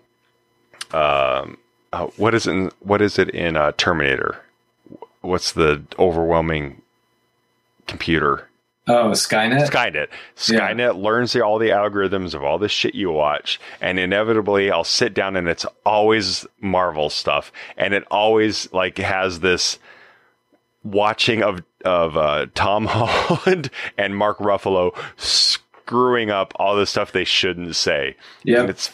um, 0.92 1.58
uh, 1.92 2.06
what 2.16 2.34
is 2.34 2.46
it? 2.46 2.50
In, 2.52 2.70
what 2.80 3.00
is 3.02 3.18
it 3.18 3.30
in 3.30 3.56
uh, 3.56 3.72
Terminator? 3.76 4.40
What's 5.20 5.52
the 5.52 5.82
overwhelming 5.98 6.80
computer? 7.86 8.47
Oh, 8.88 9.10
Skynet. 9.10 9.68
Skynet. 9.68 10.08
Skynet 10.36 11.00
learns 11.00 11.32
the, 11.32 11.44
all 11.44 11.58
the 11.58 11.68
algorithms 11.68 12.34
of 12.34 12.42
all 12.42 12.58
the 12.58 12.68
shit 12.68 12.94
you 12.94 13.10
watch, 13.10 13.60
and 13.80 13.98
inevitably, 13.98 14.70
I'll 14.70 14.84
sit 14.84 15.14
down 15.14 15.36
and 15.36 15.48
it's 15.48 15.66
always 15.84 16.46
Marvel 16.60 17.10
stuff, 17.10 17.52
and 17.76 17.92
it 17.94 18.04
always 18.10 18.72
like 18.72 18.98
has 18.98 19.40
this 19.40 19.78
watching 20.84 21.42
of 21.42 21.62
of 21.84 22.16
uh, 22.16 22.46
Tom 22.54 22.86
Holland 22.90 23.70
and 23.96 24.16
Mark 24.16 24.38
Ruffalo 24.38 24.96
screwing 25.16 26.30
up 26.30 26.52
all 26.56 26.76
the 26.76 26.86
stuff 26.86 27.12
they 27.12 27.24
shouldn't 27.24 27.76
say. 27.76 28.16
Yeah. 28.42 28.60
and 28.60 28.70
it's 28.70 28.90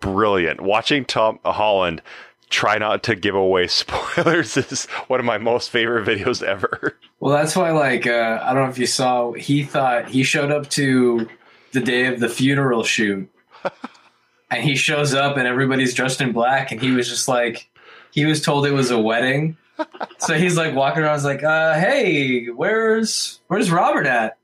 brilliant. 0.00 0.60
Watching 0.60 1.04
Tom 1.04 1.38
Holland 1.44 2.02
try 2.50 2.78
not 2.78 3.02
to 3.04 3.14
give 3.14 3.34
away 3.34 3.66
spoilers 3.68 4.56
is 4.56 4.86
one 5.08 5.20
of 5.20 5.26
my 5.26 5.38
most 5.38 5.70
favorite 5.70 6.06
videos 6.06 6.42
ever. 6.42 6.96
Well, 7.20 7.34
that's 7.34 7.56
why, 7.56 7.70
like, 7.70 8.06
uh, 8.06 8.40
I 8.42 8.52
don't 8.52 8.64
know 8.64 8.70
if 8.70 8.78
you 8.78 8.86
saw, 8.86 9.32
he 9.32 9.64
thought 9.64 10.08
he 10.08 10.22
showed 10.22 10.50
up 10.50 10.68
to 10.70 11.28
the 11.72 11.80
day 11.80 12.06
of 12.06 12.20
the 12.20 12.28
funeral 12.28 12.82
shoot, 12.82 13.30
and 14.50 14.62
he 14.64 14.76
shows 14.76 15.14
up 15.14 15.36
and 15.36 15.46
everybody's 15.46 15.94
dressed 15.94 16.20
in 16.20 16.32
black, 16.32 16.72
and 16.72 16.80
he 16.80 16.90
was 16.90 17.08
just 17.08 17.28
like, 17.28 17.70
he 18.10 18.24
was 18.24 18.42
told 18.42 18.66
it 18.66 18.72
was 18.72 18.90
a 18.90 18.98
wedding, 18.98 19.56
so 20.18 20.34
he's 20.34 20.56
like 20.56 20.74
walking 20.74 21.02
around, 21.02 21.14
he's 21.14 21.24
like, 21.24 21.44
uh, 21.44 21.74
"Hey, 21.74 22.46
where's 22.46 23.40
where's 23.46 23.70
Robert 23.70 24.06
at?" 24.06 24.36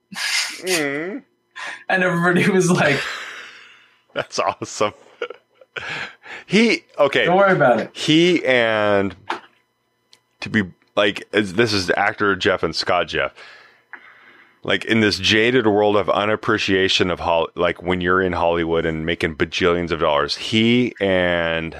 Mm. 0.60 1.22
And 1.88 2.02
everybody 2.02 2.48
was 2.50 2.70
like, 2.70 3.00
That's 4.14 4.38
awesome. 4.38 4.94
He 6.46 6.84
okay. 6.98 7.24
"Don't 7.24 7.36
worry 7.36 7.52
about 7.52 7.80
it." 7.80 7.96
He 7.96 8.44
and 8.44 9.14
to 10.40 10.48
be 10.48 10.62
like 10.96 11.28
this 11.30 11.72
is 11.72 11.90
actor 11.90 12.34
Jeff 12.36 12.62
and 12.62 12.74
Scott 12.74 13.08
Jeff. 13.08 13.34
Like 14.62 14.84
in 14.84 15.00
this 15.00 15.18
jaded 15.18 15.66
world 15.66 15.96
of 15.96 16.10
unappreciation 16.10 17.10
of 17.10 17.20
Hol- 17.20 17.50
like 17.54 17.82
when 17.82 18.00
you're 18.00 18.22
in 18.22 18.32
Hollywood 18.32 18.84
and 18.84 19.06
making 19.06 19.36
bajillions 19.36 19.90
of 19.90 20.00
dollars, 20.00 20.36
he 20.36 20.94
and 21.00 21.76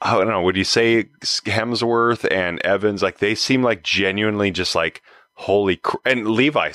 I 0.00 0.14
don't 0.14 0.28
know. 0.28 0.42
Would 0.42 0.56
you 0.56 0.64
say 0.64 1.04
Hemsworth 1.22 2.30
and 2.30 2.60
Evans 2.64 3.02
like 3.02 3.18
they 3.18 3.34
seem 3.34 3.62
like 3.62 3.82
genuinely 3.82 4.50
just 4.50 4.74
like 4.74 5.02
holy 5.34 5.76
cr- 5.76 5.96
and 6.04 6.28
Levi 6.28 6.72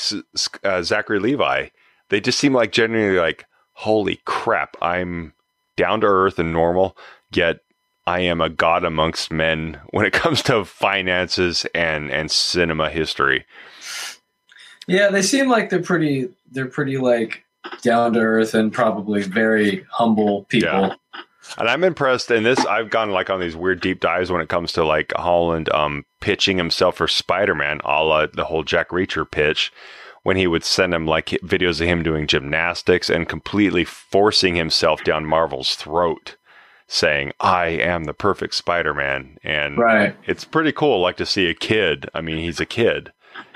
uh, 0.63 0.81
Zachary 0.81 1.19
Levi 1.19 1.67
they 2.09 2.21
just 2.21 2.39
seem 2.39 2.53
like 2.53 2.71
genuinely 2.71 3.17
like 3.17 3.45
holy 3.73 4.19
crap 4.25 4.77
I'm 4.81 5.33
down 5.75 6.01
to 6.01 6.07
earth 6.07 6.39
and 6.39 6.53
normal 6.53 6.97
yet 7.31 7.59
I 8.05 8.19
am 8.21 8.41
a 8.41 8.49
god 8.49 8.83
amongst 8.83 9.31
men 9.31 9.79
when 9.91 10.05
it 10.05 10.13
comes 10.13 10.41
to 10.43 10.65
finances 10.65 11.65
and 11.73 12.11
and 12.11 12.29
cinema 12.29 12.89
history. 12.89 13.45
Yeah, 14.87 15.09
they 15.09 15.21
seem 15.21 15.49
like 15.49 15.69
they're 15.69 15.81
pretty. 15.81 16.29
They're 16.51 16.65
pretty 16.65 16.97
like 16.97 17.43
down 17.81 18.13
to 18.13 18.19
earth 18.19 18.53
and 18.53 18.71
probably 18.71 19.23
very 19.23 19.85
humble 19.89 20.43
people. 20.45 20.69
Yeah. 20.69 20.95
And 21.57 21.69
I'm 21.69 21.83
impressed. 21.83 22.31
in 22.31 22.43
this, 22.43 22.59
I've 22.65 22.89
gone 22.89 23.11
like 23.11 23.29
on 23.29 23.39
these 23.39 23.55
weird 23.55 23.81
deep 23.81 23.99
dives 23.99 24.31
when 24.31 24.41
it 24.41 24.49
comes 24.49 24.73
to 24.73 24.83
like 24.83 25.13
Holland 25.15 25.69
um, 25.73 26.05
pitching 26.19 26.57
himself 26.57 26.97
for 26.97 27.07
Spider 27.07 27.55
Man, 27.55 27.79
a 27.85 28.03
la 28.03 28.25
the 28.27 28.45
whole 28.45 28.63
Jack 28.63 28.89
Reacher 28.89 29.29
pitch, 29.29 29.71
when 30.23 30.37
he 30.37 30.47
would 30.47 30.63
send 30.63 30.93
him 30.93 31.05
like 31.05 31.27
videos 31.43 31.79
of 31.81 31.87
him 31.87 32.01
doing 32.03 32.27
gymnastics 32.27 33.09
and 33.09 33.29
completely 33.29 33.83
forcing 33.83 34.55
himself 34.55 35.03
down 35.03 35.25
Marvel's 35.25 35.75
throat, 35.75 36.35
saying, 36.87 37.31
I 37.39 37.67
am 37.67 38.05
the 38.05 38.13
perfect 38.13 38.55
Spider 38.55 38.93
Man. 38.93 39.37
And 39.43 39.77
Right. 39.77 40.15
it's 40.25 40.45
pretty 40.45 40.71
cool, 40.71 40.99
like 41.01 41.17
to 41.17 41.25
see 41.25 41.47
a 41.47 41.53
kid. 41.53 42.09
I 42.13 42.21
mean, 42.21 42.37
he's 42.37 42.59
a 42.59 42.65
kid. 42.65 43.11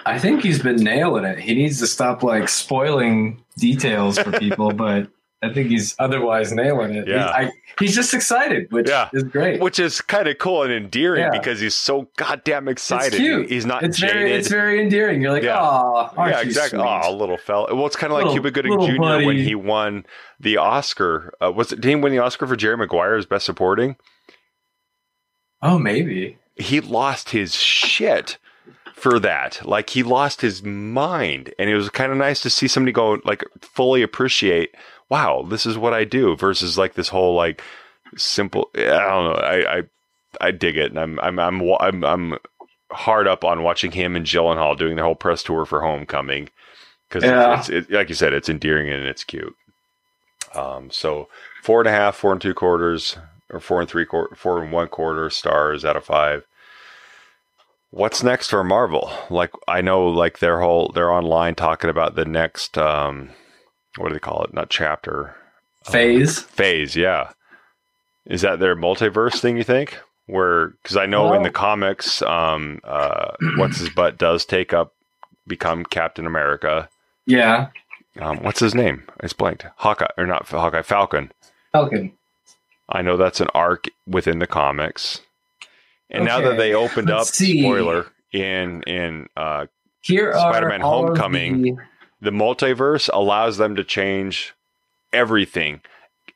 I 0.05 0.19
think 0.19 0.41
he's 0.41 0.61
been 0.61 0.77
nailing 0.77 1.25
it. 1.25 1.39
He 1.39 1.53
needs 1.53 1.79
to 1.79 1.87
stop 1.87 2.23
like 2.23 2.49
spoiling 2.49 3.43
details 3.57 4.17
for 4.17 4.31
people, 4.39 4.71
but 4.73 5.07
I 5.43 5.53
think 5.53 5.69
he's 5.69 5.95
otherwise 5.99 6.51
nailing 6.51 6.95
it. 6.95 7.07
Yeah. 7.07 7.25
He's, 7.41 7.49
I, 7.49 7.51
he's 7.79 7.95
just 7.95 8.13
excited, 8.15 8.71
which 8.71 8.89
Yeah. 8.89 9.09
is 9.13 9.21
great. 9.23 9.61
Which 9.61 9.77
is 9.77 10.01
kind 10.01 10.27
of 10.27 10.39
cool 10.39 10.63
and 10.63 10.73
endearing 10.73 11.21
Yeah. 11.21 11.29
because 11.29 11.59
he's 11.59 11.75
so 11.75 12.07
goddamn 12.17 12.67
excited. 12.67 13.07
It's 13.13 13.17
cute. 13.17 13.49
He's 13.49 13.65
not 13.65 13.83
it's 13.83 13.97
jaded. 13.99 14.15
very, 14.15 14.31
it's 14.33 14.47
very 14.47 14.81
endearing. 14.81 15.21
You're 15.21 15.31
like, 15.33 15.43
Yeah. 15.43 15.59
oh, 15.61 16.09
yeah, 16.17 16.41
exactly. 16.41 16.79
Oh, 16.79 17.15
little 17.15 17.37
fella. 17.37 17.75
Well, 17.75 17.85
it's 17.85 17.95
kind 17.95 18.11
of 18.11 18.19
like 18.19 18.31
Cuba 18.31 18.49
Gooding 18.49 18.79
Jr. 18.79 18.99
when 19.25 19.37
he 19.37 19.53
won 19.53 20.07
the 20.39 20.57
Oscar. 20.57 21.31
Uh, 21.39 21.51
was 21.51 21.71
it? 21.71 21.81
Did 21.81 21.89
he 21.89 21.95
win 21.95 22.11
the 22.11 22.19
Oscar 22.19 22.47
for 22.47 22.55
Jerry 22.55 22.77
Maguire 22.77 23.13
as 23.15 23.27
Best 23.27 23.45
Supporting? 23.45 23.95
Oh, 25.61 25.77
maybe. 25.77 26.37
He 26.55 26.81
lost 26.81 27.29
his 27.29 27.55
shit 27.55 28.37
for 28.93 29.19
that. 29.19 29.61
Like 29.63 29.91
he 29.91 30.01
lost 30.03 30.41
his 30.41 30.63
mind, 30.63 31.53
and 31.59 31.69
it 31.69 31.75
was 31.75 31.89
kind 31.89 32.11
of 32.11 32.17
nice 32.17 32.39
to 32.41 32.49
see 32.49 32.67
somebody 32.67 32.91
go 32.91 33.19
like 33.23 33.43
fully 33.61 34.01
appreciate. 34.01 34.73
Wow, 35.09 35.43
this 35.47 35.65
is 35.65 35.77
what 35.77 35.93
I 35.93 36.03
do. 36.03 36.35
Versus 36.35 36.77
like 36.77 36.95
this 36.95 37.09
whole 37.09 37.35
like 37.35 37.61
simple. 38.17 38.69
I 38.75 38.79
don't 38.81 39.23
know. 39.25 39.31
I 39.41 39.77
I, 39.77 39.83
I 40.41 40.51
dig 40.51 40.77
it, 40.77 40.91
and 40.91 40.99
I'm 40.99 41.19
I'm 41.19 41.39
I'm 41.39 41.61
I'm 41.79 42.03
I'm 42.03 42.37
hard 42.91 43.27
up 43.27 43.43
on 43.43 43.63
watching 43.63 43.91
him 43.91 44.15
and 44.15 44.25
Gyllenhaal 44.25 44.77
doing 44.77 44.95
the 44.95 45.03
whole 45.03 45.15
press 45.15 45.43
tour 45.43 45.65
for 45.65 45.81
Homecoming 45.81 46.49
because 47.09 47.23
Yeah. 47.23 47.59
it's, 47.59 47.69
it's 47.69 47.89
it, 47.89 47.93
like 47.93 48.09
you 48.09 48.15
said, 48.15 48.33
it's 48.33 48.49
endearing 48.49 48.89
and 48.89 49.05
it's 49.05 49.23
cute. 49.23 49.55
Um, 50.55 50.89
so 50.91 51.27
four 51.63 51.81
and 51.81 51.87
a 51.87 51.91
half, 51.91 52.15
four 52.15 52.31
and 52.31 52.41
two 52.41 52.53
quarters, 52.53 53.17
or 53.49 53.59
four 53.59 53.81
and 53.81 53.89
three 53.89 54.05
quarter, 54.05 54.35
four 54.35 54.61
and 54.63 54.71
one 54.71 54.87
quarter 54.87 55.29
stars 55.29 55.83
out 55.85 55.97
of 55.97 56.05
five. 56.05 56.45
What's 57.91 58.23
next 58.23 58.49
for 58.49 58.63
Marvel? 58.63 59.11
Like 59.29 59.51
I 59.67 59.81
know, 59.81 60.07
like 60.07 60.39
their 60.39 60.59
whole 60.61 60.91
they're 60.93 61.11
online 61.11 61.55
talking 61.55 61.89
about 61.89 62.15
the 62.15 62.25
next 62.25 62.77
um, 62.77 63.29
what 63.97 64.07
do 64.09 64.13
they 64.13 64.19
call 64.19 64.43
it? 64.43 64.53
Not 64.53 64.69
chapter, 64.69 65.35
Phase. 65.85 66.39
phase. 66.41 66.95
Yeah, 66.95 67.31
Is 68.25 68.41
that 68.41 68.59
their 68.59 68.75
multiverse 68.75 69.39
thing? 69.39 69.57
You 69.57 69.63
think? 69.63 69.99
Where 70.25 70.69
because 70.83 70.97
I 70.97 71.05
know 71.05 71.33
in 71.33 71.43
the 71.43 71.49
comics, 71.49 72.21
um, 72.21 72.79
uh, 72.83 73.31
what's 73.57 73.79
his 73.79 73.89
butt 73.89 74.17
does 74.17 74.43
take 74.45 74.73
up 74.73 74.93
become 75.47 75.85
Captain 75.85 76.25
America. 76.27 76.89
Yeah. 77.25 77.67
Um, 78.19 78.43
what's 78.43 78.59
his 78.59 78.75
name? 78.75 79.03
It's 79.23 79.31
blanked. 79.33 79.65
Hawkeye 79.77 80.07
or 80.17 80.25
not 80.25 80.47
Hawkeye? 80.49 80.81
Falcon. 80.81 81.31
Falcon. 81.71 82.11
I 82.89 83.01
know 83.01 83.15
that's 83.15 83.39
an 83.41 83.47
arc 83.53 83.87
within 84.07 84.39
the 84.39 84.47
comics. 84.47 85.21
And 86.09 86.25
now 86.25 86.41
that 86.41 86.57
they 86.57 86.73
opened 86.73 87.09
up, 87.09 87.19
let's 87.19 87.37
see. 87.37 87.61
spoiler 87.61 88.07
in 88.33 88.81
in 88.83 89.27
uh, 89.37 89.67
Here 90.01 90.33
Spider-Man: 90.33 90.81
Homecoming, 90.81 91.61
the- 91.61 91.77
the 92.21 92.31
multiverse 92.31 93.09
allows 93.13 93.57
them 93.57 93.75
to 93.75 93.83
change 93.83 94.53
everything. 95.13 95.81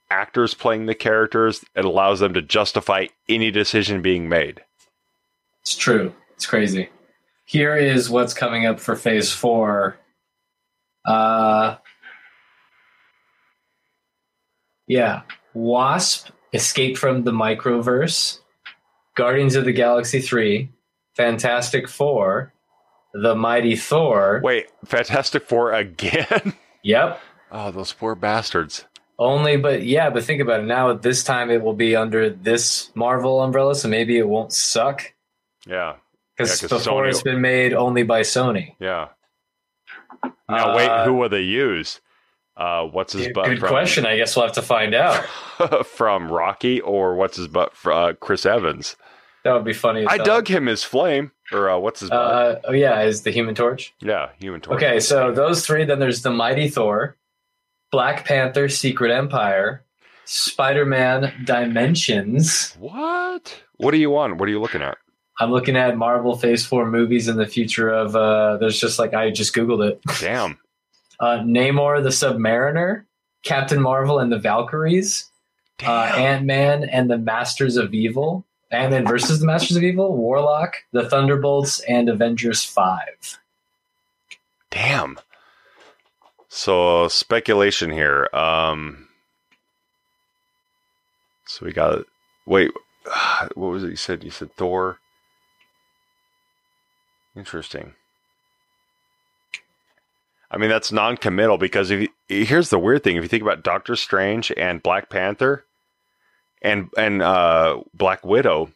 Actors 0.09 0.53
playing 0.53 0.85
the 0.85 0.95
characters, 0.95 1.63
it 1.75 1.85
allows 1.85 2.19
them 2.19 2.33
to 2.33 2.41
justify 2.41 3.07
any 3.29 3.51
decision 3.51 4.01
being 4.01 4.27
made. 4.27 4.61
It's 5.61 5.75
true. 5.75 6.13
It's 6.35 6.45
crazy. 6.45 6.89
Here 7.45 7.75
is 7.75 8.09
what's 8.09 8.33
coming 8.33 8.65
up 8.65 8.79
for 8.79 8.95
phase 8.95 9.31
four. 9.31 9.97
Uh 11.05 11.77
yeah. 14.87 15.21
Wasp, 15.53 16.29
Escape 16.53 16.97
from 16.97 17.23
the 17.23 17.31
Microverse, 17.31 18.39
Guardians 19.15 19.55
of 19.55 19.65
the 19.65 19.73
Galaxy 19.73 20.19
3, 20.19 20.69
Fantastic 21.15 21.87
Four, 21.87 22.53
The 23.13 23.35
Mighty 23.35 23.75
Thor. 23.75 24.41
Wait, 24.43 24.67
Fantastic 24.85 25.43
Four 25.47 25.73
again? 25.73 26.53
Yep. 26.83 27.19
oh, 27.51 27.69
those 27.69 27.93
poor 27.93 28.15
bastards. 28.15 28.85
Only, 29.19 29.55
but 29.55 29.83
yeah, 29.83 30.09
but 30.09 30.23
think 30.23 30.41
about 30.41 30.61
it. 30.61 30.65
Now, 30.65 30.89
At 30.89 31.03
this 31.03 31.23
time 31.23 31.51
it 31.51 31.61
will 31.61 31.75
be 31.75 31.95
under 31.95 32.31
this 32.31 32.89
Marvel 32.95 33.43
umbrella, 33.43 33.75
so 33.75 33.87
maybe 33.87 34.17
it 34.17 34.27
won't 34.27 34.51
suck. 34.51 35.13
Yeah. 35.67 35.97
Because 36.35 36.59
Yeah, 36.63 36.69
before 36.69 37.03
Sony- 37.03 37.09
it's 37.09 37.21
been 37.21 37.39
made 37.39 37.73
only 37.73 38.01
by 38.01 38.21
Sony. 38.21 38.73
Yeah. 38.79 39.09
Now 40.49 40.75
wait, 40.75 40.89
Uh, 40.89 41.05
who 41.05 41.13
will 41.13 41.29
they 41.29 41.41
use? 41.41 42.01
Uh, 42.57 42.83
what's 42.85 43.13
his 43.13 43.27
Good, 43.27 43.33
butt 43.35 43.45
good 43.45 43.59
from 43.59 43.69
question. 43.69 44.05
I 44.07 44.17
guess 44.17 44.35
we'll 44.35 44.45
have 44.45 44.55
to 44.55 44.61
find 44.63 44.93
out. 44.95 45.23
from 45.85 46.31
Rocky 46.31 46.81
or 46.81 47.15
what's 47.15 47.37
his 47.37 47.47
butt 47.47 47.73
uh, 47.85 48.13
Chris 48.19 48.45
Evans? 48.45 48.95
That 49.43 49.53
would 49.53 49.65
be 49.65 49.73
funny. 49.73 50.01
as 50.01 50.07
I 50.09 50.17
dug 50.17 50.47
him 50.47 50.67
as 50.67 50.83
Flame 50.83 51.31
or 51.51 51.69
uh, 51.69 51.77
what's 51.77 52.01
his? 52.01 52.11
Uh, 52.11 52.59
oh 52.65 52.73
yeah, 52.73 53.01
is 53.01 53.23
the 53.23 53.31
Human 53.31 53.55
Torch? 53.55 53.93
yeah, 54.01 54.29
Human 54.39 54.61
Torch. 54.61 54.77
Okay, 54.77 54.99
so 54.99 55.31
those 55.31 55.65
three. 55.65 55.85
Then 55.85 55.99
there's 55.99 56.21
the 56.21 56.31
Mighty 56.31 56.69
Thor, 56.69 57.17
Black 57.91 58.25
Panther, 58.25 58.69
Secret 58.69 59.11
Empire, 59.11 59.83
Spider-Man 60.25 61.33
Dimensions. 61.43 62.75
What? 62.79 63.61
What 63.77 63.91
do 63.91 63.97
you 63.97 64.09
want? 64.09 64.37
What 64.37 64.47
are 64.47 64.51
you 64.51 64.61
looking 64.61 64.81
at? 64.81 64.97
I'm 65.39 65.51
looking 65.51 65.75
at 65.75 65.97
Marvel 65.97 66.37
Phase 66.37 66.65
Four 66.65 66.85
movies 66.89 67.27
in 67.27 67.37
the 67.37 67.47
future 67.47 67.89
of. 67.89 68.15
Uh, 68.15 68.57
there's 68.57 68.79
just 68.79 68.99
like 68.99 69.13
I 69.13 69.31
just 69.31 69.53
googled 69.55 69.89
it. 69.89 70.01
Damn. 70.19 70.57
Uh, 71.19 71.39
Namor 71.39 72.01
the 72.01 72.09
Submariner, 72.09 73.03
Captain 73.43 73.81
Marvel 73.81 74.19
and 74.19 74.31
the 74.31 74.39
Valkyries, 74.39 75.29
uh, 75.83 76.11
Ant 76.15 76.45
Man 76.45 76.83
and 76.83 77.09
the 77.09 77.17
Masters 77.17 77.77
of 77.77 77.93
Evil, 77.93 78.45
Ant 78.71 78.91
Man 78.91 79.05
versus 79.05 79.39
the 79.39 79.45
Masters 79.45 79.77
of 79.77 79.83
Evil, 79.83 80.15
Warlock, 80.15 80.75
the 80.91 81.09
Thunderbolts, 81.09 81.81
and 81.81 82.09
Avengers 82.09 82.63
Five. 82.63 83.39
Damn. 84.69 85.19
So 86.47 87.07
speculation 87.07 87.91
here. 87.91 88.29
Um. 88.33 89.07
So 91.45 91.65
we 91.65 91.73
got. 91.73 92.05
Wait. 92.45 92.71
What 93.55 93.71
was 93.71 93.83
it 93.83 93.89
you 93.89 93.95
said? 93.95 94.23
You 94.23 94.29
said 94.29 94.55
Thor. 94.55 94.99
Interesting. 97.35 97.93
I 100.51 100.57
mean, 100.57 100.69
that's 100.69 100.91
non-committal 100.91 101.57
because 101.57 101.89
if 101.91 102.01
you, 102.01 102.09
here's 102.45 102.69
the 102.69 102.77
weird 102.77 103.03
thing: 103.03 103.15
if 103.15 103.23
you 103.23 103.29
think 103.29 103.41
about 103.41 103.63
Doctor 103.63 103.95
Strange 103.95 104.51
and 104.55 104.83
Black 104.83 105.09
Panther, 105.09 105.65
and 106.61 106.89
and 106.97 107.21
uh, 107.21 107.81
Black 107.93 108.25
Widow, 108.25 108.71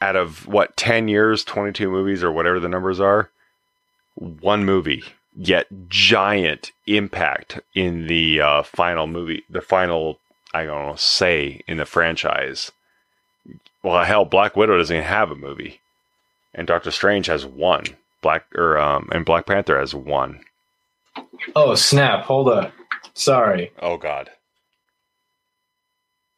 out 0.00 0.16
of 0.16 0.46
what 0.46 0.76
ten 0.76 1.08
years, 1.08 1.44
twenty-two 1.44 1.90
movies, 1.90 2.22
or 2.22 2.32
whatever 2.32 2.60
the 2.60 2.68
numbers 2.68 3.00
are, 3.00 3.30
one 4.14 4.64
movie, 4.64 5.04
yet 5.36 5.66
giant 5.88 6.72
impact 6.86 7.60
in 7.74 8.06
the 8.06 8.40
uh, 8.40 8.62
final 8.62 9.06
movie, 9.06 9.44
the 9.50 9.60
final 9.60 10.18
I 10.52 10.64
don't 10.64 10.86
know, 10.86 10.96
say 10.96 11.60
in 11.66 11.76
the 11.76 11.84
franchise. 11.84 12.72
Well, 13.82 14.04
hell, 14.04 14.24
Black 14.24 14.56
Widow 14.56 14.76
doesn't 14.76 14.94
even 14.94 15.06
have 15.06 15.30
a 15.30 15.36
movie, 15.36 15.80
and 16.54 16.66
Doctor 16.66 16.90
Strange 16.90 17.26
has 17.26 17.46
one. 17.46 17.84
Black 18.22 18.44
or 18.54 18.78
um, 18.78 19.08
and 19.12 19.24
Black 19.24 19.46
Panther 19.46 19.78
has 19.78 19.94
one. 19.94 20.40
Oh 21.56 21.74
snap! 21.74 22.24
Hold 22.24 22.48
up. 22.48 22.72
Sorry, 23.14 23.72
Oh 23.80 23.96
God. 23.96 24.30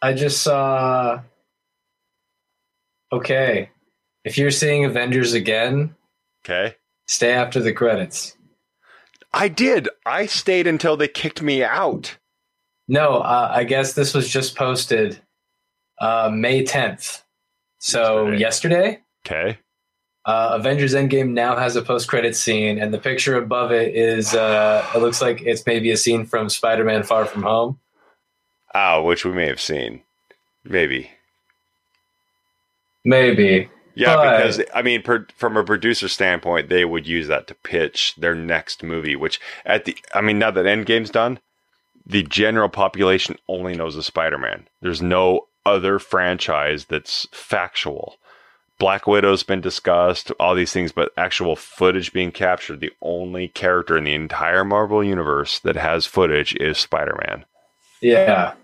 I 0.02 0.12
just 0.14 0.42
saw. 0.42 1.20
Okay, 3.12 3.70
if 4.24 4.38
you're 4.38 4.50
seeing 4.50 4.84
Avengers 4.84 5.32
again, 5.34 5.94
Okay. 6.44 6.76
stay 7.06 7.32
after 7.32 7.60
the 7.60 7.72
credits. 7.72 8.36
I 9.34 9.48
did. 9.48 9.88
I 10.04 10.26
stayed 10.26 10.66
until 10.66 10.96
they 10.96 11.08
kicked 11.08 11.42
me 11.42 11.62
out. 11.62 12.16
No, 12.88 13.18
uh, 13.18 13.50
I 13.54 13.64
guess 13.64 13.92
this 13.94 14.12
was 14.14 14.28
just 14.28 14.56
posted 14.56 15.20
uh, 16.00 16.30
May 16.32 16.64
10th. 16.64 17.22
So 17.78 18.30
yesterday, 18.30 19.00
Okay. 19.26 19.58
uh, 20.24 20.50
Avengers 20.54 20.94
Endgame 20.94 21.30
now 21.30 21.56
has 21.56 21.76
a 21.76 21.82
post-credit 21.82 22.34
scene, 22.36 22.78
and 22.78 22.92
the 22.94 22.98
picture 22.98 23.36
above 23.36 23.72
it 23.72 23.94
is 23.94 24.34
uh, 24.34 24.86
it 24.94 24.98
looks 24.98 25.20
like 25.20 25.42
it's 25.42 25.66
maybe 25.66 25.90
a 25.90 25.96
scene 25.96 26.24
from 26.24 26.48
Spider-Man: 26.48 27.02
Far 27.02 27.24
From 27.26 27.42
Home. 27.42 27.78
Oh, 28.74 29.02
which 29.02 29.24
we 29.24 29.32
may 29.32 29.46
have 29.46 29.60
seen. 29.60 30.02
Maybe. 30.64 31.10
Maybe. 33.04 33.68
Yeah, 33.94 34.16
But- 34.16 34.36
because 34.38 34.60
I 34.74 34.82
mean, 34.82 35.02
per, 35.02 35.26
from 35.36 35.56
a 35.56 35.64
producer 35.64 36.08
standpoint, 36.08 36.68
they 36.68 36.84
would 36.84 37.06
use 37.06 37.28
that 37.28 37.46
to 37.48 37.54
pitch 37.54 38.14
their 38.16 38.34
next 38.34 38.82
movie. 38.82 39.16
Which 39.16 39.40
at 39.66 39.84
the, 39.84 39.96
I 40.14 40.20
mean, 40.20 40.38
now 40.38 40.50
that 40.50 40.64
Endgame's 40.64 41.10
done, 41.10 41.38
the 42.06 42.22
general 42.22 42.68
population 42.68 43.36
only 43.48 43.74
knows 43.76 43.94
the 43.94 44.02
Spider-Man. 44.02 44.68
There's 44.80 45.02
no 45.02 45.46
other 45.66 45.98
franchise 45.98 46.86
that's 46.86 47.26
factual. 47.32 48.16
Black 48.78 49.06
Widow's 49.06 49.44
been 49.44 49.60
discussed, 49.60 50.32
all 50.40 50.56
these 50.56 50.72
things, 50.72 50.90
but 50.90 51.12
actual 51.16 51.54
footage 51.54 52.12
being 52.12 52.32
captured. 52.32 52.80
The 52.80 52.90
only 53.00 53.46
character 53.46 53.96
in 53.96 54.04
the 54.04 54.14
entire 54.14 54.64
Marvel 54.64 55.04
universe 55.04 55.60
that 55.60 55.76
has 55.76 56.06
footage 56.06 56.56
is 56.56 56.78
Spider-Man. 56.78 57.44
Yeah. 58.00 58.54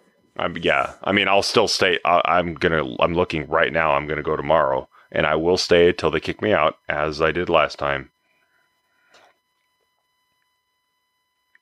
Yeah, 0.60 0.94
I 1.02 1.12
mean, 1.12 1.28
I'll 1.28 1.42
still 1.42 1.68
stay. 1.68 1.98
I, 2.04 2.22
I'm 2.24 2.54
gonna. 2.54 2.84
I'm 3.00 3.14
looking 3.14 3.48
right 3.48 3.72
now. 3.72 3.92
I'm 3.92 4.06
gonna 4.06 4.22
go 4.22 4.36
tomorrow, 4.36 4.88
and 5.10 5.26
I 5.26 5.34
will 5.34 5.56
stay 5.56 5.92
till 5.92 6.10
they 6.10 6.20
kick 6.20 6.40
me 6.42 6.52
out, 6.52 6.76
as 6.88 7.20
I 7.20 7.32
did 7.32 7.48
last 7.48 7.78
time. 7.78 8.10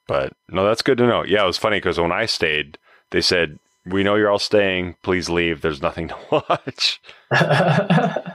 But 0.07 0.35
no, 0.48 0.65
that's 0.65 0.82
good 0.82 0.98
to 0.98 1.07
know. 1.07 1.23
Yeah, 1.24 1.44
it 1.44 1.47
was 1.47 1.59
funny 1.59 1.78
because 1.78 1.98
when 1.98 2.12
I 2.12 2.27
stayed, 2.27 2.78
they 3.11 3.20
said, 3.20 3.59
"We 3.85 4.05
know 4.05 4.15
you're 4.15 4.31
all 4.31 4.39
staying. 4.39 4.97
Please 5.03 5.28
leave. 5.31 5.62
There's 5.62 5.82
nothing 5.82 6.09
to 6.11 6.16
watch." 6.31 7.01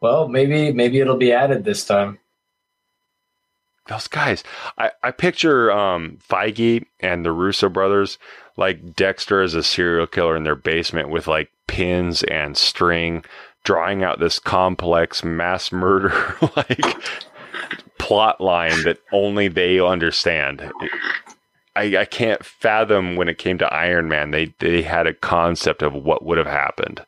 well, 0.00 0.28
maybe 0.28 0.72
maybe 0.72 1.00
it'll 1.00 1.16
be 1.16 1.32
added 1.32 1.64
this 1.64 1.84
time. 1.86 2.18
Those 3.88 4.06
guys, 4.06 4.44
I, 4.76 4.90
I 5.02 5.10
picture 5.10 5.72
um, 5.72 6.18
Feige 6.28 6.84
and 7.00 7.24
the 7.24 7.32
Russo 7.32 7.68
brothers 7.68 8.18
like 8.56 8.94
Dexter 8.94 9.40
as 9.40 9.54
a 9.54 9.62
serial 9.62 10.06
killer 10.06 10.36
in 10.36 10.44
their 10.44 10.54
basement 10.54 11.08
with 11.08 11.26
like 11.26 11.50
pins 11.66 12.22
and 12.24 12.56
string, 12.56 13.24
drawing 13.64 14.02
out 14.02 14.18
this 14.18 14.38
complex 14.38 15.24
mass 15.24 15.72
murder 15.72 16.36
like 16.56 16.82
plot 17.98 18.40
line 18.40 18.82
that 18.84 18.98
only 19.12 19.48
they 19.48 19.80
understand. 19.80 20.70
I, 21.74 21.98
I 21.98 22.04
can't 22.04 22.44
fathom 22.44 23.16
when 23.16 23.28
it 23.28 23.38
came 23.38 23.58
to 23.58 23.72
Iron 23.72 24.08
Man, 24.08 24.32
they, 24.32 24.54
they 24.58 24.82
had 24.82 25.06
a 25.06 25.14
concept 25.14 25.82
of 25.82 25.94
what 25.94 26.24
would 26.24 26.38
have 26.38 26.46
happened. 26.46 27.04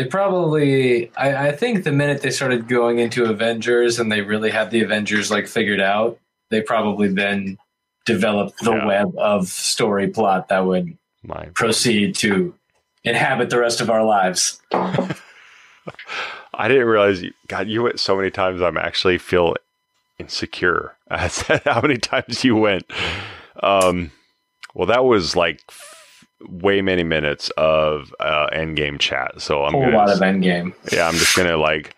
They 0.00 0.06
probably, 0.06 1.14
I, 1.14 1.48
I 1.48 1.52
think, 1.52 1.84
the 1.84 1.92
minute 1.92 2.22
they 2.22 2.30
started 2.30 2.66
going 2.68 3.00
into 3.00 3.26
Avengers 3.26 3.98
and 3.98 4.10
they 4.10 4.22
really 4.22 4.48
had 4.50 4.70
the 4.70 4.80
Avengers 4.82 5.30
like 5.30 5.46
figured 5.46 5.78
out, 5.78 6.18
they 6.48 6.62
probably 6.62 7.08
then 7.08 7.58
developed 8.06 8.60
the 8.60 8.72
Yeah. 8.76 8.86
web 8.86 9.12
of 9.18 9.48
story 9.48 10.08
plot 10.08 10.48
that 10.48 10.64
would 10.64 10.96
My 11.22 11.48
proceed 11.52 12.14
to 12.16 12.54
inhabit 13.04 13.50
the 13.50 13.58
rest 13.58 13.82
of 13.82 13.90
our 13.90 14.02
lives. 14.02 14.62
I 14.72 16.68
didn't 16.68 16.86
realize, 16.86 17.20
you, 17.22 17.32
God, 17.48 17.68
you 17.68 17.82
went 17.82 18.00
so 18.00 18.16
many 18.16 18.30
times. 18.30 18.62
I'm 18.62 18.78
actually 18.78 19.18
feel 19.18 19.54
insecure. 20.18 20.96
I 21.10 21.28
said 21.28 21.60
how 21.66 21.82
many 21.82 21.98
times 21.98 22.42
you 22.42 22.56
went. 22.56 22.90
Um, 23.62 24.12
Well, 24.72 24.86
that 24.86 25.04
was 25.04 25.36
like 25.36 25.60
way 26.48 26.80
many 26.82 27.02
minutes 27.04 27.50
of 27.56 28.14
uh, 28.20 28.48
endgame 28.52 28.98
chat. 28.98 29.40
So 29.40 29.64
I'm 29.64 29.72
whole 29.72 29.82
gonna, 29.82 29.96
lot 29.96 30.10
of 30.10 30.18
endgame. 30.18 30.74
yeah, 30.92 31.06
I'm 31.06 31.14
just 31.14 31.36
gonna 31.36 31.56
like 31.56 31.94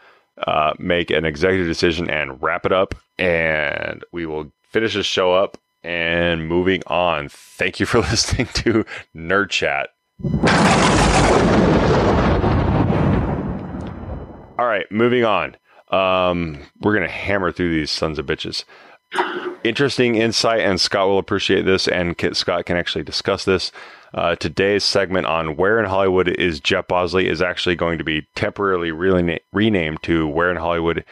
uh, 0.46 0.72
make 0.78 1.10
an 1.10 1.24
executive 1.24 1.66
decision 1.66 2.10
and 2.10 2.42
wrap 2.42 2.66
it 2.66 2.72
up, 2.72 2.94
and 3.18 4.04
we 4.12 4.26
will 4.26 4.52
finish 4.70 4.94
this 4.94 5.06
show 5.06 5.32
up. 5.34 5.58
And 5.84 6.46
moving 6.46 6.80
on. 6.86 7.28
Thank 7.28 7.80
you 7.80 7.86
for 7.86 7.98
listening 8.02 8.46
to 8.54 8.84
Nerd 9.16 9.50
Chat. 9.50 9.88
All 14.58 14.68
right, 14.68 14.86
moving 14.92 15.24
on. 15.24 15.56
Um, 15.90 16.58
we're 16.80 16.94
gonna 16.94 17.08
hammer 17.08 17.50
through 17.50 17.74
these 17.74 17.90
sons 17.90 18.18
of 18.18 18.26
bitches. 18.26 18.64
Interesting 19.64 20.14
insight, 20.14 20.60
and 20.60 20.80
Scott 20.80 21.08
will 21.08 21.18
appreciate 21.18 21.62
this, 21.62 21.88
and 21.88 22.14
Scott 22.34 22.66
can 22.66 22.76
actually 22.76 23.04
discuss 23.04 23.44
this. 23.44 23.72
Uh, 24.14 24.36
today's 24.36 24.84
segment 24.84 25.26
on 25.26 25.56
Where 25.56 25.78
in 25.78 25.86
Hollywood 25.86 26.28
is 26.28 26.60
Jeff 26.60 26.86
Bosley 26.86 27.28
is 27.28 27.40
actually 27.40 27.76
going 27.76 27.96
to 27.98 28.04
be 28.04 28.26
temporarily 28.34 28.90
rena- 28.90 29.38
renamed 29.52 30.02
to 30.02 30.28
Where 30.28 30.50
in 30.50 30.58
Hollywood 30.58 31.04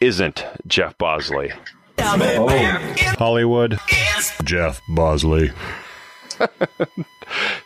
isn't 0.00 0.44
Jeff 0.66 0.96
Bosley. 0.96 1.52
Hollywood. 1.98 3.78
is 4.16 4.32
Jeff 4.44 4.80
Bosley. 4.88 5.50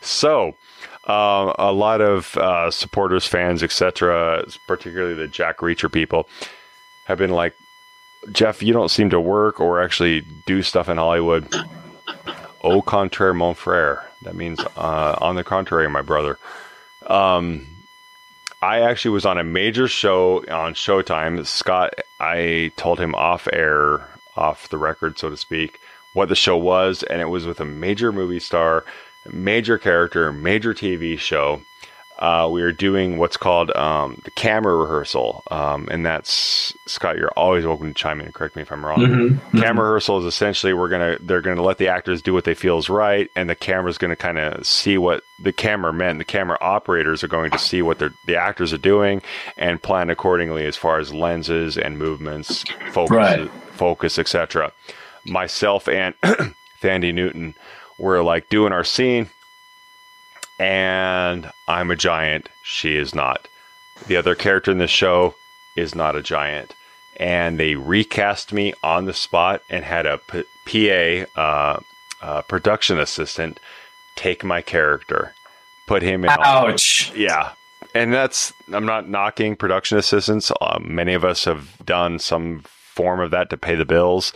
So, 0.01 0.49
um, 1.07 1.53
a 1.57 1.71
lot 1.73 2.01
of 2.01 2.37
uh, 2.37 2.69
supporters, 2.69 3.25
fans, 3.25 3.63
etc., 3.63 4.45
particularly 4.67 5.15
the 5.15 5.27
Jack 5.27 5.57
Reacher 5.57 5.91
people, 5.91 6.27
have 7.07 7.17
been 7.17 7.31
like, 7.31 7.55
Jeff, 8.31 8.61
you 8.61 8.73
don't 8.73 8.89
seem 8.91 9.09
to 9.09 9.19
work 9.19 9.59
or 9.59 9.81
actually 9.81 10.21
do 10.45 10.61
stuff 10.61 10.87
in 10.87 10.97
Hollywood. 10.97 11.47
Au 12.65 12.81
contraire, 12.81 13.35
mon 13.35 13.53
frère. 13.53 14.01
That 14.23 14.35
means 14.35 14.59
uh, 14.75 15.15
on 15.21 15.35
the 15.35 15.43
contrary, 15.43 15.87
my 15.87 16.01
brother. 16.01 16.39
Um, 17.05 17.67
I 18.59 18.81
actually 18.81 19.11
was 19.11 19.25
on 19.25 19.37
a 19.37 19.43
major 19.43 19.87
show 19.87 20.39
on 20.49 20.73
Showtime. 20.73 21.45
Scott, 21.45 21.93
I 22.19 22.71
told 22.75 22.99
him 22.99 23.13
off 23.13 23.47
air, 23.53 24.09
off 24.35 24.69
the 24.69 24.79
record, 24.79 25.19
so 25.19 25.29
to 25.29 25.37
speak, 25.37 25.79
what 26.13 26.27
the 26.27 26.35
show 26.35 26.57
was, 26.57 27.03
and 27.03 27.21
it 27.21 27.29
was 27.29 27.45
with 27.45 27.59
a 27.59 27.65
major 27.65 28.11
movie 28.11 28.39
star, 28.39 28.83
major 29.31 29.77
character, 29.77 30.31
major 30.31 30.73
TV 30.73 31.19
show. 31.19 31.61
Uh, 32.25 32.49
we 32.49 32.63
were 32.63 32.71
doing 32.71 33.17
what's 33.19 33.37
called 33.37 33.69
um, 33.75 34.19
the 34.23 34.31
camera 34.31 34.75
rehearsal, 34.75 35.43
um, 35.51 35.87
and 35.91 36.03
that's 36.03 36.73
Scott. 36.87 37.17
You're 37.17 37.29
always 37.37 37.67
welcome 37.67 37.87
to 37.89 37.93
chime 37.93 38.19
in 38.19 38.25
and 38.25 38.33
correct 38.33 38.55
me 38.55 38.63
if 38.63 38.71
I'm 38.71 38.83
wrong. 38.83 38.97
Mhm, 38.99 39.61
Camera 39.61 39.85
rehearsal 39.85 40.17
is 40.19 40.25
essentially 40.25 40.73
we're 40.73 40.89
gonna 40.89 41.17
they're 41.19 41.41
gonna 41.41 41.61
let 41.61 41.77
the 41.77 41.87
actors 41.89 42.23
do 42.23 42.33
what 42.33 42.43
they 42.45 42.55
feel 42.55 42.79
is 42.79 42.89
right, 42.89 43.29
and 43.35 43.47
the 43.47 43.53
camera's 43.55 43.99
gonna 43.99 44.15
kind 44.15 44.39
of 44.39 44.65
see 44.65 44.97
what 44.97 45.21
the 45.39 45.51
cameramen, 45.53 46.17
the 46.17 46.23
camera 46.25 46.57
operators 46.61 47.23
are 47.23 47.27
going 47.27 47.51
to 47.51 47.59
see 47.59 47.83
what 47.83 47.99
the 47.99 48.35
actors 48.35 48.73
are 48.73 48.79
doing, 48.79 49.21
and 49.55 49.79
plan 49.83 50.09
accordingly 50.09 50.65
as 50.65 50.75
far 50.75 50.97
as 50.97 51.13
lenses 51.13 51.77
and 51.77 51.99
movements, 51.99 52.63
focus, 52.91 53.11
Right. 53.11 53.51
focus, 53.73 54.17
etc. 54.17 54.71
Myself 55.27 55.87
and 55.87 56.15
Thandie 56.81 57.13
Newton 57.13 57.53
were 57.99 58.23
like 58.23 58.49
doing 58.49 58.73
our 58.73 58.83
scene, 58.83 59.29
and 60.59 61.51
I'm 61.67 61.91
a 61.91 61.95
giant. 61.95 62.49
She 62.63 62.95
is 62.95 63.13
not. 63.13 63.47
The 64.07 64.17
other 64.17 64.35
character 64.35 64.71
in 64.71 64.77
the 64.77 64.87
show 64.87 65.35
is 65.75 65.95
not 65.95 66.15
a 66.15 66.21
giant. 66.21 66.73
And 67.17 67.59
they 67.59 67.75
recast 67.75 68.51
me 68.51 68.73
on 68.83 69.05
the 69.05 69.13
spot 69.13 69.61
and 69.69 69.85
had 69.85 70.05
a 70.05 70.17
P- 70.17 71.25
PA, 71.35 71.39
uh, 71.39 71.79
uh, 72.21 72.41
production 72.43 72.99
assistant, 72.99 73.59
take 74.15 74.43
my 74.43 74.61
character, 74.61 75.33
put 75.87 76.01
him 76.01 76.25
in. 76.25 76.29
Ouch. 76.29 77.13
Yeah. 77.15 77.51
And 77.93 78.11
that's, 78.11 78.51
I'm 78.73 78.85
not 78.85 79.07
knocking 79.07 79.55
production 79.55 79.97
assistants. 79.97 80.51
Um, 80.59 80.93
many 80.93 81.13
of 81.13 81.23
us 81.23 81.45
have 81.45 81.77
done 81.85 82.19
some 82.19 82.63
form 82.67 83.21
of 83.21 83.31
that 83.31 83.49
to 83.51 83.57
pay 83.57 83.75
the 83.75 83.85
bills. 83.85 84.33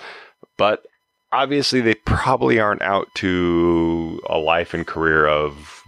But 0.57 0.85
obviously, 1.31 1.81
they 1.81 1.95
probably 1.95 2.59
aren't 2.59 2.81
out 2.81 3.07
to 3.15 4.21
a 4.29 4.37
life 4.37 4.73
and 4.73 4.87
career 4.87 5.27
of 5.27 5.78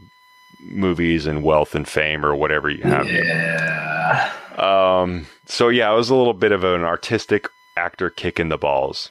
movies 0.64 1.26
and 1.26 1.44
wealth 1.44 1.76
and 1.76 1.88
fame 1.88 2.26
or 2.26 2.36
whatever 2.36 2.70
you 2.70 2.84
have. 2.84 3.10
Yeah. 3.10 4.32
Um, 4.58 5.26
so 5.46 5.70
yeah, 5.70 5.92
it 5.92 5.96
was 5.96 6.10
a 6.10 6.16
little 6.16 6.34
bit 6.34 6.52
of 6.52 6.64
an 6.64 6.84
artistic 6.84 7.48
actor 7.78 8.10
kick 8.10 8.40
in 8.40 8.50
the 8.50 8.58
balls. 8.58 9.10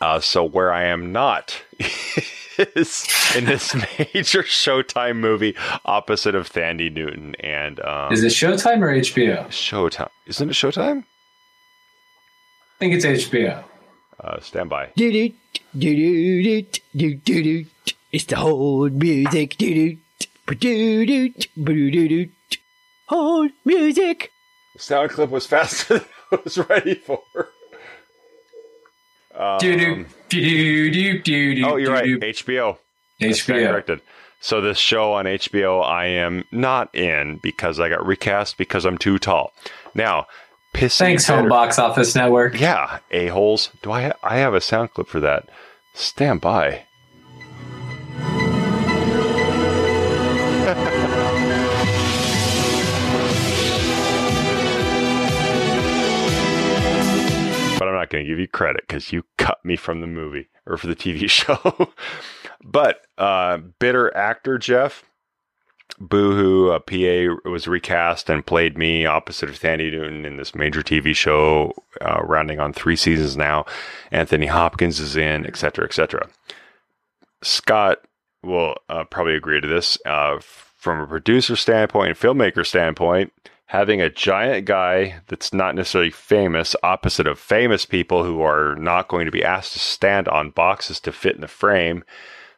Uh, 0.00 0.20
so 0.20 0.44
where 0.44 0.72
I 0.72 0.84
am 0.84 1.12
not 1.12 1.62
is 2.58 3.06
in 3.36 3.44
this 3.44 3.74
major 3.98 4.42
Showtime 4.42 5.16
movie 5.16 5.56
opposite 5.84 6.34
of 6.34 6.50
Thandie 6.50 6.92
Newton 6.92 7.34
and 7.40 7.80
um, 7.80 8.12
Is 8.12 8.22
it 8.22 8.28
Showtime 8.28 8.80
or 8.80 8.88
HBO? 8.88 9.46
Showtime? 9.48 10.08
Isn't 10.26 10.50
it 10.50 10.54
Showtime? 10.54 11.00
I 11.00 12.78
think 12.78 12.94
it's 12.94 13.04
HBO. 13.04 13.62
Uh, 14.18 14.40
stand 14.40 14.70
by. 14.70 14.90
It's 18.12 18.24
the 18.24 18.36
whole 18.36 18.88
music. 18.88 19.56
Hold 23.08 23.50
music. 23.64 24.30
Sound 24.76 25.10
clip 25.10 25.30
was 25.30 25.46
faster 25.46 25.98
than 25.98 26.06
I 26.32 26.38
was 26.44 26.58
ready 26.58 26.94
for. 26.94 27.20
Um, 29.34 29.58
Do-do, 29.58 30.06
do-do, 30.28 31.18
do-do, 31.22 31.64
oh, 31.66 31.76
you're 31.76 31.92
right. 31.92 32.04
HBO. 32.04 32.78
HBO. 33.20 33.68
corrected. 33.68 34.00
So 34.40 34.60
this 34.60 34.78
show 34.78 35.12
on 35.12 35.26
HBO, 35.26 35.84
I 35.84 36.06
am 36.06 36.44
not 36.50 36.94
in 36.94 37.36
because 37.42 37.78
I 37.78 37.88
got 37.88 38.04
recast 38.06 38.56
because 38.56 38.84
I'm 38.86 38.96
too 38.96 39.18
tall. 39.18 39.52
Now, 39.94 40.26
pissing 40.74 40.98
Thanks, 40.98 41.26
Home 41.26 41.48
Box 41.48 41.78
Office 41.78 42.14
Network. 42.14 42.58
Yeah, 42.58 43.00
a 43.10 43.26
holes. 43.28 43.70
Do 43.82 43.92
I? 43.92 44.02
Ha- 44.04 44.12
I 44.22 44.38
have 44.38 44.54
a 44.54 44.60
sound 44.60 44.94
clip 44.94 45.08
for 45.08 45.20
that. 45.20 45.48
Stand 45.94 46.40
by. 46.40 46.84
Going 58.10 58.24
to 58.24 58.30
give 58.30 58.38
you 58.38 58.48
credit 58.48 58.84
because 58.86 59.12
you 59.12 59.24
cut 59.38 59.58
me 59.64 59.76
from 59.76 60.00
the 60.00 60.06
movie 60.06 60.48
or 60.66 60.76
for 60.76 60.86
the 60.86 60.96
TV 60.96 61.28
show. 61.30 61.92
but 62.64 63.02
uh, 63.18 63.58
bitter 63.78 64.14
actor 64.16 64.58
Jeff 64.58 65.04
Boohoo, 65.98 66.70
a 66.70 66.80
PA, 66.80 67.48
was 67.48 67.66
recast 67.66 68.30
and 68.30 68.46
played 68.46 68.78
me 68.78 69.04
opposite 69.04 69.48
of 69.48 69.56
Sandy 69.56 69.90
Newton 69.90 70.24
in 70.24 70.36
this 70.36 70.54
major 70.54 70.82
TV 70.82 71.14
show, 71.14 71.74
uh, 72.00 72.20
rounding 72.22 72.60
on 72.60 72.72
three 72.72 72.96
seasons 72.96 73.36
now. 73.36 73.66
Anthony 74.10 74.46
Hopkins 74.46 75.00
is 75.00 75.16
in, 75.16 75.46
etc., 75.46 75.58
cetera, 75.58 75.84
et 75.84 75.92
cetera. 75.92 76.28
Scott 77.42 77.98
will 78.42 78.76
uh, 78.88 79.04
probably 79.04 79.34
agree 79.34 79.60
to 79.60 79.68
this. 79.68 79.98
Uh, 80.06 80.38
from 80.40 81.00
a 81.00 81.06
producer 81.06 81.56
standpoint 81.56 82.08
and 82.08 82.18
filmmaker 82.18 82.66
standpoint, 82.66 83.32
having 83.70 84.00
a 84.00 84.10
giant 84.10 84.66
guy 84.66 85.20
that's 85.28 85.52
not 85.54 85.76
necessarily 85.76 86.10
famous 86.10 86.74
opposite 86.82 87.28
of 87.28 87.38
famous 87.38 87.86
people 87.86 88.24
who 88.24 88.42
are 88.42 88.74
not 88.74 89.06
going 89.06 89.26
to 89.26 89.30
be 89.30 89.44
asked 89.44 89.72
to 89.72 89.78
stand 89.78 90.26
on 90.26 90.50
boxes 90.50 90.98
to 90.98 91.12
fit 91.12 91.36
in 91.36 91.40
the 91.40 91.46
frame, 91.46 92.02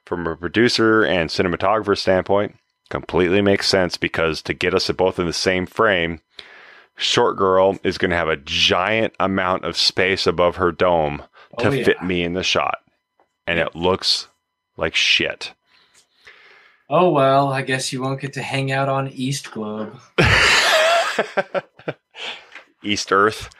from 0.07 0.27
a 0.27 0.35
producer 0.35 1.05
and 1.05 1.29
cinematographer 1.29 1.99
standpoint, 1.99 2.57
completely 2.89 3.43
makes 3.43 3.69
sense 3.69 3.99
because 3.99 4.41
to 4.41 4.55
get 4.55 4.73
us 4.73 4.91
both 4.93 5.19
in 5.19 5.27
the 5.27 5.35
same 5.35 5.67
frame, 5.67 6.19
Short 6.97 7.37
Girl 7.37 7.79
is 7.85 7.99
going 7.99 8.11
to 8.11 8.17
have 8.17 8.29
a 8.29 8.39
giant 8.39 9.13
amount 9.21 9.67
of 9.67 9.77
space 9.77 10.27
above 10.27 10.57
her 10.57 10.73
dome 10.73 11.25
oh, 11.59 11.63
to 11.63 11.69
Oh, 11.69 11.73
yeah. 11.73 11.85
fit 11.85 12.03
me 12.03 12.23
in 12.23 12.33
the 12.33 12.43
shot. 12.43 12.79
And 13.47 13.59
it 13.59 13.77
looks 13.77 14.29
like 14.79 14.95
shit. 14.95 15.53
Oh 16.89 17.11
well, 17.11 17.49
I 17.49 17.61
guess 17.61 17.93
you 17.93 18.01
won't 18.01 18.21
get 18.21 18.33
to 18.35 18.43
hang 18.43 18.73
out 18.73 18.89
on 18.89 19.09
East 19.09 19.51
Globe. 19.51 19.99
East 22.83 23.13
Earth. 23.13 23.51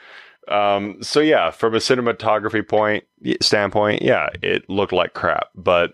Um, 0.47 1.01
so 1.01 1.19
yeah, 1.19 1.51
from 1.51 1.73
a 1.73 1.79
cinematography 1.79 2.67
point 2.67 3.05
standpoint, 3.41 4.01
yeah, 4.01 4.27
it 4.41 4.69
looked 4.69 4.91
like 4.91 5.13
crap, 5.13 5.47
but 5.55 5.93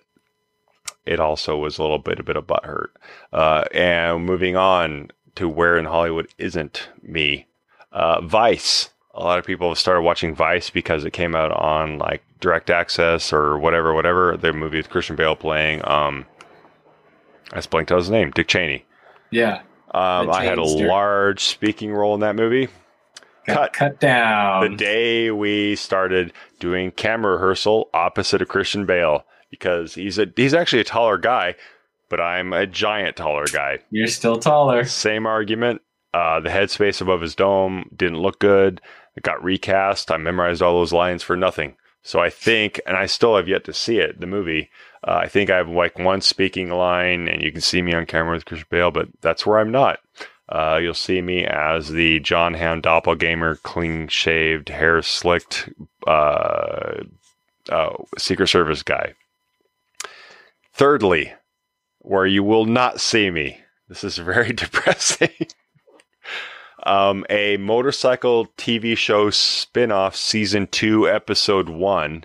it 1.06 1.19
also 1.19 1.57
was 1.57 1.77
a 1.77 1.81
little 1.81 1.99
bit 1.99 2.19
a 2.19 2.23
bit 2.23 2.36
of 2.36 2.48
butt 2.48 2.65
hurt. 2.65 2.95
Uh, 3.31 3.65
and 3.73 4.26
moving 4.26 4.56
on 4.56 5.10
to 5.36 5.48
where 5.48 5.77
in 5.77 5.86
Hollywood 5.86 6.27
isn't 6.38 6.90
me, 7.02 7.48
uh, 7.91 8.22
Vice. 8.22 8.90
A 9.14 9.23
lot 9.23 9.40
of 9.40 9.45
people 9.45 9.73
started 9.76 10.02
watching 10.02 10.36
Vice 10.36 10.69
because 10.69 11.03
it 11.03 11.11
came 11.11 11.36
out 11.36 11.52
on 11.52 11.98
like 11.98 12.23
direct 12.40 12.69
access 12.69 13.34
or 13.34 13.57
whatever, 13.57 13.94
whatever. 13.94 14.38
The 14.38 14.53
movie 14.53 14.77
with 14.77 14.90
Christian 14.90 15.15
Bale 15.15 15.36
playing. 15.36 15.81
Um, 15.88 16.26
I 17.52 17.57
just 17.57 17.69
blanked 17.69 17.91
out 17.91 17.98
his 17.98 18.10
name, 18.10 18.31
Dick 18.31 18.48
Cheney. 18.48 18.86
Yeah. 19.31 19.61
Um, 19.91 20.30
I 20.30 20.44
had 20.44 20.57
a 20.57 20.64
large 20.64 21.44
speaking 21.44 21.91
role 21.91 22.14
in 22.14 22.20
that 22.20 22.36
movie. 22.36 22.70
Cut. 23.48 23.74
Cut 23.74 23.99
down. 23.99 24.70
The 24.70 24.78
day 24.78 25.32
we 25.32 25.76
started 25.76 26.34
doing 26.60 26.91
camera 26.91 27.34
rehearsal 27.34 27.90
opposite 27.94 28.41
of 28.41 28.48
Christian 28.48 28.86
Bale, 28.86 29.26
because 29.49 29.95
he's 29.95 30.20
a 30.20 30.28
he's 30.36 30.53
actually 30.53 30.82
a 30.82 30.86
taller 30.86 31.18
guy, 31.18 31.56
but 32.10 32.22
I'm 32.22 32.53
a 32.53 32.68
giant 32.68 33.16
taller 33.16 33.45
guy. 33.52 33.80
You're 33.90 34.07
still 34.07 34.38
taller. 34.38 34.86
Same 34.86 35.26
argument. 35.26 35.82
Uh, 36.14 36.40
the 36.40 36.49
headspace 36.49 37.02
above 37.02 37.22
his 37.22 37.34
dome 37.36 37.90
didn't 37.95 38.20
look 38.20 38.40
good. 38.40 38.82
It 39.16 39.24
got 39.24 39.44
recast. 39.44 40.11
I 40.11 40.18
memorized 40.18 40.61
all 40.61 40.74
those 40.80 40.94
lines 40.94 41.24
for 41.24 41.36
nothing. 41.36 41.76
So 42.03 42.20
I 42.20 42.30
think, 42.30 42.80
and 42.86 42.95
I 42.95 43.07
still 43.07 43.36
have 43.36 43.48
yet 43.48 43.64
to 43.66 43.74
see 43.74 43.98
it, 43.98 44.20
the 44.20 44.28
movie. 44.28 44.70
Uh, 45.08 45.22
I 45.24 45.28
think 45.28 45.50
I 45.50 45.58
have 45.58 45.70
like 45.70 45.98
one 45.98 46.22
speaking 46.22 46.70
line, 46.70 47.28
and 47.28 47.42
you 47.42 47.52
can 47.52 47.62
see 47.62 47.82
me 47.82 47.94
on 47.94 48.06
camera 48.06 48.34
with 48.34 48.46
Christian 48.46 48.68
Bale, 48.70 48.92
but 48.92 49.08
that's 49.22 49.46
where 49.46 49.60
I'm 49.60 49.72
not. 49.72 50.00
Uh, 50.50 50.80
you'll 50.82 50.94
see 50.96 51.22
me 51.22 51.46
as 51.46 51.90
the 51.90 52.20
Jon 52.20 52.56
Hamm 52.56 52.82
doppelganger, 52.82 53.58
clean 53.58 54.08
shaved, 54.08 54.70
hair 54.70 55.02
slicked, 55.02 55.70
uh, 56.08 57.04
uh, 57.70 57.94
Secret 58.18 58.48
Service 58.48 58.82
guy. 58.82 59.14
Thirdly, 60.74 61.34
where 62.00 62.26
you 62.26 62.44
will 62.44 62.66
not 62.66 63.00
see 63.00 63.30
me. 63.30 63.60
This 63.88 64.04
is 64.04 64.18
very 64.18 64.54
depressing. 64.54 65.30
um, 66.84 67.26
a 67.30 67.58
motorcycle 67.58 68.48
TV 68.58 68.98
show 68.98 69.30
spin 69.30 69.92
off, 69.92 70.16
season 70.16 70.68
two, 70.68 71.08
episode 71.08 71.70
one, 71.70 72.24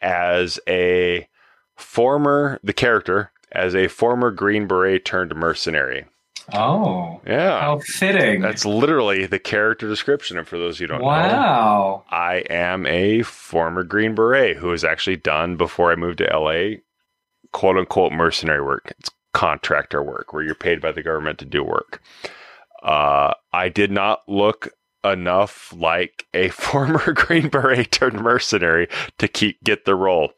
as 0.00 0.58
a 0.68 1.28
former, 1.82 2.58
the 2.62 2.72
character, 2.72 3.30
as 3.52 3.74
a 3.74 3.88
former 3.88 4.30
Green 4.30 4.66
Beret 4.66 5.04
turned 5.04 5.34
mercenary. 5.34 6.06
Oh, 6.52 7.20
Yeah. 7.26 7.60
how 7.60 7.78
fitting! 7.80 8.40
That's 8.40 8.64
literally 8.64 9.26
the 9.26 9.38
character 9.38 9.88
description. 9.88 10.38
And 10.38 10.46
for 10.48 10.58
those 10.58 10.78
who 10.78 10.86
don't 10.86 11.00
know, 11.00 11.06
wow. 11.06 12.04
I 12.10 12.44
am 12.50 12.84
a 12.86 13.22
former 13.22 13.84
Green 13.84 14.14
Beret 14.14 14.56
who 14.56 14.70
has 14.70 14.82
actually 14.84 15.16
done, 15.16 15.56
before 15.56 15.92
I 15.92 15.96
moved 15.96 16.18
to 16.18 16.24
LA, 16.36 16.78
quote 17.52 17.76
unquote 17.76 18.12
mercenary 18.12 18.62
work. 18.62 18.92
It's 18.98 19.10
contractor 19.34 20.02
work 20.02 20.32
where 20.32 20.42
you're 20.42 20.54
paid 20.54 20.80
by 20.80 20.92
the 20.92 21.02
government 21.02 21.38
to 21.38 21.44
do 21.44 21.62
work. 21.62 22.02
Uh, 22.82 23.34
I 23.52 23.68
did 23.68 23.90
not 23.92 24.22
look 24.28 24.68
enough 25.04 25.72
like 25.76 26.26
a 26.34 26.48
former 26.50 27.12
Green 27.12 27.48
Beret 27.48 27.92
turned 27.92 28.20
mercenary 28.20 28.88
to 29.18 29.28
keep 29.28 29.62
get 29.62 29.84
the 29.84 29.94
role. 29.94 30.32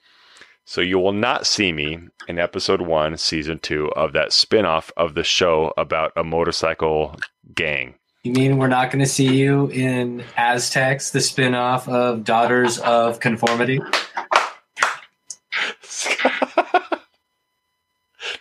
So 0.67 0.81
you 0.81 0.99
will 0.99 1.13
not 1.13 1.47
see 1.47 1.73
me 1.73 1.99
in 2.27 2.39
episode 2.39 2.81
one, 2.81 3.19
season 3.19 3.59
two 3.59 3.91
of 3.93 4.15
that 4.15 4.33
spin-off 4.33 4.91
of 4.97 5.15
the 5.15 5.23
show 5.23 5.75
about 5.77 6.13
a 6.17 6.25
motorcycle 6.25 7.17
gang. 7.55 7.97
You 8.23 8.33
mean 8.33 8.57
we're 8.57 8.69
not 8.69 8.91
going 8.91 9.05
to 9.05 9.11
see 9.11 9.37
you 9.37 9.67
in 9.67 10.25
Aztecs, 10.39 11.11
the 11.11 11.21
spin-off 11.21 11.87
of 11.87 12.25
Daughters 12.25 12.79
of 12.79 13.21
Conformity? 13.21 13.79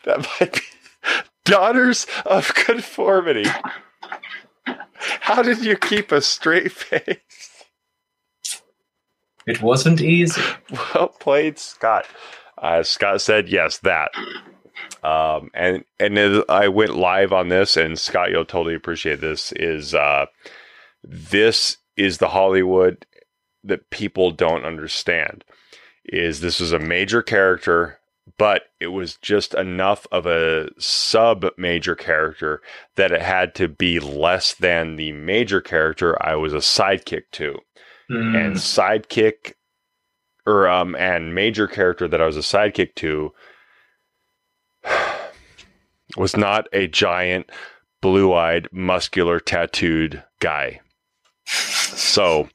that 0.06 0.26
might 0.40 0.54
be 0.54 0.62
Daughters 1.44 2.08
of 2.26 2.54
Conformity. 2.54 3.50
How 4.66 5.42
did 5.42 5.66
you 5.66 5.76
keep 5.76 6.14
a 6.14 6.22
straight 6.22 6.72
face? 6.72 7.18
It 9.46 9.62
wasn't 9.62 10.02
easy. 10.02 10.42
Well 10.96 11.10
played, 11.10 11.60
Scott. 11.60 12.06
Uh, 12.58 12.84
Scott 12.84 13.22
said 13.22 13.50
yes, 13.50 13.80
that. 13.80 14.12
Um, 15.04 15.50
and 15.54 15.84
and 16.00 16.18
as 16.18 16.44
I 16.50 16.68
went 16.70 16.96
live 16.96 17.34
on 17.34 17.50
this, 17.50 17.78
and 17.78 18.00
Scott, 18.00 18.32
you'll 18.32 18.46
totally 18.46 18.76
appreciate 18.76 19.22
this. 19.22 19.52
Is 19.54 19.94
uh, 19.94 20.28
this 21.04 21.78
is 21.98 22.18
the 22.18 22.30
Hollywood 22.30 23.06
that 23.64 23.90
people 23.90 24.32
don't 24.32 24.66
understand? 24.66 25.44
Is 26.06 26.42
this 26.42 26.60
was 26.60 26.72
a 26.72 26.80
major 26.80 27.22
character, 27.22 28.00
but 28.38 28.64
it 28.80 28.88
was 28.88 29.18
just 29.18 29.54
enough 29.54 30.08
of 30.12 30.26
a 30.26 30.70
sub 30.78 31.46
major 31.58 31.96
character 31.96 32.62
that 32.96 33.12
it 33.12 33.22
had 33.22 33.56
to 33.56 33.68
be 33.68 34.00
less 34.00 34.54
than 34.54 34.96
the 34.96 35.12
major 35.12 35.62
character 35.62 36.22
I 36.22 36.36
was 36.36 36.54
a 36.54 36.58
sidekick 36.58 37.24
to 37.34 37.60
Hmm. 38.10 38.36
and 38.36 38.56
sidekick 38.56 39.54
or 40.46 40.68
um 40.68 40.96
and 40.96 41.34
major 41.34 41.68
character 41.68 42.08
that 42.08 42.22
I 42.22 42.26
was 42.26 42.38
a 42.38 42.42
sidekick 42.42 42.96
to 42.96 43.34
was 46.18 46.36
not 46.36 46.68
a 46.74 46.88
giant 46.88 47.50
blue-eyed 48.02 48.68
muscular 48.72 49.40
tattooed 49.40 50.24
guy. 50.40 50.82
So 51.46 52.50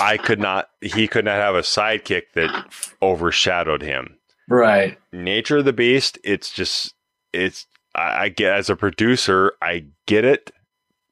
I 0.00 0.16
could 0.16 0.40
not 0.40 0.68
he 0.80 1.06
could 1.06 1.24
not 1.24 1.36
have 1.36 1.54
a 1.54 1.60
sidekick 1.60 2.32
that 2.34 2.66
overshadowed 3.00 3.82
him. 3.82 4.18
Right. 4.48 4.98
Nature 5.12 5.58
of 5.58 5.64
the 5.64 5.72
beast, 5.72 6.18
it's 6.24 6.50
just 6.50 6.94
it's 7.32 7.66
I, 7.94 8.24
I 8.24 8.28
get 8.28 8.52
as 8.52 8.68
a 8.68 8.76
producer, 8.76 9.52
I 9.62 9.86
get 10.06 10.24
it. 10.24 10.50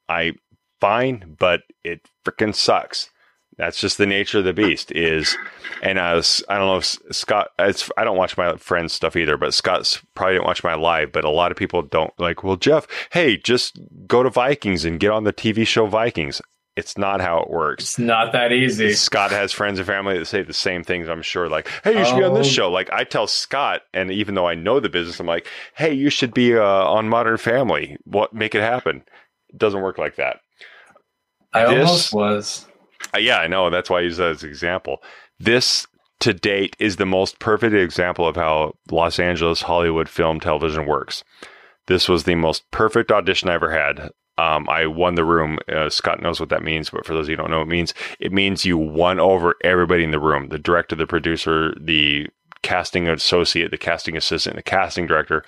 I 0.08 0.32
fine, 0.80 1.36
but 1.38 1.62
it 1.82 2.08
freaking 2.26 2.54
sucks. 2.54 3.10
That's 3.56 3.80
just 3.80 3.98
the 3.98 4.06
nature 4.06 4.38
of 4.38 4.44
the 4.44 4.52
beast. 4.52 4.90
Is 4.92 5.36
and 5.82 5.98
I 6.00 6.14
was 6.14 6.42
I 6.48 6.58
don't 6.58 6.66
know 6.66 6.78
if 6.78 6.84
Scott. 7.14 7.48
It's 7.58 7.88
I 7.96 8.02
don't 8.04 8.16
watch 8.16 8.36
my 8.36 8.56
friends 8.56 8.92
stuff 8.92 9.14
either, 9.16 9.36
but 9.36 9.54
Scott's 9.54 10.02
probably 10.14 10.34
didn't 10.34 10.46
watch 10.46 10.64
my 10.64 10.74
live. 10.74 11.12
But 11.12 11.24
a 11.24 11.30
lot 11.30 11.50
of 11.52 11.56
people 11.56 11.82
don't 11.82 12.12
like. 12.18 12.42
Well, 12.42 12.56
Jeff, 12.56 12.86
hey, 13.12 13.36
just 13.36 13.78
go 14.06 14.22
to 14.24 14.30
Vikings 14.30 14.84
and 14.84 14.98
get 14.98 15.10
on 15.12 15.24
the 15.24 15.32
TV 15.32 15.66
show 15.66 15.86
Vikings. 15.86 16.42
It's 16.76 16.98
not 16.98 17.20
how 17.20 17.38
it 17.42 17.50
works. 17.50 17.84
It's 17.84 17.98
not 18.00 18.32
that 18.32 18.50
easy. 18.50 18.94
Scott 18.94 19.30
has 19.30 19.52
friends 19.52 19.78
and 19.78 19.86
family 19.86 20.18
that 20.18 20.24
say 20.24 20.42
the 20.42 20.52
same 20.52 20.82
things. 20.82 21.08
I'm 21.08 21.22
sure, 21.22 21.48
like, 21.48 21.68
"Hey, 21.84 21.96
you 21.96 22.04
should 22.04 22.16
be 22.18 22.24
on 22.24 22.34
this 22.34 22.48
Oh. 22.48 22.50
show." 22.50 22.70
Like, 22.72 22.92
I 22.92 23.04
tell 23.04 23.28
Scott, 23.28 23.82
and 23.92 24.10
even 24.10 24.34
though 24.34 24.48
I 24.48 24.56
know 24.56 24.80
the 24.80 24.88
business, 24.88 25.20
I'm 25.20 25.26
like, 25.28 25.46
"Hey, 25.76 25.92
you 25.92 26.10
should 26.10 26.34
be 26.34 26.56
uh, 26.56 26.64
on 26.64 27.08
Modern 27.08 27.36
Family. 27.36 27.96
What 28.02 28.32
make 28.34 28.56
it 28.56 28.62
happen?" 28.62 29.04
It 29.50 29.58
doesn't 29.58 29.82
work 29.82 29.98
like 29.98 30.16
that. 30.16 30.40
I 31.52 31.66
This- 31.72 31.86
almost 31.86 32.12
was. 32.12 32.66
Yeah, 33.18 33.38
I 33.38 33.46
know. 33.46 33.70
That's 33.70 33.90
why 33.90 33.98
I 33.98 34.02
use 34.02 34.16
that 34.18 34.30
as 34.30 34.42
an 34.42 34.48
example. 34.48 35.02
This 35.38 35.86
to 36.20 36.32
date 36.32 36.76
is 36.78 36.96
the 36.96 37.06
most 37.06 37.38
perfect 37.38 37.74
example 37.74 38.26
of 38.26 38.36
how 38.36 38.74
Los 38.90 39.18
Angeles 39.18 39.62
Hollywood 39.62 40.08
film 40.08 40.40
television 40.40 40.86
works. 40.86 41.24
This 41.86 42.08
was 42.08 42.24
the 42.24 42.34
most 42.34 42.70
perfect 42.70 43.12
audition 43.12 43.48
I 43.48 43.54
ever 43.54 43.70
had. 43.70 44.10
Um, 44.36 44.68
I 44.68 44.86
won 44.86 45.14
the 45.14 45.24
room. 45.24 45.58
Uh, 45.68 45.90
Scott 45.90 46.20
knows 46.20 46.40
what 46.40 46.48
that 46.48 46.62
means, 46.62 46.90
but 46.90 47.06
for 47.06 47.14
those 47.14 47.26
of 47.26 47.30
you 47.30 47.36
who 47.36 47.42
don't 47.42 47.50
know, 47.50 47.58
what 47.58 47.68
it 47.68 47.70
means 47.70 47.94
it 48.18 48.32
means 48.32 48.64
you 48.64 48.76
won 48.76 49.20
over 49.20 49.54
everybody 49.62 50.02
in 50.02 50.10
the 50.10 50.18
room: 50.18 50.48
the 50.48 50.58
director, 50.58 50.96
the 50.96 51.06
producer, 51.06 51.74
the 51.80 52.26
casting 52.62 53.06
associate, 53.06 53.70
the 53.70 53.78
casting 53.78 54.16
assistant, 54.16 54.56
the 54.56 54.62
casting 54.62 55.06
director. 55.06 55.44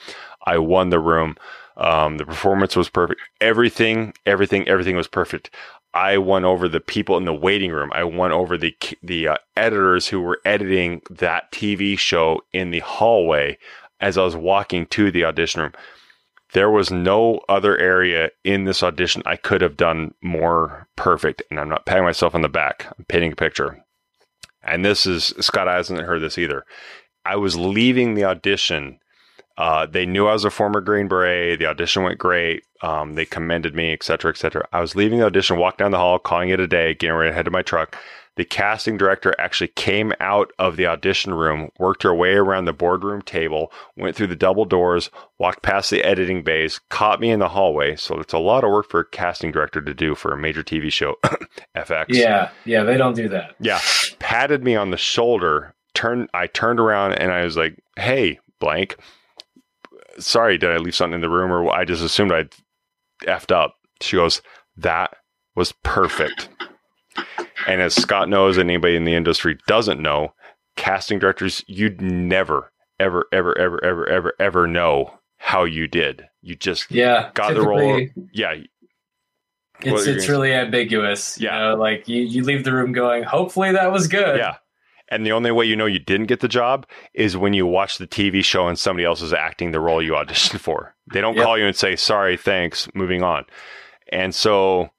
I 0.46 0.58
won 0.58 0.90
the 0.90 1.00
room. 1.00 1.36
Um, 1.76 2.16
the 2.18 2.24
performance 2.24 2.76
was 2.76 2.88
perfect. 2.88 3.20
Everything, 3.40 4.14
everything, 4.24 4.68
everything 4.68 4.96
was 4.96 5.08
perfect. 5.08 5.50
I 5.94 6.18
won 6.18 6.44
over 6.44 6.68
the 6.68 6.80
people 6.80 7.16
in 7.16 7.24
the 7.24 7.34
waiting 7.34 7.72
room. 7.72 7.90
I 7.94 8.04
won 8.04 8.32
over 8.32 8.58
the 8.58 8.76
the 9.02 9.28
uh, 9.28 9.36
editors 9.56 10.08
who 10.08 10.20
were 10.20 10.40
editing 10.44 11.02
that 11.10 11.50
TV 11.52 11.98
show 11.98 12.42
in 12.52 12.70
the 12.70 12.80
hallway 12.80 13.58
as 14.00 14.18
I 14.18 14.24
was 14.24 14.36
walking 14.36 14.86
to 14.86 15.10
the 15.10 15.24
audition 15.24 15.62
room. 15.62 15.72
There 16.52 16.70
was 16.70 16.90
no 16.90 17.40
other 17.48 17.76
area 17.78 18.30
in 18.44 18.64
this 18.64 18.82
audition 18.82 19.22
I 19.26 19.36
could 19.36 19.60
have 19.62 19.76
done 19.76 20.14
more 20.22 20.86
perfect. 20.96 21.42
And 21.50 21.58
I'm 21.58 21.68
not 21.68 21.86
patting 21.86 22.04
myself 22.04 22.34
on 22.34 22.42
the 22.42 22.48
back. 22.48 22.86
I'm 22.98 23.04
painting 23.06 23.32
a 23.32 23.36
picture. 23.36 23.84
And 24.62 24.84
this 24.84 25.06
is 25.06 25.34
Scott 25.40 25.66
hasn't 25.66 26.00
heard 26.00 26.20
this 26.20 26.38
either. 26.38 26.64
I 27.24 27.36
was 27.36 27.56
leaving 27.56 28.14
the 28.14 28.24
audition. 28.24 28.98
Uh, 29.58 29.86
they 29.86 30.04
knew 30.06 30.26
I 30.26 30.32
was 30.32 30.44
a 30.44 30.50
former 30.50 30.80
Green 30.80 31.08
Beret. 31.08 31.58
The 31.58 31.66
audition 31.66 32.02
went 32.02 32.18
great. 32.18 32.64
Um, 32.82 33.14
they 33.14 33.24
commended 33.24 33.74
me, 33.74 33.92
et 33.92 34.02
cetera, 34.02 34.30
et 34.30 34.36
cetera. 34.36 34.66
I 34.72 34.80
was 34.80 34.94
leaving 34.94 35.18
the 35.18 35.26
audition, 35.26 35.58
walked 35.58 35.78
down 35.78 35.92
the 35.92 35.98
hall, 35.98 36.18
calling 36.18 36.50
it 36.50 36.60
a 36.60 36.66
day, 36.66 36.94
getting 36.94 37.16
ready 37.16 37.30
to 37.30 37.34
head 37.34 37.46
to 37.46 37.50
my 37.50 37.62
truck. 37.62 37.96
The 38.36 38.44
casting 38.44 38.98
director 38.98 39.34
actually 39.38 39.68
came 39.68 40.12
out 40.20 40.52
of 40.58 40.76
the 40.76 40.86
audition 40.86 41.32
room, 41.32 41.70
worked 41.78 42.02
her 42.02 42.14
way 42.14 42.34
around 42.34 42.66
the 42.66 42.74
boardroom 42.74 43.22
table, 43.22 43.72
went 43.96 44.14
through 44.14 44.26
the 44.26 44.36
double 44.36 44.66
doors, 44.66 45.10
walked 45.38 45.62
past 45.62 45.90
the 45.90 46.04
editing 46.04 46.42
bays, 46.42 46.78
caught 46.90 47.18
me 47.18 47.30
in 47.30 47.38
the 47.38 47.48
hallway. 47.48 47.96
So 47.96 48.20
it's 48.20 48.34
a 48.34 48.38
lot 48.38 48.62
of 48.62 48.70
work 48.70 48.90
for 48.90 49.00
a 49.00 49.06
casting 49.06 49.52
director 49.52 49.80
to 49.80 49.94
do 49.94 50.14
for 50.14 50.32
a 50.32 50.36
major 50.36 50.62
TV 50.62 50.92
show, 50.92 51.14
FX. 51.74 52.06
Yeah, 52.08 52.50
yeah, 52.66 52.82
they 52.82 52.98
don't 52.98 53.16
do 53.16 53.30
that. 53.30 53.54
Yeah. 53.58 53.80
Patted 54.18 54.62
me 54.62 54.76
on 54.76 54.90
the 54.90 54.98
shoulder. 54.98 55.74
Turned 55.94 56.28
I 56.34 56.46
turned 56.46 56.78
around 56.78 57.14
and 57.14 57.32
I 57.32 57.42
was 57.42 57.56
like, 57.56 57.78
Hey, 57.96 58.38
blank. 58.60 58.96
Sorry, 60.18 60.58
did 60.58 60.70
I 60.70 60.76
leave 60.76 60.94
something 60.94 61.16
in 61.16 61.20
the 61.20 61.30
room 61.30 61.52
or 61.52 61.70
I 61.70 61.84
just 61.84 62.02
assumed 62.02 62.32
I'd 62.32 62.54
effed 63.22 63.52
up. 63.54 63.74
She 64.00 64.16
goes, 64.16 64.42
That 64.76 65.16
was 65.54 65.72
perfect. 65.82 66.48
And 67.66 67.80
as 67.80 67.94
Scott 67.94 68.28
knows, 68.28 68.58
and 68.58 68.70
anybody 68.70 68.96
in 68.96 69.04
the 69.04 69.14
industry 69.14 69.58
doesn't 69.66 70.00
know, 70.00 70.34
casting 70.76 71.18
directors, 71.18 71.64
you'd 71.66 72.00
never, 72.00 72.72
ever, 73.00 73.26
ever, 73.32 73.58
ever, 73.58 73.82
ever, 73.84 74.08
ever, 74.08 74.32
ever 74.38 74.66
know 74.66 75.18
how 75.38 75.64
you 75.64 75.88
did. 75.88 76.24
You 76.42 76.54
just 76.54 76.90
Yeah, 76.90 77.30
got 77.34 77.54
the 77.54 77.62
role. 77.62 78.06
Yeah. 78.32 78.54
It's 79.80 80.06
it's 80.06 80.28
really 80.28 80.52
ambiguous. 80.52 81.38
Yeah. 81.38 81.54
You 81.56 81.70
know, 81.70 81.76
like 81.76 82.08
you, 82.08 82.22
you 82.22 82.44
leave 82.44 82.64
the 82.64 82.72
room 82.72 82.92
going, 82.92 83.24
hopefully 83.24 83.72
that 83.72 83.90
was 83.92 84.06
good. 84.08 84.38
Yeah. 84.38 84.56
And 85.08 85.24
the 85.24 85.32
only 85.32 85.52
way 85.52 85.64
you 85.66 85.76
know 85.76 85.86
you 85.86 85.98
didn't 86.00 86.26
get 86.26 86.40
the 86.40 86.48
job 86.48 86.86
is 87.14 87.36
when 87.36 87.52
you 87.54 87.64
watch 87.66 87.98
the 87.98 88.06
TV 88.08 88.44
show 88.44 88.66
and 88.66 88.78
somebody 88.78 89.04
else 89.04 89.22
is 89.22 89.32
acting 89.32 89.70
the 89.70 89.80
role 89.80 90.02
you 90.02 90.12
auditioned 90.12 90.58
for. 90.60 90.94
They 91.12 91.20
don't 91.20 91.36
Yep. 91.36 91.44
call 91.44 91.58
you 91.58 91.66
and 91.66 91.76
say, 91.76 91.94
sorry, 91.96 92.36
thanks, 92.36 92.88
moving 92.94 93.22
on. 93.22 93.44
And 94.10 94.34
so, 94.34 94.90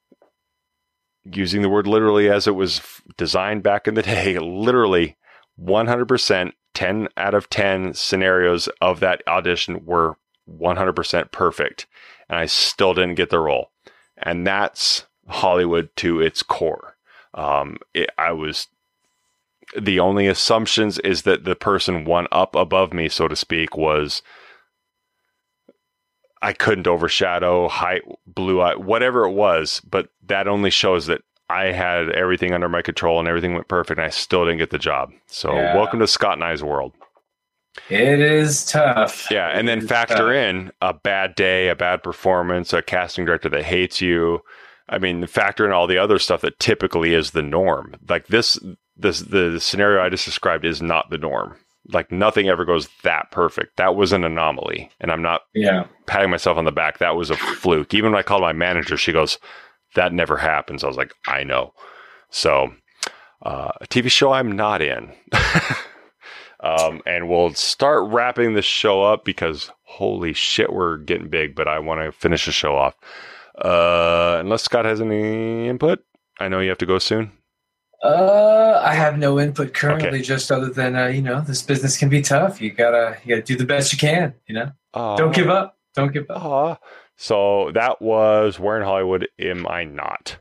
using 1.26 1.62
the 1.62 1.70
word 1.70 1.88
literally 1.88 2.30
as 2.30 2.48
it 2.48 2.56
was 2.56 2.82
designed 3.18 3.64
back 3.64 3.88
in 3.88 3.96
the 3.96 4.02
day, 4.04 4.38
literally 4.40 5.18
100%, 5.60 6.52
10 6.74 7.08
out 7.18 7.34
of 7.34 7.50
10 7.50 7.94
scenarios 7.94 8.70
of 8.82 9.00
that 9.02 9.22
audition 9.28 9.84
were 9.86 10.18
100% 10.50 11.32
perfect. 11.32 11.88
And 12.30 12.38
I 12.40 12.46
still 12.46 12.94
didn't 12.94 13.16
get 13.16 13.30
the 13.30 13.40
role. 13.40 13.72
And 14.18 14.46
that's 14.48 15.06
Hollywood 15.28 15.90
to 15.98 16.22
its 16.22 16.44
core. 16.44 16.96
Um, 17.34 17.78
it, 17.94 18.10
I 18.18 18.32
was 18.32 18.68
the 19.80 20.00
only 20.00 20.28
assumptions 20.28 21.00
is 21.00 21.24
that 21.24 21.44
the 21.44 21.56
person 21.56 22.06
one 22.06 22.28
up 22.32 22.56
above 22.56 22.94
me, 22.94 23.10
so 23.10 23.28
to 23.28 23.36
speak, 23.36 23.76
was 23.76 24.22
I 26.42 26.54
couldn't 26.54 26.88
overshadow 26.88 27.68
height, 27.68 28.04
blue 28.26 28.62
eye, 28.62 28.76
whatever 28.76 29.26
it 29.26 29.32
was. 29.34 29.82
But 29.82 30.10
that 30.26 30.48
only 30.48 30.70
shows 30.70 31.08
that 31.08 31.22
I 31.50 31.72
had 31.72 32.10
everything 32.12 32.54
under 32.54 32.70
my 32.70 32.82
control 32.82 33.20
and 33.20 33.28
everything 33.28 33.54
went 33.54 33.68
perfect. 33.68 33.98
And 34.00 34.06
I 34.06 34.10
still 34.10 34.46
didn't 34.46 34.60
get 34.60 34.70
the 34.70 34.78
job. 34.78 35.12
So 35.28 35.52
Yeah. 35.54 35.76
welcome 35.76 36.00
to 36.00 36.08
Scott 36.08 36.34
and 36.34 36.44
I's 36.44 36.64
world. 36.64 36.94
It 37.90 38.20
is 38.20 38.66
tough. 38.66 39.28
Yeah, 39.30 39.48
and 39.50 39.68
then 39.68 39.82
factor 39.82 40.16
tough. 40.16 40.32
in 40.32 40.72
a 40.82 40.94
bad 40.94 41.36
day, 41.36 41.70
a 41.70 41.76
bad 41.76 42.02
performance, 42.04 42.74
a 42.74 42.82
casting 42.82 43.24
director 43.26 43.50
that 43.50 43.64
hates 43.64 44.02
you. 44.02 44.42
I 44.90 44.98
mean, 44.98 45.28
factor 45.28 45.66
in 45.66 45.72
all 45.72 45.86
the 45.86 45.98
other 45.98 46.18
stuff 46.18 46.42
that 46.42 46.60
typically 46.60 47.14
is 47.14 47.32
the 47.32 47.44
norm. 47.44 47.96
Like 48.10 48.28
this, 48.28 48.58
this 48.98 49.20
the 49.22 49.60
scenario 49.60 50.02
I 50.04 50.10
just 50.10 50.26
described 50.26 50.66
is 50.66 50.82
not 50.82 51.10
the 51.10 51.18
norm. 51.18 51.56
Like 51.94 52.12
nothing 52.12 52.50
ever 52.50 52.66
goes 52.66 52.90
that 53.04 53.32
perfect. 53.32 53.78
That 53.78 53.96
was 53.96 54.12
an 54.12 54.24
anomaly, 54.26 54.90
and 55.00 55.12
I'm 55.12 55.22
not 55.22 55.42
Yeah. 55.54 55.86
patting 56.06 56.30
myself 56.30 56.58
on 56.58 56.66
the 56.66 56.72
back. 56.72 56.98
That 56.98 57.16
was 57.16 57.30
a 57.30 57.38
fluke. 57.38 57.94
Even 57.94 58.12
when 58.12 58.20
I 58.20 58.24
called 58.24 58.42
my 58.42 58.52
manager, 58.54 58.98
she 58.98 59.14
goes, 59.14 59.38
"That 59.96 60.12
never 60.12 60.36
happens." 60.38 60.84
I 60.84 60.88
was 60.88 60.98
like, 60.98 61.14
"I 61.28 61.44
know." 61.44 61.74
So, 62.30 62.74
uh, 63.46 63.72
a 63.80 63.88
TV 63.88 64.10
show 64.12 64.34
I'm 64.34 64.52
not 64.52 64.82
in. 64.82 65.14
um, 66.60 67.02
and 67.06 67.30
we'll 67.30 67.54
start 67.54 68.04
wrapping 68.12 68.54
this 68.54 68.66
show 68.66 69.04
up 69.04 69.24
because 69.24 69.72
holy 69.84 70.34
shit, 70.34 70.74
we're 70.74 70.98
getting 70.98 71.30
big. 71.30 71.56
But 71.56 71.68
I 71.68 71.80
want 71.80 72.02
to 72.02 72.12
finish 72.12 72.46
the 72.46 72.52
show 72.52 72.76
off. 72.76 72.96
Uh, 73.58 74.38
unless 74.40 74.64
Scott 74.64 74.86
has 74.86 75.00
any 75.02 75.68
input, 75.68 76.00
I 76.40 76.48
know 76.48 76.60
you 76.60 76.70
have 76.70 76.78
to 76.80 76.86
go 76.86 77.00
soon. 77.00 77.32
Uh, 78.08 78.82
I 78.86 78.94
have 78.94 79.18
no 79.18 79.38
input 79.40 79.74
currently, 79.74 80.08
Okay. 80.10 80.22
just 80.22 80.50
other 80.52 80.70
than 80.70 80.96
uh, 80.96 81.08
you 81.08 81.22
know, 81.22 81.42
this 81.42 81.62
business 81.62 81.98
can 81.98 82.08
be 82.08 82.22
tough. 82.22 82.62
You 82.62 82.72
gotta, 82.72 83.18
you 83.26 83.36
gotta 83.36 83.46
do 83.46 83.58
the 83.58 83.66
best 83.66 83.92
you 83.92 83.98
can. 84.00 84.34
You 84.48 84.56
know, 84.56 84.72
don't 85.18 85.36
give 85.36 85.50
up. 85.50 85.78
Don't 85.94 86.14
give 86.14 86.30
up. 86.30 86.42
Aw. 86.44 86.76
So 87.18 87.72
that 87.74 88.02
was 88.02 88.60
Where 88.60 88.78
in 88.78 88.84
Hollywood 88.84 89.28
Am 89.40 89.68
I 89.68 89.84
Not? 89.84 90.38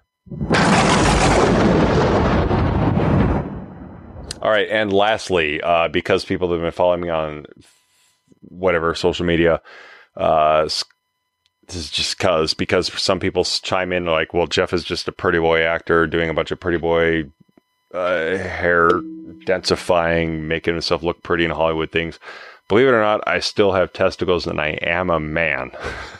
All 4.43 4.51
right, 4.53 4.69
and 4.71 4.93
lastly, 4.93 5.61
uh, 5.63 5.89
because 5.89 6.25
people 6.25 6.53
have 6.53 6.61
been 6.61 6.71
following 6.71 7.01
me 7.01 7.09
on 7.09 7.47
whatever 8.43 8.95
social 8.95 9.27
media, 9.27 9.61
uh, 10.17 10.63
this 10.63 10.85
is 11.75 11.91
just 11.91 12.19
cause 12.19 12.55
because 12.55 12.93
some 13.01 13.19
people 13.19 13.43
chime 13.45 13.93
in 13.93 14.05
like, 14.05 14.33
well, 14.35 14.47
Jeff 14.47 14.73
is 14.73 14.85
just 14.85 15.09
a 15.09 15.13
pretty 15.13 15.39
boy 15.41 15.63
actor 15.63 16.07
doing 16.07 16.31
a 16.31 16.35
bunch 16.35 16.53
of 16.53 16.61
pretty 16.61 16.79
boy 16.79 17.25
uh, 17.97 18.39
hair 18.39 18.91
densifying, 19.47 20.43
making 20.43 20.75
himself 20.75 21.03
look 21.03 21.23
pretty 21.23 21.45
in 21.45 21.51
Hollywood 21.51 21.91
things. 21.91 22.19
Believe 22.69 22.89
it 22.89 22.93
or 22.93 23.01
not, 23.01 23.27
I 23.27 23.39
still 23.39 23.73
have 23.73 23.93
testicles 23.93 24.47
and 24.47 24.61
I 24.61 24.71
am 24.83 25.09
a 25.09 25.21
man. 25.21 25.71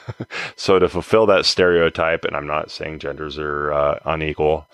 so 0.57 0.79
to 0.79 0.89
fulfill 0.89 1.27
that 1.27 1.45
stereotype, 1.45 2.25
and 2.25 2.37
I'm 2.37 2.47
not 2.47 2.71
saying 2.71 3.01
genders 3.01 3.37
are 3.39 3.73
uh, 3.73 3.99
unequal, 4.05 4.67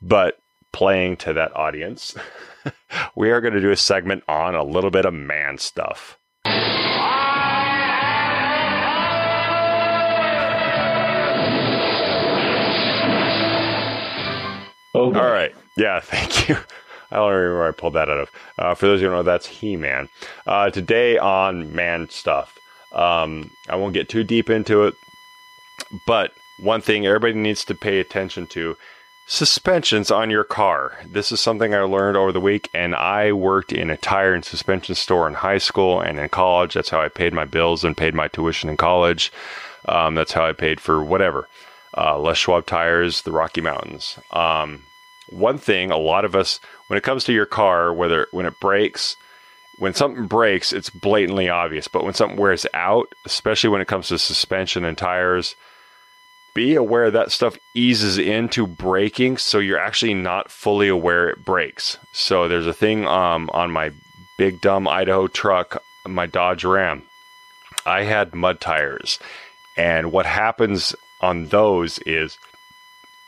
but 0.00 0.38
playing 0.72 1.16
to 1.18 1.32
that 1.32 1.54
audience, 1.56 2.16
we 3.14 3.30
are 3.30 3.40
going 3.40 3.54
to 3.54 3.60
do 3.60 3.70
a 3.70 3.76
segment 3.76 4.24
on 4.26 4.54
a 4.54 4.64
little 4.64 4.90
bit 4.90 5.04
of 5.04 5.14
man 5.14 5.58
stuff. 5.58 6.18
Oh, 14.94 15.06
All 15.14 15.30
right. 15.30 15.54
Yeah, 15.76 16.00
thank 16.02 16.48
you. 16.48 16.56
I 17.10 17.16
don't 17.16 17.30
remember 17.30 17.58
where 17.58 17.68
I 17.68 17.72
pulled 17.72 17.94
that 17.94 18.08
out 18.08 18.18
of. 18.18 18.30
Uh, 18.58 18.74
for 18.74 18.86
those 18.86 19.00
who 19.00 19.06
don't 19.06 19.16
know, 19.16 19.22
that's 19.22 19.46
He 19.46 19.76
Man. 19.76 20.08
Uh, 20.46 20.70
today 20.70 21.18
on 21.18 21.74
man 21.74 22.08
stuff. 22.08 22.58
Um, 22.92 23.50
I 23.68 23.76
won't 23.76 23.94
get 23.94 24.08
too 24.08 24.24
deep 24.24 24.48
into 24.50 24.84
it, 24.84 24.94
but 26.06 26.32
one 26.58 26.80
thing 26.80 27.06
everybody 27.06 27.34
needs 27.34 27.64
to 27.66 27.74
pay 27.74 28.00
attention 28.00 28.46
to 28.48 28.76
suspensions 29.26 30.10
on 30.10 30.30
your 30.30 30.44
car. 30.44 30.98
This 31.06 31.32
is 31.32 31.40
something 31.40 31.74
I 31.74 31.80
learned 31.80 32.16
over 32.16 32.32
the 32.32 32.40
week, 32.40 32.68
and 32.74 32.94
I 32.94 33.32
worked 33.32 33.72
in 33.72 33.90
a 33.90 33.96
tire 33.96 34.34
and 34.34 34.44
suspension 34.44 34.94
store 34.94 35.26
in 35.26 35.34
high 35.34 35.58
school 35.58 36.00
and 36.00 36.18
in 36.18 36.28
college. 36.28 36.74
That's 36.74 36.90
how 36.90 37.00
I 37.00 37.08
paid 37.08 37.32
my 37.32 37.44
bills 37.44 37.84
and 37.84 37.96
paid 37.96 38.14
my 38.14 38.28
tuition 38.28 38.68
in 38.68 38.76
college. 38.76 39.32
Um, 39.86 40.14
that's 40.14 40.32
how 40.32 40.44
I 40.44 40.52
paid 40.52 40.80
for 40.80 41.02
whatever. 41.02 41.48
Uh, 41.96 42.18
Les 42.18 42.36
Schwab 42.36 42.66
tires, 42.66 43.22
the 43.22 43.32
Rocky 43.32 43.60
Mountains. 43.60 44.18
Um, 44.30 44.84
one 45.32 45.58
thing, 45.58 45.90
a 45.90 45.96
lot 45.96 46.24
of 46.24 46.34
us, 46.34 46.60
when 46.86 46.96
it 46.96 47.04
comes 47.04 47.24
to 47.24 47.32
your 47.32 47.46
car, 47.46 47.92
whether 47.92 48.26
when 48.30 48.46
it 48.46 48.60
breaks, 48.60 49.16
when 49.78 49.94
something 49.94 50.26
breaks, 50.26 50.72
it's 50.72 50.90
blatantly 50.90 51.48
obvious. 51.48 51.88
But 51.88 52.04
when 52.04 52.14
something 52.14 52.38
wears 52.38 52.66
out, 52.74 53.12
especially 53.24 53.70
when 53.70 53.80
it 53.80 53.88
comes 53.88 54.08
to 54.08 54.18
suspension 54.18 54.84
and 54.84 54.96
tires, 54.96 55.56
be 56.54 56.74
aware 56.74 57.10
that 57.10 57.32
stuff 57.32 57.56
eases 57.74 58.18
into 58.18 58.66
braking, 58.66 59.38
so 59.38 59.58
you're 59.58 59.78
actually 59.78 60.14
not 60.14 60.50
fully 60.50 60.88
aware 60.88 61.30
it 61.30 61.44
breaks. 61.44 61.96
So 62.12 62.46
there's 62.46 62.66
a 62.66 62.74
thing 62.74 63.06
um, 63.06 63.48
on 63.54 63.70
my 63.70 63.92
big 64.36 64.60
dumb 64.60 64.86
Idaho 64.86 65.28
truck, 65.28 65.82
my 66.06 66.26
Dodge 66.26 66.64
Ram. 66.64 67.02
I 67.86 68.02
had 68.02 68.34
mud 68.34 68.60
tires, 68.60 69.18
and 69.76 70.12
what 70.12 70.26
happens 70.26 70.94
on 71.20 71.46
those 71.46 71.98
is 72.00 72.36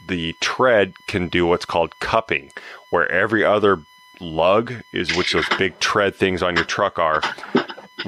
the 0.06 0.34
tread 0.40 0.94
can 1.06 1.28
do 1.28 1.46
what's 1.46 1.64
called 1.64 1.98
cupping, 2.00 2.50
where 2.90 3.10
every 3.10 3.44
other 3.44 3.80
lug 4.20 4.72
is 4.92 5.16
which 5.16 5.32
those 5.32 5.48
big 5.58 5.78
tread 5.80 6.14
things 6.14 6.42
on 6.42 6.54
your 6.54 6.64
truck 6.64 6.98
are 6.98 7.20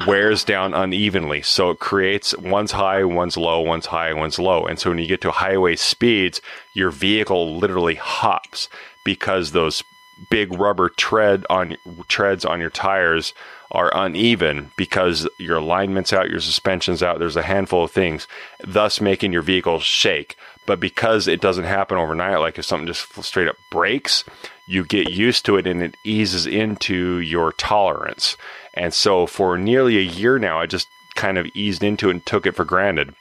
wears 0.06 0.44
down 0.44 0.74
unevenly. 0.74 1.43
So 1.43 1.70
it 1.70 1.78
creates 1.78 2.36
one's 2.36 2.73
high, 2.73 3.05
one's 3.05 3.36
low, 3.36 3.60
one's 3.60 3.86
high, 3.86 4.12
one's 4.12 4.39
low. 4.39 4.66
And 4.66 4.78
so 4.78 4.90
when 4.90 4.98
you 4.98 5.06
get 5.06 5.20
to 5.23 5.31
highway 5.31 5.77
speeds, 5.77 6.40
your 6.74 6.90
vehicle 6.90 7.56
literally 7.56 7.94
hops 7.94 8.68
because 9.05 9.52
those 9.52 9.82
big 10.31 10.52
rubber 10.52 10.89
tread 10.89 11.44
on 11.48 11.77
treads 12.09 12.44
on 12.44 12.60
your 12.60 12.70
tires 12.70 13.32
are 13.70 13.90
uneven 13.94 14.70
because 14.77 15.28
your 15.39 15.59
alignment's 15.59 16.12
out, 16.12 16.31
your 16.31 16.40
suspension's 16.40 17.02
out. 17.02 17.18
There's 17.18 17.36
a 17.36 17.43
handful 17.43 17.85
of 17.85 17.90
things, 17.90 18.27
thus 18.64 19.01
making 19.01 19.32
your 19.32 19.43
vehicle 19.43 19.81
shake. 19.81 20.36
But 20.67 20.81
because 20.81 21.29
it 21.29 21.41
doesn't 21.41 21.65
happen 21.65 21.97
overnight, 21.97 22.41
like 22.41 22.59
if 22.59 22.65
something 22.65 22.87
just 22.87 23.13
straight 23.25 23.49
up 23.49 23.57
breaks, 23.71 24.25
you 24.67 24.85
get 24.85 25.11
used 25.11 25.47
to 25.47 25.57
it 25.57 25.67
and 25.67 25.83
it 25.83 25.97
eases 26.05 26.47
into 26.47 27.19
your 27.19 27.53
tolerance. 27.53 28.37
And 28.75 28.93
so 28.93 29.27
for 29.27 29.57
nearly 29.57 29.97
a 29.97 30.03
year 30.03 30.39
now, 30.39 30.61
I 30.61 30.67
just 30.67 30.89
kind 31.15 31.39
of 31.39 31.47
eased 31.55 31.83
into 31.83 32.09
it 32.09 32.13
and 32.13 32.27
took 32.27 32.47
it 32.47 32.57
for 32.57 32.65
granted. 32.65 33.15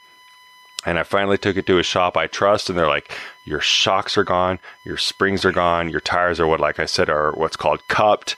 And 0.84 0.98
I 0.98 1.02
finally 1.02 1.38
took 1.38 1.56
it 1.56 1.66
to 1.66 1.78
a 1.78 1.82
shop 1.82 2.16
I 2.16 2.26
trust, 2.26 2.68
and 2.68 2.78
they're 2.78 2.86
like, 2.86 3.10
"Your 3.44 3.60
shocks 3.60 4.16
are 4.16 4.24
gone, 4.24 4.60
your 4.84 4.96
springs 4.96 5.44
are 5.44 5.52
gone, 5.52 5.88
your 5.88 6.00
tires 6.00 6.38
are 6.38 6.46
what, 6.46 6.60
like 6.60 6.78
I 6.78 6.84
said, 6.84 7.08
are 7.08 7.32
what's 7.32 7.56
called 7.56 7.88
cupped." 7.88 8.36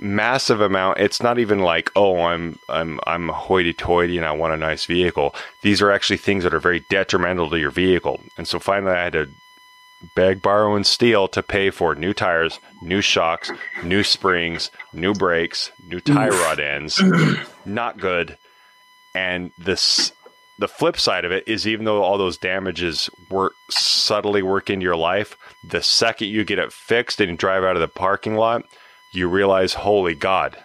Massive 0.00 0.60
amount. 0.60 0.98
It's 0.98 1.22
not 1.22 1.38
even 1.38 1.58
like, 1.58 1.90
"Oh, 1.94 2.20
I'm 2.20 2.58
I'm 2.68 2.98
I'm 3.06 3.28
hoity-toity 3.28 4.16
and 4.16 4.26
I 4.26 4.32
want 4.32 4.54
a 4.54 4.56
nice 4.56 4.86
vehicle." 4.86 5.34
These 5.62 5.82
are 5.82 5.90
actually 5.90 6.16
things 6.16 6.42
that 6.44 6.54
are 6.54 6.60
very 6.60 6.80
detrimental 6.88 7.50
to 7.50 7.58
your 7.58 7.70
vehicle. 7.70 8.20
And 8.38 8.48
so 8.48 8.58
finally, 8.58 8.92
I 8.92 9.04
had 9.04 9.12
to 9.12 9.28
beg, 10.14 10.42
borrow, 10.42 10.74
and 10.74 10.86
steal 10.86 11.28
to 11.28 11.42
pay 11.42 11.70
for 11.70 11.94
new 11.94 12.14
tires, 12.14 12.58
new 12.82 13.00
shocks, 13.00 13.52
new 13.82 14.02
springs, 14.02 14.70
new 14.92 15.12
brakes, 15.12 15.70
new 15.86 16.00
tie 16.00 16.28
rod 16.28 16.60
ends. 16.60 17.02
Not 17.64 17.98
good. 17.98 18.36
And 19.14 19.50
this, 19.58 20.12
the 20.58 20.68
flip 20.68 20.98
side 20.98 21.24
of 21.24 21.32
it 21.32 21.44
is, 21.46 21.66
even 21.66 21.84
though 21.84 22.02
all 22.02 22.16
those 22.16 22.38
damages 22.38 23.10
work 23.28 23.52
subtly 23.70 24.42
work 24.42 24.70
into 24.70 24.84
your 24.84 24.96
life, 24.96 25.36
the 25.68 25.82
second 25.82 26.28
you 26.28 26.44
get 26.44 26.58
it 26.58 26.72
fixed 26.72 27.20
and 27.20 27.30
you 27.30 27.36
drive 27.36 27.64
out 27.64 27.76
of 27.76 27.80
the 27.80 27.88
parking 27.88 28.36
lot, 28.36 28.64
you 29.12 29.28
realize, 29.28 29.74
holy 29.74 30.14
God, 30.14 30.56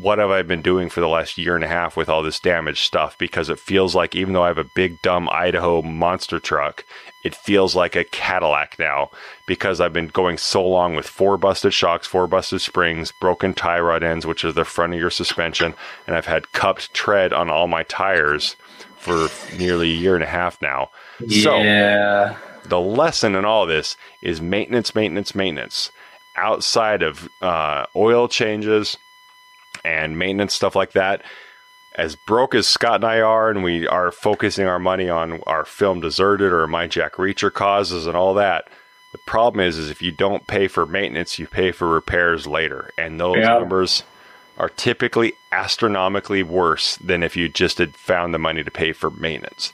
what 0.00 0.18
have 0.18 0.30
I 0.30 0.42
been 0.42 0.62
doing 0.62 0.90
for 0.90 1.00
the 1.00 1.08
last 1.08 1.38
year 1.38 1.54
and 1.54 1.64
a 1.64 1.68
half 1.68 1.96
with 1.96 2.08
all 2.08 2.22
this 2.22 2.40
damaged 2.40 2.84
stuff? 2.84 3.16
Because 3.16 3.48
it 3.48 3.58
feels 3.58 3.94
like 3.94 4.14
even 4.14 4.34
though 4.34 4.42
I 4.42 4.48
have 4.48 4.58
a 4.58 4.70
big 4.74 5.00
dumb 5.00 5.28
Idaho 5.30 5.80
monster 5.80 6.38
truck, 6.38 6.84
it 7.24 7.34
feels 7.34 7.74
like 7.74 7.96
a 7.96 8.04
Cadillac 8.04 8.78
now 8.78 9.10
because 9.46 9.80
I've 9.80 9.92
been 9.92 10.08
going 10.08 10.38
so 10.38 10.66
long 10.66 10.94
with 10.94 11.06
four 11.06 11.38
busted 11.38 11.72
shocks, 11.72 12.06
four 12.06 12.26
busted 12.26 12.60
springs, 12.60 13.12
broken 13.20 13.54
tie 13.54 13.80
rod 13.80 14.02
ends, 14.02 14.26
which 14.26 14.44
is 14.44 14.54
the 14.54 14.64
front 14.64 14.92
of 14.92 15.00
your 15.00 15.10
suspension, 15.10 15.74
and 16.06 16.14
I've 16.14 16.26
had 16.26 16.52
cupped 16.52 16.92
tread 16.92 17.32
on 17.32 17.48
all 17.48 17.66
my 17.66 17.84
tires 17.84 18.56
for 18.98 19.28
nearly 19.56 19.92
a 19.92 19.96
year 19.96 20.14
and 20.14 20.24
a 20.24 20.28
half 20.28 20.60
now. 20.60 20.90
Yeah. 21.20 22.34
So 22.34 22.68
the 22.68 22.80
lesson 22.80 23.34
in 23.34 23.44
all 23.44 23.66
this 23.66 23.96
is 24.20 24.40
maintenance, 24.40 24.94
maintenance, 24.94 25.34
maintenance. 25.34 25.90
Outside 26.36 27.02
of 27.02 27.28
uh, 27.40 27.86
oil 27.96 28.28
changes 28.28 28.96
and 29.84 30.18
maintenance 30.18 30.54
stuff 30.54 30.76
like 30.76 30.92
that, 30.92 31.22
as 31.94 32.14
broke 32.26 32.54
as 32.54 32.66
Scott 32.66 32.96
and 32.96 33.04
I 33.04 33.20
are, 33.20 33.50
and 33.50 33.64
we 33.64 33.86
are 33.88 34.10
focusing 34.10 34.66
our 34.66 34.78
money 34.78 35.08
on 35.08 35.40
our 35.46 35.64
film 35.64 36.00
Deserted 36.00 36.52
or 36.52 36.66
My 36.66 36.86
Jack 36.86 37.14
Reacher 37.14 37.52
causes 37.52 38.06
and 38.06 38.16
all 38.16 38.34
that. 38.34 38.68
The 39.12 39.18
problem 39.26 39.60
is, 39.66 39.78
is 39.78 39.88
if 39.88 40.02
you 40.02 40.12
don't 40.12 40.46
pay 40.46 40.68
for 40.68 40.84
maintenance, 40.84 41.38
you 41.38 41.46
pay 41.46 41.72
for 41.72 41.88
repairs 41.88 42.46
later, 42.46 42.90
and 42.98 43.18
those 43.18 43.36
Yeah. 43.38 43.58
numbers 43.58 44.02
are 44.58 44.68
typically 44.68 45.32
astronomically 45.52 46.42
worse 46.42 46.96
than 46.96 47.22
if 47.22 47.34
you 47.36 47.48
just 47.48 47.78
had 47.78 47.94
found 47.94 48.34
the 48.34 48.38
money 48.38 48.62
to 48.62 48.70
pay 48.70 48.92
for 48.92 49.10
maintenance. 49.10 49.72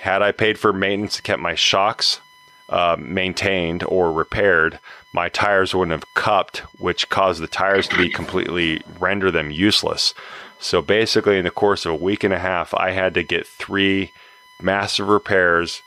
Had 0.00 0.22
I 0.22 0.32
paid 0.32 0.58
for 0.58 0.72
maintenance 0.72 1.16
and 1.16 1.24
kept 1.24 1.42
my 1.42 1.54
shocks 1.54 2.20
uh, 2.68 2.96
maintained 2.98 3.82
or 3.84 4.12
repaired, 4.12 4.78
my 5.12 5.28
tires 5.28 5.74
wouldn't 5.74 5.92
have 5.92 6.14
cupped, 6.14 6.58
which 6.78 7.08
caused 7.08 7.40
the 7.40 7.46
tires 7.46 7.88
to 7.88 7.96
be 7.96 8.08
completely 8.10 8.82
render 8.98 9.30
them 9.30 9.50
useless. 9.50 10.14
So 10.58 10.82
basically, 10.82 11.38
in 11.38 11.44
the 11.44 11.50
course 11.50 11.86
of 11.86 11.92
a 11.92 11.96
week 11.96 12.24
and 12.24 12.34
a 12.34 12.38
half, 12.38 12.74
I 12.74 12.90
had 12.90 13.14
to 13.14 13.22
get 13.22 13.46
three 13.46 14.12
massive 14.60 15.08
repairs 15.08 15.82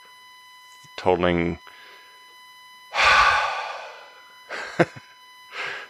totaling. 0.98 1.60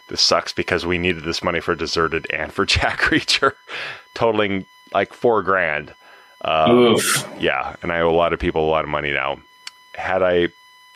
this 0.08 0.20
sucks 0.20 0.52
because 0.52 0.84
we 0.84 0.98
needed 0.98 1.24
this 1.24 1.42
money 1.42 1.60
for 1.60 1.74
Deserted 1.74 2.26
and 2.30 2.52
for 2.52 2.66
Jack 2.72 3.00
Reacher, 3.00 3.54
totaling 4.14 4.66
like 4.92 5.14
four 5.14 5.42
grand. 5.42 5.94
Um, 6.44 6.70
Oof. 6.72 7.28
yeah, 7.38 7.76
and 7.82 7.92
I 7.92 8.00
owe 8.00 8.10
a 8.10 8.12
lot 8.12 8.32
of 8.32 8.40
people 8.40 8.66
a 8.66 8.70
lot 8.70 8.84
of 8.84 8.90
money 8.90 9.12
now. 9.12 9.40
Had 9.94 10.22
I, 10.22 10.48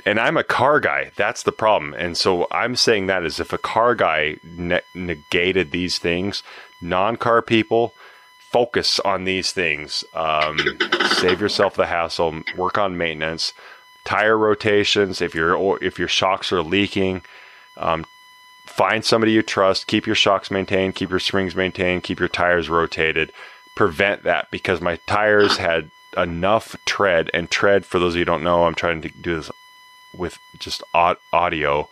and 0.06 0.20
I'm 0.20 0.36
a 0.36 0.44
car 0.44 0.78
guy, 0.78 1.10
that's 1.16 1.42
the 1.42 1.52
problem. 1.52 1.92
And 1.92 2.16
so 2.16 2.46
I'm 2.52 2.76
saying 2.76 3.08
that 3.08 3.24
as 3.24 3.40
if 3.40 3.52
a 3.52 3.58
car 3.58 3.96
guy 3.96 4.36
ne- 4.44 4.80
negated 4.94 5.72
these 5.72 5.98
things, 5.98 6.44
non 6.80 7.16
car 7.16 7.42
people 7.42 7.92
focus 8.38 9.00
on 9.00 9.24
these 9.24 9.50
things. 9.50 10.04
Um, 10.14 10.58
save 11.16 11.40
yourself 11.40 11.74
the 11.74 11.86
hassle, 11.86 12.42
work 12.56 12.78
on 12.78 12.96
maintenance, 12.96 13.52
tire 14.04 14.38
rotations. 14.38 15.20
If 15.20 15.34
your 15.34 15.82
if 15.82 15.98
your 15.98 16.08
shocks 16.08 16.52
are 16.52 16.62
leaking, 16.62 17.22
um, 17.76 18.06
find 18.64 19.04
somebody 19.04 19.32
you 19.32 19.42
trust. 19.42 19.88
Keep 19.88 20.06
your 20.06 20.14
shocks 20.14 20.52
maintained. 20.52 20.94
Keep 20.94 21.10
your 21.10 21.18
springs 21.18 21.56
maintained. 21.56 22.04
Keep 22.04 22.20
your 22.20 22.28
tires 22.28 22.70
rotated. 22.70 23.32
Prevent 23.74 24.22
that 24.22 24.52
because 24.52 24.80
my 24.80 25.00
tires 25.08 25.56
had 25.56 25.90
enough 26.16 26.76
tread 26.86 27.28
and 27.34 27.50
tread. 27.50 27.84
For 27.84 27.98
those 27.98 28.14
of 28.14 28.18
you 28.18 28.20
who 28.20 28.26
don't 28.26 28.44
know, 28.44 28.64
I'm 28.64 28.76
trying 28.76 29.02
to 29.02 29.08
do 29.08 29.34
this 29.34 29.50
with 30.14 30.38
just 30.58 30.82
audio. 30.92 31.88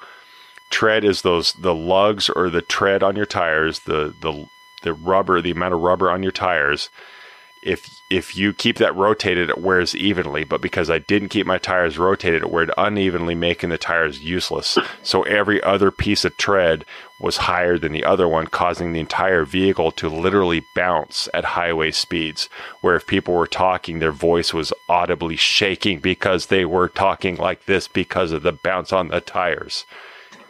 Tread 0.70 1.04
is 1.04 1.22
those 1.22 1.52
the 1.54 1.74
lugs 1.74 2.28
or 2.28 2.50
the 2.50 2.62
tread 2.62 3.02
on 3.02 3.16
your 3.16 3.26
tires, 3.26 3.80
the 3.80 4.14
the 4.20 4.46
the 4.82 4.92
rubber, 4.92 5.40
the 5.40 5.50
amount 5.50 5.74
of 5.74 5.80
rubber 5.80 6.10
on 6.10 6.22
your 6.22 6.32
tires. 6.32 6.90
If 7.62 7.88
if 8.10 8.36
you 8.36 8.52
keep 8.52 8.76
that 8.76 8.94
rotated, 8.94 9.48
it 9.48 9.58
wears 9.58 9.94
evenly. 9.96 10.44
But 10.44 10.60
because 10.60 10.90
I 10.90 10.98
didn't 10.98 11.30
keep 11.30 11.46
my 11.46 11.58
tires 11.58 11.98
rotated, 11.98 12.42
it 12.42 12.50
weared 12.50 12.70
unevenly, 12.76 13.34
making 13.34 13.70
the 13.70 13.78
tires 13.78 14.22
useless. 14.22 14.78
So 15.02 15.22
every 15.22 15.62
other 15.62 15.90
piece 15.90 16.24
of 16.24 16.36
tread 16.36 16.84
was 17.24 17.38
higher 17.38 17.78
than 17.78 17.92
the 17.92 18.04
other 18.04 18.28
one, 18.28 18.46
causing 18.46 18.92
the 18.92 19.00
entire 19.00 19.44
vehicle 19.44 19.90
to 19.92 20.08
literally 20.08 20.62
bounce 20.74 21.28
at 21.34 21.44
highway 21.44 21.90
speeds. 21.90 22.48
Where 22.82 22.96
if 22.96 23.06
people 23.06 23.34
were 23.34 23.46
talking, 23.46 23.98
their 23.98 24.12
voice 24.12 24.54
was 24.54 24.72
audibly 24.88 25.36
shaking 25.36 25.98
because 25.98 26.46
they 26.46 26.64
were 26.64 26.88
talking 26.88 27.36
like 27.36 27.64
this 27.66 27.88
because 27.88 28.30
of 28.30 28.42
the 28.42 28.52
bounce 28.52 28.92
on 28.92 29.08
the 29.08 29.20
tires. 29.20 29.84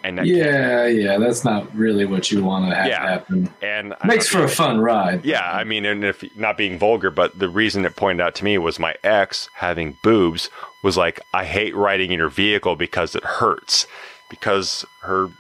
And 0.03 0.19
that 0.19 0.27
Yeah, 0.27 0.87
yeah, 0.87 1.17
that's 1.17 1.45
not 1.47 1.75
really 1.75 2.05
what 2.05 2.31
you 2.31 2.45
want 2.45 2.69
to 2.69 2.77
have 2.77 2.87
Yeah. 2.89 3.09
happen. 3.09 3.49
and 3.63 3.95
Makes 4.05 4.29
for 4.29 4.45
a 4.45 4.49
fun 4.49 4.79
ride. 4.81 5.25
Yeah, 5.25 5.51
I 5.51 5.65
mean, 5.65 5.87
and 5.87 6.05
if 6.05 6.23
not 6.37 6.59
being 6.59 6.79
vulgar, 6.79 7.11
but 7.11 7.39
the 7.39 7.49
reason 7.49 7.87
it 7.87 7.97
pointed 7.97 8.23
out 8.23 8.35
to 8.35 8.45
me 8.45 8.59
was 8.59 8.79
my 8.79 8.97
ex 9.03 9.49
having 9.55 9.97
boobs 10.03 10.51
was 10.83 10.99
like, 10.99 11.21
I 11.33 11.45
hate 11.47 11.75
riding 11.75 12.13
in 12.13 12.19
your 12.19 12.29
vehicle 12.29 12.77
because 12.77 13.15
it 13.17 13.25
hurts, 13.25 13.87
because 14.29 14.85
her 15.01 15.31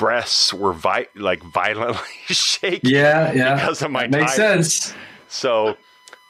breasts 0.00 0.52
were 0.54 0.72
vi- 0.72 1.06
like 1.14 1.42
violently 1.42 2.00
shaking. 2.26 2.90
Yeah, 2.90 3.32
yeah. 3.32 3.54
because 3.56 3.82
of 3.82 3.90
my 3.90 4.06
Makes 4.06 4.36
tires. 4.36 4.74
sense. 4.82 4.94
So 5.28 5.76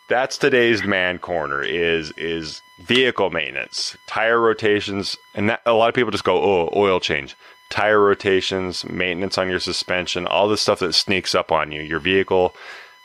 that's 0.09 0.37
today's 0.37 0.83
man 0.85 1.19
corner 1.19 1.63
is 1.63 2.13
is 2.17 2.61
vehicle 2.83 3.31
maintenance, 3.31 3.97
tire 4.09 4.41
rotations, 4.41 5.17
and 5.35 5.51
that, 5.51 5.61
a 5.65 5.73
lot 5.73 5.89
of 5.89 5.95
people 5.95 6.11
just 6.11 6.25
go, 6.25 6.37
oh, 6.43 6.71
oil 6.75 6.99
change, 6.99 7.37
tire 7.71 8.01
rotations, 8.01 8.85
maintenance 8.87 9.39
on 9.39 9.49
your 9.49 9.61
suspension, 9.61 10.27
all 10.27 10.49
the 10.49 10.57
stuff 10.57 10.81
that 10.81 10.95
sneaks 10.95 11.35
up 11.35 11.53
on 11.53 11.71
you. 11.71 11.81
Your 11.81 12.01
vehicle, 12.01 12.55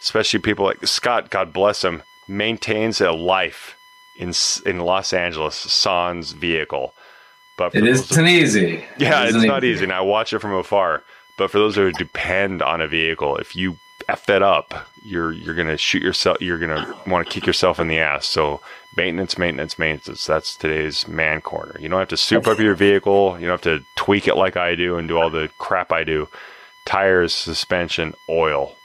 especially 0.01 0.39
people 0.39 0.65
like 0.65 0.85
Scott, 0.87 1.29
God 1.29 1.53
bless 1.53 1.83
him, 1.83 2.01
maintains 2.27 2.99
a 3.01 3.11
life 3.11 3.75
in 4.17 4.33
in 4.65 4.79
Los 4.79 5.13
Angeles, 5.13 5.55
sans 5.55 6.31
vehicle. 6.31 6.93
But 7.57 7.71
for 7.71 7.77
It 7.77 7.87
isn't 7.87 8.27
easy. 8.27 8.83
yeah, 8.97 9.23
it's 9.23 9.35
isn't 9.35 9.47
not 9.47 9.63
easy. 9.63 9.83
And 9.83 9.93
I 9.93 10.01
watch 10.01 10.33
it 10.33 10.39
from 10.39 10.53
afar. 10.53 11.03
But 11.37 11.51
for 11.51 11.59
those 11.59 11.75
who 11.75 11.91
depend 11.91 12.61
on 12.61 12.81
a 12.81 12.87
vehicle, 12.87 13.37
if 13.37 13.55
you 13.55 13.77
f 14.07 14.25
that 14.27 14.41
up, 14.41 14.87
you're 15.03 15.31
you're 15.31 15.55
gonna 15.55 15.77
shoot 15.77 16.01
yourself. 16.01 16.41
You're 16.41 16.57
gonna 16.57 16.93
want 17.07 17.27
to 17.27 17.33
kick 17.33 17.45
yourself 17.45 17.79
in 17.79 17.87
the 17.87 17.99
ass. 17.99 18.25
So 18.25 18.61
maintenance, 18.95 19.37
maintenance, 19.37 19.77
maintenance. 19.77 20.25
That's 20.25 20.55
today's 20.55 21.07
man 21.07 21.41
corner. 21.41 21.75
You 21.79 21.89
don't 21.89 21.99
have 21.99 22.07
to 22.09 22.17
soup 22.17 22.47
up 22.47 22.59
your 22.59 22.75
vehicle. 22.75 23.37
You 23.39 23.47
don't 23.47 23.61
have 23.63 23.79
to 23.79 23.85
tweak 23.95 24.27
it 24.27 24.35
like 24.35 24.55
I 24.57 24.75
do 24.75 24.97
and 24.97 25.07
do 25.07 25.17
all 25.17 25.29
the 25.29 25.49
crap 25.57 25.91
I 25.91 26.03
do. 26.03 26.27
Tires, 26.85 27.33
suspension, 27.33 28.13
oil. 28.29 28.75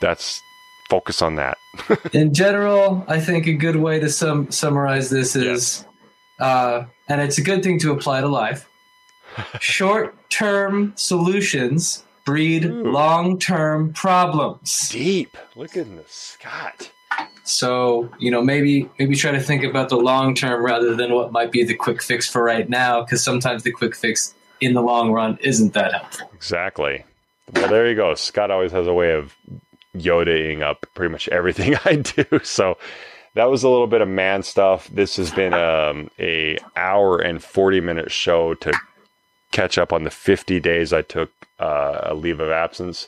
That's 0.00 0.42
focus 0.88 1.22
on 1.22 1.36
that. 1.36 1.58
in 2.12 2.34
general, 2.34 3.04
I 3.08 3.20
think 3.20 3.46
a 3.46 3.52
good 3.52 3.76
way 3.76 4.00
to 4.00 4.08
sum, 4.08 4.50
summarize 4.50 5.10
this 5.10 5.36
is, 5.36 5.84
uh, 6.38 6.84
and 7.08 7.20
it's 7.20 7.38
a 7.38 7.42
good 7.42 7.62
thing 7.62 7.78
to 7.80 7.92
apply 7.92 8.20
to 8.20 8.28
life. 8.28 8.68
Short-term 9.60 10.92
solutions 10.96 12.04
breed 12.28 12.64
long-term 12.66 13.90
problems. 13.94 14.90
Deep. 14.90 15.34
Look 15.56 15.78
at 15.78 15.86
this, 15.96 16.36
Scott. 16.38 16.90
So 17.44 18.10
you 18.18 18.30
know, 18.30 18.42
maybe 18.42 18.88
maybe 18.98 19.16
try 19.16 19.30
to 19.30 19.40
think 19.40 19.64
about 19.64 19.88
the 19.88 19.96
long 19.96 20.34
term 20.34 20.62
rather 20.62 20.94
than 20.94 21.14
what 21.14 21.32
might 21.32 21.50
be 21.50 21.64
the 21.64 21.74
quick 21.74 22.02
fix 22.02 22.28
for 22.28 22.44
right 22.44 22.68
now, 22.68 23.02
because 23.02 23.24
sometimes 23.24 23.62
the 23.62 23.70
quick 23.70 23.96
fix 23.96 24.34
in 24.60 24.74
the 24.74 24.82
long 24.82 25.10
run 25.10 25.38
isn't 25.40 25.72
that 25.72 25.94
helpful. 25.94 26.30
Exactly. 26.34 27.04
Well, 27.54 27.68
there 27.68 27.88
you 27.88 27.94
go. 27.94 28.14
Scott 28.14 28.50
always 28.50 28.72
has 28.72 28.86
a 28.86 28.92
way 28.92 29.12
of 29.12 29.34
Yodaing 29.96 30.60
up 30.60 30.84
pretty 30.94 31.10
much 31.10 31.28
everything 31.28 31.76
I 31.86 31.96
do. 31.96 32.24
So 32.42 32.76
that 33.38 33.48
was 33.48 33.62
a 33.62 33.68
little 33.68 33.86
bit 33.86 34.00
of 34.00 34.08
man 34.08 34.42
stuff. 34.42 34.88
This 34.88 35.16
has 35.16 35.30
been 35.30 35.54
um, 35.54 36.10
a 36.18 36.58
hour 36.74 37.18
and 37.20 37.42
forty 37.42 37.80
minute 37.80 38.10
show 38.10 38.54
to 38.54 38.72
catch 39.52 39.78
up 39.78 39.92
on 39.92 40.02
the 40.02 40.10
fifty 40.10 40.58
days 40.58 40.92
I 40.92 41.02
took 41.02 41.30
uh, 41.60 42.00
a 42.02 42.14
leave 42.14 42.40
of 42.40 42.50
absence. 42.50 43.06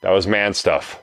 That 0.00 0.10
was 0.10 0.26
man 0.26 0.54
stuff. 0.54 1.02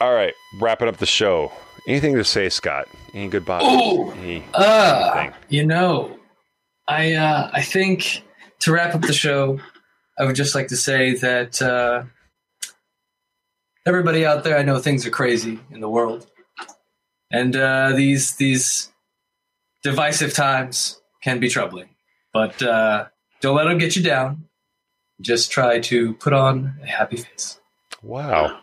All 0.00 0.14
right, 0.14 0.34
wrapping 0.60 0.86
up 0.86 0.98
the 0.98 1.06
show. 1.06 1.50
Anything 1.88 2.14
to 2.14 2.24
say, 2.24 2.50
Scott? 2.50 2.86
Any 3.14 3.28
goodbye? 3.28 3.62
Any 3.62 4.44
Uh, 4.54 5.30
you 5.48 5.66
know, 5.66 6.16
I 6.86 7.14
uh, 7.14 7.50
I 7.52 7.62
think 7.62 8.22
to 8.60 8.70
wrap 8.72 8.94
up 8.94 9.00
the 9.00 9.12
show, 9.12 9.58
I 10.20 10.24
would 10.24 10.36
just 10.36 10.54
like 10.54 10.68
to 10.68 10.76
say 10.76 11.14
that 11.14 11.60
uh, 11.60 12.04
everybody 13.86 14.24
out 14.24 14.44
there, 14.44 14.58
I 14.58 14.62
know 14.62 14.78
things 14.78 15.06
are 15.06 15.10
crazy 15.10 15.58
in 15.70 15.80
the 15.80 15.88
world, 15.88 16.26
and 17.30 17.56
uh, 17.56 17.92
these 17.94 18.36
these 18.36 18.92
divisive 19.82 20.34
times 20.34 21.00
can 21.22 21.40
be 21.40 21.48
troubling. 21.48 21.88
But 22.32 22.62
uh, 22.62 23.06
don't 23.40 23.56
let 23.56 23.64
them 23.64 23.78
get 23.78 23.96
you 23.96 24.02
down. 24.02 24.44
Just 25.20 25.50
try 25.50 25.80
to 25.80 26.14
put 26.14 26.32
on 26.32 26.74
a 26.82 26.86
happy 26.86 27.16
face. 27.16 27.60
Wow. 28.02 28.60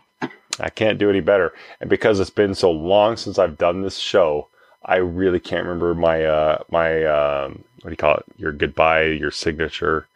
I 0.60 0.70
can't 0.70 0.98
do 0.98 1.10
any 1.10 1.20
better. 1.20 1.54
And 1.82 1.90
because 1.90 2.20
it's 2.20 2.30
been 2.30 2.56
so 2.56 2.72
long 2.72 3.18
since 3.18 3.38
I've 3.38 3.58
done 3.58 3.82
this 3.82 3.98
show, 3.98 4.48
I 4.86 4.98
really 4.98 5.40
can't 5.40 5.66
remember 5.66 5.94
my 5.96 6.24
uh 6.24 6.64
my 6.70 7.04
um 7.06 7.64
what 7.82 7.90
do 7.90 7.92
you 7.92 7.98
call 7.98 8.16
it? 8.16 8.26
Your 8.38 8.52
goodbye, 8.52 9.04
your 9.04 9.32
signature. 9.32 10.08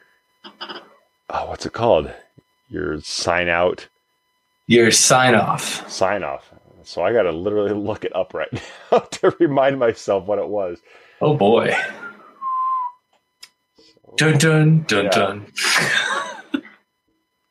oh, 0.62 1.46
what's 1.48 1.66
it 1.66 1.74
called? 1.74 2.12
Your 2.70 3.02
sign 3.02 3.50
out, 3.50 3.88
Your 4.70 4.92
sign 4.92 5.34
off. 5.34 5.90
sign 5.90 6.24
off. 6.24 6.54
So 6.84 7.02
I 7.02 7.12
got 7.12 7.24
to 7.24 7.32
literally 7.32 7.74
look 7.90 8.06
it 8.06 8.16
up 8.16 8.36
right 8.36 8.48
now 8.92 9.00
to 9.12 9.36
remind 9.40 9.80
myself 9.80 10.26
what 10.28 10.38
it 10.38 10.48
was. 10.48 10.80
Oh 11.22 11.36
boy. 11.36 11.76
Dun 14.16 14.38
dun 14.38 14.84
dun 14.88 15.06
Yeah. 15.06 15.10
dun. 15.12 15.46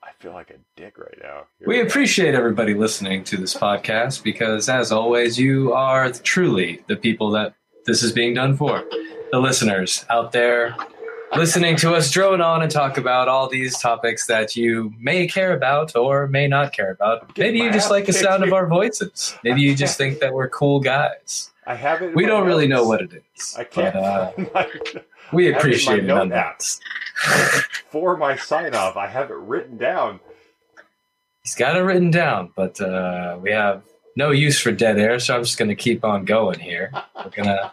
I 0.02 0.10
feel 0.20 0.32
like 0.32 0.50
a 0.50 0.58
dick 0.76 0.96
right 0.96 1.18
now. 1.20 1.46
We 1.66 1.80
appreciate 1.80 2.34
everybody 2.36 2.74
listening 2.74 3.24
to 3.24 3.36
this 3.36 3.54
podcast 3.54 4.22
because, 4.22 4.68
as 4.68 4.92
always, 4.92 5.38
you 5.38 5.72
are 5.72 6.10
truly 6.12 6.84
the 6.86 6.96
people 6.96 7.30
that 7.32 7.54
this 7.86 8.02
is 8.04 8.12
being 8.12 8.34
done 8.34 8.56
for. 8.56 8.84
The 9.32 9.38
listeners 9.40 10.04
out 10.08 10.30
there 10.32 10.76
listening 11.36 11.76
to 11.76 11.94
us 11.94 12.10
drone 12.10 12.40
on 12.40 12.62
and 12.62 12.70
talk 12.70 12.96
about 12.96 13.28
all 13.28 13.48
these 13.48 13.78
topics 13.78 14.26
that 14.26 14.56
you 14.56 14.92
may 14.98 15.26
care 15.26 15.54
about 15.54 15.94
or 15.96 16.26
may 16.26 16.48
not 16.48 16.72
care 16.72 16.90
about. 16.90 17.36
Maybe 17.36 17.58
you 17.58 17.70
just 17.70 17.90
like 17.90 18.06
the 18.06 18.12
sound 18.12 18.42
of 18.44 18.52
our 18.52 18.66
voices. 18.66 19.36
Maybe 19.44 19.62
you 19.62 19.74
just 19.74 19.98
think 19.98 20.20
that 20.20 20.32
we're 20.32 20.48
cool 20.48 20.80
guys. 20.80 21.50
I 21.66 21.74
have 21.74 22.00
it. 22.02 22.14
We 22.14 22.24
don't 22.24 22.46
really 22.46 22.66
know 22.66 22.84
what 22.84 23.02
it 23.02 23.22
is. 23.36 23.54
I 23.58 23.64
can't. 23.64 23.94
But, 23.94 24.02
uh, 24.02 24.32
we 24.34 24.48
I 24.54 24.62
have 24.62 24.70
it 24.74 25.04
in 25.32 25.52
my 25.52 25.58
appreciate 25.58 25.98
it 25.98 26.04
note 26.04 26.28
nonetheless. 26.28 26.80
for 27.90 28.16
my 28.16 28.36
sign 28.36 28.74
off. 28.74 28.96
I 28.96 29.06
have 29.06 29.30
it 29.30 29.36
written 29.36 29.76
down. 29.76 30.20
He's 31.42 31.54
got 31.54 31.76
it 31.76 31.80
written 31.80 32.10
down, 32.10 32.52
but 32.56 32.80
uh, 32.80 33.38
we 33.40 33.50
have 33.50 33.82
no 34.16 34.30
use 34.30 34.60
for 34.60 34.72
dead 34.72 34.98
air, 34.98 35.18
so 35.18 35.36
I'm 35.36 35.44
just 35.44 35.58
going 35.58 35.68
to 35.68 35.74
keep 35.74 36.04
on 36.04 36.24
going 36.24 36.58
here. 36.58 36.90
We're 37.16 37.30
going 37.30 37.48
to 37.48 37.72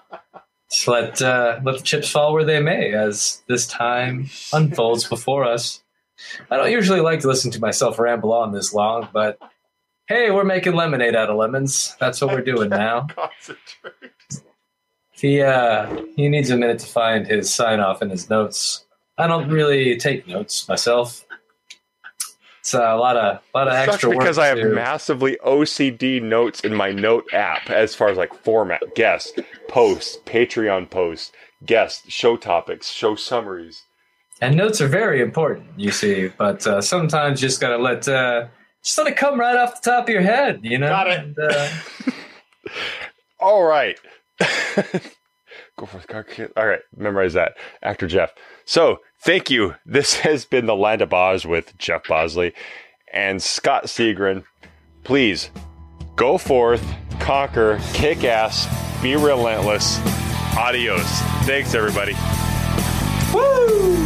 just 0.70 0.88
let, 0.88 1.22
uh, 1.22 1.60
let 1.64 1.78
the 1.78 1.84
chips 1.84 2.10
fall 2.10 2.34
where 2.34 2.44
they 2.44 2.60
may 2.60 2.94
as 2.94 3.44
this 3.48 3.68
time 3.68 4.30
unfolds 4.54 5.08
before 5.08 5.44
us. 5.44 5.84
I 6.50 6.58
don't 6.58 6.72
usually 6.72 7.02
like 7.02 7.20
to 7.22 7.28
listen 7.28 7.52
to 7.52 7.60
myself 7.60 8.00
ramble 8.00 8.34
on 8.34 8.52
this 8.52 8.74
long, 8.74 9.10
but 9.14 9.38
hey, 10.08 10.32
we're 10.32 10.44
making 10.44 10.74
lemonade 10.74 11.16
out 11.16 11.30
of 11.30 11.38
lemons. 11.38 11.96
That's 12.00 12.22
what 12.22 12.32
we're 12.32 12.42
doing 12.42 12.70
now. 12.70 13.08
Concentrate. 13.08 14.12
He, 15.12 15.42
uh, 15.42 16.04
he 16.16 16.30
needs 16.30 16.50
a 16.50 16.58
minute 16.58 16.80
to 16.80 16.88
find 16.88 17.26
his 17.26 17.54
sign 17.54 17.80
off 17.80 18.02
in 18.02 18.10
his 18.10 18.30
notes. 18.30 18.86
I 19.18 19.28
don't 19.28 19.50
really 19.50 19.98
take 19.98 20.28
notes 20.28 20.68
myself. 20.68 21.25
It's 22.66 22.74
a 22.74 22.96
lot 22.96 23.16
of 23.16 23.42
lot 23.54 23.68
of 23.68 23.76
It 23.76 23.88
extra 23.88 24.10
work. 24.10 24.18
because 24.18 24.40
I 24.40 24.48
have 24.48 24.58
massively 24.58 25.38
OCD 25.46 26.20
notes 26.20 26.62
in 26.62 26.74
my 26.74 26.92
note 26.92 27.32
app 27.32 27.70
as 27.70 27.94
far 27.94 28.10
as 28.10 28.18
like 28.18 28.34
format, 28.34 28.82
guest, 28.96 29.40
post, 29.68 30.26
Patreon 30.26 30.90
post, 30.90 31.32
guest, 31.64 32.10
show 32.10 32.36
topics, 32.36 32.90
show 32.90 33.14
summaries. 33.14 33.84
And 34.42 34.58
notes 34.58 34.82
are 34.82 34.88
very 34.88 35.22
important, 35.22 35.80
you 35.80 35.92
see, 35.92 36.30
but 36.40 36.66
uh, 36.66 36.82
sometimes 36.82 37.40
you 37.40 37.50
just 37.50 37.62
gotta 37.62 37.78
let 37.78 38.08
uh, 38.08 38.48
just 38.84 38.98
let 38.98 39.06
it 39.06 39.16
come 39.16 39.40
right 39.40 39.56
off 39.56 39.80
the 39.80 39.92
top 39.92 40.06
of 40.06 40.10
your 40.10 40.24
head, 40.24 40.62
you 40.64 40.80
know. 40.80 40.90
Got 40.90 41.08
it. 41.08 41.20
And, 41.20 41.38
uh, 41.38 41.70
All 43.40 43.64
right. 43.64 44.00
Go 45.78 45.86
for 45.86 46.00
it. 46.00 46.54
All 46.58 46.66
right. 46.66 46.80
Memorize 46.98 47.34
that. 47.34 47.58
Actor 47.84 48.08
Jeff. 48.08 48.34
So 48.66 49.02
thank 49.26 49.50
you. 49.50 49.76
This 49.86 50.16
has 50.20 50.46
been 50.46 50.68
the 50.68 50.76
Land 50.76 51.02
of 51.02 51.14
Oz 51.14 51.46
with 51.46 51.78
Jeff 51.78 52.08
Bosley 52.08 52.54
and 53.12 53.42
Scott 53.42 53.86
Segrin. 53.86 54.46
Please 55.04 55.50
go 56.16 56.38
forth, 56.38 56.86
conquer, 57.20 57.80
kick 57.94 58.24
ass, 58.24 58.68
be 59.02 59.16
relentless. 59.16 60.00
Adios. 60.58 61.06
Thanks, 61.44 61.74
everybody. 61.74 62.14
woo! 63.34 64.05